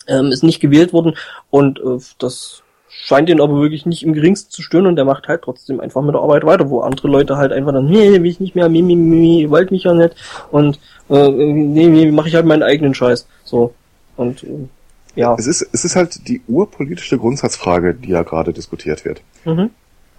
[0.08, 1.16] Ähm, ist nicht gewählt worden
[1.48, 2.62] und äh, das
[3.04, 6.02] scheint ihn aber wirklich nicht im geringsten zu stören und der macht halt trotzdem einfach
[6.02, 8.68] mit der Arbeit weiter, wo andere Leute halt einfach dann, nee, will ich nicht mehr,
[8.68, 10.14] mi, mi, mi, ihr wollt mich ja nicht
[10.52, 10.78] und
[11.10, 13.26] äh, nee, nee, mache ich halt meinen eigenen Scheiß.
[13.42, 13.74] So.
[14.16, 14.68] Und äh,
[15.16, 15.34] ja.
[15.36, 19.20] Es ist, es ist halt die urpolitische Grundsatzfrage, die ja gerade diskutiert wird.
[19.44, 19.70] Mhm.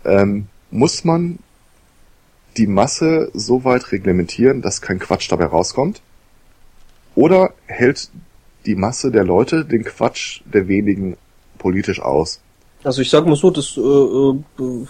[0.03, 1.39] Ähm, muss man
[2.57, 6.01] die Masse so weit reglementieren, dass kein Quatsch dabei rauskommt?
[7.15, 8.09] Oder hält
[8.65, 11.15] die Masse der Leute den Quatsch der wenigen
[11.57, 12.41] politisch aus?
[12.83, 14.87] Also ich sag mal so, das, äh, äh,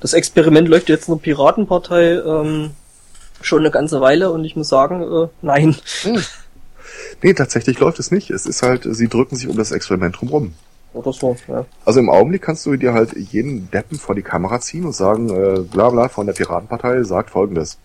[0.00, 2.70] das Experiment läuft jetzt in der Piratenpartei ähm,
[3.40, 5.76] schon eine ganze Weile und ich muss sagen, äh, nein.
[7.22, 8.30] Nee, tatsächlich läuft es nicht.
[8.30, 10.54] Es ist halt, sie drücken sich um das Experiment drumherum.
[10.92, 11.64] Oder so, ja.
[11.84, 15.28] Also im Augenblick kannst du dir halt jeden Deppen vor die Kamera ziehen und sagen,
[15.30, 17.78] äh, bla bla von der Piratenpartei sagt folgendes.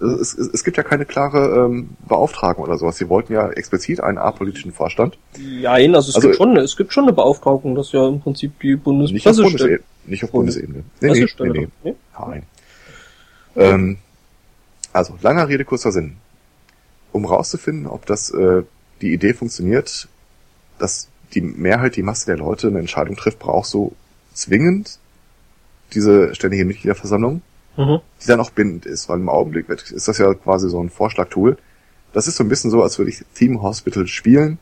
[0.00, 2.96] Es, es, es gibt ja keine klare ähm, Beauftragung oder sowas.
[2.96, 5.18] Sie wollten ja explizit einen apolitischen Vorstand.
[5.38, 8.60] Ja, also es also, gibt schon, es gibt schon eine Beauftragung, dass ja im Prinzip
[8.60, 9.80] die Bundespresse nicht auf Bundesebene.
[10.06, 10.84] Nicht auf Bundesebene.
[11.00, 11.68] Nee, nee, nee, nee.
[11.82, 11.94] nee?
[12.18, 12.42] Nein.
[13.56, 13.98] Ähm,
[14.92, 16.16] also, langer Rede, kurzer Sinn.
[17.12, 18.62] Um rauszufinden, ob das äh,
[19.00, 20.08] die Idee funktioniert,
[20.78, 23.92] dass die Mehrheit, die Masse der Leute eine Entscheidung trifft, braucht so
[24.32, 24.98] zwingend
[25.94, 27.42] diese ständige Mitgliederversammlung,
[27.78, 28.00] mhm.
[28.22, 31.56] die dann auch bindend ist, weil im Augenblick ist das ja quasi so ein Vorschlagtool.
[32.12, 34.58] Das ist so ein bisschen so, als würde ich Team Hospital spielen,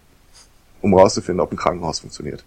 [0.82, 2.44] um rauszufinden, ob ein Krankenhaus funktioniert.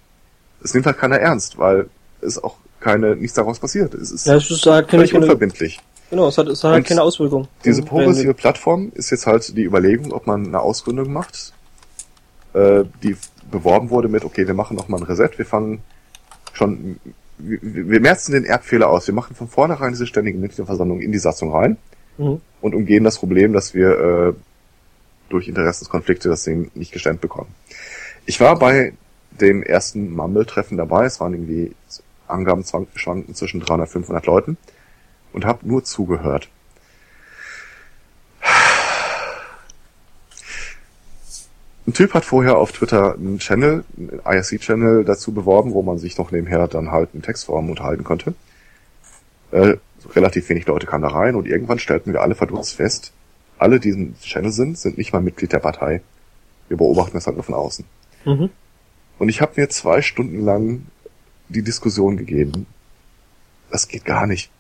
[0.64, 1.90] Es nimmt halt keiner ernst, weil
[2.22, 3.94] es auch keine, nichts daraus passiert.
[3.94, 5.80] Es ist, ja, es ist halt völlig unverbindlich.
[6.10, 7.48] Genau, es hat, es hat halt keine Auswirkung.
[7.66, 11.54] Diese progressive Plattform ist jetzt halt die Überlegung, ob man eine Ausgründung macht,
[12.54, 13.16] äh, die
[13.52, 15.82] beworben wurde mit, okay, wir machen nochmal ein Reset, wir fangen
[16.54, 17.00] schon,
[17.40, 21.20] wir, wir merzen den Erbfehler aus, wir machen von vornherein diese ständige Mitgliederversammlung in die
[21.20, 21.78] Satzung rein
[22.18, 22.42] mhm.
[22.62, 24.34] und umgehen das Problem, dass wir äh,
[25.30, 27.54] durch Interessenskonflikte das Ding nicht gestemmt bekommen.
[28.26, 28.94] Ich war bei
[29.32, 31.74] dem ersten Mumble-Treffen dabei, es waren irgendwie
[32.28, 32.64] Angaben
[32.96, 34.58] schwanken zwischen 300 und 500 Leuten
[35.34, 36.50] und habe nur zugehört.
[41.90, 46.20] Ein Typ hat vorher auf Twitter einen Channel, einen IRC-Channel dazu beworben, wo man sich
[46.20, 48.36] noch nebenher dann halt in Textform unterhalten konnte.
[49.50, 49.78] Äh,
[50.12, 53.12] relativ wenig Leute kamen da rein und irgendwann stellten wir alle verdutzt fest,
[53.58, 56.04] alle, die in Channel sind, sind nicht mal Mitglied der Partei.
[56.68, 57.84] Wir beobachten das halt nur von außen.
[58.24, 58.52] Mhm.
[59.18, 60.86] Und ich habe mir zwei Stunden lang
[61.48, 62.68] die Diskussion gegeben.
[63.72, 64.52] Das geht gar nicht.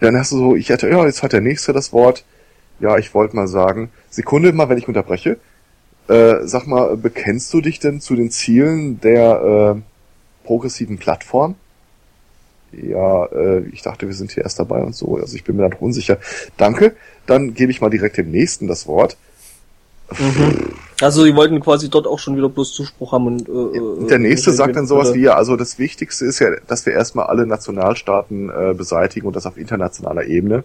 [0.00, 2.26] Dann hast du so, ich hätte, ja, jetzt hat der Nächste das Wort.
[2.78, 5.38] Ja, ich wollte mal sagen, Sekunde mal, wenn ich unterbreche.
[6.08, 11.54] Äh, sag mal, bekennst du dich denn zu den Zielen der äh, progressiven Plattform?
[12.72, 15.16] Ja, äh, ich dachte, wir sind hier erst dabei und so.
[15.16, 16.18] Also ich bin mir da noch unsicher.
[16.56, 16.96] Danke.
[17.26, 19.16] Dann gebe ich mal direkt dem nächsten das Wort.
[20.18, 20.72] Mhm.
[21.00, 24.52] Also die wollten quasi dort auch schon wieder bloß Zuspruch haben und äh, der nächste
[24.52, 28.48] sagt dann sowas wie ja, also das Wichtigste ist ja, dass wir erstmal alle Nationalstaaten
[28.48, 30.64] äh, beseitigen und das auf internationaler Ebene.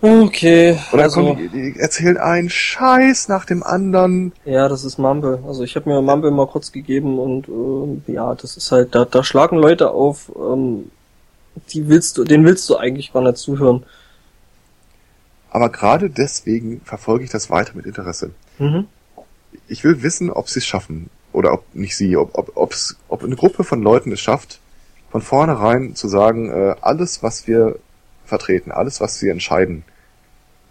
[0.00, 0.78] Okay.
[0.92, 4.32] Und dann also, kommen die, die erzählen einen Scheiß nach dem anderen.
[4.44, 5.42] Ja, das ist Mumble.
[5.46, 9.04] Also ich habe mir Mumble mal kurz gegeben und äh, ja, das ist halt, da,
[9.04, 10.90] da schlagen Leute auf, ähm,
[11.70, 13.84] die willst du, den willst du eigentlich gar nicht zuhören.
[15.50, 18.30] Aber gerade deswegen verfolge ich das weiter mit Interesse.
[18.58, 18.86] Mhm.
[19.66, 21.10] Ich will wissen, ob sie es schaffen.
[21.32, 24.60] Oder ob nicht sie, ob, ob, ob's, ob eine Gruppe von Leuten es schafft,
[25.10, 27.78] von vornherein zu sagen, äh, alles, was wir
[28.28, 28.70] vertreten.
[28.70, 29.84] Alles, was sie entscheiden,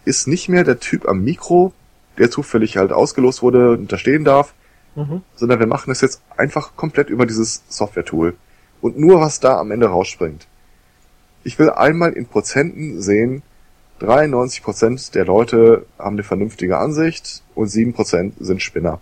[0.04, 1.72] ist nicht mehr der Typ am Mikro,
[2.18, 4.54] der zufällig halt ausgelost wurde und da stehen darf,
[4.94, 5.22] mhm.
[5.36, 8.34] sondern wir machen es jetzt einfach komplett über dieses Software-Tool.
[8.80, 10.46] Und nur was da am Ende rausspringt.
[11.44, 13.42] Ich will einmal in Prozenten sehen,
[14.00, 19.00] 93% der Leute haben eine vernünftige Ansicht und 7% sind Spinner.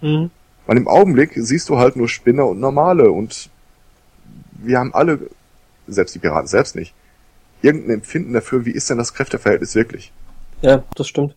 [0.00, 0.30] Mhm.
[0.66, 3.50] Weil im Augenblick siehst du halt nur Spinner und Normale und
[4.52, 5.18] wir haben alle,
[5.86, 6.94] selbst die Piraten selbst nicht,
[7.64, 10.12] irgendein Empfinden dafür, wie ist denn das Kräfteverhältnis wirklich?
[10.60, 11.34] Ja, das stimmt.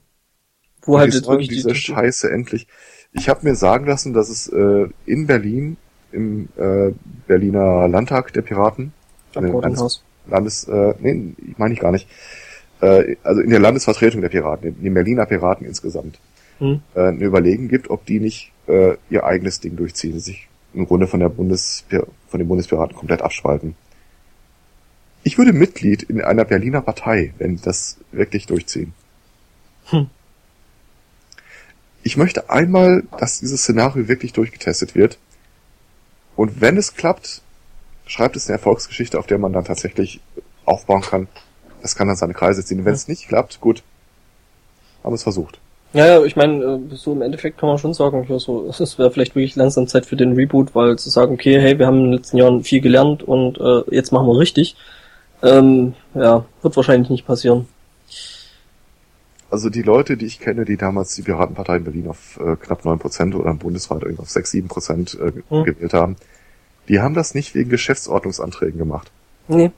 [0.83, 2.67] Wo Und halt jetzt wirklich diese die Scheiße endlich.
[3.13, 5.77] Ich habe mir sagen lassen, dass es äh, in Berlin
[6.11, 6.91] im äh,
[7.27, 8.93] Berliner Landtag der Piraten,
[9.33, 12.07] Landes, Landes äh, nee, meine ich gar nicht,
[12.81, 16.19] äh, also in der Landesvertretung der Piraten, in den Berliner Piraten insgesamt,
[16.59, 16.81] hm.
[16.95, 21.07] äh, eine Überlegen gibt, ob die nicht äh, ihr eigenes Ding durchziehen, sich im Grunde
[21.07, 21.85] von der Bundes
[22.27, 23.75] von den Bundespiraten komplett abspalten.
[25.27, 28.93] Ich würde Mitglied in einer Berliner Partei, wenn das wirklich durchziehen.
[29.87, 30.09] Hm.
[32.01, 35.17] Ich möchte einmal, dass dieses Szenario wirklich durchgetestet wird.
[36.37, 37.41] Und wenn es klappt,
[38.05, 40.21] schreibt es eine Erfolgsgeschichte, auf der man dann tatsächlich
[40.63, 41.27] aufbauen kann.
[41.81, 42.85] Das kann dann seine Kreise ziehen.
[42.85, 43.83] Wenn es nicht klappt, gut.
[45.03, 45.59] Haben es versucht.
[45.91, 48.97] Ja, ja, ich meine, äh, so im Endeffekt kann man schon sagen, ja, so, es
[48.97, 51.97] wäre vielleicht wirklich langsam Zeit für den Reboot, weil zu sagen, okay, hey, wir haben
[51.97, 54.77] in den letzten Jahren viel gelernt und äh, jetzt machen wir richtig.
[55.43, 57.67] Ähm, ja, wird wahrscheinlich nicht passieren.
[59.49, 62.83] Also die Leute, die ich kenne, die damals die Piratenpartei in Berlin auf äh, knapp
[62.83, 65.63] neun Prozent oder bundesweit irgendwie auf sechs sieben Prozent äh, hm.
[65.63, 66.17] gewählt haben,
[66.89, 69.11] die haben das nicht wegen Geschäftsordnungsanträgen gemacht.
[69.47, 69.71] Nee.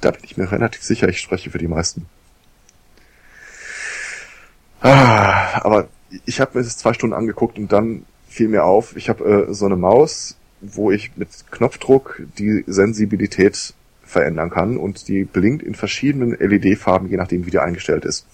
[0.00, 2.06] Da bin ich mir relativ sicher, ich spreche für die meisten.
[4.80, 5.88] Ah, aber
[6.24, 9.54] ich habe mir das zwei Stunden angeguckt und dann fiel mir auf, ich habe äh,
[9.54, 13.74] so eine Maus, wo ich mit Knopfdruck die Sensibilität
[14.08, 18.26] verändern kann und die blinkt in verschiedenen LED-Farben, je nachdem wie die eingestellt ist.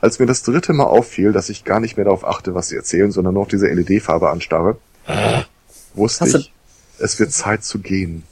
[0.00, 2.76] Als mir das dritte Mal auffiel, dass ich gar nicht mehr darauf achte, was sie
[2.76, 4.76] erzählen, sondern nur auf diese LED-Farbe anstarre,
[5.94, 6.52] wusste Hast du- ich,
[6.98, 8.24] es wird Zeit zu gehen.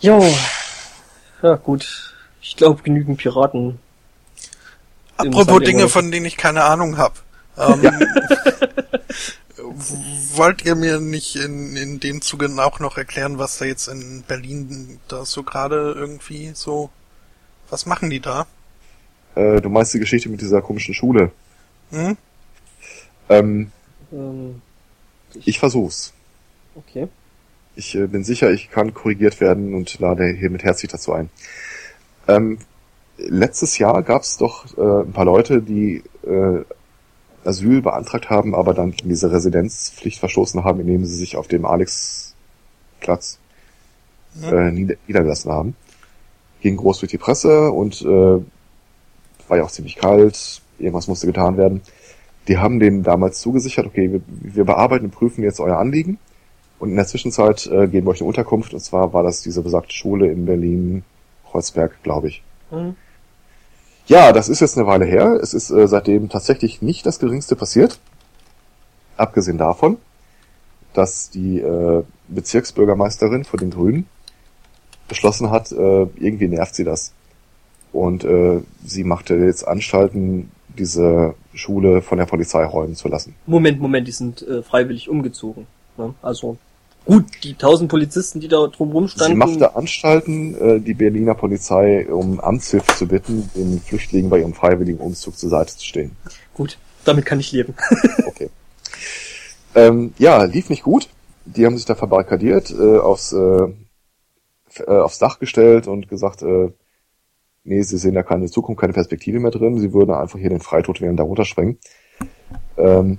[0.00, 0.34] Jo.
[1.42, 2.14] Ja, gut.
[2.40, 3.78] Ich glaube, genügend Piraten.
[5.16, 7.14] Apropos Dinge, von denen ich keine Ahnung habe.
[7.58, 7.80] Ähm,
[10.34, 14.22] wollt ihr mir nicht in, in dem Zuge auch noch erklären, was da jetzt in
[14.26, 16.90] Berlin da so gerade irgendwie so...
[17.68, 18.46] Was machen die da?
[19.34, 21.32] Äh, du meinst die Geschichte mit dieser komischen Schule?
[21.90, 22.16] Hm?
[23.28, 23.72] Ähm,
[24.12, 24.62] Ähm,
[25.44, 26.12] ich versuch's.
[26.74, 27.08] okay.
[27.74, 31.28] Ich äh, bin sicher, ich kann korrigiert werden und lade hiermit herzlich dazu ein.
[32.28, 32.58] Ähm,
[33.18, 36.64] letztes Jahr gab es doch äh, ein paar Leute, die äh,
[37.46, 41.64] Asyl beantragt haben, aber dann gegen diese Residenzpflicht verstoßen haben, indem sie sich auf dem
[41.64, 43.38] Alexplatz
[44.42, 45.76] äh, nieder niedergelassen haben.
[46.60, 48.40] Ging groß durch die Presse und äh,
[49.48, 51.82] war ja auch ziemlich kalt, irgendwas musste getan werden.
[52.48, 56.18] Die haben denen damals zugesichert, okay, wir, wir bearbeiten und prüfen jetzt euer Anliegen
[56.78, 59.62] und in der Zwischenzeit äh, geben wir euch eine Unterkunft und zwar war das diese
[59.62, 61.04] besagte Schule in Berlin,
[61.50, 62.42] Kreuzberg, glaube ich.
[62.70, 62.96] Hm.
[64.06, 65.38] Ja, das ist jetzt eine Weile her.
[65.42, 67.98] Es ist äh, seitdem tatsächlich nicht das Geringste passiert.
[69.16, 69.98] Abgesehen davon,
[70.92, 74.06] dass die äh, Bezirksbürgermeisterin von den Grünen
[75.08, 77.12] beschlossen hat, äh, irgendwie nervt sie das.
[77.92, 83.34] Und äh, sie machte jetzt Anstalten, diese Schule von der Polizei räumen zu lassen.
[83.46, 85.66] Moment, Moment, die sind äh, freiwillig umgezogen.
[85.96, 86.14] Ne?
[86.22, 86.58] Also
[87.06, 89.38] gut, die tausend Polizisten, die da drumherum Sie standen.
[89.38, 94.98] machte Anstalten, äh, die Berliner Polizei um Amtshilfe zu bitten, den Flüchtlingen bei ihrem freiwilligen
[94.98, 96.12] Umzug zur Seite zu stehen.
[96.54, 97.74] Gut, damit kann ich leben.
[98.26, 98.50] Okay.
[99.74, 101.08] ähm, ja, lief nicht gut.
[101.46, 103.68] Die haben sich da verbarrikadiert, äh, aufs, äh,
[104.80, 106.70] äh, aufs Dach gestellt und gesagt, äh,
[107.64, 109.78] nee, sie sehen da keine Zukunft, keine Perspektive mehr drin.
[109.78, 111.78] Sie würden einfach hier den Freitod während da runtersprengen.
[112.76, 113.18] Ähm,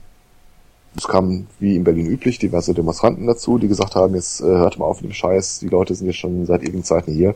[0.96, 4.80] es kamen, wie in Berlin üblich, diverse Demonstranten dazu, die gesagt haben, jetzt äh, hört
[4.80, 7.36] mal auf mit dem Scheiß, die Leute sind jetzt schon seit ewigen Zeiten hier.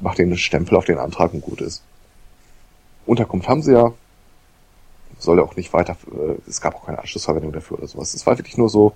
[0.00, 1.82] Macht den Stempel auf den Antrag und gut ist.
[3.06, 3.92] Unterkunft haben sie ja,
[5.18, 8.14] soll ja auch nicht weiter, äh, es gab auch keine Anschlussverwendung dafür oder sowas.
[8.14, 8.94] Es war wirklich nur so,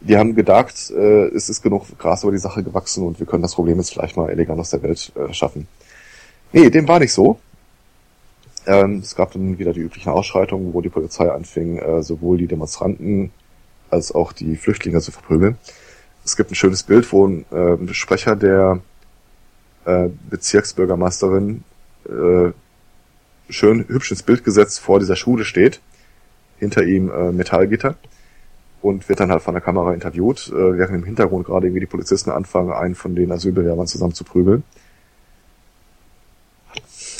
[0.00, 3.42] die haben gedacht, äh, es ist genug Gras über die Sache gewachsen und wir können
[3.42, 5.68] das Problem jetzt vielleicht mal elegant aus der Welt äh, schaffen.
[6.52, 7.38] Nee, dem war nicht so.
[8.66, 12.46] Ähm, es gab dann wieder die üblichen Ausschreitungen, wo die Polizei anfing, äh, sowohl die
[12.46, 13.30] Demonstranten
[13.90, 15.58] als auch die Flüchtlinge zu verprügeln.
[16.24, 18.80] Es gibt ein schönes Bild, wo ein äh, Sprecher der
[19.84, 21.62] äh, Bezirksbürgermeisterin
[22.06, 22.52] äh,
[23.50, 25.80] schön hübsch ins Bild gesetzt vor dieser Schule steht,
[26.58, 27.96] hinter ihm äh, Metallgitter
[28.80, 31.86] und wird dann halt von der Kamera interviewt, äh, während im Hintergrund gerade irgendwie die
[31.86, 34.62] Polizisten anfangen, einen von den Asylbewerbern zusammen zu prügeln.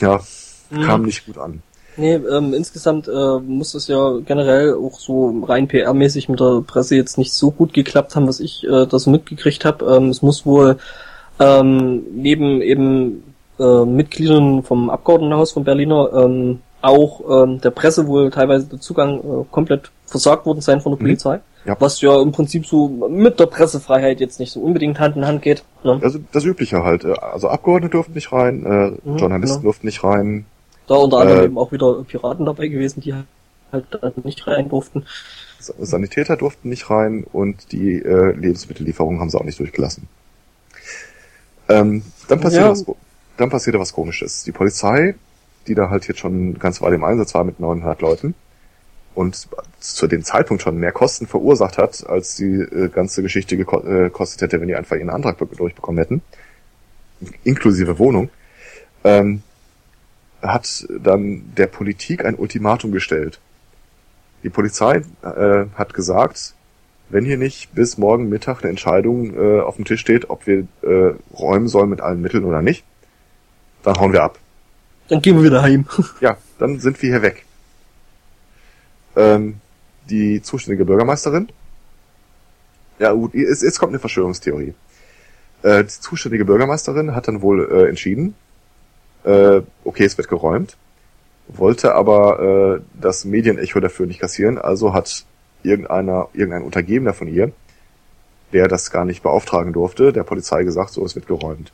[0.00, 0.20] Ja,
[0.84, 1.62] kam nicht gut an.
[1.96, 6.96] Nee, ähm, insgesamt äh, muss es ja generell auch so rein PR-mäßig mit der Presse
[6.96, 9.84] jetzt nicht so gut geklappt haben, was ich äh, da so mitgekriegt habe.
[9.96, 10.76] Ähm, es muss wohl
[11.38, 13.22] ähm, neben eben
[13.60, 19.18] äh, Mitgliedern vom Abgeordnetenhaus von Berliner ähm, auch ähm, der Presse wohl teilweise der Zugang
[19.20, 21.04] äh, komplett versagt worden sein von der Mhm.
[21.06, 21.40] Polizei.
[21.64, 21.76] Ja.
[21.78, 25.40] Was ja im Prinzip so mit der Pressefreiheit jetzt nicht so unbedingt Hand in Hand
[25.42, 25.62] geht.
[25.82, 25.98] Ne?
[26.02, 27.04] Also das Übliche halt.
[27.04, 29.62] äh, Also Abgeordnete durften nicht rein, äh, Mhm, Journalisten genau.
[29.68, 30.44] durften nicht rein.
[30.86, 33.14] Da unter anderem Äh, eben auch wieder Piraten dabei gewesen, die
[33.72, 35.06] halt nicht rein durften.
[35.58, 40.08] Sa- Sanitäter durften nicht rein und die äh, Lebensmittellieferung haben sie auch nicht durchgelassen.
[41.68, 42.70] Ähm, dann passierte Ja.
[42.72, 42.84] was,
[43.36, 44.44] dann passierte was Komisches.
[44.44, 45.14] Die Polizei,
[45.66, 48.34] die da halt jetzt schon ganz Weile im Einsatz war mit 900 Leuten
[49.14, 49.48] und
[49.80, 54.42] zu dem Zeitpunkt schon mehr Kosten verursacht hat, als die äh, ganze Geschichte äh, gekostet
[54.42, 56.22] hätte, wenn die einfach ihren Antrag be- durchbekommen hätten,
[57.44, 58.28] inklusive Wohnung,
[59.04, 59.42] ähm,
[60.44, 63.40] hat dann der Politik ein Ultimatum gestellt.
[64.42, 66.54] Die Polizei äh, hat gesagt,
[67.08, 70.66] wenn hier nicht bis morgen Mittag eine Entscheidung äh, auf dem Tisch steht, ob wir
[70.82, 72.84] äh, räumen sollen mit allen Mitteln oder nicht,
[73.82, 74.38] dann hauen wir ab.
[75.08, 75.86] Dann gehen wir wieder heim.
[76.20, 77.44] Ja, dann sind wir hier weg.
[79.16, 79.60] Ähm,
[80.08, 81.48] die zuständige Bürgermeisterin.
[82.98, 84.74] Ja gut, jetzt, jetzt kommt eine Verschwörungstheorie.
[85.62, 88.34] Äh, die zuständige Bürgermeisterin hat dann wohl äh, entschieden,
[89.24, 90.76] äh, okay, es wird geräumt,
[91.48, 95.24] wollte aber äh, das Medienecho dafür nicht kassieren, also hat
[95.62, 97.52] irgendeiner, irgendein Untergebener von ihr,
[98.52, 101.72] der das gar nicht beauftragen durfte, der Polizei gesagt, so, es wird geräumt.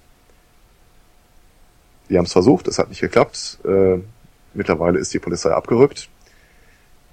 [2.09, 3.59] Die haben es versucht, es hat nicht geklappt.
[3.65, 3.99] Äh,
[4.55, 6.09] mittlerweile ist die Polizei abgerückt.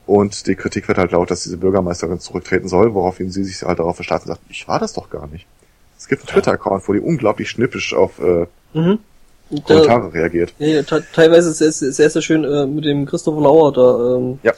[0.07, 3.79] Und die Kritik wird halt laut, dass diese Bürgermeisterin zurücktreten soll, woraufhin sie sich halt
[3.79, 5.45] darauf verstanden und sagt, ich war das doch gar nicht.
[5.97, 8.99] Es gibt einen Twitter-Account, wo die unglaublich schnippisch auf äh, Mhm.
[9.63, 10.53] Kommentare reagiert.
[10.59, 14.15] ja, te- teilweise sehr, sehr, sehr, sehr schön äh, mit dem Christopher Lauer da.
[14.17, 14.53] Ähm, Ja.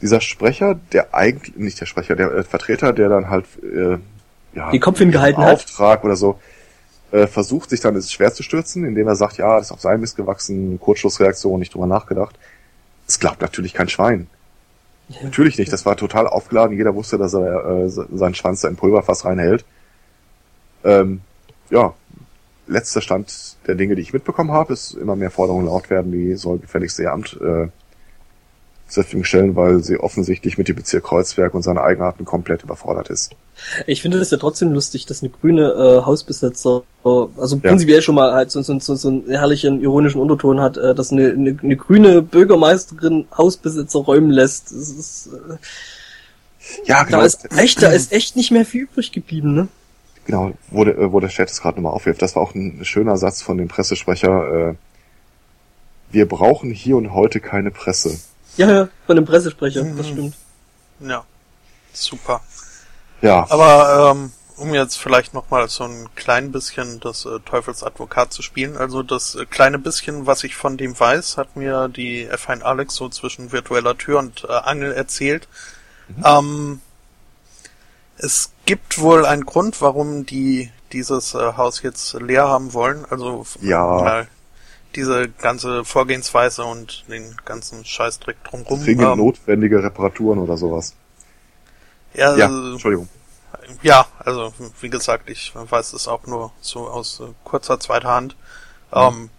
[0.00, 3.98] dieser Sprecher, der eigentlich, nicht der Sprecher, der äh, Vertreter, der dann halt äh,
[4.56, 5.54] ja, die Kopf hingehalten hat.
[5.54, 6.38] Auftrag oder so,
[7.12, 9.80] äh, versucht sich dann ins Schwer zu stürzen, indem er sagt, ja, das ist auf
[9.80, 12.36] sein Mist gewachsen, Kurzschlussreaktion, nicht drüber nachgedacht.
[13.06, 14.28] Das glaubt natürlich kein Schwein.
[15.08, 15.24] Ja.
[15.24, 18.76] Natürlich nicht, das war total aufgeladen, jeder wusste, dass er äh, seinen Schwanz da in
[18.76, 19.64] Pulverfass reinhält.
[20.84, 21.20] Ähm,
[21.70, 21.92] ja,
[22.70, 26.34] letzter Stand der Dinge, die ich mitbekommen habe, ist immer mehr Forderungen laut werden, die
[26.36, 27.68] soll gefälligst ihr Amt äh,
[28.90, 33.08] zur Verfügung stellen, weil sie offensichtlich mit dem Bezirk Kreuzberg und seinen Eigenarten komplett überfordert
[33.08, 33.32] ist.
[33.86, 37.68] Ich finde das ja trotzdem lustig, dass eine grüne äh, Hausbesetzer, äh, also ja.
[37.68, 41.12] prinzipiell schon mal halt so, so, so, so einen herrlichen ironischen Unterton hat, äh, dass
[41.12, 44.72] eine, eine, eine grüne Bürgermeisterin Hausbesitzer räumen lässt.
[44.72, 45.56] Das ist, äh,
[46.84, 47.18] ja, genau.
[47.18, 49.68] Da ist echt, da ist echt nicht mehr viel übrig geblieben, ne?
[50.26, 52.22] Genau, wo der, äh, wo der Chat es gerade nochmal aufwirft.
[52.22, 54.70] Das war auch ein schöner Satz von dem Pressesprecher.
[54.70, 54.74] Äh,
[56.10, 58.18] wir brauchen hier und heute keine Presse.
[58.56, 59.96] Ja, ja, von dem Pressesprecher, mhm.
[59.96, 60.36] das stimmt.
[61.00, 61.24] Ja,
[61.92, 62.40] super.
[63.22, 63.46] Ja.
[63.48, 68.76] Aber ähm, um jetzt vielleicht nochmal so ein klein bisschen das äh, Teufelsadvokat zu spielen,
[68.76, 72.94] also das äh, kleine bisschen, was ich von dem weiß, hat mir die F1 Alex
[72.94, 75.48] so zwischen virtueller Tür und äh, Angel erzählt.
[76.08, 76.24] Mhm.
[76.26, 76.80] Ähm,
[78.22, 83.04] es gibt wohl einen Grund, warum die dieses äh, Haus jetzt leer haben wollen.
[83.08, 84.26] Also ja.
[84.94, 88.82] diese ganze Vorgehensweise und den ganzen Scheißdreck drumherum.
[88.82, 90.94] Zwingend ähm, notwendige Reparaturen oder sowas.
[92.14, 93.08] Ja, ja also, Entschuldigung.
[93.82, 98.36] Ja, also wie gesagt, ich weiß es auch nur so aus äh, kurzer zweiter Hand.
[98.92, 98.98] Mhm.
[98.98, 99.30] Ähm,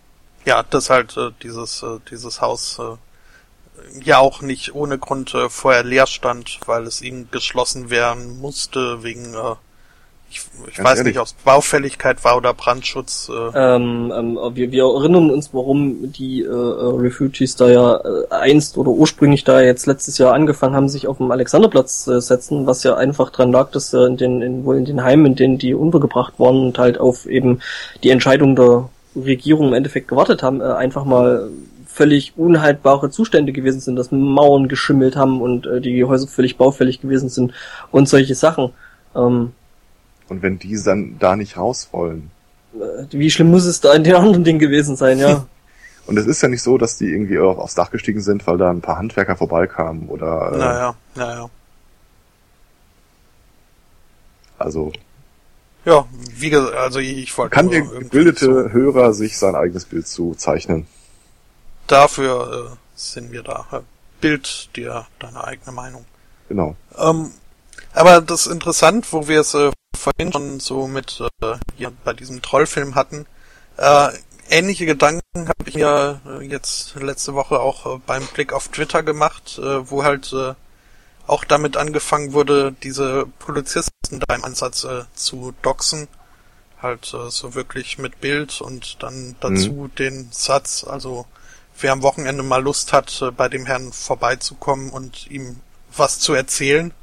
[0.46, 2.96] ja, dass halt äh, dieses äh, dieses Haus äh,
[4.04, 9.04] ja auch nicht ohne Grund äh, vorher leer stand, weil es ihm geschlossen werden musste
[9.04, 9.56] wegen äh,
[10.32, 11.14] ich, ich weiß ehrlich.
[11.14, 13.30] nicht, ob es Baufälligkeit war oder Brandschutz.
[13.30, 13.52] Äh.
[13.54, 18.78] Ähm, ähm, wir, wir erinnern uns, warum die äh, äh, Refugees da ja äh, einst
[18.78, 22.84] oder ursprünglich da jetzt letztes Jahr angefangen haben, sich auf dem Alexanderplatz äh, setzen, was
[22.84, 25.58] ja einfach dran lag, dass äh, in den in, wohl in den Heimen, in denen
[25.58, 27.60] die untergebracht waren und halt auf eben
[28.04, 31.50] die Entscheidung der Regierung im Endeffekt gewartet haben, äh, einfach mal
[31.94, 37.02] völlig unhaltbare Zustände gewesen sind, dass Mauern geschimmelt haben und äh, die Häuser völlig baufällig
[37.02, 37.54] gewesen sind
[37.92, 38.72] und solche Sachen.
[39.16, 39.52] Ähm,
[40.30, 42.32] und wenn die dann da nicht raus wollen.
[42.74, 45.46] Äh, wie schlimm muss es da in den anderen Dingen gewesen sein, ja.
[46.08, 48.58] Und es ist ja nicht so, dass die irgendwie auch aufs Dach gestiegen sind, weil
[48.58, 50.52] da ein paar Handwerker vorbeikamen oder.
[50.54, 51.50] Äh, naja, naja.
[54.58, 54.92] Also.
[55.86, 57.56] Ja, wie gesagt, also ich wollte.
[57.56, 60.86] Kann der gebildete so Hörer sich sein eigenes Bild zu zeichnen?
[61.88, 63.84] Dafür äh, sind wir da.
[64.20, 66.06] Bild dir deine eigene Meinung.
[66.48, 66.76] Genau.
[66.98, 67.32] Ähm,
[67.94, 72.14] aber das ist interessant, wo wir es äh, vorhin schon so mit äh, hier bei
[72.14, 73.26] diesem Trollfilm hatten.
[73.78, 74.10] Äh,
[74.50, 79.04] ähnliche Gedanken habe ich mir äh, jetzt letzte Woche auch äh, beim Blick auf Twitter
[79.04, 80.54] gemacht, äh, wo halt äh,
[81.28, 86.08] auch damit angefangen wurde, diese Polizisten da im Ansatz äh, zu doxen.
[86.82, 89.96] Halt äh, so wirklich mit Bild und dann dazu mhm.
[89.96, 91.26] den Satz, also
[91.82, 95.58] wer am Wochenende mal Lust hat, äh, bei dem Herrn vorbeizukommen und ihm
[95.96, 96.94] was zu erzählen,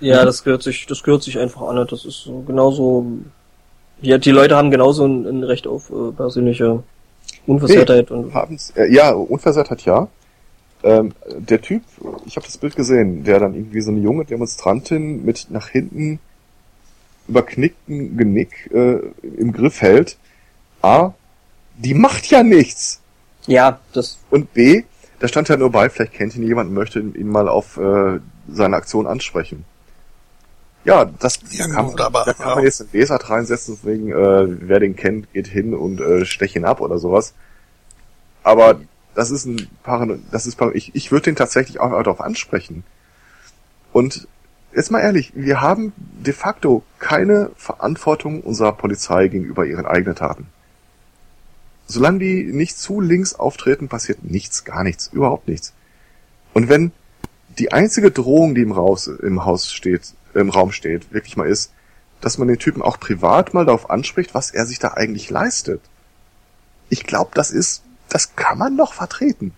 [0.00, 1.86] ja, das gehört sich, das gehört sich einfach an.
[1.88, 3.06] Das ist so genauso.
[4.02, 6.82] Ja, die Leute haben genauso ein, ein Recht auf äh, persönliche
[7.46, 8.34] Unversehrtheit nee, und.
[8.34, 10.08] Haben's, äh, ja, Unversehrtheit ja.
[10.82, 11.82] Ähm, der Typ,
[12.26, 16.20] ich habe das Bild gesehen, der dann irgendwie so eine junge Demonstrantin mit nach hinten
[17.26, 20.18] überknickten Genick äh, im Griff hält.
[20.82, 21.14] A,
[21.78, 23.00] die macht ja nichts.
[23.46, 24.18] Ja, das.
[24.30, 24.84] Und B,
[25.18, 28.20] da stand ja nur bei, vielleicht kennt ihn jemand und möchte ihn mal auf äh,
[28.48, 29.64] seine Aktion ansprechen.
[30.84, 32.54] Ja, das ja, kann, gut, aber, da kann ja.
[32.54, 36.54] man jetzt einen Lesart reinsetzen, wegen, äh, wer den kennt, geht hin und äh, stech
[36.54, 37.34] ihn ab oder sowas.
[38.44, 38.80] Aber
[39.16, 42.84] das ist ein paar, das ist ich, ich würde den tatsächlich auch darauf ansprechen.
[43.92, 44.28] Und
[44.74, 50.46] jetzt mal ehrlich, wir haben de facto keine Verantwortung unserer Polizei gegenüber ihren eigenen Taten.
[51.86, 55.72] Solange die nicht zu links auftreten, passiert nichts, gar nichts, überhaupt nichts.
[56.52, 56.92] Und wenn
[57.58, 61.72] die einzige Drohung, die im, Raus, im Haus steht, im Raum steht, wirklich mal ist,
[62.20, 65.80] dass man den Typen auch privat mal darauf anspricht, was er sich da eigentlich leistet.
[66.88, 69.52] Ich glaube, das ist, das kann man doch vertreten.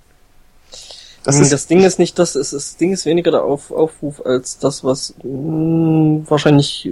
[1.25, 3.71] Das, hm, ist, das Ding ist nicht das, ist, das Ding ist weniger der Auf,
[3.71, 6.91] Aufruf als das, was mh, hm, wahrscheinlich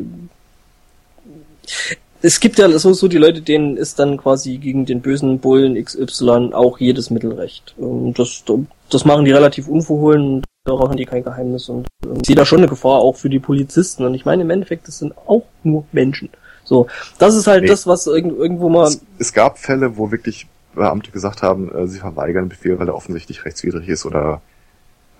[2.23, 5.83] es gibt ja so, so die Leute, denen ist dann quasi gegen den bösen Bullen
[5.83, 7.75] XY auch jedes Mittelrecht.
[7.77, 8.45] Und das,
[8.91, 12.45] das machen die relativ unverhohlen daran haben die kein Geheimnis und ähm, ich sehe da
[12.45, 14.05] schon eine Gefahr auch für die Polizisten.
[14.05, 16.29] Und ich meine, im Endeffekt, das sind auch nur Menschen.
[16.65, 16.89] So,
[17.19, 17.69] das ist halt nee.
[17.69, 18.89] das, was irgend, irgendwo mal.
[18.89, 22.89] Es, es, gab Fälle, wo wirklich Beamte gesagt haben, äh, sie verweigern den Befehl, weil
[22.89, 24.43] er offensichtlich rechtswidrig ist oder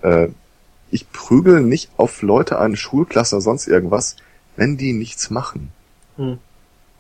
[0.03, 0.29] äh,
[0.91, 4.17] ich prügel nicht auf Leute eine Schulklasse oder sonst irgendwas,
[4.57, 5.71] wenn die nichts machen.
[6.17, 6.39] Hm.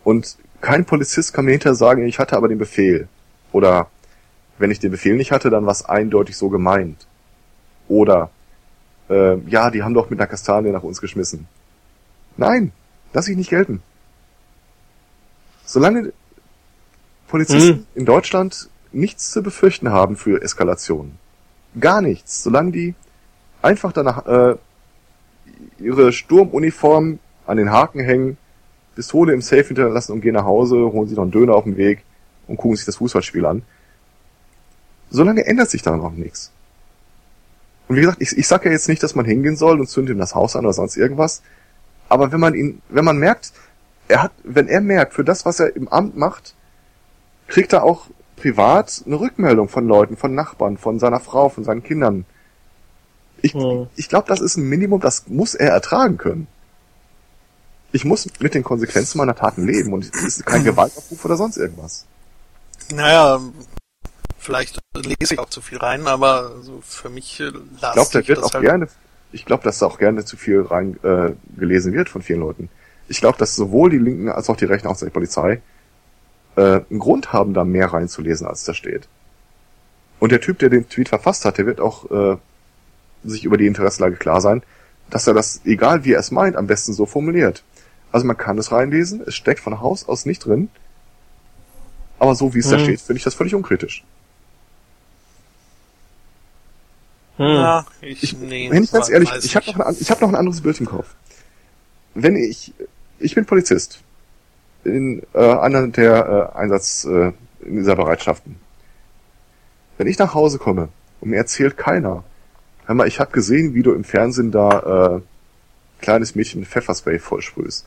[0.06, 3.08] Und kein Polizist kann mir hinterher sagen, ich hatte aber den Befehl.
[3.50, 3.90] Oder
[4.56, 7.08] wenn ich den Befehl nicht hatte, dann war es eindeutig so gemeint.
[7.88, 8.30] Oder
[9.10, 11.48] äh, ja, die haben doch mit einer Kastanie nach uns geschmissen.
[12.36, 12.70] Nein,
[13.14, 13.82] lass ich nicht gelten.
[15.64, 16.12] Solange
[17.26, 17.86] Polizisten hm.
[17.96, 21.18] in Deutschland nichts zu befürchten haben für Eskalationen,
[21.80, 22.94] gar nichts, solange die
[23.60, 24.54] einfach danach äh,
[25.80, 28.38] ihre Sturmuniform an den Haken hängen,
[28.96, 31.76] Pistole im Safe hinterlassen und gehen nach Hause, holen sich noch einen Döner auf dem
[31.76, 32.02] Weg
[32.48, 33.62] und gucken sich das Fußballspiel an.
[35.10, 36.50] Solange ändert sich daran auch nichts.
[37.86, 40.16] Und wie gesagt, ich, ich sage ja jetzt nicht, dass man hingehen soll und zündet
[40.16, 41.42] ihm das Haus an oder sonst irgendwas.
[42.08, 43.52] Aber wenn man ihn, wenn man merkt,
[44.08, 46.54] er hat, wenn er merkt, für das, was er im Amt macht,
[47.46, 51.82] kriegt er auch privat eine Rückmeldung von Leuten, von Nachbarn, von seiner Frau, von seinen
[51.82, 52.24] Kindern.
[53.42, 53.86] Ich, hm.
[53.94, 56.48] ich glaube, das ist ein Minimum, das muss er ertragen können.
[57.92, 61.56] Ich muss mit den Konsequenzen meiner Taten leben und es ist kein Gewaltaufruf oder sonst
[61.56, 62.06] irgendwas.
[62.90, 63.40] Naja,
[64.38, 68.28] vielleicht lese ich auch zu viel rein, aber so für mich lasse ich glaube, da
[68.28, 68.88] wird auch halt gerne,
[69.32, 72.68] ich glaube, dass da auch gerne zu viel rein äh, gelesen wird von vielen Leuten.
[73.08, 75.60] Ich glaube, dass sowohl die Linken als auch die Rechten, auch die Polizei,
[76.56, 79.08] äh, einen Grund haben, da mehr reinzulesen, als da steht.
[80.18, 82.36] Und der Typ, der den Tweet verfasst hat, der wird auch äh,
[83.24, 84.62] sich über die Interessenlage klar sein,
[85.10, 87.62] dass er das, egal wie er es meint, am besten so formuliert.
[88.16, 90.70] Also man kann es reinlesen, es steckt von Haus aus nicht drin,
[92.18, 92.72] aber so wie es hm.
[92.72, 94.04] da steht, finde ich das völlig unkritisch.
[97.36, 97.44] Hm.
[97.44, 100.30] Ja, ich, ich, nee, wenn ich ganz ehrlich, ich habe noch, ein, ich hab noch
[100.30, 101.14] ein anderes Bild im Kopf.
[102.14, 102.72] Wenn ich,
[103.18, 104.00] ich bin Polizist
[104.82, 108.56] in äh, einer der äh, Einsatz äh, in dieser Bereitschaften.
[109.98, 110.88] Wenn ich nach Hause komme
[111.20, 112.24] und mir erzählt keiner,
[112.86, 115.20] hör mal, ich habe gesehen, wie du im Fernsehen da äh,
[116.00, 117.86] kleines Mädchen mit Pfefferspray vollsprühst.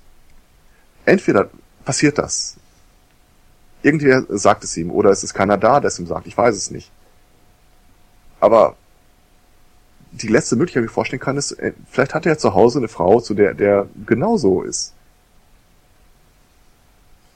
[1.06, 1.50] Entweder
[1.86, 2.58] passiert das.
[3.82, 6.56] Irgendwer sagt es ihm, oder es ist keiner da, der es ihm sagt, ich weiß
[6.56, 6.92] es nicht.
[8.40, 8.76] Aber
[10.12, 12.80] die letzte Möglichkeit, die ich mir vorstellen kann, ist, äh, vielleicht hat er zu Hause
[12.80, 14.94] eine Frau, zu der der genauso ist.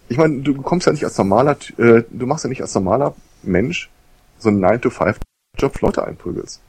[0.09, 3.15] Ich meine, du kommst ja nicht als normaler, äh, du machst ja nicht als normaler
[3.41, 3.89] Mensch
[4.39, 6.61] so einen 9-to-5-Job Leute einprügelst.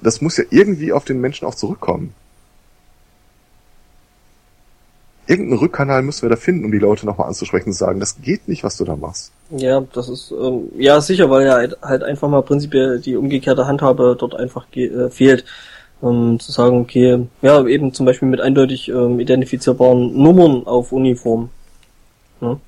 [0.00, 2.14] Das muss ja irgendwie auf den Menschen auch zurückkommen.
[5.28, 8.22] Irgendeinen Rückkanal müssen wir da finden, um die Leute nochmal anzusprechen und zu sagen, das
[8.22, 9.30] geht nicht, was du da machst.
[9.50, 14.16] Ja, das ist, ähm, ja sicher, weil ja halt einfach mal prinzipiell die umgekehrte Handhabe
[14.18, 15.44] dort einfach äh, fehlt.
[16.02, 21.50] Ähm, zu sagen, okay, ja, eben zum Beispiel mit eindeutig ähm, identifizierbaren Nummern auf Uniform.
[22.40, 22.58] Ja.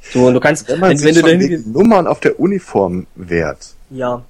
[0.00, 3.74] So, du kannst, wenn, man wenn, wenn du dahin Nummern auf der Uniform wert.
[3.90, 4.24] Ja.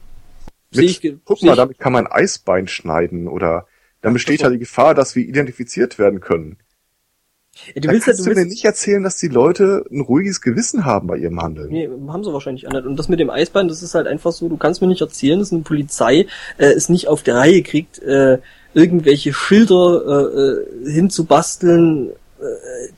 [0.75, 3.67] Mit, ich, guck mal, damit kann man Eisbein schneiden oder
[4.03, 6.57] dann besteht ja die Gefahr, dass wir identifiziert werden können.
[7.75, 10.41] Ja, du willst kannst ja, du, willst, mir nicht erzählen, dass die Leute ein ruhiges
[10.41, 11.71] Gewissen haben bei ihrem Handeln.
[11.71, 12.87] Nee, haben sie wahrscheinlich auch nicht.
[12.87, 15.39] Und das mit dem Eisbein, das ist halt einfach so, du kannst mir nicht erzählen,
[15.39, 16.27] dass eine Polizei
[16.59, 18.39] äh, es nicht auf der Reihe kriegt, äh,
[18.75, 22.45] irgendwelche Schilder äh, äh, hinzubasteln, äh,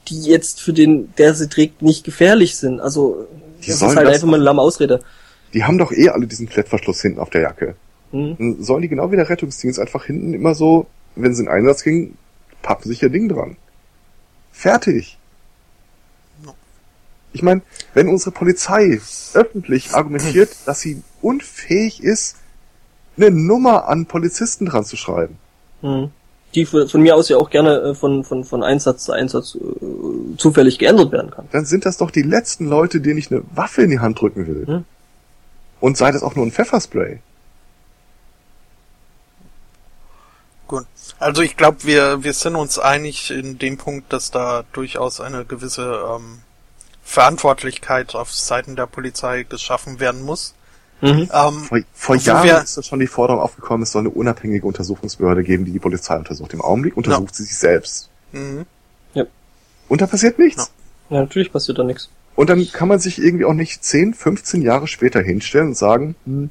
[0.09, 2.81] die jetzt für den, der sie trägt, nicht gefährlich sind.
[2.81, 3.27] Also
[3.63, 5.01] die das ist halt das einfach mal eine lamme Ausrede.
[5.55, 7.77] Die haben doch eh alle diesen Klettverschluss hinten auf der Jacke.
[8.11, 8.57] Hm.
[8.61, 12.17] Sollen die genau wie der Rettungsdienst einfach hinten immer so, wenn sie in Einsatz gingen,
[12.63, 13.57] pappen sich ihr Ding dran.
[14.59, 15.17] Fertig.
[17.33, 17.63] Ich meine,
[17.95, 19.01] wenn unsere Polizei
[19.33, 22.39] öffentlich argumentiert, dass sie unfähig ist,
[23.17, 25.39] eine Nummer an Polizisten dran zu schreiben.
[25.83, 26.11] Hm.
[26.57, 30.37] Die von mir aus ja auch gerne äh, von, von, von Einsatz zu Einsatz äh,
[30.39, 31.47] zufällig geändert werden kann.
[31.53, 34.49] Dann sind das doch die letzten Leute, denen ich eine Waffe in die Hand drücken
[34.49, 34.67] will.
[34.67, 34.85] Hm.
[35.79, 37.21] Und sei das auch nur ein Pfefferspray.
[40.69, 40.85] Gut.
[41.19, 45.47] Also ich glaube, wir, wir sind uns einig in dem Punkt, dass da durchaus eine
[45.47, 46.41] gewisse ähm,
[47.03, 50.55] Verantwortlichkeit auf Seiten der Polizei geschaffen werden muss.
[51.01, 51.31] Mhm.
[51.33, 55.43] Ähm, vor, vor Jahren wir, ist schon die Forderung aufgekommen, es soll eine unabhängige Untersuchungsbehörde
[55.43, 56.53] geben, die die Polizei untersucht.
[56.53, 57.35] Im Augenblick untersucht ja.
[57.35, 58.11] sie sich selbst.
[58.33, 58.67] Mhm.
[59.15, 59.25] Ja.
[59.89, 60.71] Und da passiert nichts.
[61.09, 61.17] Ja.
[61.17, 62.11] ja, natürlich passiert da nichts.
[62.37, 66.15] Und dann kann man sich irgendwie auch nicht 10, 15 Jahre später hinstellen und sagen,
[66.27, 66.51] hm,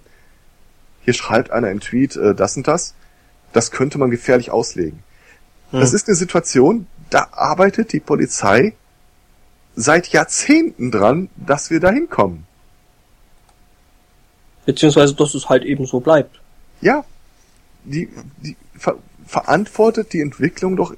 [1.01, 2.95] hier schreibt einer im Tweet äh, das und das
[3.53, 5.03] das könnte man gefährlich auslegen.
[5.71, 5.79] Hm.
[5.79, 8.73] Das ist eine Situation, da arbeitet die Polizei
[9.75, 12.45] seit Jahrzehnten dran, dass wir da hinkommen.
[14.65, 16.41] Beziehungsweise, dass es halt eben so bleibt.
[16.81, 17.05] Ja.
[17.85, 18.09] Die,
[18.43, 20.95] die ver verantwortet die Entwicklung doch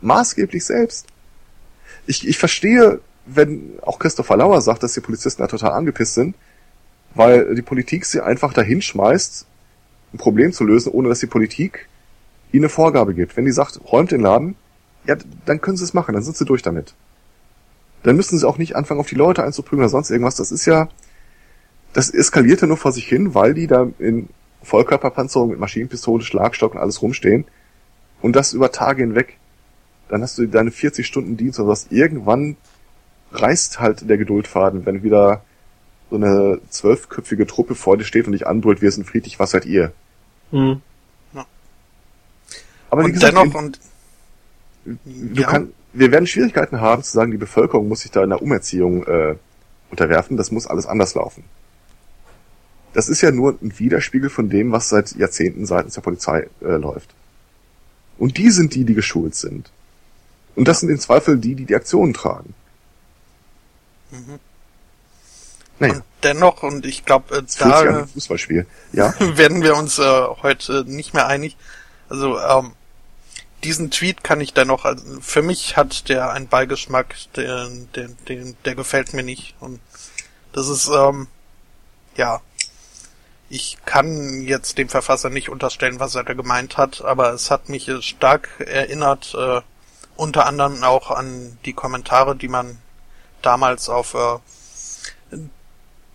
[0.00, 1.06] maßgeblich selbst.
[2.06, 6.36] Ich, ich verstehe, wenn auch Christopher Lauer sagt, dass die Polizisten da total angepisst sind,
[7.14, 9.46] weil die Politik sie einfach dahin schmeißt
[10.12, 11.88] ein Problem zu lösen, ohne dass die Politik
[12.52, 13.36] ihnen eine Vorgabe gibt.
[13.36, 14.54] Wenn die sagt, räumt den Laden,
[15.06, 15.16] ja,
[15.46, 16.94] dann können sie es machen, dann sind sie durch damit.
[18.02, 20.36] Dann müssen sie auch nicht anfangen, auf die Leute einzuprügeln oder sonst irgendwas.
[20.36, 20.88] Das ist ja,
[21.92, 24.28] das eskaliert ja nur vor sich hin, weil die da in
[24.62, 27.44] Vollkörperpanzerung mit Maschinenpistole, Schlagstock und alles rumstehen.
[28.20, 29.36] Und das über Tage hinweg.
[30.08, 31.88] Dann hast du deine 40 Stunden Dienst oder was.
[31.90, 32.56] Irgendwann
[33.32, 35.42] reißt halt der Geduldfaden, wenn wieder
[36.10, 39.64] so eine zwölfköpfige Truppe vor dir steht und dich anbrüllt, wir sind friedlich, was seid
[39.64, 39.92] ihr?
[40.50, 40.82] Mhm.
[42.92, 43.80] Aber wie gesagt, dennoch, und,
[44.84, 45.46] du ja.
[45.46, 49.06] kann, wir werden Schwierigkeiten haben zu sagen, die Bevölkerung muss sich da in der Umerziehung
[49.06, 49.36] äh,
[49.90, 51.42] unterwerfen, das muss alles anders laufen.
[52.92, 56.76] Das ist ja nur ein Widerspiegel von dem, was seit Jahrzehnten seitens der Polizei äh,
[56.76, 57.14] läuft.
[58.18, 59.70] Und die sind die, die geschult sind.
[60.54, 62.52] Und das sind im Zweifel die, die die Aktionen tragen.
[64.10, 64.38] Mhm.
[65.78, 65.94] Naja.
[65.94, 68.66] Und dennoch, und ich glaube, äh, da Fußballspiel.
[68.92, 69.14] Ja.
[69.38, 70.02] werden wir uns äh,
[70.42, 71.56] heute nicht mehr einig.
[72.10, 72.72] Also ähm,
[73.64, 78.54] diesen Tweet kann ich dennoch, also für mich hat der einen Beigeschmack, der, der, der,
[78.64, 79.54] der gefällt mir nicht.
[79.60, 79.80] Und
[80.52, 81.28] das ist, ähm,
[82.16, 82.40] ja,
[83.48, 87.68] ich kann jetzt dem Verfasser nicht unterstellen, was er da gemeint hat, aber es hat
[87.68, 89.60] mich stark erinnert, äh,
[90.16, 92.78] unter anderem auch an die Kommentare, die man
[93.42, 94.38] damals auf äh,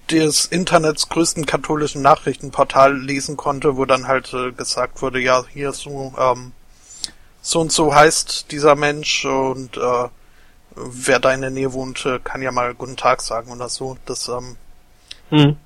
[0.09, 5.74] des Internets größten katholischen Nachrichtenportal lesen konnte, wo dann halt äh, gesagt wurde, ja, hier
[5.74, 6.53] so, ähm,
[7.48, 10.09] so und so heißt dieser Mensch und äh,
[10.76, 13.98] wer da in der Nähe wohnt, äh, kann ja mal guten Tag sagen oder so.
[14.06, 14.58] Das ähm,
[15.30, 15.58] hm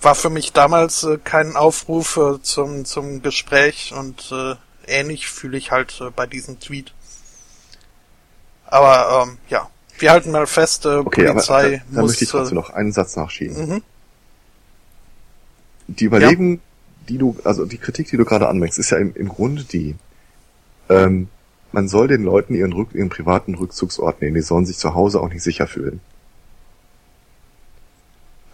[0.00, 4.54] war für mich damals äh, kein Aufruf äh, zum, zum Gespräch und äh,
[4.86, 6.92] ähnlich fühle ich halt äh, bei diesem Tweet.
[8.66, 12.10] Aber ähm, ja, wir halten mal fest, äh, okay, Polizei aber, da, da muss...
[12.10, 13.68] möchte ich trotzdem noch einen Satz nachschieben.
[13.68, 13.82] Mhm.
[15.88, 16.60] Die Überlegung, ja.
[17.08, 19.94] die du, also die Kritik, die du gerade anmerkst, ist ja im, im Grunde die,
[20.88, 21.28] ähm,
[21.72, 25.20] man soll den Leuten ihren, Rück, ihren privaten Rückzugsort nehmen, die sollen sich zu Hause
[25.20, 26.00] auch nicht sicher fühlen.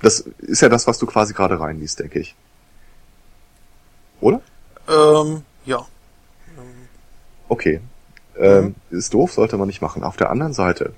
[0.01, 2.35] Das ist ja das, was du quasi gerade reinliest, denke ich.
[4.21, 4.41] Oder?
[4.89, 5.87] Ähm, ja.
[7.49, 7.81] Okay.
[8.37, 8.99] Ähm, mhm.
[8.99, 10.03] Ist doof, sollte man nicht machen.
[10.03, 10.95] Auf der anderen Seite,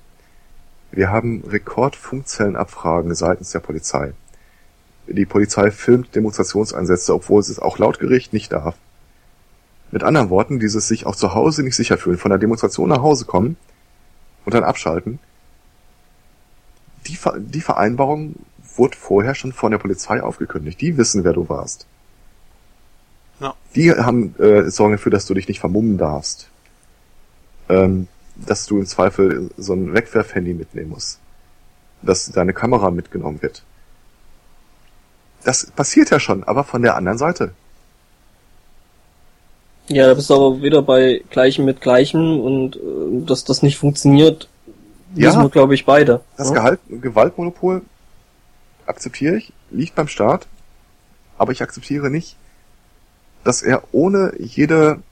[0.93, 4.15] wir haben Rekordfunkzellenabfragen seitens der Polizei.
[5.07, 8.77] Die Polizei filmt Demonstrationseinsätze, obwohl es auch laut Gericht nicht darf.
[9.91, 13.03] Mit anderen Worten, dieses sich auch zu Hause nicht sicher fühlen, von der Demonstration nach
[13.03, 13.57] Hause kommen
[14.45, 15.19] und dann abschalten.
[17.07, 18.35] Die, die Vereinbarung
[18.77, 20.81] wurde vorher schon von der Polizei aufgekündigt.
[20.81, 21.87] Die wissen, wer du warst.
[23.41, 23.55] Ja.
[23.75, 26.49] Die haben äh, sorgen dafür, dass du dich nicht vermummen darfst.
[27.69, 31.21] Ähm, dass du im Zweifel so ein Wegwerfhandy mitnehmen musst.
[32.03, 33.63] Dass deine Kamera mitgenommen wird.
[35.45, 37.53] Das passiert ja schon, aber von der anderen Seite.
[39.89, 42.81] Ja, da bist du aber wieder bei Gleichem mit Gleichem und äh,
[43.27, 44.49] dass das nicht funktioniert,
[45.15, 46.21] ja, wissen wir, glaube ich, beide.
[46.37, 46.55] Das ja?
[46.55, 47.83] Gehalt, Gewaltmonopol
[48.87, 50.47] akzeptiere ich, liegt beim Staat,
[51.37, 52.37] aber ich akzeptiere nicht,
[53.45, 55.03] dass er ohne jede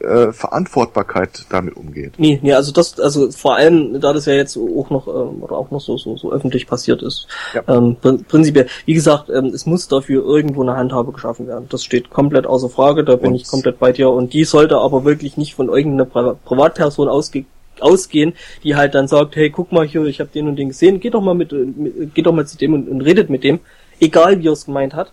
[0.00, 2.14] äh, Verantwortbarkeit damit umgeht.
[2.18, 5.56] Nee, nee, also das, also vor allem, da das ja jetzt auch noch ähm, oder
[5.56, 7.62] auch noch so so, so öffentlich passiert ist, ja.
[7.68, 11.66] ähm, prinzipiell, wie gesagt, ähm, es muss dafür irgendwo eine Handhabe geschaffen werden.
[11.68, 14.10] Das steht komplett außer Frage, da bin und ich komplett bei dir.
[14.10, 17.44] Und die sollte aber wirklich nicht von irgendeiner Pri Privatperson ausge
[17.80, 20.98] ausgehen, die halt dann sagt, hey, guck mal hier, ich habe den und den gesehen,
[20.98, 23.60] geht doch mal mit, mit geht doch mal zu dem und, und redet mit dem,
[24.00, 25.12] egal wie er es gemeint hat.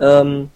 [0.00, 0.50] Ähm,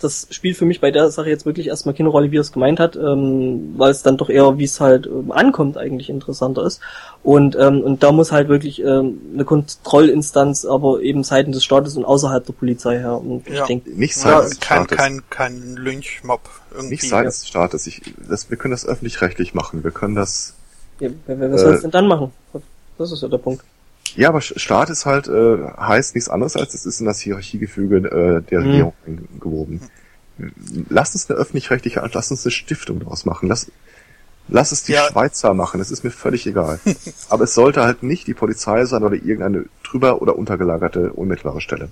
[0.00, 2.52] das spielt für mich bei der Sache jetzt wirklich erstmal keine Rolle, wie er es
[2.52, 6.64] gemeint hat, ähm, weil es dann doch eher, wie es halt ähm, ankommt, eigentlich interessanter
[6.64, 6.80] ist.
[7.22, 11.96] Und, ähm, und da muss halt wirklich ähm, eine Kontrollinstanz, aber eben seitens des Staates
[11.96, 13.20] und außerhalb der Polizei her.
[13.20, 13.60] Und ja.
[13.60, 16.90] ich denke, nicht seitens ja, kein, kein, kein Lynchmob irgendwie.
[16.90, 17.86] Nicht seitens des Staates.
[17.86, 19.84] Ich, das, wir können das öffentlich-rechtlich machen.
[19.84, 20.54] Wir können das
[21.00, 22.32] ja, was soll's äh, denn dann machen?
[22.98, 23.64] Das ist ja der Punkt.
[24.16, 27.96] Ja, aber Staat ist halt, äh, heißt nichts anderes als es ist in das Hierarchiegefüge
[27.96, 28.66] äh, der hm.
[28.66, 28.92] Regierung
[29.40, 29.80] gewoben.
[30.88, 33.48] Lass uns eine öffentlich-rechtliche, lass uns eine Stiftung daraus machen.
[33.48, 33.70] Lass,
[34.48, 35.06] lass es die ja.
[35.06, 36.80] Schweizer machen, das ist mir völlig egal.
[37.28, 41.90] aber es sollte halt nicht die Polizei sein oder irgendeine drüber oder untergelagerte unmittelbare Stelle.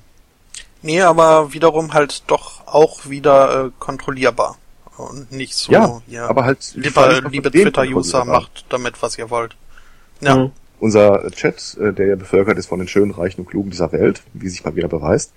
[0.82, 4.56] Nee, aber wiederum halt doch auch wieder äh, kontrollierbar
[4.96, 9.56] und nicht so, ja, ja aber halt lieber, liebe Twitter-User, macht damit, was ihr wollt.
[10.20, 10.36] Ja.
[10.36, 10.52] Mhm.
[10.80, 14.22] Unser Chat, äh, der ja bevölkert ist von den schönen, reichen und klugen dieser Welt,
[14.32, 15.32] wie sich mal wieder beweist,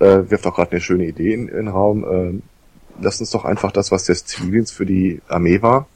[0.00, 2.04] äh, wirft auch gerade eine schöne Idee in, den Raum.
[2.04, 5.86] Äh, lasst uns doch einfach das, was der Zivildienst für die Armee war,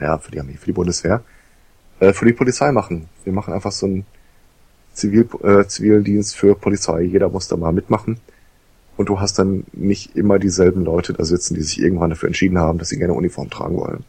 [0.00, 1.22] ja, für die Armee, für die Bundeswehr,
[2.00, 3.08] äh, für die Polizei machen.
[3.24, 4.06] Wir machen einfach so einen
[4.94, 7.02] Zivil, äh, Zivildienst für Polizei.
[7.02, 8.18] Jeder muss da mal mitmachen
[8.96, 12.58] und du hast dann nicht immer dieselben Leute da sitzen, die sich irgendwann dafür entschieden
[12.58, 14.04] haben, dass sie gerne Uniform tragen wollen.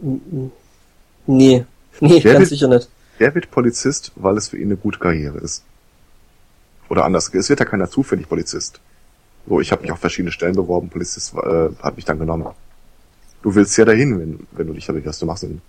[0.00, 0.50] Nee,
[1.26, 1.64] nee,
[2.00, 2.88] wer ganz wird, sicher nicht.
[3.18, 5.64] Wer wird Polizist, weil es für ihn eine gute Karriere ist?
[6.88, 8.80] Oder anders, es wird ja keiner zufällig Polizist.
[9.46, 12.46] So, ich habe mich auf verschiedene Stellen beworben, Polizist äh, hat mich dann genommen.
[13.42, 15.22] Du willst ja dahin, wenn, wenn du dich da bewirbst.
[15.22, 15.62] Du machst ein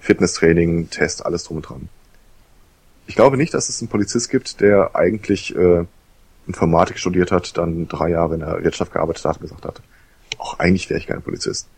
[0.00, 1.88] Fitnesstraining, Test, alles drum und dran.
[3.06, 5.84] Ich glaube nicht, dass es einen Polizist gibt, der eigentlich äh,
[6.46, 9.80] Informatik studiert hat, dann drei Jahre in der Wirtschaft gearbeitet hat und gesagt hat,
[10.38, 11.68] auch eigentlich wäre ich kein Polizist.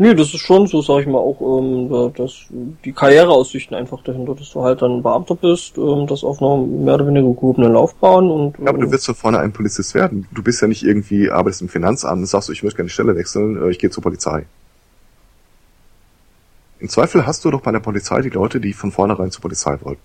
[0.00, 2.46] Nee, das ist schon so, sag ich mal, auch ähm, dass
[2.86, 6.94] die Karriereaussichten einfach dahinter, dass du halt dann Beamter bist, ähm, das auf einer mehr
[6.94, 8.58] oder weniger gehobenen Laufbahn und.
[8.58, 10.26] Ja, aber du wirst von vorne ein Polizist werden.
[10.32, 13.14] Du bist ja nicht irgendwie, arbeitest im Finanzamt und sagst, ich möchte gerne die Stelle
[13.14, 14.46] wechseln, äh, ich gehe zur Polizei.
[16.78, 19.76] Im Zweifel hast du doch bei der Polizei die Leute, die von vornherein zur Polizei
[19.82, 20.00] wollten.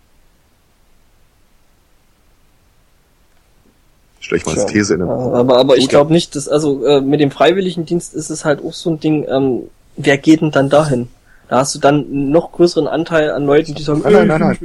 [4.19, 6.99] Stell ich mal als These in den Aber, aber ich glaube nicht, dass, also äh,
[6.99, 10.69] mit dem Freiwilligendienst ist es halt auch so ein Ding, ähm, wer geht denn dann
[10.69, 11.07] dahin?
[11.47, 14.57] Da hast du dann einen noch größeren Anteil an Leuten, die sagen, nein, nein, nein,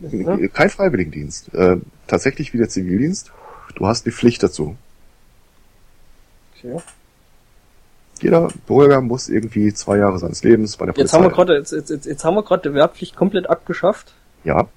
[0.00, 0.40] nein.
[0.40, 0.48] Ja?
[0.48, 1.52] Kein Freiwilligendienst.
[1.54, 3.32] Äh, tatsächlich wie der Zivildienst.
[3.74, 4.76] Du hast die Pflicht dazu.
[6.56, 6.80] Okay.
[8.20, 11.02] Jeder Bürger muss irgendwie zwei Jahre seines Lebens bei der Polizei.
[11.02, 14.12] Jetzt haben wir gerade, jetzt, jetzt, jetzt haben wir gerade die Wehrpflicht komplett abgeschafft.
[14.44, 14.68] Ja.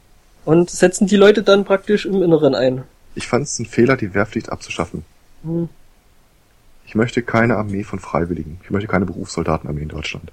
[0.45, 2.83] Und setzen die Leute dann praktisch im Inneren ein.
[3.15, 5.03] Ich fand es ein Fehler, die Wehrpflicht abzuschaffen.
[5.43, 5.69] Hm.
[6.91, 8.59] Ich möchte keine Armee von Freiwilligen.
[8.65, 10.29] Ich möchte keine Berufssoldatenarmee in Deutschland.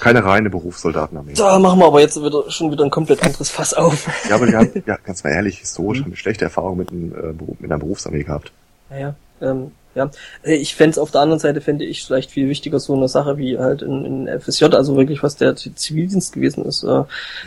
[0.00, 1.32] Keine reine Berufssoldatenarmee.
[1.32, 4.06] Da machen wir aber jetzt wieder, schon wieder ein komplett anderes Fass auf.
[4.28, 6.04] Ja, aber wir haben, ja, ganz mal ehrlich, historisch hm.
[6.04, 8.52] haben wir schlechte Erfahrungen mit, einem, äh, mit einer Berufsarmee gehabt.
[8.90, 10.10] Naja, ähm, ja,
[10.42, 13.36] äh, ich fände auf der anderen Seite fände ich vielleicht viel wichtiger so eine Sache
[13.36, 16.84] wie halt in, in FSJ, also wirklich was der Zivildienst gewesen ist.
[16.84, 17.04] Äh,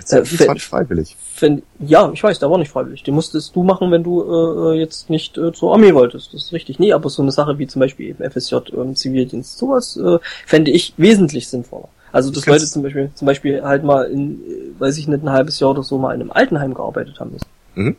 [0.10, 1.16] das äh, war nicht freiwillig.
[1.34, 3.04] Fänd, ja, ich weiß, der war nicht freiwillig.
[3.04, 6.34] Den musstest du machen, wenn du äh, jetzt nicht äh, zur Armee wolltest.
[6.34, 6.78] Das ist richtig.
[6.78, 10.72] Nee, aber so eine Sache wie zum Beispiel eben FSJ, ähm, Zivildienst, sowas äh, fände
[10.72, 11.90] ich wesentlich sinnvoller.
[12.12, 15.30] Also dass Leute zum Beispiel, zum Beispiel halt mal in, äh, weiß ich nicht, ein
[15.30, 17.48] halbes Jahr oder so mal in einem Altenheim gearbeitet haben müssen.
[17.76, 17.96] Mhm.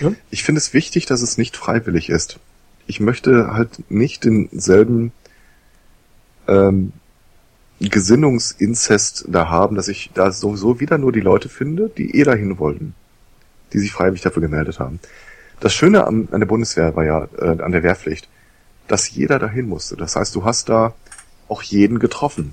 [0.00, 0.12] Ja?
[0.30, 2.40] Ich finde es wichtig, dass es nicht freiwillig ist
[2.92, 5.12] ich möchte halt nicht denselben
[6.46, 6.92] ähm,
[7.80, 12.58] Gesinnungsinzest da haben, dass ich da sowieso wieder nur die Leute finde, die eh dahin
[12.58, 12.94] wollten,
[13.72, 15.00] die sich freiwillig dafür gemeldet haben.
[15.58, 18.28] Das Schöne an, an der Bundeswehr war ja, äh, an der Wehrpflicht,
[18.88, 19.96] dass jeder dahin musste.
[19.96, 20.92] Das heißt, du hast da
[21.48, 22.52] auch jeden getroffen.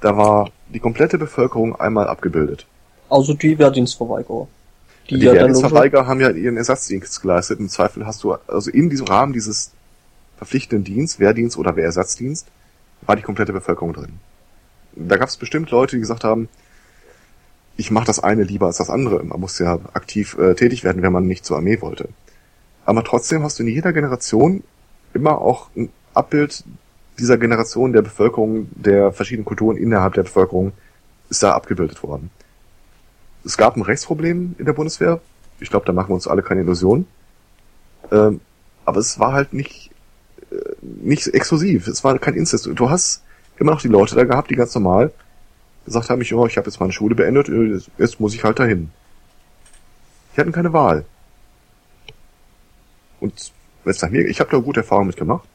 [0.00, 2.66] Da war die komplette Bevölkerung einmal abgebildet.
[3.10, 4.46] Also die Wehrdienstverweigerer.
[5.10, 7.60] Die, die Wehrdienstverweigerer haben ja ihren Ersatzdienst geleistet.
[7.60, 9.70] Im Zweifel hast du, also in diesem Rahmen dieses
[10.36, 12.48] verpflichtenden Dienst, Wehrdienst oder Wehrersatzdienst,
[13.02, 14.18] war die komplette Bevölkerung drin.
[14.96, 16.48] Da gab es bestimmt Leute, die gesagt haben,
[17.76, 19.22] ich mache das eine lieber als das andere.
[19.22, 22.08] Man muss ja aktiv äh, tätig werden, wenn man nicht zur Armee wollte.
[22.84, 24.64] Aber trotzdem hast du in jeder Generation
[25.12, 26.64] immer auch ein Abbild
[27.18, 30.72] dieser Generation der Bevölkerung, der verschiedenen Kulturen innerhalb der Bevölkerung
[31.28, 32.30] ist da abgebildet worden
[33.46, 35.20] es gab ein Rechtsproblem in der Bundeswehr.
[35.60, 37.06] Ich glaube, da machen wir uns alle keine Illusionen.
[38.10, 38.40] Ähm,
[38.84, 39.90] aber es war halt nicht,
[40.50, 41.86] äh, nicht exklusiv.
[41.86, 42.66] Es war kein Inzest.
[42.66, 43.22] Du hast
[43.58, 45.12] immer noch die Leute da gehabt, die ganz normal
[45.84, 48.58] gesagt haben, ich, oh, ich habe jetzt meine Schule beendet, äh, jetzt muss ich halt
[48.58, 48.90] dahin.
[50.34, 51.04] Die hatten keine Wahl.
[53.20, 53.52] Und
[53.84, 55.48] jetzt nach mir, ich habe da gute Erfahrungen mit gemacht.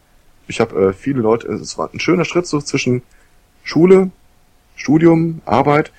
[0.48, 3.04] Ich habe äh, viele Leute, es war ein schöner Schritt so zwischen
[3.64, 4.12] Schule,
[4.76, 5.92] Studium, Arbeit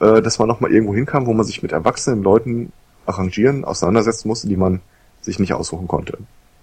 [0.00, 2.72] äh, dass man nochmal irgendwo hinkam, wo man sich mit erwachsenen Leuten
[3.06, 4.80] arrangieren, auseinandersetzen musste, die man
[5.20, 6.18] sich nicht aussuchen konnte.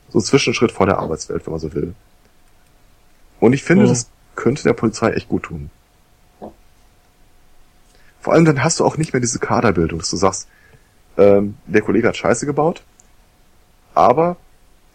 [0.09, 1.93] So ein Zwischenschritt vor der Arbeitswelt, wenn man so will.
[3.39, 3.89] Und ich finde, mhm.
[3.89, 5.69] das könnte der Polizei echt gut tun.
[8.21, 10.47] Vor allem dann hast du auch nicht mehr diese Kaderbildung, dass du sagst,
[11.17, 12.83] ähm, der Kollege hat Scheiße gebaut,
[13.93, 14.37] aber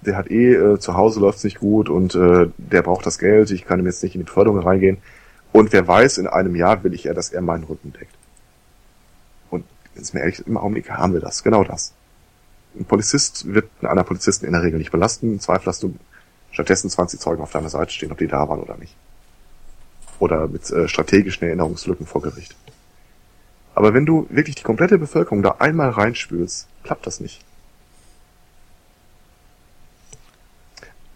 [0.02, 3.50] der hat eh, äh, zu Hause läuft's nicht gut und äh, der braucht das Geld,
[3.50, 4.98] ich kann ihm jetzt nicht in die Förderung reingehen.
[5.52, 8.14] Und wer weiß, in einem Jahr will ich ja, dass er meinen Rücken deckt
[9.94, 11.92] ist mir ehrlich, im Augenblick haben wir das, genau das.
[12.78, 15.32] Ein Polizist wird einer Polizisten in der Regel nicht belasten.
[15.32, 15.94] Im Zweifel hast du
[16.50, 18.94] stattdessen 20 Zeugen auf deiner Seite stehen, ob die da waren oder nicht.
[20.18, 22.56] Oder mit äh, strategischen Erinnerungslücken vor Gericht.
[23.74, 27.40] Aber wenn du wirklich die komplette Bevölkerung da einmal reinspülst, klappt das nicht.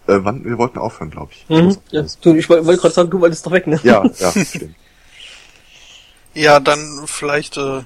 [0.06, 1.48] Äh, wann, wir wollten aufhören, glaube ich.
[1.48, 3.80] Mhm, ja, du, ich wollte gerade sagen, du wolltest doch weg, ne?
[3.82, 4.74] Ja, ja, stimmt.
[6.34, 7.82] ja, dann vielleicht äh,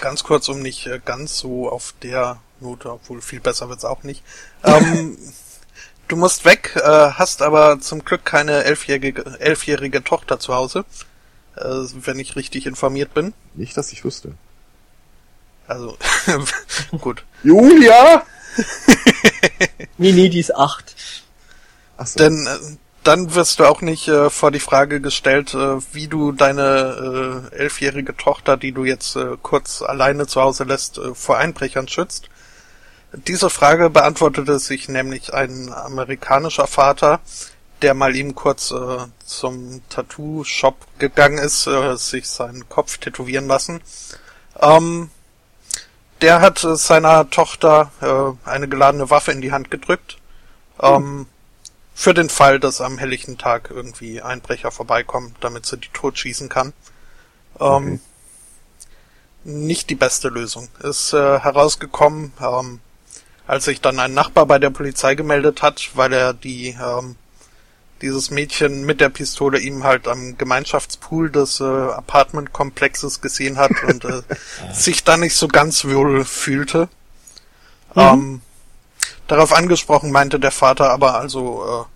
[0.00, 4.02] Ganz kurz, um nicht äh, ganz so auf der Note, obwohl viel besser wird's auch
[4.02, 4.22] nicht.
[4.64, 5.16] Ähm,
[6.08, 10.84] du musst weg, äh, hast aber zum Glück keine elfjährige, elfjährige Tochter zu Hause.
[11.56, 11.62] äh,
[11.94, 13.32] wenn ich richtig informiert bin.
[13.54, 14.34] Nicht, dass ich wüsste.
[15.66, 15.96] Also,
[17.00, 17.24] gut.
[17.42, 18.24] Julia!
[19.98, 20.94] nee, nee, die ist acht.
[21.96, 22.18] Ach so.
[22.18, 22.76] Denn äh,
[23.06, 27.56] dann wirst du auch nicht äh, vor die Frage gestellt, äh, wie du deine äh,
[27.56, 32.28] elfjährige Tochter, die du jetzt äh, kurz alleine zu Hause lässt, äh, vor Einbrechern schützt.
[33.12, 37.20] Diese Frage beantwortete sich nämlich ein amerikanischer Vater,
[37.80, 43.80] der mal ihm kurz äh, zum Tattoo-Shop gegangen ist, äh, sich seinen Kopf tätowieren lassen.
[44.60, 45.10] Ähm,
[46.22, 50.16] der hat äh, seiner Tochter äh, eine geladene Waffe in die Hand gedrückt.
[50.80, 51.26] Ähm,
[51.98, 56.74] für den Fall, dass am helllichten Tag irgendwie Einbrecher vorbeikommen, damit sie die totschießen kann.
[57.58, 58.00] Ähm, okay.
[59.44, 60.68] Nicht die beste Lösung.
[60.82, 62.80] Ist äh, herausgekommen, ähm,
[63.46, 67.16] als sich dann ein Nachbar bei der Polizei gemeldet hat, weil er die ähm,
[68.02, 74.04] dieses Mädchen mit der Pistole ihm halt am Gemeinschaftspool des äh, Apartmentkomplexes gesehen hat und
[74.04, 74.20] äh,
[74.74, 76.90] sich da nicht so ganz wohl fühlte.
[77.94, 78.02] Mhm.
[78.02, 78.40] Ähm,
[79.26, 81.86] darauf angesprochen meinte der Vater aber also,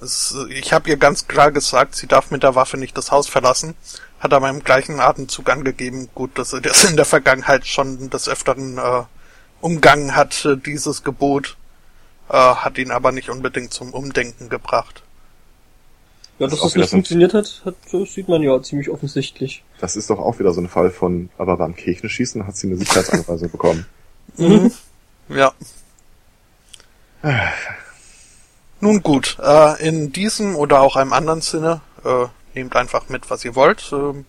[0.00, 3.10] äh, es, ich habe ihr ganz klar gesagt, sie darf mit der Waffe nicht das
[3.10, 3.74] Haus verlassen,
[4.18, 8.28] hat aber im gleichen Atemzug angegeben, gut, dass er das in der Vergangenheit schon des
[8.28, 9.02] Öfteren äh,
[9.60, 11.56] umgangen hat, äh, dieses Gebot,
[12.28, 15.02] äh, hat ihn aber nicht unbedingt zum Umdenken gebracht.
[16.38, 17.74] Ja, dass das, das nicht funktioniert hat, hat,
[18.08, 19.62] sieht man ja ziemlich offensichtlich.
[19.78, 22.76] Das ist doch auch wieder so ein Fall von, aber beim Kirchenschießen hat sie eine
[22.76, 23.86] Sicherheitsanweisung bekommen.
[24.36, 24.70] Mhm.
[25.28, 25.52] Ja.
[28.80, 33.44] Nun gut, äh, in diesem oder auch einem anderen Sinne, äh, nehmt einfach mit, was
[33.44, 34.24] ihr wollt, äh,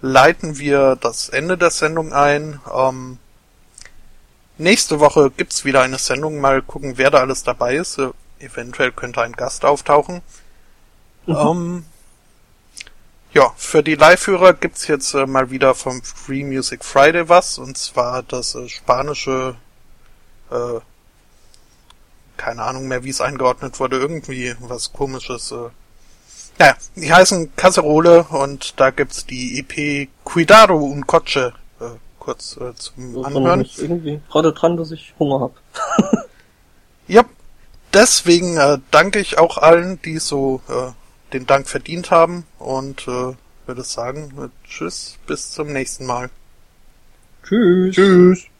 [0.00, 2.60] leiten wir das Ende der Sendung ein.
[2.74, 3.18] Ähm,
[4.58, 7.98] nächste Woche gibt's wieder eine Sendung, mal gucken, wer da alles dabei ist.
[7.98, 10.22] Äh, eventuell könnte ein Gast auftauchen.
[11.26, 11.36] Mhm.
[11.36, 11.84] Ähm,
[13.32, 17.76] ja, für die Live-Hörer gibt's jetzt äh, mal wieder vom Free Music Friday was, und
[17.76, 19.56] zwar das äh, spanische,
[20.50, 20.80] äh,
[22.36, 25.52] keine Ahnung mehr, wie es eingeordnet wurde, irgendwie was komisches.
[25.52, 25.70] Äh.
[26.60, 31.84] Ja, die heißen Caserole und da gibt's die EP Cuidado un Coche äh,
[32.18, 33.62] kurz äh, zum das Anhören.
[33.62, 35.54] Ich irgendwie gerade dran, dass ich Hunger hab.
[37.08, 37.24] ja,
[37.92, 40.92] deswegen äh, danke ich auch allen, die so äh,
[41.32, 43.34] den Dank verdient haben und äh,
[43.66, 46.30] würde sagen, tschüss, bis zum nächsten Mal.
[47.42, 47.94] Tschüss.
[47.94, 48.53] Tschüss.